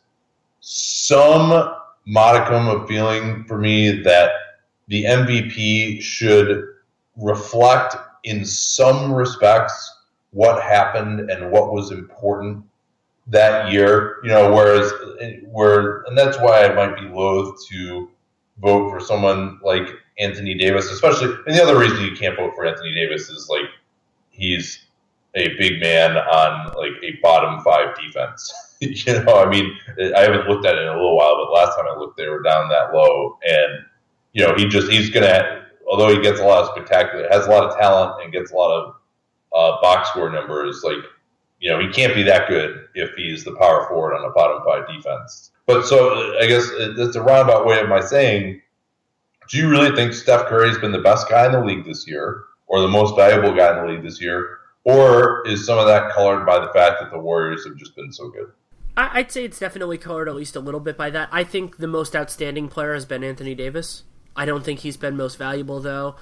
some 0.61 1.75
modicum 2.05 2.67
of 2.67 2.87
feeling 2.87 3.43
for 3.45 3.57
me 3.57 4.01
that 4.01 4.31
the 4.87 5.03
MVP 5.03 6.01
should 6.01 6.63
reflect 7.17 7.95
in 8.23 8.45
some 8.45 9.13
respects 9.13 9.97
what 10.31 10.61
happened 10.61 11.29
and 11.29 11.51
what 11.51 11.71
was 11.71 11.91
important 11.91 12.63
that 13.27 13.71
year. 13.71 14.17
You 14.23 14.29
know, 14.29 14.53
whereas 14.53 14.91
where 15.45 16.01
and 16.03 16.17
that's 16.17 16.37
why 16.39 16.65
I 16.65 16.73
might 16.73 16.99
be 16.99 17.07
loath 17.07 17.63
to 17.67 18.09
vote 18.59 18.89
for 18.89 18.99
someone 18.99 19.59
like 19.63 19.87
Anthony 20.19 20.53
Davis, 20.53 20.91
especially. 20.91 21.33
And 21.47 21.55
the 21.55 21.63
other 21.63 21.77
reason 21.77 22.03
you 22.03 22.15
can't 22.15 22.35
vote 22.35 22.53
for 22.55 22.65
Anthony 22.65 22.93
Davis 22.93 23.29
is 23.29 23.49
like 23.49 23.69
he's 24.29 24.85
a 25.35 25.55
big 25.57 25.79
man 25.79 26.17
on 26.17 26.73
like 26.75 27.01
a 27.03 27.19
bottom 27.21 27.63
five 27.63 27.95
defense. 27.95 28.53
you 28.79 29.23
know, 29.23 29.43
I 29.43 29.49
mean, 29.49 29.77
I 30.15 30.21
haven't 30.21 30.47
looked 30.47 30.65
at 30.65 30.75
it 30.75 30.81
in 30.81 30.87
a 30.87 30.93
little 30.93 31.17
while, 31.17 31.35
but 31.37 31.53
last 31.53 31.75
time 31.75 31.85
I 31.89 31.97
looked, 31.97 32.17
they 32.17 32.27
were 32.27 32.41
down 32.41 32.69
that 32.69 32.93
low, 32.93 33.37
and 33.47 33.85
you 34.33 34.45
know, 34.45 34.55
he 34.55 34.67
just 34.67 34.89
he's 34.89 35.09
gonna. 35.09 35.65
Although 35.89 36.09
he 36.09 36.21
gets 36.21 36.39
a 36.39 36.43
lot 36.43 36.63
of 36.63 36.69
spectacular, 36.75 37.27
has 37.31 37.47
a 37.47 37.49
lot 37.49 37.63
of 37.63 37.75
talent, 37.77 38.23
and 38.23 38.31
gets 38.31 38.51
a 38.51 38.55
lot 38.55 38.71
of 38.71 38.95
uh, 39.53 39.81
box 39.81 40.09
score 40.09 40.29
numbers. 40.29 40.83
Like, 40.83 41.03
you 41.59 41.71
know, 41.71 41.79
he 41.79 41.89
can't 41.89 42.13
be 42.13 42.21
that 42.23 42.47
good 42.47 42.85
if 42.93 43.15
he's 43.15 43.43
the 43.43 43.55
power 43.55 43.87
forward 43.87 44.13
on 44.13 44.23
a 44.23 44.31
bottom 44.31 44.61
five 44.63 44.87
defense. 44.87 45.51
But 45.65 45.87
so 45.87 46.37
I 46.39 46.45
guess 46.45 46.69
it's 46.71 47.15
a 47.15 47.21
roundabout 47.21 47.65
way 47.65 47.79
of 47.79 47.89
my 47.89 48.01
saying, 48.01 48.61
do 49.49 49.57
you 49.57 49.69
really 49.69 49.95
think 49.95 50.13
Steph 50.13 50.47
Curry's 50.47 50.77
been 50.77 50.91
the 50.91 50.99
best 50.99 51.29
guy 51.29 51.45
in 51.45 51.51
the 51.51 51.63
league 51.63 51.85
this 51.85 52.07
year, 52.07 52.45
or 52.67 52.81
the 52.81 52.87
most 52.87 53.15
valuable 53.15 53.55
guy 53.55 53.71
in 53.71 53.85
the 53.85 53.91
league 53.91 54.03
this 54.03 54.21
year, 54.21 54.59
or 54.83 55.45
is 55.47 55.65
some 55.65 55.77
of 55.77 55.87
that 55.87 56.11
colored 56.13 56.45
by 56.45 56.59
the 56.59 56.71
fact 56.71 56.97
that 57.01 57.11
the 57.11 57.19
Warriors 57.19 57.65
have 57.65 57.75
just 57.75 57.95
been 57.95 58.13
so 58.13 58.29
good? 58.29 58.51
I'd 58.95 59.31
say 59.31 59.45
it's 59.45 59.59
definitely 59.59 59.97
colored 59.97 60.27
at 60.27 60.35
least 60.35 60.55
a 60.55 60.59
little 60.59 60.79
bit 60.79 60.97
by 60.97 61.09
that. 61.11 61.29
I 61.31 61.43
think 61.43 61.77
the 61.77 61.87
most 61.87 62.15
outstanding 62.15 62.67
player 62.67 62.93
has 62.93 63.05
been 63.05 63.23
Anthony 63.23 63.55
Davis. 63.55 64.03
I 64.35 64.45
don't 64.45 64.63
think 64.63 64.79
he's 64.79 64.97
been 64.97 65.15
most 65.15 65.37
valuable 65.37 65.79
though. 65.79 66.15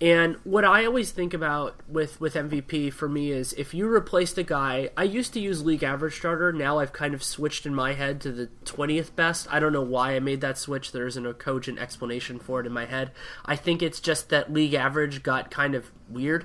And 0.00 0.36
what 0.42 0.64
I 0.64 0.84
always 0.84 1.12
think 1.12 1.32
about 1.32 1.76
with, 1.88 2.20
with 2.20 2.34
MVP 2.34 2.92
for 2.92 3.08
me 3.08 3.30
is 3.30 3.52
if 3.52 3.72
you 3.72 3.88
replace 3.88 4.32
the 4.32 4.42
guy, 4.42 4.90
I 4.96 5.04
used 5.04 5.32
to 5.34 5.40
use 5.40 5.64
league 5.64 5.84
average 5.84 6.16
starter. 6.16 6.52
Now 6.52 6.78
I've 6.78 6.92
kind 6.92 7.14
of 7.14 7.22
switched 7.22 7.64
in 7.64 7.74
my 7.74 7.92
head 7.94 8.20
to 8.22 8.32
the 8.32 8.48
20th 8.64 9.14
best. 9.14 9.46
I 9.50 9.60
don't 9.60 9.72
know 9.72 9.82
why 9.82 10.16
I 10.16 10.20
made 10.20 10.40
that 10.40 10.58
switch. 10.58 10.90
There 10.90 11.06
isn't 11.06 11.26
a 11.26 11.32
cogent 11.32 11.78
explanation 11.78 12.40
for 12.40 12.60
it 12.60 12.66
in 12.66 12.72
my 12.72 12.86
head. 12.86 13.12
I 13.44 13.54
think 13.54 13.82
it's 13.82 14.00
just 14.00 14.30
that 14.30 14.52
league 14.52 14.74
average 14.74 15.22
got 15.22 15.50
kind 15.50 15.76
of 15.76 15.92
weird. 16.08 16.44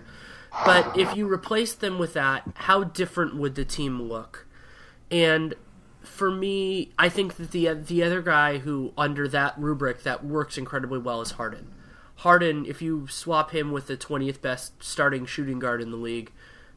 But 0.66 0.98
if 0.98 1.16
you 1.16 1.32
replace 1.32 1.74
them 1.74 2.00
with 2.00 2.14
that, 2.14 2.44
how 2.54 2.84
different 2.84 3.36
would 3.36 3.56
the 3.56 3.66
team 3.66 4.02
look? 4.02 4.48
And 5.12 5.56
for 6.02 6.32
me, 6.32 6.92
I 6.98 7.10
think 7.10 7.36
that 7.38 7.52
the 7.52 7.74
the 7.74 8.04
other 8.04 8.22
guy 8.22 8.60
who 8.60 8.94
under 8.98 9.28
that 9.28 9.56
rubric 9.58 10.04
that 10.04 10.26
works 10.26 10.58
incredibly 10.58 11.00
well 11.00 11.22
is 11.22 11.32
Harden. 11.32 11.74
Harden, 12.20 12.66
if 12.66 12.82
you 12.82 13.08
swap 13.08 13.52
him 13.52 13.72
with 13.72 13.88
the 13.88 13.96
20th 13.96 14.42
best 14.42 14.84
starting 14.84 15.26
shooting 15.26 15.58
guard 15.58 15.82
in 15.82 15.90
the 15.90 15.98
league, 15.98 16.32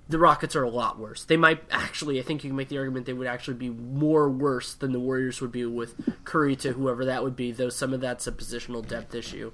the 0.09 0.19
Rockets 0.19 0.55
are 0.55 0.63
a 0.63 0.71
lot 0.71 1.01
worse. 1.01 1.25
They 1.25 1.37
might 1.37 1.65
actually, 1.71 2.21
I 2.21 2.23
think 2.23 2.45
you 2.45 2.51
can 2.51 2.57
make 2.57 2.69
the 2.69 2.79
argument 2.79 3.07
they 3.07 3.13
would 3.13 3.27
actually 3.27 3.57
be 3.57 3.71
more 3.71 4.31
worse 4.31 4.75
than 4.75 4.93
the 4.93 5.01
Warriors 5.01 5.41
would 5.41 5.51
be 5.51 5.65
with 5.65 5.95
Curry 6.25 6.55
to 6.57 6.73
whoever 6.73 7.05
that 7.07 7.25
would 7.25 7.35
be, 7.35 7.51
though 7.51 7.71
some 7.71 7.93
of 7.93 8.01
that's 8.01 8.29
a 8.29 8.33
positional 8.33 8.87
depth 8.87 9.17
issue. 9.17 9.51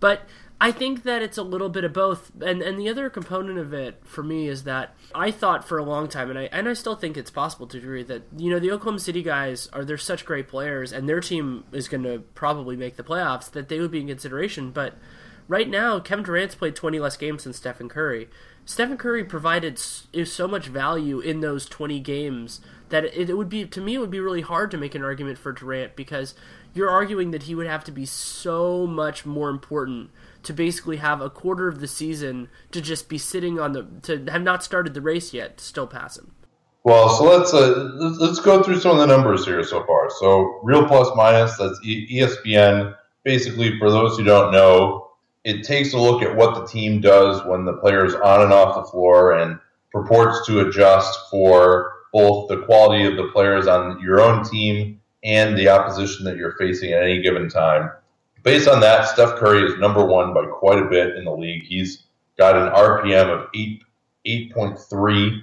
But 0.00 0.22
I 0.60 0.72
think 0.72 1.04
that 1.04 1.22
it's 1.22 1.38
a 1.38 1.42
little 1.42 1.68
bit 1.68 1.84
of 1.84 1.92
both, 1.92 2.32
and 2.40 2.62
and 2.62 2.78
the 2.78 2.88
other 2.88 3.08
component 3.10 3.58
of 3.58 3.72
it 3.72 4.00
for 4.04 4.22
me 4.22 4.48
is 4.48 4.64
that 4.64 4.94
I 5.14 5.30
thought 5.30 5.66
for 5.66 5.78
a 5.78 5.84
long 5.84 6.08
time, 6.08 6.30
and 6.30 6.38
I 6.38 6.44
and 6.44 6.68
I 6.68 6.72
still 6.72 6.96
think 6.96 7.16
it's 7.16 7.30
possible 7.30 7.66
to 7.68 7.78
agree 7.78 8.02
that 8.04 8.22
you 8.36 8.50
know 8.50 8.58
the 8.58 8.72
Oklahoma 8.72 8.98
City 8.98 9.22
guys 9.22 9.68
are 9.72 9.84
they're 9.84 9.98
such 9.98 10.24
great 10.24 10.48
players, 10.48 10.92
and 10.92 11.08
their 11.08 11.20
team 11.20 11.64
is 11.70 11.86
going 11.86 12.02
to 12.04 12.20
probably 12.34 12.76
make 12.76 12.96
the 12.96 13.04
playoffs 13.04 13.50
that 13.52 13.68
they 13.68 13.78
would 13.78 13.90
be 13.90 14.00
in 14.00 14.08
consideration. 14.08 14.70
But 14.70 14.94
right 15.48 15.68
now, 15.68 15.98
Kevin 15.98 16.24
Durant's 16.24 16.54
played 16.54 16.76
20 16.76 17.00
less 17.00 17.16
games 17.16 17.44
than 17.44 17.52
Stephen 17.52 17.88
Curry. 17.88 18.28
Stephen 18.64 18.98
Curry 18.98 19.24
provided 19.24 19.78
so 19.78 20.46
much 20.46 20.66
value 20.66 21.20
in 21.20 21.40
those 21.40 21.66
20 21.66 21.98
games 22.00 22.60
that 22.90 23.04
it, 23.04 23.36
would 23.36 23.48
be 23.48 23.64
to 23.64 23.80
me 23.80 23.94
it 23.94 23.98
would 23.98 24.10
be 24.10 24.20
really 24.20 24.42
hard 24.42 24.70
to 24.70 24.76
make 24.76 24.94
an 24.94 25.02
argument 25.02 25.38
for 25.38 25.52
Durant 25.52 25.96
because 25.96 26.34
you're 26.74 26.90
arguing 26.90 27.30
that 27.30 27.44
he 27.44 27.54
would 27.54 27.66
have 27.66 27.82
to 27.84 27.92
be 27.92 28.04
so 28.04 28.86
much 28.86 29.24
more 29.24 29.48
important 29.50 30.10
to 30.42 30.52
basically 30.52 30.98
have 30.98 31.20
a 31.20 31.30
quarter 31.30 31.66
of 31.68 31.80
the 31.80 31.88
season 31.88 32.48
to 32.70 32.80
just 32.80 33.08
be 33.08 33.18
sitting 33.18 33.58
on 33.58 33.72
the 33.72 33.86
to 34.02 34.30
have 34.30 34.42
not 34.42 34.62
started 34.62 34.94
the 34.94 35.00
race 35.00 35.32
yet 35.32 35.58
to 35.58 35.64
still 35.64 35.86
pass 35.86 36.18
him. 36.18 36.32
Well, 36.84 37.08
so 37.08 37.24
let's 37.24 37.52
uh, 37.52 37.90
let's 38.20 38.38
go 38.38 38.62
through 38.62 38.80
some 38.80 38.92
of 38.92 38.98
the 38.98 39.06
numbers 39.06 39.44
here 39.44 39.62
so 39.64 39.84
far. 39.84 40.10
So 40.10 40.60
real 40.62 40.86
plus 40.86 41.08
minus 41.16 41.56
that's 41.56 41.78
ESPN. 41.84 42.94
Basically, 43.24 43.78
for 43.78 43.90
those 43.90 44.16
who 44.16 44.24
don't 44.24 44.52
know, 44.52 45.07
it 45.44 45.64
takes 45.64 45.92
a 45.92 45.98
look 45.98 46.22
at 46.22 46.34
what 46.34 46.54
the 46.54 46.66
team 46.66 47.00
does 47.00 47.44
when 47.46 47.64
the 47.64 47.74
player 47.74 48.04
is 48.04 48.14
on 48.14 48.42
and 48.42 48.52
off 48.52 48.74
the 48.76 48.90
floor 48.90 49.38
and 49.38 49.58
purports 49.92 50.46
to 50.46 50.60
adjust 50.60 51.18
for 51.30 51.92
both 52.12 52.48
the 52.48 52.62
quality 52.62 53.04
of 53.06 53.16
the 53.16 53.30
players 53.32 53.66
on 53.66 54.00
your 54.00 54.20
own 54.20 54.44
team 54.44 55.00
and 55.24 55.56
the 55.56 55.68
opposition 55.68 56.24
that 56.24 56.36
you're 56.36 56.56
facing 56.56 56.92
at 56.92 57.02
any 57.02 57.22
given 57.22 57.48
time 57.48 57.90
based 58.42 58.68
on 58.68 58.80
that, 58.80 59.06
Steph 59.06 59.36
Curry 59.36 59.62
is 59.62 59.78
number 59.78 60.04
one 60.04 60.32
by 60.32 60.46
quite 60.46 60.78
a 60.78 60.86
bit 60.86 61.16
in 61.16 61.24
the 61.24 61.32
league. 61.32 61.64
He's 61.64 62.04
got 62.38 62.56
an 62.56 62.72
RPM 62.72 63.28
of 63.28 63.48
eight 63.54 63.82
eight 64.24 64.52
point 64.52 64.78
three. 64.78 65.42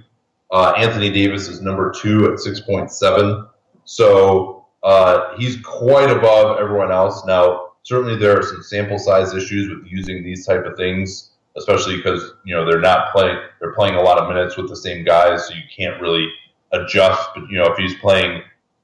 Uh, 0.52 0.74
Anthony 0.78 1.12
Davis 1.12 1.48
is 1.48 1.62
number 1.62 1.92
two 1.92 2.32
at 2.32 2.40
six 2.40 2.62
point 2.62 2.92
seven. 2.92 3.48
So 3.84 4.66
uh, 4.84 5.36
he's 5.38 5.62
quite 5.62 6.10
above 6.10 6.60
everyone 6.60 6.92
else. 6.92 7.24
Now, 7.26 7.74
certainly 7.86 8.18
there 8.18 8.38
are 8.38 8.44
some 8.44 8.62
sample 8.64 9.00
size 9.00 9.34
issues 9.34 9.70
with 9.70 9.90
using 9.90 10.24
these 10.24 10.46
type 10.46 10.66
of 10.66 10.76
things, 10.76 11.32
especially 11.56 11.96
because 11.96 12.34
you 12.44 12.54
know 12.54 12.70
they're 12.70 12.82
not 12.82 13.14
playing. 13.14 13.38
They're 13.62 13.74
playing 13.74 13.96
a 13.96 14.02
lot 14.02 14.18
of 14.18 14.28
minutes 14.28 14.58
with 14.58 14.68
the 14.68 14.76
same 14.76 15.06
guys, 15.06 15.48
so 15.48 15.54
you 15.54 15.62
can't 15.76 16.02
really 16.02 16.28
adjust. 16.74 17.30
But 17.34 17.50
you 17.50 17.58
know, 17.58 17.72
if 17.72 17.78
he's 17.78 17.96
playing 18.00 18.42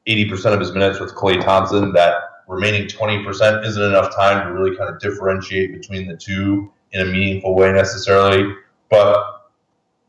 eighty 0.08 0.30
percent 0.30 0.54
of 0.54 0.62
his 0.62 0.72
minutes 0.72 0.99
with 0.99 1.14
Klay 1.14 1.43
Thompson, 1.43 1.91
that 1.93 2.16
remaining 2.47 2.86
20% 2.86 3.66
isn't 3.66 3.82
enough 3.82 4.14
time 4.14 4.45
to 4.45 4.54
really 4.54 4.76
kind 4.76 4.93
of 4.93 4.99
differentiate 4.99 5.72
between 5.72 6.06
the 6.06 6.18
two 6.18 6.70
in 6.91 7.02
a 7.02 7.06
meaningful 7.06 7.56
way 7.56 7.72
necessarily. 7.72 8.54
But 8.89 9.26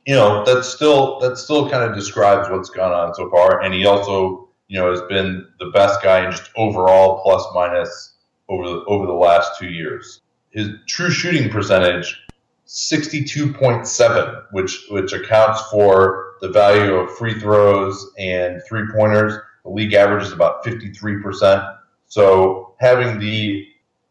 you 0.07 0.15
know, 0.15 0.45
that 0.45 0.65
still 0.65 1.19
that 1.21 1.39
still 1.39 1.71
kind 1.71 1.89
of 1.89 1.97
describes 1.97 2.51
what's 2.51 2.71
gone 2.71 2.93
on 2.93 3.15
so 3.15 3.31
far. 3.31 3.63
And 3.63 3.73
he 3.73 3.87
also, 3.87 4.49
you 4.69 4.79
know, 4.79 4.91
has 4.91 5.03
been 5.03 5.47
the 5.61 5.71
best 5.71 6.03
guy 6.03 6.25
in 6.25 6.33
just 6.33 6.51
overall 6.57 7.23
plus 7.23 7.47
minus 7.55 8.12
over 8.53 8.69
the 8.69 8.85
over 8.87 9.07
the 9.07 9.13
last 9.13 9.59
two 9.59 9.69
years. 9.69 10.21
His 10.51 10.69
true 10.87 11.11
shooting 11.11 11.51
percentage, 11.51 12.21
62.7, 12.67 14.45
which 14.53 14.85
which 14.91 15.13
accounts 15.13 15.63
for 15.71 16.35
the 16.43 16.51
value 16.51 16.95
of 16.95 17.17
free 17.17 17.41
throws 17.41 18.13
and 18.19 18.61
three 18.69 18.85
pointers. 18.95 19.35
The 19.65 19.71
league 19.71 19.95
average 19.95 20.25
is 20.25 20.33
about 20.33 20.65
53%. 20.65 21.79
So 22.07 22.75
having 22.81 23.19
the 23.19 23.67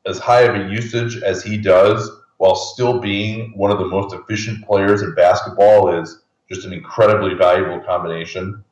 as 0.06 0.18
high 0.18 0.42
of 0.42 0.56
a 0.56 0.72
usage 0.72 1.22
as 1.22 1.44
he 1.44 1.58
does 1.58 2.10
while 2.38 2.56
still 2.56 3.00
being 3.00 3.56
one 3.56 3.70
of 3.70 3.78
the 3.78 3.86
most 3.86 4.16
efficient 4.16 4.66
players 4.66 5.04
in 5.04 5.14
basketball 5.14 6.02
is 6.02 6.24
just 6.50 6.66
an 6.66 6.74
incredibly 6.74 7.36
valuable 7.36 7.80
combination. 7.86 8.64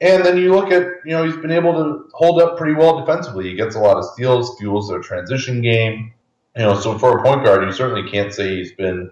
And 0.00 0.24
then 0.24 0.36
you 0.36 0.54
look 0.54 0.70
at, 0.70 0.82
you 1.04 1.12
know, 1.12 1.24
he's 1.24 1.36
been 1.36 1.50
able 1.50 1.72
to 1.72 2.08
hold 2.12 2.40
up 2.40 2.58
pretty 2.58 2.74
well 2.74 2.98
defensively. 3.00 3.48
He 3.48 3.54
gets 3.54 3.76
a 3.76 3.80
lot 3.80 3.96
of 3.96 4.04
steals, 4.04 4.58
fuels 4.58 4.88
their 4.88 5.00
transition 5.00 5.62
game. 5.62 6.12
You 6.54 6.62
know, 6.62 6.78
so 6.78 6.98
for 6.98 7.18
a 7.18 7.22
point 7.22 7.44
guard, 7.44 7.64
you 7.64 7.72
certainly 7.72 8.10
can't 8.10 8.32
say 8.32 8.56
he's 8.56 8.72
been 8.72 9.10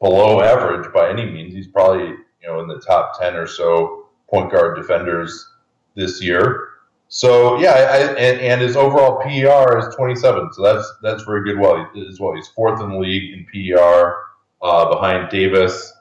below 0.00 0.40
average 0.40 0.92
by 0.92 1.10
any 1.10 1.26
means. 1.26 1.54
He's 1.54 1.66
probably, 1.66 2.08
you 2.08 2.46
know, 2.46 2.60
in 2.60 2.68
the 2.68 2.80
top 2.80 3.18
10 3.20 3.34
or 3.36 3.46
so 3.46 4.08
point 4.28 4.50
guard 4.50 4.76
defenders 4.76 5.48
this 5.94 6.22
year. 6.22 6.68
So 7.08 7.58
yeah, 7.58 7.72
I, 7.72 7.96
and, 8.12 8.40
and, 8.40 8.60
his 8.60 8.76
overall 8.76 9.20
PER 9.20 9.78
is 9.78 9.94
27, 9.96 10.52
so 10.52 10.62
that's 10.62 10.92
that's 11.02 11.24
very 11.24 11.42
good. 11.42 11.58
Well, 11.58 11.90
as 12.08 12.20
well, 12.20 12.36
he's 12.36 12.46
fourth 12.46 12.80
in 12.80 12.88
the 12.88 12.96
league 12.96 13.32
in 13.32 13.46
PER 13.52 14.16
uh, 14.62 14.88
behind 14.88 15.28
Davis, 15.28 15.92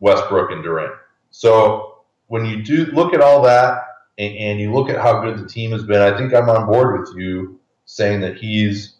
Westbrook, 0.00 0.50
and 0.50 0.62
Durant. 0.62 0.92
So 1.30 1.89
when 2.30 2.44
you 2.44 2.62
do 2.62 2.86
look 2.86 3.12
at 3.12 3.20
all 3.20 3.42
that 3.42 3.82
and, 4.16 4.36
and 4.36 4.60
you 4.60 4.72
look 4.72 4.88
at 4.88 5.00
how 5.00 5.20
good 5.20 5.36
the 5.36 5.48
team 5.48 5.72
has 5.72 5.82
been, 5.82 6.00
I 6.00 6.16
think 6.16 6.32
I'm 6.32 6.48
on 6.48 6.64
board 6.64 7.00
with 7.00 7.10
you 7.16 7.58
saying 7.86 8.20
that 8.20 8.36
he's 8.36 8.94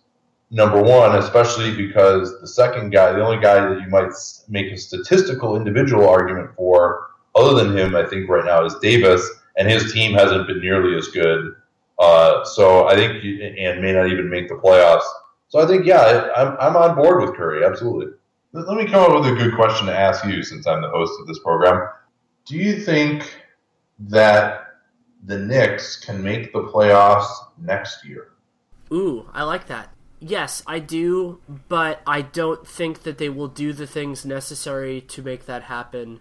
number 0.50 0.82
one, 0.82 1.14
especially 1.14 1.76
because 1.76 2.40
the 2.40 2.48
second 2.48 2.90
guy, 2.90 3.12
the 3.12 3.24
only 3.24 3.40
guy 3.40 3.60
that 3.68 3.80
you 3.80 3.86
might 3.86 4.10
make 4.48 4.72
a 4.72 4.76
statistical 4.76 5.54
individual 5.54 6.08
argument 6.08 6.50
for, 6.56 7.06
other 7.36 7.54
than 7.62 7.76
him, 7.76 7.94
I 7.94 8.04
think 8.04 8.28
right 8.28 8.44
now 8.44 8.64
is 8.64 8.74
Davis 8.82 9.24
and 9.56 9.70
his 9.70 9.92
team 9.92 10.12
hasn't 10.12 10.48
been 10.48 10.60
nearly 10.60 10.98
as 10.98 11.06
good. 11.06 11.54
Uh, 12.00 12.44
so 12.44 12.88
I 12.88 12.96
think, 12.96 13.22
and 13.22 13.80
may 13.80 13.92
not 13.92 14.08
even 14.08 14.28
make 14.28 14.48
the 14.48 14.56
playoffs. 14.56 15.06
So 15.50 15.60
I 15.60 15.68
think, 15.68 15.86
yeah, 15.86 16.30
I'm, 16.36 16.56
I'm 16.58 16.76
on 16.76 16.96
board 16.96 17.20
with 17.20 17.36
Curry, 17.36 17.64
absolutely. 17.64 18.12
Let 18.52 18.76
me 18.76 18.86
come 18.86 19.04
up 19.04 19.20
with 19.20 19.32
a 19.32 19.36
good 19.36 19.54
question 19.54 19.86
to 19.86 19.96
ask 19.96 20.24
you 20.24 20.42
since 20.42 20.66
I'm 20.66 20.82
the 20.82 20.90
host 20.90 21.12
of 21.20 21.28
this 21.28 21.38
program. 21.38 21.88
Do 22.47 22.57
you 22.57 22.80
think 22.80 23.36
that 23.99 24.66
the 25.24 25.38
Knicks 25.38 25.97
can 25.97 26.22
make 26.22 26.53
the 26.53 26.62
playoffs 26.62 27.28
next 27.61 28.05
year? 28.05 28.32
Ooh, 28.93 29.28
I 29.32 29.45
like 29.45 29.66
that. 29.68 29.93
Yes, 30.18 30.62
I 30.66 30.80
do, 30.80 31.41
but 31.68 32.03
I 32.07 32.22
don't 32.22 32.66
think 32.66 33.05
that 33.05 33.18
they 33.18 33.28
will 33.28 33.49
do 33.49 33.72
the 33.72 33.86
things 33.86 34.26
necessary 34.26 35.01
to 35.03 35.22
make 35.22 35.47
that 35.47 35.64
happen 35.64 36.20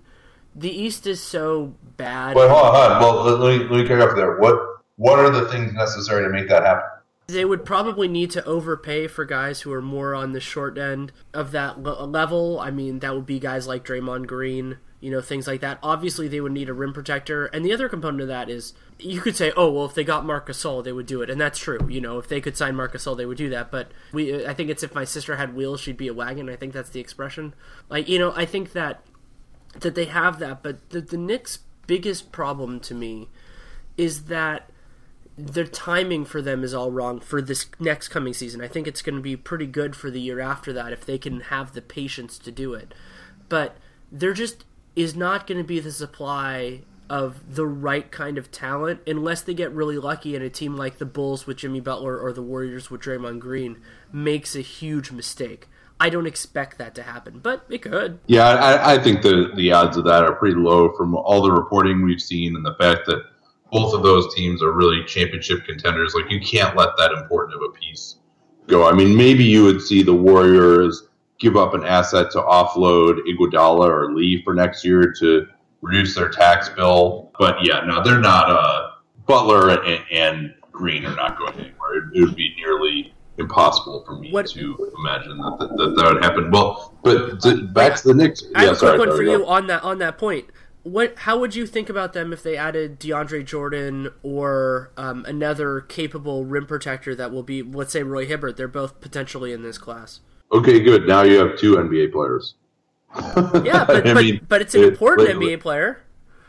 the 0.56 0.70
East 0.70 1.08
is 1.08 1.22
so 1.22 1.76
bad. 1.98 2.36
Wait, 2.36 2.50
hold 2.50 2.76
on, 2.76 3.02
hold 3.02 3.16
on. 3.16 3.26
Well, 3.26 3.38
let 3.38 3.60
me, 3.60 3.66
let 3.66 3.82
me 3.82 3.88
kick 3.88 4.00
off 4.02 4.16
there. 4.16 4.38
What 4.38 4.60
what 4.98 5.20
are 5.20 5.30
the 5.30 5.48
things 5.48 5.74
necessary 5.74 6.24
to 6.24 6.30
make 6.30 6.50
that 6.50 6.64
happen? 6.64 6.90
They 7.28 7.46
would 7.46 7.64
probably 7.64 8.08
need 8.08 8.32
to 8.32 8.44
overpay 8.44 9.08
for 9.08 9.24
guys 9.24 9.62
who 9.62 9.72
are 9.72 9.82
more 9.82 10.16
on 10.16 10.34
the 10.34 10.40
short 10.40 10.78
end 10.78 11.12
of 11.34 11.52
that 11.52 11.82
level. 11.84 12.60
I 12.60 12.72
mean, 12.72 13.00
that 13.00 13.14
would 13.14 13.28
be 13.28 13.40
guys 13.40 13.68
like 13.68 13.86
Draymond 13.86 14.26
Green, 14.26 14.78
you 15.00 15.10
know, 15.10 15.22
things 15.22 15.48
like 15.48 15.62
that. 15.62 15.80
Obviously, 15.82 16.28
they 16.28 16.42
would 16.42 16.52
need 16.52 16.70
a 16.70 16.74
rim 16.74 16.94
protector. 16.94 17.46
And 17.48 17.64
the 17.64 17.72
other 17.72 17.88
component 17.88 18.22
of 18.22 18.28
that 18.28 18.50
is 18.50 18.74
you 19.00 19.22
could 19.22 19.36
say, 19.36 19.52
oh, 19.56 19.72
well, 19.72 19.86
if 19.86 19.94
they 19.94 20.04
got 20.04 20.26
Marcus 20.26 20.62
Gasol, 20.62 20.84
they 20.84 20.92
would 20.92 21.06
do 21.06 21.22
it. 21.22 21.30
And 21.30 21.40
that's 21.40 21.58
true. 21.58 21.80
You 21.90 22.02
know, 22.02 22.20
if 22.20 22.28
they 22.28 22.42
could 22.42 22.58
sign 22.58 22.76
Marcus 22.76 23.06
Gasol, 23.06 23.16
they 23.16 23.26
would 23.26 23.38
do 23.38 23.50
that. 23.50 23.72
But 23.72 23.92
we, 24.12 24.46
I 24.46 24.54
think 24.54 24.70
it's 24.70 24.84
if 24.84 24.94
my 24.94 25.06
sister 25.06 25.38
had 25.38 25.56
wheels, 25.56 25.80
she'd 25.80 25.98
be 25.98 26.10
a 26.10 26.14
wagon. 26.14 26.50
I 26.50 26.58
think 26.58 26.74
that's 26.74 26.90
the 26.90 27.00
expression. 27.00 27.54
Like, 27.90 28.10
you 28.10 28.20
know, 28.20 28.34
I 28.36 28.46
think 28.46 28.74
that 28.74 29.02
that 29.80 29.96
they 29.96 30.06
have 30.06 30.40
that. 30.40 30.62
But 30.64 30.90
the, 30.90 31.00
the 31.00 31.18
Knicks' 31.18 31.60
biggest 31.88 32.32
problem 32.32 32.80
to 32.82 32.94
me 32.94 33.30
is 33.96 34.26
that 34.26 34.70
the 35.38 35.64
timing 35.64 36.26
for 36.26 36.42
them 36.42 36.64
is 36.66 36.74
all 36.74 36.92
wrong 36.92 37.22
for 37.22 37.42
this 37.42 37.68
next 37.80 38.10
coming 38.10 38.34
season. 38.34 38.60
I 38.60 38.68
think 38.68 38.88
it's 38.88 39.02
going 39.02 39.16
to 39.16 39.22
be 39.22 39.38
pretty 39.38 39.68
good 39.68 39.96
for 39.96 40.12
the 40.12 40.20
year 40.20 40.42
after 40.42 40.74
that 40.74 40.92
if 40.92 41.06
they 41.06 41.18
can 41.18 41.40
have 41.42 41.74
the 41.74 41.82
patience 41.82 42.38
to 42.40 42.52
do 42.52 42.74
it. 42.74 42.94
But 43.48 43.78
they're 44.12 44.34
just 44.34 44.66
is 45.00 45.16
not 45.16 45.48
going 45.48 45.58
to 45.58 45.64
be 45.64 45.80
the 45.80 45.94
supply 45.94 46.82
of 47.10 47.56
the 47.56 47.66
right 47.66 48.12
kind 48.12 48.38
of 48.38 48.52
talent 48.52 49.00
unless 49.08 49.42
they 49.42 49.54
get 49.54 49.72
really 49.72 49.98
lucky 49.98 50.36
and 50.36 50.44
a 50.44 50.50
team 50.50 50.76
like 50.76 50.98
the 50.98 51.06
Bulls 51.06 51.48
with 51.48 51.58
Jimmy 51.58 51.80
Butler 51.80 52.20
or 52.20 52.34
the 52.34 52.44
Warriors 52.44 52.92
with 52.92 53.02
Draymond 53.02 53.40
Green 53.40 53.80
makes 54.12 54.58
a 54.58 54.62
huge 54.62 55.10
mistake. 55.10 55.70
I 56.02 56.10
don't 56.10 56.28
expect 56.28 56.78
that 56.80 56.96
to 56.96 57.04
happen, 57.04 57.40
but 57.40 57.66
it 57.70 57.82
could. 57.82 58.20
Yeah, 58.28 58.48
I, 58.48 58.96
I 58.96 59.00
think 59.00 59.22
the 59.22 59.52
the 59.56 59.72
odds 59.72 59.96
of 59.96 60.04
that 60.04 60.24
are 60.24 60.36
pretty 60.36 60.56
low 60.56 60.92
from 60.98 61.16
all 61.16 61.42
the 61.42 61.52
reporting 61.52 62.04
we've 62.04 62.22
seen 62.22 62.56
and 62.58 62.66
the 62.66 62.76
fact 62.76 63.06
that 63.06 63.24
both 63.72 63.94
of 63.94 64.04
those 64.04 64.34
teams 64.36 64.62
are 64.62 64.74
really 64.74 65.04
championship 65.06 65.66
contenders. 65.66 66.14
Like 66.14 66.30
you 66.30 66.42
can't 66.42 66.76
let 66.76 66.90
that 66.98 67.12
important 67.14 67.56
of 67.56 67.70
a 67.70 67.74
piece 67.74 68.18
go. 68.68 68.88
I 68.88 68.94
mean, 68.94 69.16
maybe 69.16 69.46
you 69.46 69.64
would 69.64 69.82
see 69.82 70.04
the 70.04 70.14
Warriors 70.14 71.09
give 71.40 71.56
up 71.56 71.74
an 71.74 71.84
asset 71.84 72.32
to 72.32 72.42
offload 72.42 73.20
Iguodala 73.28 73.88
or 73.88 74.14
Lee 74.14 74.42
for 74.44 74.54
next 74.54 74.86
year 74.86 75.14
to 75.20 75.48
reduce 75.82 76.16
their 76.16 76.30
tax 76.30 76.70
bill. 76.70 77.32
But 77.40 77.58
yeah, 77.64 77.82
no, 77.86 78.04
they're 78.04 78.20
not. 78.20 78.50
Uh, 78.50 78.92
Butler 79.26 79.70
and, 79.84 80.04
and 80.12 80.54
Green 80.72 81.06
are 81.06 81.16
not 81.16 81.38
going 81.38 81.54
anywhere. 81.54 81.98
It, 81.98 82.04
it 82.18 82.22
would 82.22 82.36
be 82.36 82.54
nearly 82.56 83.14
impossible 83.38 84.04
for 84.06 84.18
me 84.18 84.32
what, 84.32 84.48
to 84.48 84.92
imagine 84.98 85.38
that 85.38 85.58
that, 85.60 85.78
that 85.78 85.96
that, 85.96 86.14
would 86.14 86.24
happen. 86.24 86.52
Well, 86.52 86.94
but 87.04 87.42
to, 87.42 87.68
back 87.68 87.96
to 87.98 88.10
the 88.10 88.14
Knicks. 88.14 88.44
I 88.56 88.66
have 88.66 88.82
yeah, 88.82 88.90
a 88.90 88.96
quick 88.96 89.08
one 89.08 89.18
for 89.18 89.24
you 89.24 89.46
on 89.46 89.68
that 89.68 89.84
on 89.84 90.00
that 90.00 90.18
point. 90.18 90.48
What? 90.84 91.20
How 91.20 91.38
would 91.40 91.56
you 91.56 91.68
think 91.68 91.90
about 91.90 92.14
them 92.14 92.34
if 92.34 92.42
they 92.42 92.58
added 92.58 93.00
DeAndre 93.00 93.46
Jordan 93.46 94.10
or 94.24 94.92
um, 94.98 95.26
another 95.26 95.82
capable 95.82 96.46
rim 96.46 96.66
protector 96.66 97.14
that 97.16 97.32
will 97.32 97.44
be, 97.44 97.62
let's 97.62 97.92
say, 97.94 98.04
Roy 98.04 98.26
Hibbert? 98.26 98.58
They're 98.58 98.68
both 98.68 99.00
potentially 99.02 99.54
in 99.54 99.62
this 99.62 99.78
class. 99.78 100.22
Okay, 100.52 100.80
good. 100.80 101.08
Now 101.08 101.24
you 101.24 101.38
have 101.40 101.58
two 101.58 101.76
NBA 101.76 102.12
players. 102.12 102.56
yeah, 103.64 103.86
but, 103.86 104.04
but, 104.04 104.16
mean, 104.16 104.46
but, 104.48 104.62
it's 104.62 104.76
an 104.76 104.84
it, 104.84 104.90
important 104.90 105.30
NBA 105.30 105.60
player. 105.60 106.02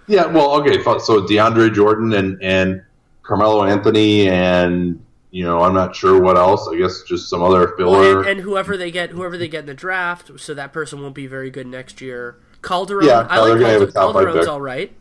Yeah, 0.06 0.26
well, 0.26 0.52
okay. 0.60 0.82
So 0.82 1.22
DeAndre 1.26 1.72
Jordan 1.72 2.12
and 2.14 2.42
and 2.42 2.82
Carmelo 3.22 3.64
Anthony 3.64 4.28
and 4.28 5.04
you 5.30 5.44
know 5.44 5.62
I'm 5.62 5.74
not 5.74 5.94
sure 5.94 6.20
what 6.20 6.36
else. 6.36 6.68
I 6.68 6.76
guess 6.76 7.02
just 7.02 7.28
some 7.28 7.42
other 7.42 7.74
filler 7.76 7.98
well, 7.98 8.18
and, 8.18 8.28
and, 8.28 8.40
whoever 8.40 8.76
they 8.76 8.90
get, 8.90 9.10
whoever 9.10 9.38
they 9.38 9.48
get 9.48 9.60
in 9.60 9.66
the 9.66 9.74
draft, 9.74 10.32
so 10.40 10.54
that 10.54 10.72
person 10.72 11.00
won't 11.00 11.14
be 11.14 11.26
very 11.26 11.50
good 11.50 11.66
next 11.66 12.00
year. 12.00 12.36
Calderon, 12.62 13.06
yeah, 13.06 13.26
I 13.30 13.38
like 13.40 13.60
Calderon. 13.60 13.92
Calderon's 13.92 14.46
all 14.46 14.60
right. 14.60 14.92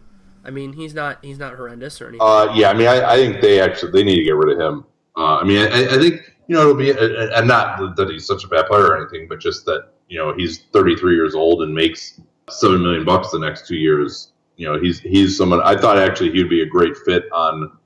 I 0.46 0.52
mean, 0.52 0.74
he's 0.74 0.94
not 0.94 1.20
he's 1.24 1.40
not 1.40 1.56
horrendous 1.56 2.02
or 2.02 2.08
anything. 2.08 2.22
Uh, 2.22 2.54
yeah, 2.56 2.70
I 2.70 2.74
mean, 2.74 2.88
I, 2.88 3.14
I, 3.14 3.16
think 3.18 3.42
they 3.42 3.60
actually 3.60 3.92
they 3.92 4.04
need 4.04 4.16
to 4.16 4.24
get 4.24 4.36
rid 4.36 4.58
of 4.58 4.60
him. 4.60 4.86
Uh, 5.18 5.38
I 5.38 5.44
mean, 5.44 5.60
I, 5.60 5.96
I, 5.96 5.98
think 5.98 6.29
you 6.50 6.56
know 6.56 6.62
it'll 6.62 6.74
be, 6.74 6.90
and 6.90 7.48
not 7.48 7.96
that 7.96 8.10
he's 8.10 8.26
such 8.26 8.44
a 8.44 8.48
bad 8.48 8.66
player 8.66 8.88
or 8.88 8.98
anything, 8.98 9.28
but 9.30 9.40
just 9.40 9.66
that 9.66 9.92
you 10.08 10.18
know 10.18 10.34
he's 10.36 10.64
33 10.74 11.14
years 11.14 11.36
old 11.36 11.62
and 11.62 11.74
makes 11.74 12.20
seven 12.50 12.82
million 12.82 13.06
bucks 13.06 13.30
the 13.30 13.38
next 13.38 13.68
two 13.68 13.76
years. 13.76 14.32
You 14.58 14.68
know, 14.68 14.80
he's 14.80 15.00
he's 15.00 15.38
someone 15.38 15.62
I 15.62 15.80
thought 15.80 16.00
actually 16.00 16.32
he'd 16.32 16.50
be 16.50 16.64
a 16.64 16.66
great 16.66 16.98
fit 17.06 17.32
on 17.32 17.78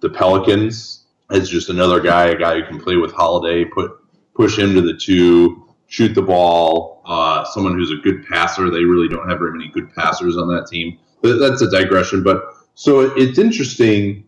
the 0.00 0.08
Pelicans 0.08 1.04
as 1.30 1.50
just 1.50 1.68
another 1.68 2.00
guy, 2.00 2.28
a 2.28 2.38
guy 2.38 2.58
who 2.58 2.64
can 2.64 2.80
play 2.80 2.96
with 2.96 3.12
Holiday, 3.12 3.66
put 3.66 3.92
push 4.34 4.58
him 4.58 4.74
to 4.74 4.80
the 4.80 4.94
two, 4.94 5.66
shoot 5.88 6.14
the 6.14 6.22
ball. 6.22 7.02
Uh, 7.04 7.44
someone 7.44 7.74
who's 7.74 7.90
a 7.92 7.96
good 7.96 8.26
passer. 8.26 8.70
They 8.70 8.84
really 8.84 9.08
don't 9.08 9.28
have 9.28 9.38
very 9.38 9.52
many 9.52 9.68
good 9.68 9.94
passers 9.94 10.38
on 10.38 10.48
that 10.48 10.68
team. 10.68 10.98
That's 11.22 11.60
a 11.60 11.70
digression. 11.70 12.22
But 12.22 12.44
so 12.74 13.12
it's 13.14 13.38
interesting. 13.38 14.24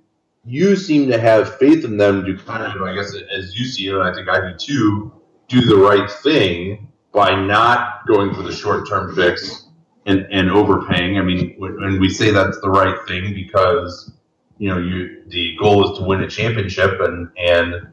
You 0.49 0.77
seem 0.77 1.11
to 1.11 1.21
have 1.21 1.57
faith 1.59 1.85
in 1.85 1.99
them 1.99 2.25
to 2.25 2.37
kind 2.39 2.63
of, 2.63 2.81
I 2.83 2.95
guess, 2.95 3.15
as 3.31 3.59
you 3.59 3.67
see 3.67 3.89
it, 3.89 3.95
and 3.95 4.03
I 4.03 4.15
think 4.15 4.29
I 4.29 4.41
do 4.51 4.57
too, 4.57 5.13
do 5.49 5.61
the 5.61 5.77
right 5.77 6.11
thing 6.11 6.89
by 7.13 7.35
not 7.35 8.07
going 8.07 8.35
for 8.35 8.43
the 8.43 8.53
short 8.53 8.89
term 8.89 9.15
fix 9.15 9.69
and, 10.07 10.27
and 10.31 10.51
overpaying. 10.51 11.19
I 11.19 11.23
mean, 11.23 11.55
when 11.59 12.01
we 12.01 12.09
say 12.09 12.31
that's 12.31 12.59
the 12.61 12.71
right 12.71 12.97
thing 13.07 13.35
because 13.35 14.13
you 14.59 14.69
know 14.69 14.79
you 14.79 15.23
the 15.29 15.57
goal 15.57 15.91
is 15.91 15.99
to 15.99 16.05
win 16.05 16.23
a 16.23 16.29
championship 16.29 17.01
and 17.01 17.29
and 17.37 17.89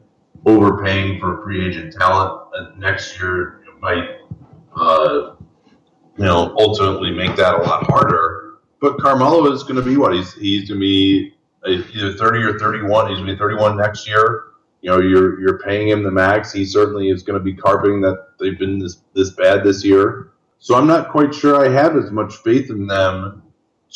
overpaying 0.46 1.20
for 1.20 1.42
free 1.42 1.66
agent 1.66 1.92
talent 1.92 2.42
next 2.78 3.18
year 3.20 3.64
might 3.80 4.18
uh, 4.74 5.34
you 6.18 6.24
know 6.24 6.54
ultimately 6.58 7.10
make 7.10 7.36
that 7.36 7.54
a 7.54 7.62
lot 7.62 7.86
harder. 7.86 8.58
But 8.80 8.98
Carmelo 8.98 9.50
is 9.52 9.62
going 9.62 9.76
to 9.76 9.82
be 9.82 9.96
what 9.96 10.14
he's 10.14 10.34
he's 10.34 10.68
going 10.68 10.80
to 10.80 10.86
be 10.86 11.35
either 11.66 12.12
thirty 12.12 12.42
or 12.42 12.58
thirty 12.58 12.82
one. 12.82 13.08
He's 13.08 13.18
going 13.18 13.26
to 13.26 13.32
be 13.32 13.38
thirty 13.38 13.56
one 13.56 13.76
next 13.76 14.06
year. 14.08 14.44
You 14.82 14.90
know, 14.90 15.00
you're 15.00 15.40
you're 15.40 15.58
paying 15.58 15.88
him 15.88 16.02
the 16.02 16.10
max. 16.10 16.52
He 16.52 16.64
certainly 16.64 17.10
is 17.10 17.22
going 17.22 17.38
to 17.38 17.44
be 17.44 17.54
carving 17.54 18.00
that 18.02 18.28
they've 18.38 18.58
been 18.58 18.78
this 18.78 18.98
this 19.14 19.30
bad 19.30 19.64
this 19.64 19.84
year. 19.84 20.30
So 20.58 20.74
I'm 20.74 20.86
not 20.86 21.10
quite 21.10 21.34
sure 21.34 21.64
I 21.64 21.68
have 21.68 21.96
as 21.96 22.10
much 22.10 22.36
faith 22.36 22.70
in 22.70 22.86
them 22.86 23.42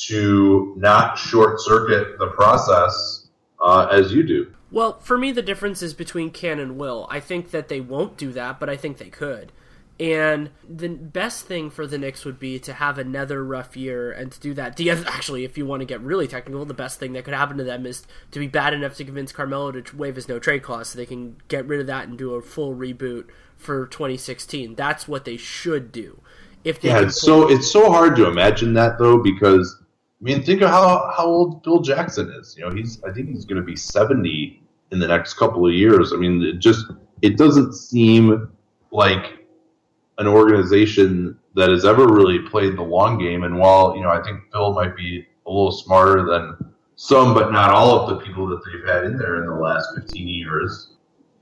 to 0.07 0.75
not 0.77 1.19
short 1.19 1.61
circuit 1.61 2.19
the 2.19 2.29
process 2.29 3.29
uh, 3.61 3.87
as 3.91 4.13
you 4.13 4.23
do. 4.23 4.53
Well, 4.73 5.01
for 5.01 5.19
me, 5.19 5.33
the 5.33 5.43
difference 5.43 5.83
is 5.83 5.95
between 5.95 6.31
can 6.31 6.61
and 6.61 6.79
will. 6.79 7.07
I 7.11 7.19
think 7.21 7.51
that 7.51 7.69
they 7.69 7.81
won't 7.81 8.17
do 8.17 8.33
that, 8.33 8.61
but 8.61 8.71
I 8.71 8.77
think 8.77 8.99
they 8.99 9.09
could. 9.09 9.53
And 10.01 10.49
the 10.67 10.89
best 10.89 11.45
thing 11.45 11.69
for 11.69 11.87
the 11.87 11.99
Knicks 11.99 12.25
would 12.25 12.39
be 12.39 12.59
to 12.61 12.73
have 12.73 12.97
another 12.97 13.45
rough 13.45 13.77
year 13.77 14.11
and 14.11 14.33
to 14.33 14.41
do 14.41 14.55
that. 14.55 14.77
The 14.77 14.91
other, 14.91 15.05
actually, 15.07 15.45
if 15.45 15.59
you 15.59 15.67
want 15.67 15.81
to 15.81 15.87
get 15.87 16.01
really 16.01 16.27
technical, 16.27 16.65
the 16.65 16.73
best 16.73 16.99
thing 16.99 17.13
that 17.13 17.25
could 17.25 17.35
happen 17.35 17.59
to 17.59 17.65
them 17.65 17.85
is 17.85 18.07
to 18.31 18.39
be 18.39 18.47
bad 18.47 18.73
enough 18.73 18.97
to 18.97 19.05
convince 19.05 19.31
Carmelo 19.31 19.73
to 19.73 19.97
waive 19.97 20.17
his 20.17 20.27
no 20.27 20.39
trade 20.39 20.63
clause 20.63 20.89
so 20.89 20.97
they 20.97 21.05
can 21.05 21.37
get 21.49 21.67
rid 21.67 21.81
of 21.81 21.87
that 21.89 22.09
and 22.09 22.17
do 22.17 22.35
a 22.35 22.41
full 22.41 22.75
reboot 22.75 23.27
for 23.59 23.87
2016. 23.89 24.75
That's 24.75 25.07
what 25.07 25.27
they 25.27 25.37
should 25.37 25.93
do. 25.93 26.23
If 26.65 26.83
yeah, 26.83 27.03
it's 27.03 27.21
so 27.21 27.51
it's 27.51 27.71
so 27.71 27.91
hard 27.93 28.17
to 28.17 28.27
imagine 28.27 28.73
that 28.75 28.99
though 28.99 29.19
because 29.19 29.83
I 30.21 30.25
mean, 30.25 30.43
think 30.43 30.63
of 30.63 30.71
how 30.71 31.13
how 31.15 31.27
old 31.27 31.63
Phil 31.63 31.81
Jackson 31.81 32.33
is. 32.41 32.55
You 32.57 32.67
know, 32.67 32.75
he's 32.75 33.03
I 33.05 33.13
think 33.13 33.29
he's 33.29 33.45
going 33.45 33.61
to 33.61 33.67
be 33.67 33.77
seventy 33.77 34.63
in 34.93 34.99
the 34.99 35.09
next 35.09 35.35
couple 35.35 35.67
of 35.67 35.75
years. 35.75 36.15
I 36.15 36.17
mean, 36.17 36.43
it 36.43 36.59
just 36.59 36.87
it 37.21 37.37
doesn't 37.37 37.75
seem 37.75 38.51
like 38.93 39.40
an 40.21 40.27
organization 40.27 41.37
that 41.57 41.71
has 41.71 41.85
ever 41.85 42.07
really 42.07 42.39
played 42.39 42.77
the 42.77 42.83
long 42.83 43.19
game. 43.19 43.43
And 43.43 43.59
while 43.59 43.97
you 43.97 44.03
know, 44.03 44.11
I 44.11 44.23
think 44.23 44.41
Phil 44.53 44.73
might 44.73 44.97
be 44.97 45.27
a 45.47 45.51
little 45.51 45.73
smarter 45.73 46.25
than 46.25 46.73
some, 46.95 47.35
but 47.35 47.51
not 47.51 47.71
all 47.71 47.99
of 47.99 48.11
the 48.11 48.25
people 48.25 48.47
that 48.49 48.61
they've 48.65 48.87
had 48.87 49.05
in 49.05 49.17
there 49.17 49.43
in 49.43 49.47
the 49.47 49.55
last 49.55 49.89
fifteen 49.97 50.29
years. 50.29 50.93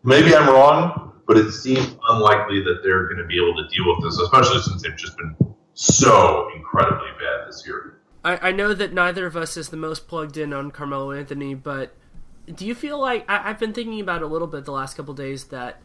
Maybe 0.04 0.34
I'm 0.34 0.48
wrong, 0.48 1.20
but 1.26 1.36
it 1.36 1.50
seems 1.52 1.96
unlikely 2.08 2.62
that 2.62 2.80
they're 2.82 3.06
going 3.08 3.18
to 3.18 3.26
be 3.26 3.36
able 3.36 3.56
to 3.56 3.68
deal 3.68 3.84
with 3.94 4.04
this, 4.04 4.18
especially 4.20 4.62
since 4.62 4.82
they've 4.82 4.96
just 4.96 5.16
been 5.18 5.36
so 5.74 6.48
incredibly 6.56 7.08
bad 7.18 7.48
this 7.48 7.64
year. 7.66 8.00
I, 8.24 8.48
I 8.48 8.52
know 8.52 8.74
that 8.74 8.92
neither 8.92 9.26
of 9.26 9.36
us 9.36 9.56
is 9.56 9.70
the 9.70 9.76
most 9.76 10.06
plugged 10.08 10.36
in 10.36 10.52
on 10.52 10.70
Carmelo 10.70 11.12
Anthony, 11.12 11.54
but 11.54 11.94
do 12.52 12.64
you 12.66 12.74
feel 12.74 12.98
like 12.98 13.24
I, 13.28 13.38
have 13.48 13.58
been 13.58 13.72
thinking 13.72 14.00
about 14.00 14.22
it 14.22 14.24
a 14.24 14.28
little 14.28 14.48
bit 14.48 14.64
the 14.64 14.72
last 14.72 14.96
couple 14.96 15.14
days 15.14 15.44
that 15.44 15.80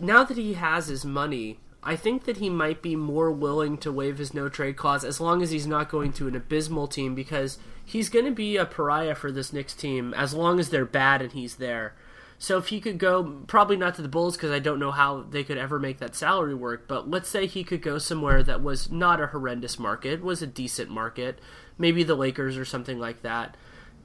now 0.00 0.24
that 0.24 0.36
he 0.36 0.54
has 0.54 0.88
his 0.88 1.04
money, 1.04 1.58
I 1.82 1.96
think 1.96 2.24
that 2.24 2.36
he 2.36 2.50
might 2.50 2.82
be 2.82 2.94
more 2.94 3.30
willing 3.30 3.78
to 3.78 3.92
waive 3.92 4.18
his 4.18 4.34
no 4.34 4.48
trade 4.48 4.76
clause 4.76 5.04
as 5.04 5.20
long 5.20 5.42
as 5.42 5.50
he's 5.50 5.66
not 5.66 5.88
going 5.88 6.12
to 6.14 6.28
an 6.28 6.36
abysmal 6.36 6.86
team 6.86 7.14
because 7.14 7.58
he's 7.84 8.10
going 8.10 8.26
to 8.26 8.30
be 8.30 8.56
a 8.56 8.66
pariah 8.66 9.14
for 9.14 9.32
this 9.32 9.52
Knicks 9.52 9.74
team 9.74 10.12
as 10.14 10.34
long 10.34 10.60
as 10.60 10.68
they're 10.68 10.84
bad 10.84 11.22
and 11.22 11.32
he's 11.32 11.56
there. 11.56 11.94
So 12.38 12.56
if 12.56 12.68
he 12.68 12.80
could 12.80 12.98
go, 12.98 13.42
probably 13.46 13.76
not 13.76 13.94
to 13.96 14.02
the 14.02 14.08
Bulls 14.08 14.36
because 14.36 14.50
I 14.50 14.60
don't 14.60 14.78
know 14.78 14.92
how 14.92 15.22
they 15.28 15.44
could 15.44 15.58
ever 15.58 15.78
make 15.78 15.98
that 15.98 16.16
salary 16.16 16.54
work. 16.54 16.88
But 16.88 17.08
let's 17.08 17.28
say 17.28 17.46
he 17.46 17.64
could 17.64 17.82
go 17.82 17.98
somewhere 17.98 18.42
that 18.42 18.62
was 18.62 18.90
not 18.90 19.20
a 19.20 19.26
horrendous 19.26 19.78
market, 19.78 20.22
was 20.22 20.40
a 20.40 20.46
decent 20.46 20.90
market, 20.90 21.38
maybe 21.76 22.02
the 22.02 22.14
Lakers 22.14 22.56
or 22.56 22.64
something 22.64 22.98
like 22.98 23.22
that, 23.22 23.56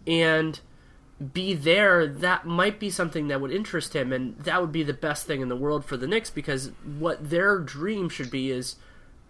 and 0.06 0.60
be 1.34 1.54
there. 1.54 2.08
That 2.08 2.46
might 2.46 2.80
be 2.80 2.90
something 2.90 3.28
that 3.28 3.42
would 3.42 3.52
interest 3.52 3.96
him, 3.96 4.12
and 4.12 4.38
that 4.40 4.62
would 4.62 4.72
be 4.72 4.84
the 4.84 4.94
best 4.94 5.26
thing 5.26 5.42
in 5.42 5.50
the 5.50 5.56
world 5.56 5.86
for 5.86 5.98
the 5.98 6.08
Knicks 6.08 6.30
because 6.30 6.72
what 6.98 7.30
their 7.30 7.60
dream 7.60 8.10
should 8.10 8.30
be 8.30 8.52
is 8.52 8.76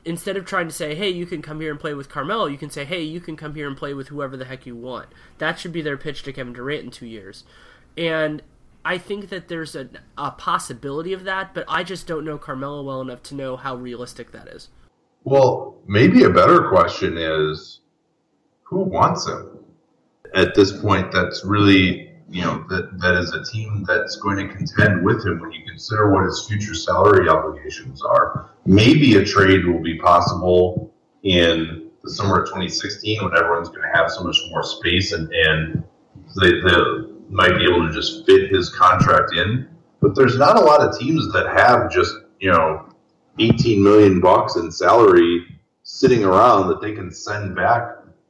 instead 0.03 0.38
of 0.38 0.45
trying 0.45 0.68
to 0.68 0.74
say, 0.74 0.95
"Hey, 0.95 1.10
you 1.10 1.26
can 1.26 1.41
come 1.41 1.62
here 1.62 1.72
and 1.72 1.80
play 1.80 1.94
with 1.94 2.10
Carmelo," 2.10 2.45
you 2.48 2.57
can 2.57 2.70
say, 2.70 2.86
"Hey, 2.86 3.02
you 3.02 3.20
can 3.20 3.36
come 3.36 3.56
here 3.56 3.68
and 3.68 3.78
play 3.78 3.94
with 3.94 4.07
whoever 4.07 4.36
the 4.36 4.45
heck 4.45 4.66
you 4.66 4.76
want." 4.76 5.10
That 5.38 5.60
should 5.60 5.72
be 5.72 5.82
their 5.82 5.98
pitch 5.98 6.24
to 6.24 6.34
Kevin 6.34 6.53
Durant 6.53 6.86
in 6.86 6.91
two 6.91 7.07
years, 7.07 7.44
and 7.98 8.41
I 8.86 8.99
think 8.99 9.30
that 9.30 9.48
there's 9.48 9.76
a, 9.76 9.90
a 10.16 10.30
possibility 10.30 11.12
of 11.12 11.24
that, 11.24 11.56
but 11.56 11.66
I 11.68 11.84
just 11.84 12.06
don't 12.06 12.24
know 12.24 12.38
Carmelo 12.38 12.84
well 12.84 13.02
enough 13.02 13.24
to 13.24 13.36
know 13.36 13.57
how 13.57 13.76
realistic 13.76 14.32
that 14.32 14.48
is. 14.48 14.70
Well, 15.24 15.82
maybe 15.88 16.24
a 16.24 16.30
better 16.30 16.70
question 16.70 17.18
is 17.18 17.82
who 18.62 18.82
wants 18.82 19.28
him? 19.28 19.55
At 20.34 20.56
this 20.56 20.72
point, 20.82 21.12
that's 21.12 21.44
really, 21.46 22.12
you 22.30 22.42
know, 22.42 22.66
that, 22.70 23.00
that 23.00 23.16
is 23.16 23.34
a 23.34 23.44
team 23.44 23.86
that's 23.88 24.16
going 24.18 24.38
to 24.38 24.54
contend 24.54 25.04
with 25.04 25.26
him 25.26 25.40
when 25.40 25.52
you 25.52 25.64
consider 25.66 26.12
what 26.12 26.26
his 26.26 26.46
future 26.48 26.74
salary 26.74 27.30
obligations 27.30 28.02
are. 28.02 28.52
Maybe 28.66 29.16
a 29.16 29.26
trade 29.26 29.66
will 29.66 29.82
be 29.82 29.98
possible 29.98 30.94
in 31.24 31.90
the 32.04 32.10
summer 32.10 32.42
of 32.42 32.48
2016 32.48 33.24
when 33.24 33.36
everyone's 33.36 33.70
going 33.70 33.82
to 33.82 33.98
have 33.98 34.12
so 34.12 34.24
much 34.24 34.38
more 34.50 34.64
space 34.64 35.12
and, 35.12 35.32
and 35.32 35.84
they, 36.40 36.52
they 36.52 36.76
might 37.30 37.58
be 37.58 37.66
able 37.66 37.88
to 37.88 37.94
just 37.94 38.26
fit 38.26 38.52
his 38.52 38.70
contract 38.70 39.34
in. 39.34 39.68
But 40.02 40.16
there's 40.16 40.38
not 40.38 40.58
a 40.58 40.62
lot 40.62 40.82
of 40.82 40.98
teams 40.98 41.32
that 41.34 41.48
have 41.48 41.92
just, 41.92 42.14
you 42.40 42.52
know, 42.52 42.90
18 43.40 43.84
million 43.84 44.20
bucks 44.22 44.56
in 44.56 44.72
salary 44.72 45.46
sitting 45.84 46.24
around 46.24 46.68
that 46.68 46.82
they 46.82 46.94
can 46.94 47.12
send 47.12 47.56
back 47.56 47.84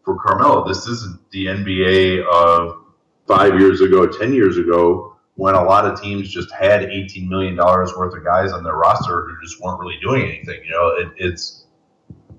for 0.06 0.15
Carmelo. 0.15 0.68
This 0.68 0.88
isn't 0.88 1.19
the 1.32 1.48
NBA 1.48 2.26
of 2.26 2.77
five 3.27 3.60
years 3.60 3.82
ago, 3.82 4.06
10 4.06 4.34
years 4.34 4.57
ago, 4.57 5.18
when 5.34 5.56
a 5.56 5.64
lot 5.64 5.86
of 5.86 5.99
teams 5.99 6.30
just 6.30 6.52
had 6.53 6.82
$18 6.84 7.27
million 7.27 7.57
worth 7.57 8.15
of 8.15 8.23
guys 8.23 8.53
on 8.53 8.64
their 8.64 8.76
roster 8.76 9.26
who 9.27 9.36
just 9.44 9.60
weren't 9.60 9.80
really 9.80 9.98
doing 10.02 10.23
anything. 10.23 10.61
You 10.64 10.72
know, 10.72 10.88
it, 10.98 11.07
it's 11.18 11.65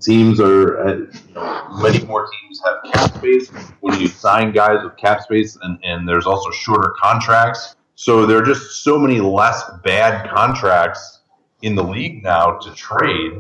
teams 0.01 0.41
are, 0.41 0.87
uh, 0.87 0.95
you 0.95 1.35
know, 1.35 1.69
many 1.83 2.03
more 2.05 2.29
teams 2.41 2.63
have 2.65 2.93
cap 2.93 3.15
space. 3.17 3.51
When 3.81 3.99
you 4.01 4.07
sign 4.07 4.53
guys 4.53 4.83
with 4.83 4.97
cap 4.97 5.23
space, 5.23 5.59
and, 5.61 5.79
and 5.83 6.09
there's 6.09 6.27
also 6.27 6.51
shorter 6.51 6.95
contracts. 6.99 7.77
So 7.97 8.27
there 8.27 8.39
are 8.39 8.45
just 8.45 8.85
so 8.85 8.99
many 8.99 9.21
less 9.21 9.63
bad 9.83 10.31
contracts 10.31 11.21
in 11.63 11.75
the 11.75 11.83
league 11.83 12.23
now 12.23 12.59
to 12.59 12.75
trade. 12.75 13.33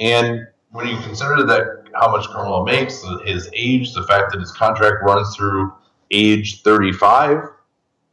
And 0.00 0.46
when 0.70 0.88
you 0.88 0.96
consider 0.98 1.44
that 1.44 1.79
how 1.94 2.10
much 2.10 2.26
Carmelo 2.28 2.64
makes, 2.64 3.04
his 3.24 3.48
age, 3.52 3.94
the 3.94 4.04
fact 4.04 4.32
that 4.32 4.40
his 4.40 4.52
contract 4.52 5.02
runs 5.02 5.34
through 5.36 5.72
age 6.10 6.62
35, 6.62 7.38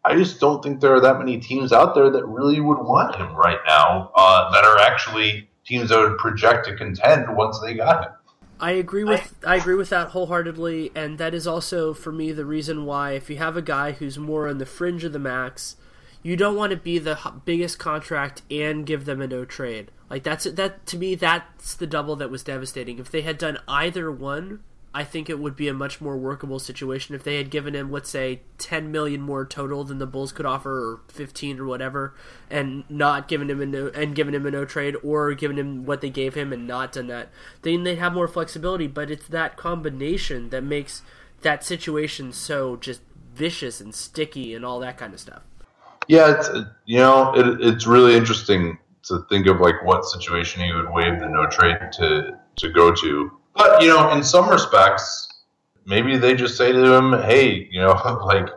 I 0.06 0.16
just 0.16 0.40
don't 0.40 0.64
think 0.64 0.80
there 0.80 0.94
are 0.94 1.02
that 1.02 1.20
many 1.20 1.38
teams 1.38 1.74
out 1.74 1.94
there 1.94 2.10
that 2.10 2.26
really 2.26 2.60
would 2.60 2.80
want 2.80 3.16
him 3.16 3.36
right 3.36 3.60
now 3.68 4.12
uh, 4.16 4.52
that 4.52 4.64
are 4.64 4.78
actually 4.80 5.50
teams 5.66 5.90
that 5.90 6.00
would 6.00 6.18
project 6.18 6.66
to 6.68 6.76
contend 6.76 7.36
once 7.36 7.60
they 7.60 7.74
got 7.74 8.06
him. 8.06 8.12
I 8.60 8.72
agree 8.72 9.04
with 9.04 9.36
I, 9.46 9.54
I, 9.54 9.56
agree 9.58 9.76
with 9.76 9.90
that 9.90 10.10
wholeheartedly, 10.10 10.92
and 10.96 11.18
that 11.20 11.34
is 11.34 11.46
also 11.46 11.94
for 11.94 12.12
me 12.12 12.32
the 12.32 12.46
reason 12.46 12.86
why 12.86 13.12
if 13.12 13.30
you 13.30 13.38
have 13.38 13.56
a 13.56 13.62
guy 13.62 13.92
who's 13.92 14.18
more 14.18 14.48
on 14.48 14.58
the 14.58 14.66
fringe 14.66 15.04
of 15.04 15.14
the 15.14 15.20
max, 15.20 15.76
you 16.28 16.36
don't 16.36 16.58
want 16.58 16.72
to 16.72 16.78
be 16.78 17.00
the 17.00 17.18
biggest 17.46 17.80
contract 17.80 18.42
and 18.52 18.86
give 18.86 19.06
them 19.06 19.22
a 19.22 19.28
no 19.28 19.46
trade. 19.46 19.90
Like 20.10 20.24
that's 20.24 20.44
that 20.44 20.86
to 20.88 20.98
me 20.98 21.16
that's 21.16 21.74
the 21.74 21.88
double 21.88 22.18
that 22.18 22.30
was 22.30 22.44
devastating. 22.44 23.00
If 23.00 23.10
they 23.10 23.22
had 23.22 23.38
done 23.38 23.60
either 23.66 24.12
one, 24.12 24.60
I 24.94 25.06
think 25.06 25.30
it 25.30 25.40
would 25.40 25.56
be 25.56 25.70
a 25.70 25.74
much 25.74 26.02
more 26.02 26.18
workable 26.18 26.60
situation 26.60 27.16
if 27.16 27.24
they 27.24 27.38
had 27.38 27.50
given 27.50 27.74
him, 27.74 27.94
let's 27.94 28.10
say, 28.10 28.42
ten 28.58 28.92
million 28.92 29.22
more 29.22 29.46
total 29.46 29.86
than 29.86 30.00
the 30.00 30.06
Bulls 30.06 30.34
could 30.34 30.46
offer, 30.46 30.72
or 30.72 31.02
fifteen 31.08 31.62
or 31.62 31.66
whatever, 31.66 32.14
and 32.50 32.84
not 32.90 33.30
given 33.30 33.50
him 33.50 33.62
a 33.62 33.66
no 33.66 33.88
and 33.96 34.14
given 34.14 34.36
him 34.36 34.46
a 34.46 34.52
no 34.52 34.66
trade, 34.66 34.98
or 35.02 35.34
given 35.34 35.58
him 35.58 35.86
what 35.86 36.02
they 36.02 36.10
gave 36.10 36.34
him 36.34 36.52
and 36.52 36.68
not 36.68 36.92
done 36.92 37.08
that. 37.08 37.30
Then 37.62 37.86
they'd 37.86 38.00
have 38.00 38.14
more 38.14 38.28
flexibility. 38.28 38.88
But 38.88 39.10
it's 39.10 39.30
that 39.30 39.56
combination 39.56 40.50
that 40.50 40.66
makes 40.66 41.04
that 41.42 41.64
situation 41.64 42.34
so 42.34 42.76
just 42.76 43.00
vicious 43.34 43.80
and 43.80 43.96
sticky 43.96 44.54
and 44.54 44.66
all 44.66 44.82
that 44.82 44.98
kind 44.98 45.14
of 45.14 45.22
stuff. 45.22 45.44
Yeah, 46.08 46.38
it's 46.38 46.50
you 46.86 47.00
know 47.00 47.34
it, 47.36 47.62
it's 47.62 47.86
really 47.86 48.16
interesting 48.16 48.78
to 49.04 49.26
think 49.30 49.48
of 49.48 49.60
like 49.60 49.84
what 49.84 50.06
situation 50.06 50.62
he 50.64 50.74
would 50.74 50.90
waive 50.90 51.20
the 51.20 51.30
no 51.30 51.48
trade 51.48 51.78
to 51.94 52.40
to 52.58 52.70
go 52.70 52.94
to. 52.94 53.32
But 53.56 53.82
you 53.82 53.90
know, 53.90 54.12
in 54.12 54.24
some 54.24 54.50
respects, 54.50 55.28
maybe 55.86 56.18
they 56.18 56.36
just 56.36 56.58
say 56.58 56.72
to 56.72 56.94
him, 56.94 57.14
"Hey, 57.24 57.68
you 57.72 57.82
know, 57.82 57.94
like 58.26 58.50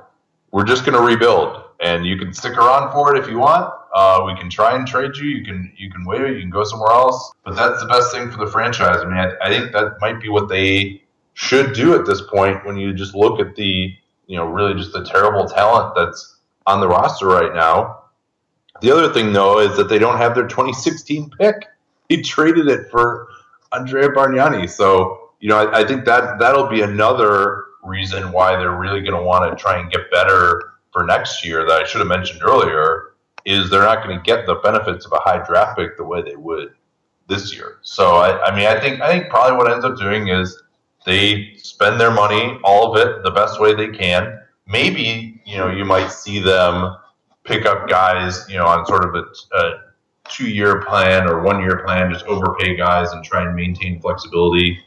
we're 0.51 0.64
just 0.64 0.85
going 0.85 0.98
to 0.98 1.05
rebuild, 1.05 1.62
and 1.81 2.05
you 2.05 2.16
can 2.16 2.32
stick 2.32 2.56
around 2.56 2.93
for 2.93 3.14
it 3.14 3.22
if 3.22 3.31
you 3.31 3.39
want. 3.39 3.72
Uh, 3.94 4.22
we 4.24 4.35
can 4.36 4.48
try 4.48 4.77
and 4.77 4.86
trade 4.86 5.16
you. 5.16 5.28
You 5.28 5.44
can 5.44 5.72
you 5.77 5.90
can 5.90 6.05
waive 6.05 6.22
it. 6.22 6.35
You 6.35 6.40
can 6.40 6.51
go 6.51 6.64
somewhere 6.64 6.93
else. 6.93 7.32
But 7.44 7.56
that's 7.56 7.81
the 7.81 7.89
best 7.89 8.12
thing 8.12 8.31
for 8.31 8.44
the 8.44 8.51
franchise. 8.51 8.98
I 9.01 9.05
mean, 9.05 9.18
I, 9.18 9.32
I 9.43 9.48
think 9.48 9.72
that 9.72 9.97
might 10.01 10.20
be 10.20 10.28
what 10.28 10.48
they 10.48 11.02
should 11.35 11.72
do 11.72 11.94
at 11.94 12.06
this 12.06 12.22
point. 12.22 12.64
When 12.64 12.77
you 12.77 12.93
just 12.93 13.14
look 13.14 13.40
at 13.40 13.56
the 13.56 13.94
you 14.27 14.36
know 14.36 14.47
really 14.47 14.74
just 14.74 14.93
the 14.93 15.05
terrible 15.05 15.48
talent 15.48 15.94
that's 15.97 16.36
on 16.66 16.81
the 16.81 16.89
roster 16.89 17.27
right 17.27 17.55
now 17.55 18.01
the 18.81 18.91
other 18.91 19.12
thing, 19.12 19.32
though, 19.32 19.61
is 19.61 19.77
that 19.77 19.89
they 19.89 19.99
don't 19.99 20.16
have 20.16 20.35
their 20.35 20.47
2016 20.47 21.31
pick. 21.39 21.66
He 22.09 22.23
traded 22.23 22.69
it 22.69 22.91
for 22.91 23.28
Andrea 23.73 24.09
Bargnani. 24.09 24.69
So, 24.69 25.31
you 25.41 25.49
know, 25.49 25.59
I, 25.59 25.81
I 25.81 25.87
think 25.87 26.05
that 26.07 26.39
that'll 26.39 26.69
be 26.69 26.81
another 26.81 27.65
reason 27.82 28.32
why 28.32 28.57
they're 28.57 28.77
really 28.77 29.01
going 29.01 29.16
to 29.16 29.23
want 29.23 29.51
to 29.51 29.62
try 29.62 29.78
and 29.78 29.91
get 29.91 30.11
better 30.11 30.74
for 30.93 31.05
next 31.05 31.45
year 31.45 31.66
that 31.66 31.82
I 31.82 31.87
should 31.87 32.01
have 32.01 32.09
mentioned 32.09 32.43
earlier 32.43 33.15
is 33.45 33.70
they're 33.70 33.82
not 33.82 34.05
going 34.05 34.16
to 34.16 34.23
get 34.23 34.47
the 34.47 34.57
benefits 34.57 35.07
of 35.07 35.12
a 35.12 35.19
high 35.19 35.45
draft 35.47 35.78
pick 35.78 35.97
the 35.97 36.05
way 36.05 36.20
they 36.20 36.37
would 36.37 36.74
this 37.28 37.55
year. 37.55 37.78
So 37.82 38.16
I, 38.16 38.43
I 38.47 38.57
mean 38.57 38.66
I 38.66 38.78
think 38.81 39.01
I 39.01 39.09
think 39.09 39.31
probably 39.31 39.57
what 39.57 39.70
ends 39.70 39.85
up 39.85 39.97
doing 39.97 40.28
is 40.28 40.61
they 41.07 41.55
spend 41.57 41.99
their 41.99 42.11
money, 42.11 42.59
all 42.65 42.93
of 42.93 43.01
it, 43.01 43.23
the 43.23 43.31
best 43.31 43.61
way 43.61 43.74
they 43.74 43.89
can. 43.89 44.41
Maybe, 44.66 45.30
you 45.51 45.59
know, 45.59 45.68
you 45.68 45.85
might 45.85 46.09
see 46.09 46.39
them 46.39 46.97
pick 47.44 47.66
up 47.66 47.89
guys, 47.89 48.47
you 48.48 48.56
know, 48.56 48.66
on 48.66 48.86
sort 48.86 49.05
of 49.05 49.14
a, 49.14 49.56
a 49.56 49.81
two-year 50.28 50.82
plan 50.82 51.28
or 51.28 51.43
one-year 51.43 51.82
plan, 51.85 52.12
just 52.12 52.24
overpay 52.27 52.77
guys 52.77 53.10
and 53.10 53.24
try 53.24 53.44
and 53.44 53.56
maintain 53.56 54.01
flexibility. 54.01 54.78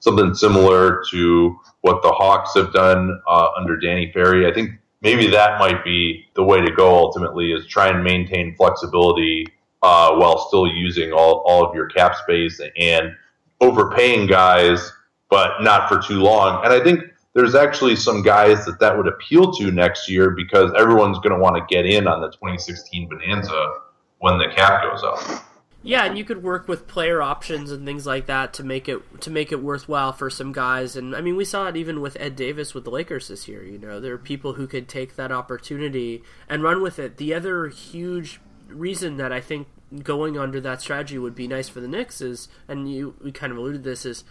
Something 0.00 0.34
similar 0.34 1.02
to 1.10 1.56
what 1.80 2.02
the 2.02 2.10
Hawks 2.10 2.54
have 2.54 2.72
done 2.72 3.20
uh, 3.26 3.48
under 3.56 3.78
Danny 3.78 4.10
Ferry. 4.12 4.46
I 4.46 4.52
think 4.52 4.72
maybe 5.00 5.28
that 5.28 5.58
might 5.58 5.82
be 5.82 6.26
the 6.34 6.42
way 6.44 6.60
to 6.60 6.70
go 6.72 6.94
ultimately 6.94 7.52
is 7.52 7.66
try 7.66 7.88
and 7.88 8.04
maintain 8.04 8.54
flexibility 8.54 9.46
uh, 9.82 10.14
while 10.16 10.38
still 10.48 10.66
using 10.66 11.12
all, 11.12 11.42
all 11.46 11.64
of 11.64 11.74
your 11.74 11.86
cap 11.86 12.16
space 12.16 12.60
and 12.76 13.16
overpaying 13.60 14.26
guys, 14.26 14.92
but 15.30 15.62
not 15.62 15.88
for 15.88 16.00
too 16.00 16.20
long. 16.20 16.64
And 16.64 16.72
I 16.72 16.82
think 16.82 17.04
there's 17.34 17.54
actually 17.54 17.96
some 17.96 18.22
guys 18.22 18.64
that 18.66 18.78
that 18.80 18.96
would 18.96 19.08
appeal 19.08 19.52
to 19.52 19.70
next 19.70 20.08
year 20.08 20.30
because 20.30 20.72
everyone's 20.76 21.18
going 21.18 21.32
to 21.34 21.38
want 21.38 21.56
to 21.56 21.74
get 21.74 21.86
in 21.86 22.06
on 22.06 22.20
the 22.20 22.28
2016 22.28 23.08
Bonanza 23.08 23.74
when 24.18 24.38
the 24.38 24.48
cap 24.54 24.82
goes 24.82 25.02
up. 25.02 25.44
Yeah, 25.84 26.04
and 26.04 26.16
you 26.16 26.24
could 26.24 26.44
work 26.44 26.68
with 26.68 26.86
player 26.86 27.20
options 27.20 27.72
and 27.72 27.84
things 27.84 28.06
like 28.06 28.26
that 28.26 28.52
to 28.54 28.62
make 28.62 28.88
it 28.88 29.20
to 29.22 29.30
make 29.30 29.50
it 29.50 29.60
worthwhile 29.60 30.12
for 30.12 30.30
some 30.30 30.52
guys. 30.52 30.94
And 30.94 31.16
I 31.16 31.20
mean, 31.20 31.34
we 31.34 31.44
saw 31.44 31.66
it 31.66 31.76
even 31.76 32.00
with 32.00 32.16
Ed 32.20 32.36
Davis 32.36 32.72
with 32.72 32.84
the 32.84 32.90
Lakers 32.90 33.28
this 33.28 33.48
year. 33.48 33.64
You 33.64 33.78
know, 33.78 33.98
there 33.98 34.14
are 34.14 34.18
people 34.18 34.52
who 34.52 34.68
could 34.68 34.88
take 34.88 35.16
that 35.16 35.32
opportunity 35.32 36.22
and 36.48 36.62
run 36.62 36.82
with 36.82 37.00
it. 37.00 37.16
The 37.16 37.34
other 37.34 37.66
huge 37.66 38.40
reason 38.68 39.16
that 39.16 39.32
I 39.32 39.40
think 39.40 39.66
going 40.04 40.38
under 40.38 40.60
that 40.60 40.80
strategy 40.80 41.18
would 41.18 41.34
be 41.34 41.48
nice 41.48 41.68
for 41.68 41.80
the 41.80 41.88
Knicks 41.88 42.20
is, 42.20 42.48
and 42.68 42.88
you 42.88 43.16
we 43.20 43.32
kind 43.32 43.50
of 43.50 43.58
alluded 43.58 43.82
to 43.82 43.90
this 43.90 44.06
is 44.06 44.22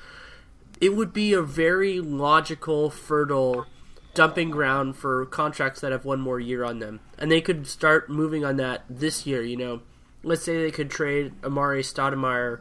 it 0.82 0.96
would 0.96 1.14
be 1.14 1.32
a 1.32 1.44
very 1.44 2.02
logical, 2.02 2.90
fertile 2.90 3.68
dumping 4.16 4.50
ground 4.50 4.98
for 4.98 5.26
contracts 5.28 5.80
that 5.80 5.92
have 5.92 6.04
one 6.04 6.20
more 6.20 6.40
year 6.40 6.66
on 6.66 6.80
them. 6.80 7.00
And 7.18 7.32
they 7.32 7.40
could 7.40 7.68
start 7.68 8.10
moving 8.10 8.44
on 8.44 8.58
that 8.58 8.84
this 8.90 9.26
year, 9.26 9.44
you 9.44 9.56
know. 9.56 9.82
Let's 10.24 10.44
say 10.44 10.62
they 10.62 10.72
could 10.72 10.90
trade 10.90 11.40
Amar'e 11.42 11.80
Stoudemire 11.80 12.60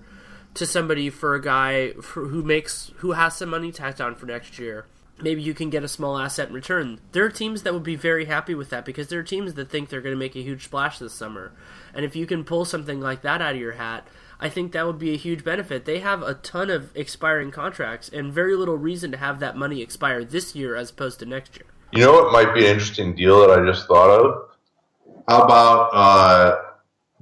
to 0.55 0.67
somebody 0.67 1.11
for 1.11 1.35
a 1.35 1.43
guy 1.43 1.93
for, 1.95 2.27
who 2.27 2.43
makes 2.43 2.93
who 2.99 3.13
has 3.13 3.37
some 3.37 3.51
money 3.51 3.73
tacked 3.73 4.01
on 4.01 4.15
for 4.15 4.27
next 4.27 4.59
year. 4.59 4.87
Maybe 5.23 5.43
you 5.43 5.53
can 5.53 5.69
get 5.69 5.85
a 5.85 5.89
small 5.89 6.17
asset 6.17 6.49
in 6.49 6.55
return. 6.55 7.01
There 7.13 7.25
are 7.25 7.31
teams 7.31 7.63
that 7.63 7.75
would 7.75 7.83
be 7.83 7.97
very 7.97 8.25
happy 8.25 8.55
with 8.55 8.71
that 8.71 8.87
because 8.87 9.09
there 9.09 9.21
are 9.21 9.25
teams 9.25 9.53
that 9.55 9.69
think 9.69 9.89
they're 9.91 10.01
going 10.01 10.15
to 10.15 10.19
make 10.19 10.35
a 10.35 10.43
huge 10.43 10.65
splash 10.65 10.99
this 10.99 11.13
summer. 11.13 11.53
And 11.93 12.07
if 12.07 12.17
you 12.17 12.25
can 12.25 12.45
pull 12.45 12.65
something 12.65 13.01
like 13.01 13.21
that 13.23 13.43
out 13.43 13.55
of 13.55 13.61
your 13.61 13.73
hat, 13.73 14.07
I 14.41 14.49
think 14.49 14.73
that 14.73 14.87
would 14.87 14.99
be 14.99 15.13
a 15.13 15.19
huge 15.19 15.45
benefit. 15.45 15.85
They 15.85 16.01
have 16.01 16.23
a 16.23 16.35
ton 16.35 16.71
of 16.71 16.97
expiring 16.97 17.51
contracts 17.51 18.09
and 18.09 18.33
very 18.33 18.57
little 18.57 18.79
reason 18.79 19.11
to 19.13 19.19
have 19.19 19.39
that 19.41 19.57
money 19.57 19.83
expire 19.83 20.25
this 20.25 20.57
year 20.57 20.77
as 20.77 20.91
opposed 20.91 21.19
to 21.19 21.27
next 21.27 21.57
year. 21.57 21.67
You 21.93 22.05
know 22.05 22.13
what 22.13 22.33
might 22.33 22.55
be 22.55 22.67
an 22.67 22.73
interesting 22.73 23.15
deal 23.15 23.41
that 23.41 23.51
I 23.51 23.65
just 23.67 23.87
thought 23.87 24.11
of? 24.11 24.51
How 25.29 25.43
about 25.43 25.91
uh, 25.93 26.57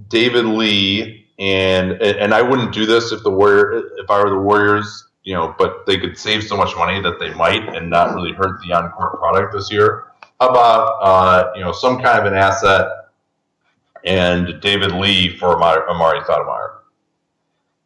David 0.09 0.45
Lee 0.45 1.27
and 1.39 1.93
and 2.03 2.35
I 2.35 2.43
wouldn't 2.43 2.73
do 2.73 2.87
this 2.87 3.13
if 3.13 3.23
the 3.23 3.31
Warrior 3.31 3.83
if 3.97 4.11
I 4.11 4.23
were 4.23 4.31
the 4.31 4.39
Warriors, 4.39 5.09
you 5.25 5.35
know, 5.35 5.55
but 5.59 5.87
they 5.87 5.99
could 5.99 6.19
save 6.19 6.45
so 6.45 6.57
much 6.57 6.77
money 6.77 7.01
that 7.01 7.19
they 7.19 7.33
might 7.35 7.69
and 7.75 7.91
not 7.91 8.15
really 8.15 8.33
hurt 8.33 8.61
the 8.63 8.73
on 8.73 8.91
court 8.91 9.19
product 9.19 9.53
this 9.53 9.71
year. 9.71 10.05
How 10.41 10.51
about 10.51 10.99
uh, 11.01 11.53
you 11.55 11.63
know 11.63 11.73
some 11.73 12.01
kind 12.01 12.19
of 12.19 12.27
an 12.27 12.35
asset 12.35 12.87
and 14.05 14.61
David 14.61 14.93
Lee 14.93 15.37
for 15.37 15.57
Amar'e 15.57 16.25
Stoudemire? 16.25 16.78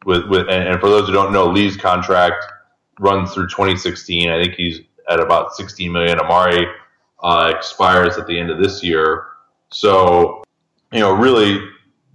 With 0.04 0.26
with 0.28 0.48
and, 0.48 0.80
for 0.80 0.88
those 0.88 1.06
who 1.06 1.12
don't 1.12 1.32
know, 1.32 1.46
Lee's 1.46 1.76
contract 1.76 2.44
runs 2.98 3.32
through 3.32 3.48
2016. 3.48 4.30
I 4.30 4.42
think 4.42 4.54
he's 4.54 4.80
at 5.08 5.20
about 5.20 5.54
16 5.54 5.90
million. 5.92 6.18
Amar'e 6.18 6.72
uh, 7.22 7.52
expires 7.54 8.18
at 8.18 8.26
the 8.26 8.38
end 8.38 8.50
of 8.50 8.58
this 8.58 8.82
year. 8.82 9.26
So, 9.70 10.42
you 10.92 11.00
know, 11.00 11.14
really, 11.14 11.60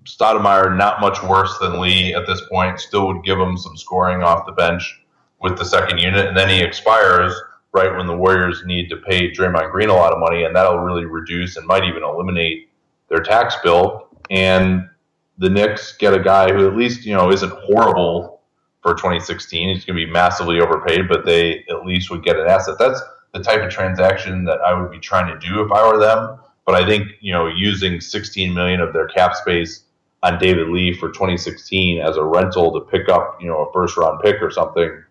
Stoudemire 0.05 0.75
not 0.75 1.01
much 1.01 1.21
worse 1.23 1.57
than 1.59 1.79
Lee 1.79 2.13
at 2.13 2.27
this 2.27 2.41
point. 2.49 2.79
Still 2.79 3.07
would 3.07 3.23
give 3.23 3.39
him 3.39 3.57
some 3.57 3.75
scoring 3.77 4.23
off 4.23 4.45
the 4.45 4.51
bench 4.53 5.01
with 5.41 5.57
the 5.57 5.65
second 5.65 5.99
unit, 5.99 6.27
and 6.27 6.37
then 6.37 6.49
he 6.49 6.61
expires 6.61 7.33
right 7.73 7.95
when 7.95 8.07
the 8.07 8.15
Warriors 8.15 8.63
need 8.65 8.89
to 8.89 8.97
pay 8.97 9.31
Draymond 9.31 9.71
Green 9.71 9.89
a 9.89 9.93
lot 9.93 10.13
of 10.13 10.19
money, 10.19 10.43
and 10.43 10.55
that'll 10.55 10.79
really 10.79 11.05
reduce 11.05 11.57
and 11.57 11.67
might 11.67 11.83
even 11.83 12.03
eliminate 12.03 12.69
their 13.09 13.19
tax 13.19 13.55
bill. 13.63 14.07
And 14.29 14.89
the 15.37 15.49
Knicks 15.49 15.95
get 15.97 16.13
a 16.13 16.19
guy 16.19 16.51
who 16.51 16.67
at 16.67 16.75
least 16.75 17.05
you 17.05 17.13
know 17.13 17.31
isn't 17.31 17.51
horrible 17.51 18.41
for 18.81 18.93
2016. 18.93 19.75
He's 19.75 19.85
going 19.85 19.99
to 19.99 20.05
be 20.05 20.11
massively 20.11 20.59
overpaid, 20.59 21.07
but 21.07 21.25
they 21.25 21.63
at 21.69 21.85
least 21.85 22.09
would 22.09 22.23
get 22.23 22.37
an 22.37 22.47
asset. 22.47 22.75
That's 22.79 23.01
the 23.33 23.41
type 23.41 23.61
of 23.61 23.69
transaction 23.69 24.45
that 24.45 24.61
I 24.61 24.79
would 24.79 24.91
be 24.91 24.99
trying 24.99 25.27
to 25.27 25.47
do 25.47 25.61
if 25.61 25.71
I 25.71 25.87
were 25.87 25.99
them. 25.99 26.39
But 26.65 26.75
I 26.75 26.85
think 26.85 27.11
you 27.21 27.31
know 27.31 27.47
using 27.47 28.01
16 28.01 28.53
million 28.53 28.81
of 28.81 28.93
their 28.93 29.07
cap 29.07 29.35
space 29.35 29.83
on 30.23 30.39
David 30.39 30.69
Lee 30.69 30.93
for 30.93 31.09
2016 31.09 32.01
as 32.01 32.17
a 32.17 32.23
rental 32.23 32.73
to 32.73 32.89
pick 32.89 33.09
up 33.09 33.37
you 33.39 33.47
know 33.47 33.65
a 33.65 33.73
first 33.73 33.97
round 33.97 34.21
pick 34.23 34.41
or 34.41 34.51
something 34.51 35.03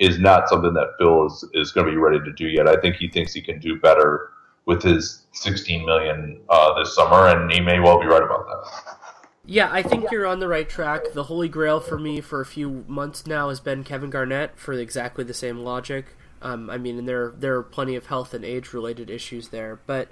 is 0.00 0.18
not 0.18 0.48
something 0.48 0.74
that 0.74 0.88
Phil 0.98 1.26
is, 1.26 1.44
is 1.54 1.72
going 1.72 1.86
to 1.86 1.92
be 1.92 1.98
ready 1.98 2.18
to 2.18 2.32
do 2.32 2.46
yet. 2.46 2.66
I 2.66 2.76
think 2.80 2.96
he 2.96 3.08
thinks 3.08 3.32
he 3.32 3.40
can 3.40 3.60
do 3.60 3.78
better 3.78 4.30
with 4.66 4.82
his 4.82 5.26
16 5.32 5.84
million 5.84 6.40
uh, 6.48 6.76
this 6.78 6.94
summer, 6.94 7.28
and 7.28 7.52
he 7.52 7.60
may 7.60 7.78
well 7.78 8.00
be 8.00 8.06
right 8.06 8.22
about 8.22 8.46
that. 8.46 8.96
Yeah, 9.46 9.68
I 9.70 9.82
think 9.82 10.10
you're 10.10 10.26
on 10.26 10.40
the 10.40 10.48
right 10.48 10.68
track. 10.68 11.12
The 11.12 11.24
holy 11.24 11.48
grail 11.48 11.80
for 11.80 11.98
me 11.98 12.20
for 12.20 12.40
a 12.40 12.46
few 12.46 12.84
months 12.88 13.26
now 13.26 13.50
has 13.50 13.60
been 13.60 13.84
Kevin 13.84 14.08
Garnett 14.08 14.58
for 14.58 14.72
exactly 14.72 15.22
the 15.22 15.34
same 15.34 15.58
logic. 15.58 16.16
Um, 16.40 16.70
I 16.70 16.78
mean, 16.78 16.98
and 16.98 17.08
there 17.08 17.32
there 17.36 17.56
are 17.56 17.62
plenty 17.62 17.94
of 17.94 18.06
health 18.06 18.32
and 18.34 18.44
age 18.44 18.72
related 18.72 19.10
issues 19.10 19.48
there, 19.48 19.80
but 19.86 20.08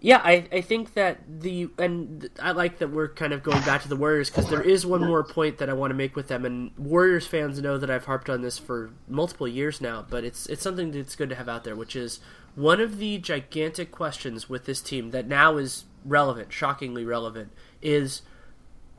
yeah, 0.00 0.20
I, 0.24 0.48
I 0.50 0.60
think 0.62 0.94
that 0.94 1.20
the 1.40 1.68
and 1.78 2.28
I 2.40 2.50
like 2.52 2.78
that 2.78 2.90
we're 2.90 3.08
kind 3.08 3.32
of 3.32 3.42
going 3.42 3.62
back 3.62 3.82
to 3.82 3.88
the 3.88 3.96
Warriors 3.96 4.30
because 4.30 4.48
there 4.48 4.62
is 4.62 4.84
one 4.84 5.00
more 5.04 5.22
point 5.22 5.58
that 5.58 5.70
I 5.70 5.74
want 5.74 5.90
to 5.92 5.94
make 5.94 6.16
with 6.16 6.28
them, 6.28 6.44
and 6.44 6.72
Warriors 6.76 7.26
fans 7.26 7.60
know 7.60 7.78
that 7.78 7.90
I've 7.90 8.06
harped 8.06 8.28
on 8.28 8.42
this 8.42 8.58
for 8.58 8.90
multiple 9.06 9.46
years 9.46 9.80
now, 9.80 10.04
but 10.08 10.24
it's 10.24 10.46
it's 10.46 10.62
something 10.62 10.90
that's 10.90 11.14
good 11.14 11.28
to 11.28 11.36
have 11.36 11.48
out 11.48 11.64
there, 11.64 11.76
which 11.76 11.94
is 11.94 12.20
one 12.54 12.80
of 12.80 12.98
the 12.98 13.18
gigantic 13.18 13.92
questions 13.92 14.48
with 14.48 14.64
this 14.64 14.80
team 14.80 15.10
that 15.12 15.28
now 15.28 15.56
is 15.56 15.84
relevant, 16.04 16.52
shockingly 16.52 17.04
relevant, 17.04 17.52
is 17.80 18.22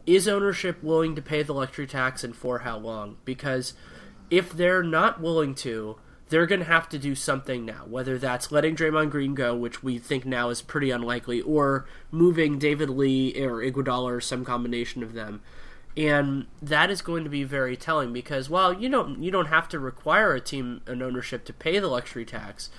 is 0.06 0.28
ownership 0.28 0.82
willing 0.84 1.16
to 1.16 1.22
pay 1.22 1.44
the 1.44 1.54
luxury 1.54 1.88
tax 1.88 2.24
and 2.24 2.36
for 2.36 2.60
how 2.60 2.78
long? 2.78 3.18
Because 3.26 3.74
if 4.30 4.52
they're 4.52 4.84
not 4.84 5.22
willing 5.22 5.56
to, 5.56 5.98
they're 6.30 6.48
going 6.48 6.62
to 6.62 6.66
have 6.66 6.90
to 6.90 6.98
do 6.98 7.16
something 7.16 7.66
now, 7.66 7.86
whether 7.86 8.18
that's 8.18 8.52
letting 8.52 8.76
Draymond 8.76 9.12
Green 9.12 9.36
go, 9.36 9.56
which 9.56 9.84
we 9.84 10.00
think 10.00 10.26
now 10.26 10.50
is 10.50 10.62
pretty 10.62 10.90
unlikely, 10.90 11.42
or 11.42 11.86
moving 12.12 12.58
David 12.58 12.90
Lee 12.90 13.40
or 13.40 13.62
Iguodala 13.62 14.06
or 14.06 14.22
some 14.22 14.44
combination 14.44 15.04
of 15.04 15.14
them. 15.14 15.42
And 15.96 16.48
that 16.62 16.90
is 16.90 17.04
going 17.04 17.24
to 17.24 17.30
be 17.30 17.44
very 17.44 17.78
telling 17.78 18.12
because 18.14 18.50
while 18.50 18.74
you 18.74 18.90
don't 18.90 19.22
you 19.22 19.30
don't 19.30 19.46
have 19.46 19.70
to 19.70 19.80
require 19.80 20.34
a 20.34 20.42
team 20.42 20.82
an 20.88 21.04
ownership 21.04 21.46
to 21.46 21.54
pay 21.54 21.78
the 21.78 21.88
luxury 21.88 22.26
tax, 22.26 22.72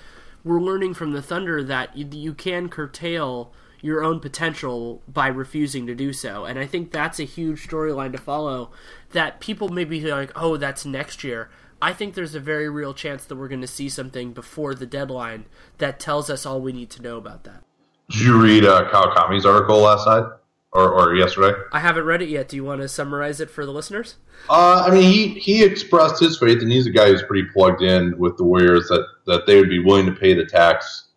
we're 0.43 0.59
learning 0.59 0.93
from 0.95 1.13
the 1.13 1.21
Thunder 1.21 1.63
that 1.63 1.95
you, 1.95 2.05
you 2.11 2.33
can 2.33 2.67
curtail 2.67 3.53
your 3.85 4.03
own 4.03 4.19
potential 4.19 5.03
by 5.07 5.27
refusing 5.27 5.85
to 5.85 5.93
do 5.93 6.11
so. 6.11 6.43
And 6.43 6.57
I 6.57 6.65
think 6.65 6.91
that's 6.91 7.19
a 7.19 7.23
huge 7.23 7.67
storyline 7.67 8.11
to 8.13 8.17
follow 8.17 8.71
that 9.11 9.39
people 9.39 9.69
may 9.69 9.83
be 9.83 10.01
like, 10.01 10.31
"Oh, 10.35 10.57
that's 10.57 10.85
next 10.85 11.23
year." 11.23 11.49
I 11.81 11.93
think 11.93 12.15
there's 12.15 12.33
a 12.33 12.39
very 12.39 12.67
real 12.67 12.95
chance 12.95 13.25
that 13.25 13.35
we're 13.35 13.47
going 13.47 13.61
to 13.61 13.67
see 13.67 13.89
something 13.89 14.33
before 14.33 14.73
the 14.73 14.87
deadline 14.87 15.45
that 15.77 15.99
tells 15.99 16.31
us 16.31 16.45
all 16.45 16.59
we 16.59 16.71
need 16.71 16.89
to 16.91 17.01
know 17.01 17.17
about 17.17 17.43
that. 17.43 17.63
Did 18.09 18.21
you 18.21 18.41
read 18.41 18.65
uh, 18.65 18.89
Kyle 18.89 19.13
Kami's 19.13 19.45
article 19.45 19.77
last 19.79 20.07
night 20.07 20.25
or, 20.71 20.91
or 20.91 21.15
yesterday? 21.15 21.55
I 21.71 21.79
haven't 21.79 22.05
read 22.05 22.23
it 22.23 22.29
yet. 22.29 22.49
Do 22.49 22.55
you 22.55 22.63
want 22.63 22.81
to 22.81 22.87
summarize 22.87 23.39
it 23.39 23.51
for 23.51 23.67
the 23.67 23.71
listeners? 23.71 24.15
Uh, 24.49 24.83
I 24.87 24.91
mean, 24.91 25.11
he, 25.11 25.27
he 25.39 25.63
expressed 25.63 26.19
his 26.19 26.39
faith, 26.39 26.61
and 26.61 26.71
he's 26.71 26.87
a 26.87 26.91
guy 26.91 27.09
who's 27.09 27.23
pretty 27.23 27.47
plugged 27.53 27.83
in 27.83 28.17
with 28.17 28.37
the 28.37 28.43
Warriors 28.43 28.87
that, 28.87 29.05
that 29.27 29.45
they 29.45 29.57
would 29.59 29.69
be 29.69 29.83
willing 29.83 30.07
to 30.07 30.11
pay 30.11 30.33
the 30.33 30.45
tax 30.45 31.09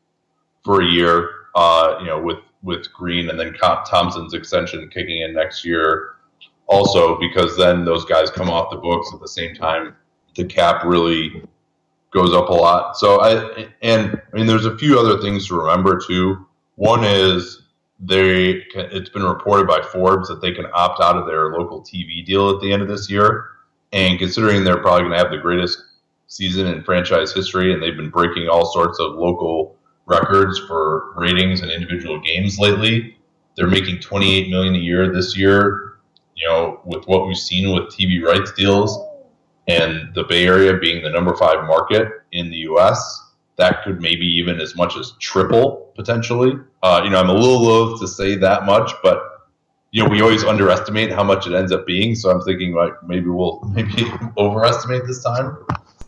for 0.65 0.83
a 0.83 0.87
year. 0.87 1.31
Uh, 1.55 1.97
you 2.01 2.07
know, 2.07 2.21
with 2.21 2.39
with 2.63 2.93
Green 2.93 3.31
and 3.31 3.39
then 3.39 3.55
Thompson's 3.55 4.35
extension 4.35 4.89
kicking 4.89 5.23
in 5.23 5.35
next 5.35 5.65
year, 5.65 6.17
also 6.67 7.19
because 7.19 7.57
then 7.57 7.85
those 7.85 8.05
guys 8.05 8.31
come 8.31 8.51
off 8.51 8.71
the 8.71 8.77
books 8.77 9.11
at 9.15 9.21
the 9.21 9.29
same 9.29 9.55
time 9.55 9.95
the 10.39 10.45
cap 10.45 10.85
really 10.85 11.43
goes 12.13 12.33
up 12.33 12.49
a 12.49 12.53
lot. 12.53 12.97
So 12.97 13.21
I 13.21 13.69
and 13.83 14.21
I 14.33 14.37
mean 14.37 14.47
there's 14.47 14.65
a 14.65 14.79
few 14.79 14.99
other 14.99 15.21
things 15.21 15.49
to 15.49 15.61
remember 15.61 16.01
too. 16.01 16.47
One 16.77 17.05
is 17.05 17.63
they 18.01 18.65
it's 18.75 19.11
been 19.11 19.25
reported 19.25 19.67
by 19.67 19.83
Forbes 19.83 20.29
that 20.29 20.41
they 20.41 20.53
can 20.53 20.67
opt 20.73 21.03
out 21.03 21.17
of 21.17 21.27
their 21.27 21.53
local 21.53 21.83
TV 21.83 22.25
deal 22.25 22.49
at 22.51 22.61
the 22.63 22.73
end 22.73 22.81
of 22.81 22.89
this 22.89 23.11
year. 23.11 23.47
And 23.93 24.19
considering 24.19 24.65
they're 24.65 24.81
probably 24.81 25.03
going 25.03 25.13
to 25.13 25.19
have 25.19 25.31
the 25.31 25.39
greatest 25.39 25.83
season 26.27 26.67
in 26.67 26.85
franchise 26.85 27.33
history, 27.33 27.73
and 27.73 27.83
they've 27.83 27.97
been 27.97 28.11
breaking 28.11 28.47
all 28.49 28.67
sorts 28.67 29.01
of 29.01 29.15
local 29.15 29.78
records 30.09 30.59
for 30.59 31.13
ratings 31.17 31.61
and 31.61 31.71
individual 31.71 32.19
games 32.21 32.59
lately, 32.59 33.17
they're 33.57 33.69
making 33.69 34.01
28 34.01 34.49
million 34.51 34.75
a 34.75 34.79
year 34.79 35.13
this 35.13 35.37
year. 35.37 35.85
You 36.35 36.49
know, 36.49 36.81
with 36.85 37.05
what 37.07 37.27
we've 37.27 37.37
seen 37.37 37.75
with 37.75 37.93
TV 37.93 38.23
rights 38.23 38.53
deals, 38.53 38.97
and 39.67 40.15
the 40.15 40.25
Bay 40.25 40.47
Area 40.47 40.77
being 40.79 41.03
the 41.03 41.11
number 41.11 41.37
five 41.37 41.67
market 41.67 42.09
in 42.33 42.51
the 42.51 42.57
U.S., 42.59 43.25
that 43.57 43.83
could 43.83 44.01
maybe 44.01 44.25
even 44.25 44.61
as 44.61 44.77
much 44.77 44.97
as 44.97 45.13
triple 45.19 45.93
potentially. 45.95 46.53
Uh, 46.83 47.03
you 47.05 47.11
know, 47.11 47.21
I'm 47.21 47.29
a 47.29 47.35
little 47.35 47.63
loath 47.63 48.01
to 48.01 48.09
say 48.09 48.37
that 48.37 48.65
much, 48.65 48.93
but 49.03 49.21
you 49.91 50.03
know, 50.03 50.09
we 50.09 50.21
always 50.21 50.45
underestimate 50.45 51.13
how 51.13 51.25
much 51.25 51.47
it 51.47 51.55
ends 51.55 51.73
up 51.73 51.87
being. 51.87 52.15
So 52.15 52.31
I'm 52.31 52.41
thinking 52.43 52.73
like 52.73 52.93
maybe 53.07 53.29
we'll 53.29 53.61
maybe 53.75 54.07
overestimate 54.37 55.07
this 55.07 55.23
time. 55.23 55.59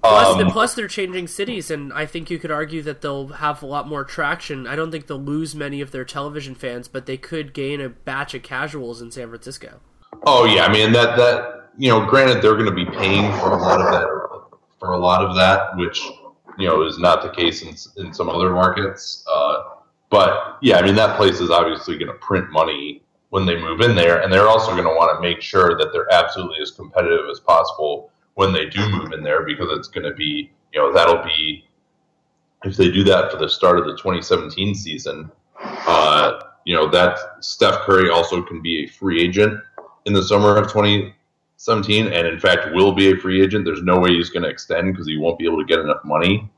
Plus, 0.03 0.41
um, 0.41 0.51
plus, 0.51 0.75
they're 0.75 0.89
changing 0.89 1.29
cities, 1.29 1.71
and 1.71 1.93
I 1.93 2.07
think 2.07 2.31
you 2.31 2.39
could 2.39 2.51
argue 2.51 2.81
that 2.83 3.03
they'll 3.03 3.29
have 3.29 3.63
a 3.63 3.67
lot 3.67 3.87
more 3.87 4.03
traction. 4.03 4.67
I 4.67 4.75
don't 4.75 4.91
think 4.91 5.07
they'll 5.07 5.21
lose 5.21 5.55
many 5.55 5.83
of 5.83 5.91
their 5.91 6.07
television 6.07 6.55
fans, 6.55 6.89
but 6.89 7.05
they 7.05 7.19
could 7.19 7.53
gain 7.53 7.83
a 7.83 7.91
batch 7.91 8.33
of 8.35 8.43
casuals 8.43 9.03
in 9.03 9.11
San 9.11 9.29
Francisco. 9.29 9.81
Oh 10.25 10.45
yeah, 10.47 10.65
I 10.65 10.73
mean 10.73 10.93
that 10.93 11.17
that 11.17 11.71
you 11.77 11.89
know, 11.89 12.05
granted 12.05 12.43
they're 12.43 12.55
going 12.55 12.67
to 12.67 12.73
be 12.75 12.85
paying 12.85 13.31
for 13.39 13.53
a 13.53 13.57
lot 13.57 13.81
of 13.81 13.91
that 13.93 14.59
for 14.79 14.93
a 14.93 14.99
lot 14.99 15.25
of 15.25 15.35
that, 15.37 15.77
which 15.77 16.03
you 16.59 16.67
know 16.67 16.83
is 16.83 16.99
not 16.99 17.23
the 17.23 17.31
case 17.31 17.63
in 17.63 18.05
in 18.05 18.13
some 18.13 18.29
other 18.29 18.51
markets. 18.51 19.25
Uh, 19.31 19.63
but 20.09 20.59
yeah, 20.63 20.79
I 20.79 20.83
mean 20.83 20.95
that 20.95 21.17
place 21.17 21.41
is 21.41 21.51
obviously 21.51 21.97
going 21.97 22.09
to 22.09 22.19
print 22.19 22.51
money 22.51 23.03
when 23.29 23.47
they 23.47 23.61
move 23.61 23.81
in 23.81 23.95
there, 23.95 24.23
and 24.23 24.33
they're 24.33 24.49
also 24.49 24.73
going 24.73 24.85
to 24.85 24.91
want 24.91 25.17
to 25.17 25.21
make 25.21 25.41
sure 25.41 25.77
that 25.79 25.93
they're 25.93 26.13
absolutely 26.13 26.61
as 26.61 26.71
competitive 26.71 27.29
as 27.31 27.39
possible 27.41 28.10
when 28.35 28.53
they 28.53 28.67
do 28.67 28.89
move 28.91 29.13
in 29.13 29.23
there, 29.23 29.45
because 29.45 29.69
it's 29.77 29.89
going 29.89 30.09
to 30.09 30.15
be 30.15 30.51
you 30.73 30.81
know 30.81 30.93
that'll 30.93 31.25
be 31.25 31.65
if 32.65 32.77
they 32.77 32.91
do 32.91 33.03
that 33.05 33.31
for 33.31 33.39
the 33.39 33.49
start 33.49 33.79
of 33.79 33.87
the 33.87 33.93
2017 33.93 34.75
season. 34.75 35.31
Uh, 35.63 36.41
you 36.65 36.75
know 36.75 36.89
that 36.89 37.19
Steph 37.41 37.81
Curry 37.81 38.11
also 38.11 38.43
can 38.43 38.61
be 38.63 38.85
a 38.85 38.87
free 38.87 39.23
agent 39.23 39.61
in 40.07 40.13
the 40.13 40.23
summer 40.23 40.57
of 40.57 40.69
2017, 40.69 42.07
and 42.07 42.27
in 42.27 42.39
fact 42.39 42.75
will 42.75 42.93
be 42.93 43.11
a 43.13 43.17
free 43.17 43.43
agent. 43.43 43.65
There's 43.65 43.83
no 43.83 43.99
way 43.99 44.11
he's 44.11 44.31
going 44.31 44.43
to 44.43 44.49
extend 44.49 44.93
because 44.93 45.07
he 45.07 45.17
won't 45.17 45.39
be 45.39 45.47
able 45.47 45.59
to 45.59 45.65
get 45.65 45.79
enough 45.79 46.05
money. 46.05 46.51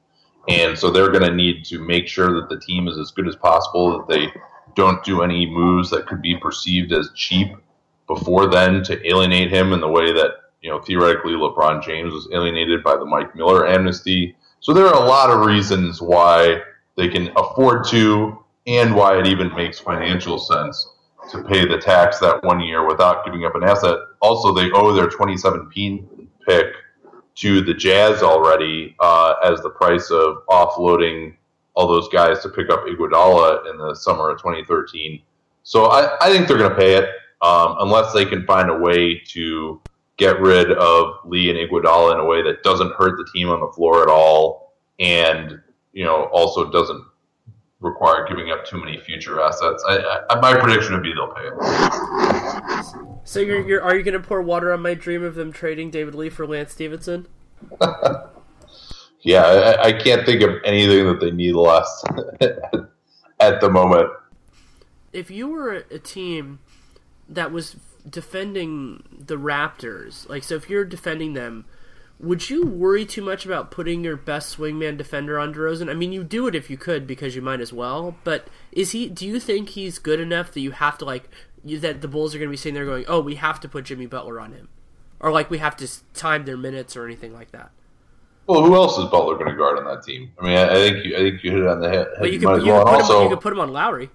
And 0.49 0.77
so 0.77 0.90
they're 0.90 1.11
going 1.11 1.28
to 1.28 1.35
need 1.35 1.65
to 1.66 1.78
make 1.78 2.09
sure 2.09 2.35
that 2.35 2.49
the 2.49 2.59
team 2.59 2.89
is 2.89 2.99
as 2.99 3.12
good 3.12 3.28
as 3.28 3.36
possible, 3.36 3.99
that 3.99 4.09
they 4.09 4.28
don't 4.74 5.03
do 5.05 5.23
any 5.23 5.47
moves 5.47 5.90
that 5.90 6.07
could 6.07 6.20
be 6.20 6.36
perceived 6.36 6.93
as 6.93 7.11
cheap 7.15 7.55
before 8.07 8.49
then 8.49 8.82
to 8.85 9.07
alienate 9.07 9.53
him 9.53 9.73
in 9.73 9.81
the 9.81 9.89
way 9.89 10.12
that, 10.12 10.31
you 10.62 10.70
know, 10.70 10.80
theoretically 10.80 11.32
LeBron 11.32 11.82
James 11.82 12.12
was 12.12 12.28
alienated 12.32 12.82
by 12.82 12.97
the 12.97 13.05
Mike 13.05 13.34
Miller 13.34 13.66
amnesty. 13.66 14.36
So 14.60 14.72
there 14.72 14.86
are 14.86 14.94
a 14.94 15.06
lot 15.06 15.30
of 15.30 15.44
reasons 15.44 16.01
why 16.01 16.62
they 16.97 17.09
can 17.09 17.30
afford 17.36 17.84
to 17.89 18.39
and 18.66 18.94
why 18.94 19.18
it 19.18 19.26
even 19.26 19.55
makes 19.55 19.80
financial 19.80 20.39
sense 20.39 20.89
to 21.30 21.43
pay 21.44 21.66
the 21.66 21.78
tax 21.78 22.18
that 22.20 22.43
one 22.44 22.60
year 22.60 22.86
without 22.86 23.24
giving 23.24 23.44
up 23.44 23.55
an 23.55 23.64
asset. 23.64 23.98
Also, 24.20 24.52
they 24.52 24.70
owe 24.72 24.93
their 24.93 25.09
2017 25.09 26.28
pick 26.47 26.66
to 27.34 27.60
the 27.62 27.74
Jazz 27.74 28.22
already 28.22 28.94
uh, 29.01 29.34
as 29.43 29.60
the 29.62 29.70
price 29.70 30.10
of 30.10 30.44
offloading 30.48 31.34
all 31.74 31.89
those 31.89 32.09
guys 32.09 32.40
to 32.40 32.48
pick 32.48 32.70
up 32.70 32.84
Iguodala 32.84 33.70
in 33.70 33.78
the 33.78 33.94
summer 33.94 34.30
of 34.30 34.39
2013. 34.39 35.22
So 35.62 35.86
I, 35.86 36.16
I 36.20 36.30
think 36.30 36.47
they're 36.47 36.59
going 36.59 36.70
to 36.70 36.76
pay 36.76 36.94
it 36.97 37.09
um, 37.40 37.76
unless 37.80 38.12
they 38.12 38.24
can 38.24 38.44
find 38.44 38.70
a 38.70 38.76
way 38.76 39.18
to 39.28 39.80
get 40.16 40.40
rid 40.40 40.72
of 40.72 41.14
Lee 41.24 41.51
and 41.51 41.59
Iguodala 41.59 42.14
in 42.14 42.20
a 42.20 42.24
way 42.24 42.43
that 42.43 42.62
doesn't 42.62 42.93
hurt 42.94 43.16
the 43.16 43.26
team 43.32 43.48
on 43.48 43.60
the 43.60 43.68
floor 43.68 44.02
at 44.02 44.09
all, 44.09 44.74
and 44.98 45.60
you 45.93 46.05
know 46.05 46.24
also 46.32 46.70
doesn't 46.70 47.05
require 47.80 48.26
giving 48.28 48.51
up 48.51 48.64
too 48.64 48.78
many 48.78 48.98
future 48.98 49.40
assets. 49.40 49.84
I, 49.89 50.20
I, 50.30 50.40
my 50.40 50.59
prediction 50.59 50.94
would 50.94 51.02
be 51.02 51.12
they'll 51.12 51.34
pay 51.34 51.43
it. 51.44 53.18
So 53.24 53.40
you're, 53.40 53.66
you're 53.66 53.82
are 53.82 53.97
you 53.97 54.02
going 54.02 54.20
to 54.20 54.26
pour 54.26 54.43
water 54.43 54.72
on 54.72 54.82
my 54.82 54.94
dream 54.94 55.22
of 55.22 55.34
them 55.34 55.52
trading 55.52 55.90
David 55.90 56.14
Lee 56.14 56.30
for 56.30 56.47
Lance 56.47 56.72
Stephenson? 56.72 57.26
yeah, 59.20 59.43
I, 59.43 59.82
I, 59.84 59.93
can't 59.93 60.26
think 60.26 60.43
of 60.43 60.56
anything 60.64 61.06
that 61.06 61.20
they 61.20 61.30
need 61.30 61.55
less 61.55 62.05
at 63.40 63.60
the 63.60 63.70
moment. 63.70 64.09
If 65.12 65.30
you 65.30 65.48
were 65.48 65.72
a 65.72 65.98
team 66.01 66.59
that 67.28 67.52
was 67.52 67.76
defending 68.09 69.03
the 69.27 69.37
Raptors, 69.37 70.29
like 70.29 70.43
so, 70.43 70.57
if 70.57 70.69
you're 70.69 70.85
defending 70.85 71.35
them 71.35 71.65
would 72.23 72.49
you 72.49 72.65
worry 72.65 73.05
too 73.05 73.20
much 73.20 73.45
about 73.45 73.73
putting 73.73 74.05
your 74.05 74.16
best 74.16 74.57
swingman 74.57 74.97
defender 74.97 75.39
on 75.39 75.53
DeRozan? 75.53 75.91
I 75.91 75.95
mean, 75.95 76.12
you 76.12 76.23
do 76.23 76.47
it 76.47 76.55
if 76.55 76.70
you 76.70 76.77
could 76.77 77.07
because 77.07 77.35
you 77.35 77.43
might 77.43 77.61
as 77.61 77.73
well. 77.73 78.15
But 78.23 78.47
is 78.70 78.93
he? 78.93 79.09
Do 79.09 79.27
you 79.27 79.41
think 79.41 79.70
he's 79.70 79.99
good 79.99 80.20
enough 80.20 80.53
that 80.53 80.61
you 80.61 80.70
have 80.70 80.97
to 80.99 81.05
like 81.05 81.29
you, 81.65 81.81
that 81.81 82.01
the 82.01 82.09
Bulls 82.09 82.35
are 82.35 82.39
going 82.39 82.49
to 82.49 82.53
be 82.53 82.57
sitting 82.57 82.74
there 82.74 82.87
going, 82.87 83.05
"Oh, 83.09 83.20
we 83.20 83.35
have 83.35 83.59
to 83.61 83.69
put 83.69 83.85
Jimmy 83.85 84.07
Butler 84.07 84.41
on 84.41 84.53
him," 84.53 84.69
or 85.19 85.33
like 85.33 85.51
we 85.51 85.59
have 85.59 85.77
to 85.79 85.89
time 86.15 86.45
their 86.45 86.57
minutes 86.57 86.97
or 86.97 87.05
anything 87.05 87.35
like 87.35 87.51
that. 87.51 87.73
Well, 88.47 88.65
who 88.65 88.74
else 88.74 88.99
is 88.99 89.07
Butler 89.07 89.37
going 89.37 89.51
to 89.51 89.57
guard 89.57 89.79
on 89.79 89.85
that 89.85 90.05
team? 90.05 90.33
I 90.39 90.45
mean, 90.45 90.59
I, 90.59 90.65
I, 90.65 90.74
think 90.74 91.05
you, 91.05 91.16
I 91.16 91.19
think 91.19 91.45
you 91.45 91.51
hit 91.53 91.61
it 91.61 91.66
on 91.69 91.81
the 91.81 91.89
head. 91.89 92.09
But 92.19 92.33
you, 92.33 92.41
could, 92.41 92.66
you, 92.66 92.73
well. 92.73 92.85
could 92.85 92.95
also, 92.95 93.19
him, 93.19 93.24
you 93.24 93.37
could 93.37 93.43
put 93.43 93.53
him 93.53 93.61
on 93.61 93.73
Lowry. 93.73 94.11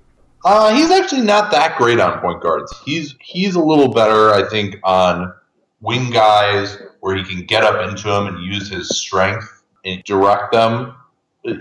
Uh, 0.45 0.73
he's 0.73 0.91
actually 0.91 1.21
not 1.21 1.51
that 1.51 1.77
great 1.77 1.99
on 1.99 2.19
point 2.19 2.41
guards. 2.41 2.73
He's 2.85 3.15
he's 3.19 3.55
a 3.55 3.61
little 3.61 3.93
better, 3.93 4.33
I 4.33 4.47
think, 4.47 4.77
on 4.83 5.33
wing 5.81 6.09
guys 6.09 6.77
where 7.01 7.15
he 7.15 7.23
can 7.23 7.45
get 7.45 7.63
up 7.63 7.87
into 7.87 8.07
them 8.07 8.27
and 8.27 8.43
use 8.43 8.69
his 8.69 8.89
strength 8.97 9.63
and 9.85 10.03
direct 10.03 10.51
them. 10.51 10.95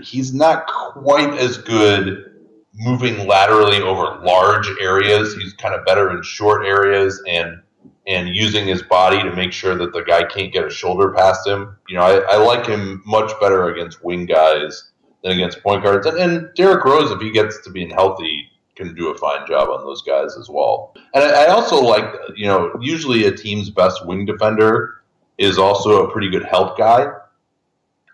He's 0.03 0.33
not 0.33 0.67
quite 0.67 1.33
as 1.39 1.57
good 1.57 2.33
moving 2.75 3.27
laterally 3.27 3.81
over 3.81 4.23
large 4.23 4.69
areas. 4.81 5.35
He's 5.35 5.53
kind 5.53 5.73
of 5.73 5.85
better 5.85 6.15
in 6.15 6.21
short 6.23 6.65
areas 6.65 7.21
and 7.27 7.61
and 8.05 8.29
using 8.33 8.65
his 8.65 8.81
body 8.83 9.21
to 9.21 9.35
make 9.35 9.51
sure 9.51 9.75
that 9.75 9.91
the 9.91 10.01
guy 10.01 10.23
can't 10.23 10.53
get 10.53 10.65
a 10.65 10.69
shoulder 10.69 11.11
past 11.11 11.45
him. 11.45 11.75
You 11.89 11.97
know, 11.97 12.03
I, 12.03 12.19
I 12.19 12.37
like 12.37 12.65
him 12.65 13.03
much 13.05 13.37
better 13.41 13.67
against 13.67 14.01
wing 14.03 14.25
guys 14.25 14.91
than 15.23 15.33
against 15.33 15.61
point 15.61 15.83
guards. 15.83 16.07
And, 16.07 16.17
and 16.17 16.49
Derrick 16.55 16.85
Rose, 16.85 17.11
if 17.11 17.19
he 17.19 17.31
gets 17.31 17.61
to 17.63 17.69
being 17.69 17.89
healthy, 17.89 18.49
can 18.77 18.93
do 18.93 19.09
a 19.09 19.17
fine 19.17 19.45
job 19.47 19.69
on 19.69 19.83
those 19.83 20.01
guys 20.03 20.37
as 20.37 20.49
well. 20.49 20.93
And 21.13 21.23
I, 21.23 21.45
I 21.45 21.47
also 21.47 21.81
like, 21.81 22.05
you 22.35 22.45
know, 22.45 22.71
usually 22.79 23.25
a 23.25 23.35
team's 23.35 23.69
best 23.69 24.05
wing 24.05 24.25
defender 24.25 25.01
is 25.37 25.57
also 25.57 26.05
a 26.05 26.11
pretty 26.11 26.29
good 26.29 26.45
help 26.45 26.77
guy. 26.77 27.07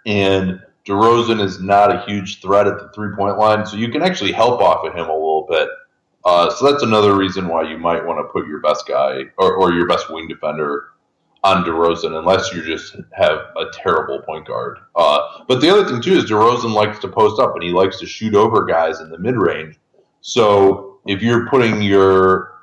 And 0.05 0.61
DeRozan 0.85 1.41
is 1.41 1.61
not 1.61 1.93
a 1.93 2.01
huge 2.05 2.41
threat 2.41 2.67
at 2.67 2.79
the 2.79 2.89
three 2.89 3.15
point 3.15 3.37
line, 3.37 3.65
so 3.65 3.77
you 3.77 3.89
can 3.89 4.01
actually 4.01 4.31
help 4.31 4.61
off 4.61 4.85
of 4.85 4.93
him 4.93 5.09
a 5.09 5.13
little 5.13 5.45
bit. 5.49 5.69
Uh, 6.25 6.49
so 6.49 6.71
that's 6.71 6.83
another 6.83 7.15
reason 7.15 7.47
why 7.47 7.69
you 7.69 7.77
might 7.77 8.05
want 8.05 8.17
to 8.19 8.31
put 8.31 8.47
your 8.47 8.59
best 8.61 8.87
guy 8.87 9.23
or, 9.37 9.55
or 9.55 9.73
your 9.73 9.87
best 9.87 10.09
wing 10.09 10.27
defender 10.27 10.89
on 11.43 11.65
DeRozan, 11.65 12.17
unless 12.17 12.53
you 12.53 12.63
just 12.63 12.95
have 13.11 13.37
a 13.57 13.65
terrible 13.73 14.21
point 14.21 14.47
guard. 14.47 14.79
Uh, 14.95 15.43
but 15.47 15.59
the 15.59 15.69
other 15.69 15.85
thing 15.85 16.01
too 16.01 16.13
is 16.13 16.25
DeRozan 16.25 16.73
likes 16.73 16.99
to 16.99 17.09
post 17.09 17.41
up 17.41 17.53
and 17.53 17.63
he 17.63 17.71
likes 17.71 17.99
to 17.99 18.05
shoot 18.05 18.33
over 18.33 18.63
guys 18.65 19.01
in 19.01 19.09
the 19.09 19.17
mid 19.17 19.35
range. 19.35 19.77
So 20.23 20.99
if 21.05 21.21
you're 21.21 21.47
putting 21.49 21.81
your 21.81 22.53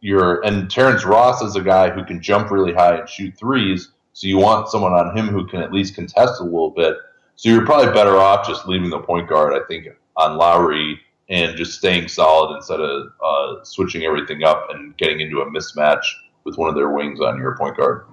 your 0.00 0.44
and 0.44 0.70
Terrence 0.70 1.04
Ross 1.04 1.42
is 1.42 1.56
a 1.56 1.62
guy 1.62 1.88
who 1.88 2.04
can 2.04 2.22
jump 2.22 2.50
really 2.50 2.74
high 2.74 2.98
and 2.98 3.08
shoot 3.08 3.34
threes, 3.36 3.88
so 4.12 4.26
you 4.26 4.36
want 4.36 4.68
someone 4.68 4.92
on 4.92 5.16
him 5.16 5.26
who 5.28 5.46
can 5.46 5.60
at 5.62 5.72
least 5.72 5.94
contest 5.94 6.40
a 6.40 6.44
little 6.44 6.70
bit. 6.70 6.96
So 7.36 7.48
you're 7.48 7.64
probably 7.64 7.92
better 7.94 8.18
off 8.18 8.46
just 8.46 8.68
leaving 8.68 8.90
the 8.90 8.98
point 8.98 9.26
guard, 9.26 9.54
I 9.54 9.66
think, 9.66 9.86
on 10.16 10.36
Lowry 10.36 11.00
and 11.30 11.56
just 11.56 11.78
staying 11.78 12.08
solid 12.08 12.56
instead 12.56 12.80
of 12.80 13.08
uh, 13.24 13.64
switching 13.64 14.02
everything 14.02 14.44
up 14.44 14.66
and 14.70 14.94
getting 14.98 15.20
into 15.20 15.40
a 15.40 15.46
mismatch 15.50 16.04
with 16.44 16.58
one 16.58 16.68
of 16.68 16.74
their 16.74 16.90
wings 16.90 17.20
on 17.20 17.38
your 17.38 17.56
point 17.56 17.76
guard. 17.78 18.04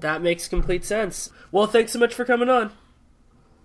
That 0.00 0.22
makes 0.22 0.46
complete 0.46 0.84
sense. 0.84 1.30
Well, 1.50 1.66
thanks 1.66 1.92
so 1.92 1.98
much 1.98 2.14
for 2.14 2.24
coming 2.24 2.48
on. 2.48 2.70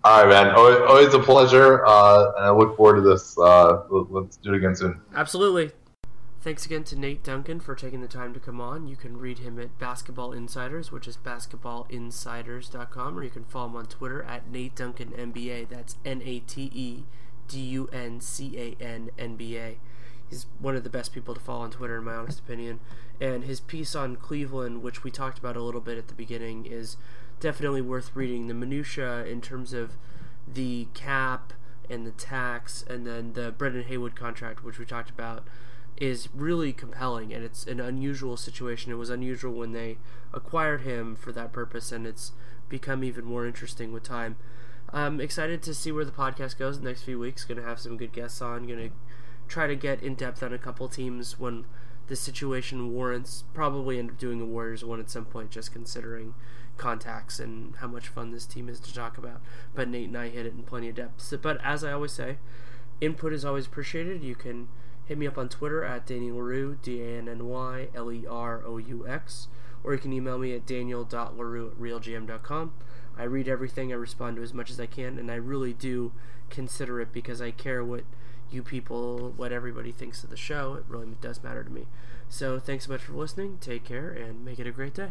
All 0.04 0.24
right, 0.24 0.28
man. 0.28 0.54
Always, 0.54 1.12
a 1.12 1.18
pleasure, 1.18 1.84
uh, 1.84 2.32
and 2.36 2.46
I 2.46 2.50
look 2.50 2.76
forward 2.76 2.96
to 2.96 3.02
this. 3.02 3.36
Uh, 3.36 3.82
let's 3.90 4.36
do 4.36 4.54
it 4.54 4.58
again 4.58 4.76
soon. 4.76 5.00
Absolutely. 5.14 5.72
Thanks 6.40 6.64
again 6.64 6.84
to 6.84 6.96
Nate 6.96 7.24
Duncan 7.24 7.58
for 7.58 7.74
taking 7.74 8.00
the 8.00 8.06
time 8.06 8.32
to 8.32 8.38
come 8.38 8.60
on. 8.60 8.86
You 8.86 8.94
can 8.94 9.18
read 9.18 9.40
him 9.40 9.58
at 9.58 9.76
Basketball 9.78 10.32
Insiders, 10.32 10.92
which 10.92 11.08
is 11.08 11.16
basketballinsiders.com, 11.16 13.18
or 13.18 13.24
you 13.24 13.30
can 13.30 13.44
follow 13.44 13.70
him 13.70 13.76
on 13.76 13.86
Twitter 13.86 14.22
at 14.22 14.48
Nate 14.48 14.76
Duncan 14.76 15.08
NBA. 15.08 15.68
That's 15.68 15.96
N 16.04 16.22
A 16.24 16.38
T 16.40 16.70
E 16.72 17.04
D 17.48 17.58
U 17.58 17.88
N 17.92 18.20
C 18.20 18.56
A 18.56 18.82
N 18.82 19.10
N 19.18 19.34
B 19.34 19.58
A. 19.58 19.78
He's 20.30 20.46
one 20.60 20.76
of 20.76 20.84
the 20.84 20.90
best 20.90 21.12
people 21.12 21.34
to 21.34 21.40
follow 21.40 21.62
on 21.62 21.72
Twitter, 21.72 21.98
in 21.98 22.04
my 22.04 22.14
honest 22.14 22.38
opinion. 22.38 22.78
And 23.20 23.44
his 23.44 23.60
piece 23.60 23.96
on 23.96 24.14
Cleveland, 24.14 24.82
which 24.82 25.02
we 25.02 25.10
talked 25.10 25.38
about 25.38 25.56
a 25.56 25.62
little 25.62 25.80
bit 25.80 25.98
at 25.98 26.06
the 26.06 26.14
beginning, 26.14 26.66
is 26.66 26.96
definitely 27.40 27.82
worth 27.82 28.14
reading. 28.14 28.46
The 28.48 28.54
minutia 28.54 29.24
in 29.24 29.40
terms 29.40 29.72
of 29.72 29.92
the 30.46 30.88
cap 30.94 31.52
and 31.90 32.06
the 32.06 32.12
tax, 32.12 32.84
and 32.88 33.06
then 33.06 33.32
the 33.32 33.50
Brendan 33.50 33.84
Haywood 33.84 34.14
contract, 34.14 34.62
which 34.62 34.78
we 34.78 34.84
talked 34.84 35.10
about, 35.10 35.46
is 35.96 36.28
really 36.34 36.72
compelling. 36.72 37.32
And 37.32 37.44
it's 37.44 37.66
an 37.66 37.80
unusual 37.80 38.36
situation. 38.36 38.92
It 38.92 38.96
was 38.96 39.10
unusual 39.10 39.52
when 39.54 39.72
they 39.72 39.98
acquired 40.32 40.82
him 40.82 41.16
for 41.16 41.32
that 41.32 41.52
purpose, 41.52 41.92
and 41.92 42.06
it's 42.06 42.32
become 42.68 43.02
even 43.02 43.24
more 43.24 43.46
interesting 43.46 43.92
with 43.92 44.02
time. 44.02 44.36
I'm 44.90 45.20
excited 45.20 45.62
to 45.62 45.74
see 45.74 45.92
where 45.92 46.04
the 46.04 46.12
podcast 46.12 46.58
goes 46.58 46.76
in 46.76 46.84
the 46.84 46.90
next 46.90 47.02
few 47.02 47.18
weeks. 47.18 47.44
Going 47.44 47.60
to 47.60 47.66
have 47.66 47.80
some 47.80 47.96
good 47.96 48.12
guests 48.12 48.40
on. 48.40 48.66
Going 48.66 48.90
to 48.90 48.94
try 49.46 49.66
to 49.66 49.76
get 49.76 50.02
in 50.02 50.14
depth 50.14 50.42
on 50.42 50.52
a 50.52 50.58
couple 50.58 50.88
teams 50.88 51.38
when 51.38 51.64
the 52.06 52.16
situation 52.16 52.92
warrants. 52.92 53.44
Probably 53.52 53.98
end 53.98 54.10
up 54.10 54.18
doing 54.18 54.40
a 54.40 54.46
Warriors 54.46 54.84
one 54.84 55.00
at 55.00 55.10
some 55.10 55.26
point, 55.26 55.50
just 55.50 55.72
considering 55.72 56.34
contacts 56.78 57.38
and 57.38 57.76
how 57.76 57.88
much 57.88 58.08
fun 58.08 58.30
this 58.30 58.46
team 58.46 58.68
is 58.68 58.80
to 58.80 58.94
talk 58.94 59.18
about. 59.18 59.40
But 59.74 59.88
Nate 59.88 60.08
and 60.08 60.16
I 60.16 60.28
hit 60.28 60.46
it 60.46 60.54
in 60.54 60.62
plenty 60.62 60.88
of 60.88 60.94
depth. 60.94 61.34
But 61.42 61.62
as 61.64 61.84
I 61.84 61.92
always 61.92 62.12
say, 62.12 62.38
input 63.00 63.32
is 63.32 63.44
always 63.44 63.66
appreciated. 63.66 64.22
You 64.22 64.34
can 64.34 64.68
hit 65.04 65.18
me 65.18 65.26
up 65.26 65.38
on 65.38 65.48
Twitter 65.48 65.84
at 65.84 66.06
Daniel 66.06 66.36
Leroux, 66.36 66.78
D 66.82 67.02
A 67.02 67.18
N 67.18 67.28
N 67.28 67.46
Y 67.48 67.88
L 67.94 68.12
E 68.12 68.24
R 68.28 68.62
O 68.64 68.78
U 68.78 69.06
X, 69.06 69.48
or 69.82 69.92
you 69.92 69.98
can 69.98 70.12
email 70.12 70.38
me 70.38 70.54
at 70.54 70.66
daniel.leroux 70.66 71.68
at 71.68 71.78
realgm.com. 71.78 72.74
I 73.16 73.24
read 73.24 73.48
everything, 73.48 73.92
I 73.92 73.96
respond 73.96 74.36
to 74.36 74.42
as 74.42 74.54
much 74.54 74.70
as 74.70 74.78
I 74.78 74.86
can, 74.86 75.18
and 75.18 75.30
I 75.30 75.34
really 75.34 75.72
do 75.72 76.12
consider 76.50 77.00
it 77.00 77.12
because 77.12 77.42
I 77.42 77.50
care 77.50 77.84
what 77.84 78.04
you 78.50 78.62
people, 78.62 79.32
what 79.36 79.52
everybody 79.52 79.92
thinks 79.92 80.22
of 80.24 80.30
the 80.30 80.36
show. 80.36 80.74
It 80.74 80.84
really 80.88 81.08
does 81.20 81.42
matter 81.42 81.64
to 81.64 81.70
me. 81.70 81.86
So 82.28 82.58
thanks 82.58 82.86
so 82.86 82.92
much 82.92 83.02
for 83.02 83.12
listening. 83.12 83.58
Take 83.60 83.84
care 83.84 84.10
and 84.10 84.44
make 84.44 84.58
it 84.58 84.66
a 84.66 84.72
great 84.72 84.94
day. 84.94 85.10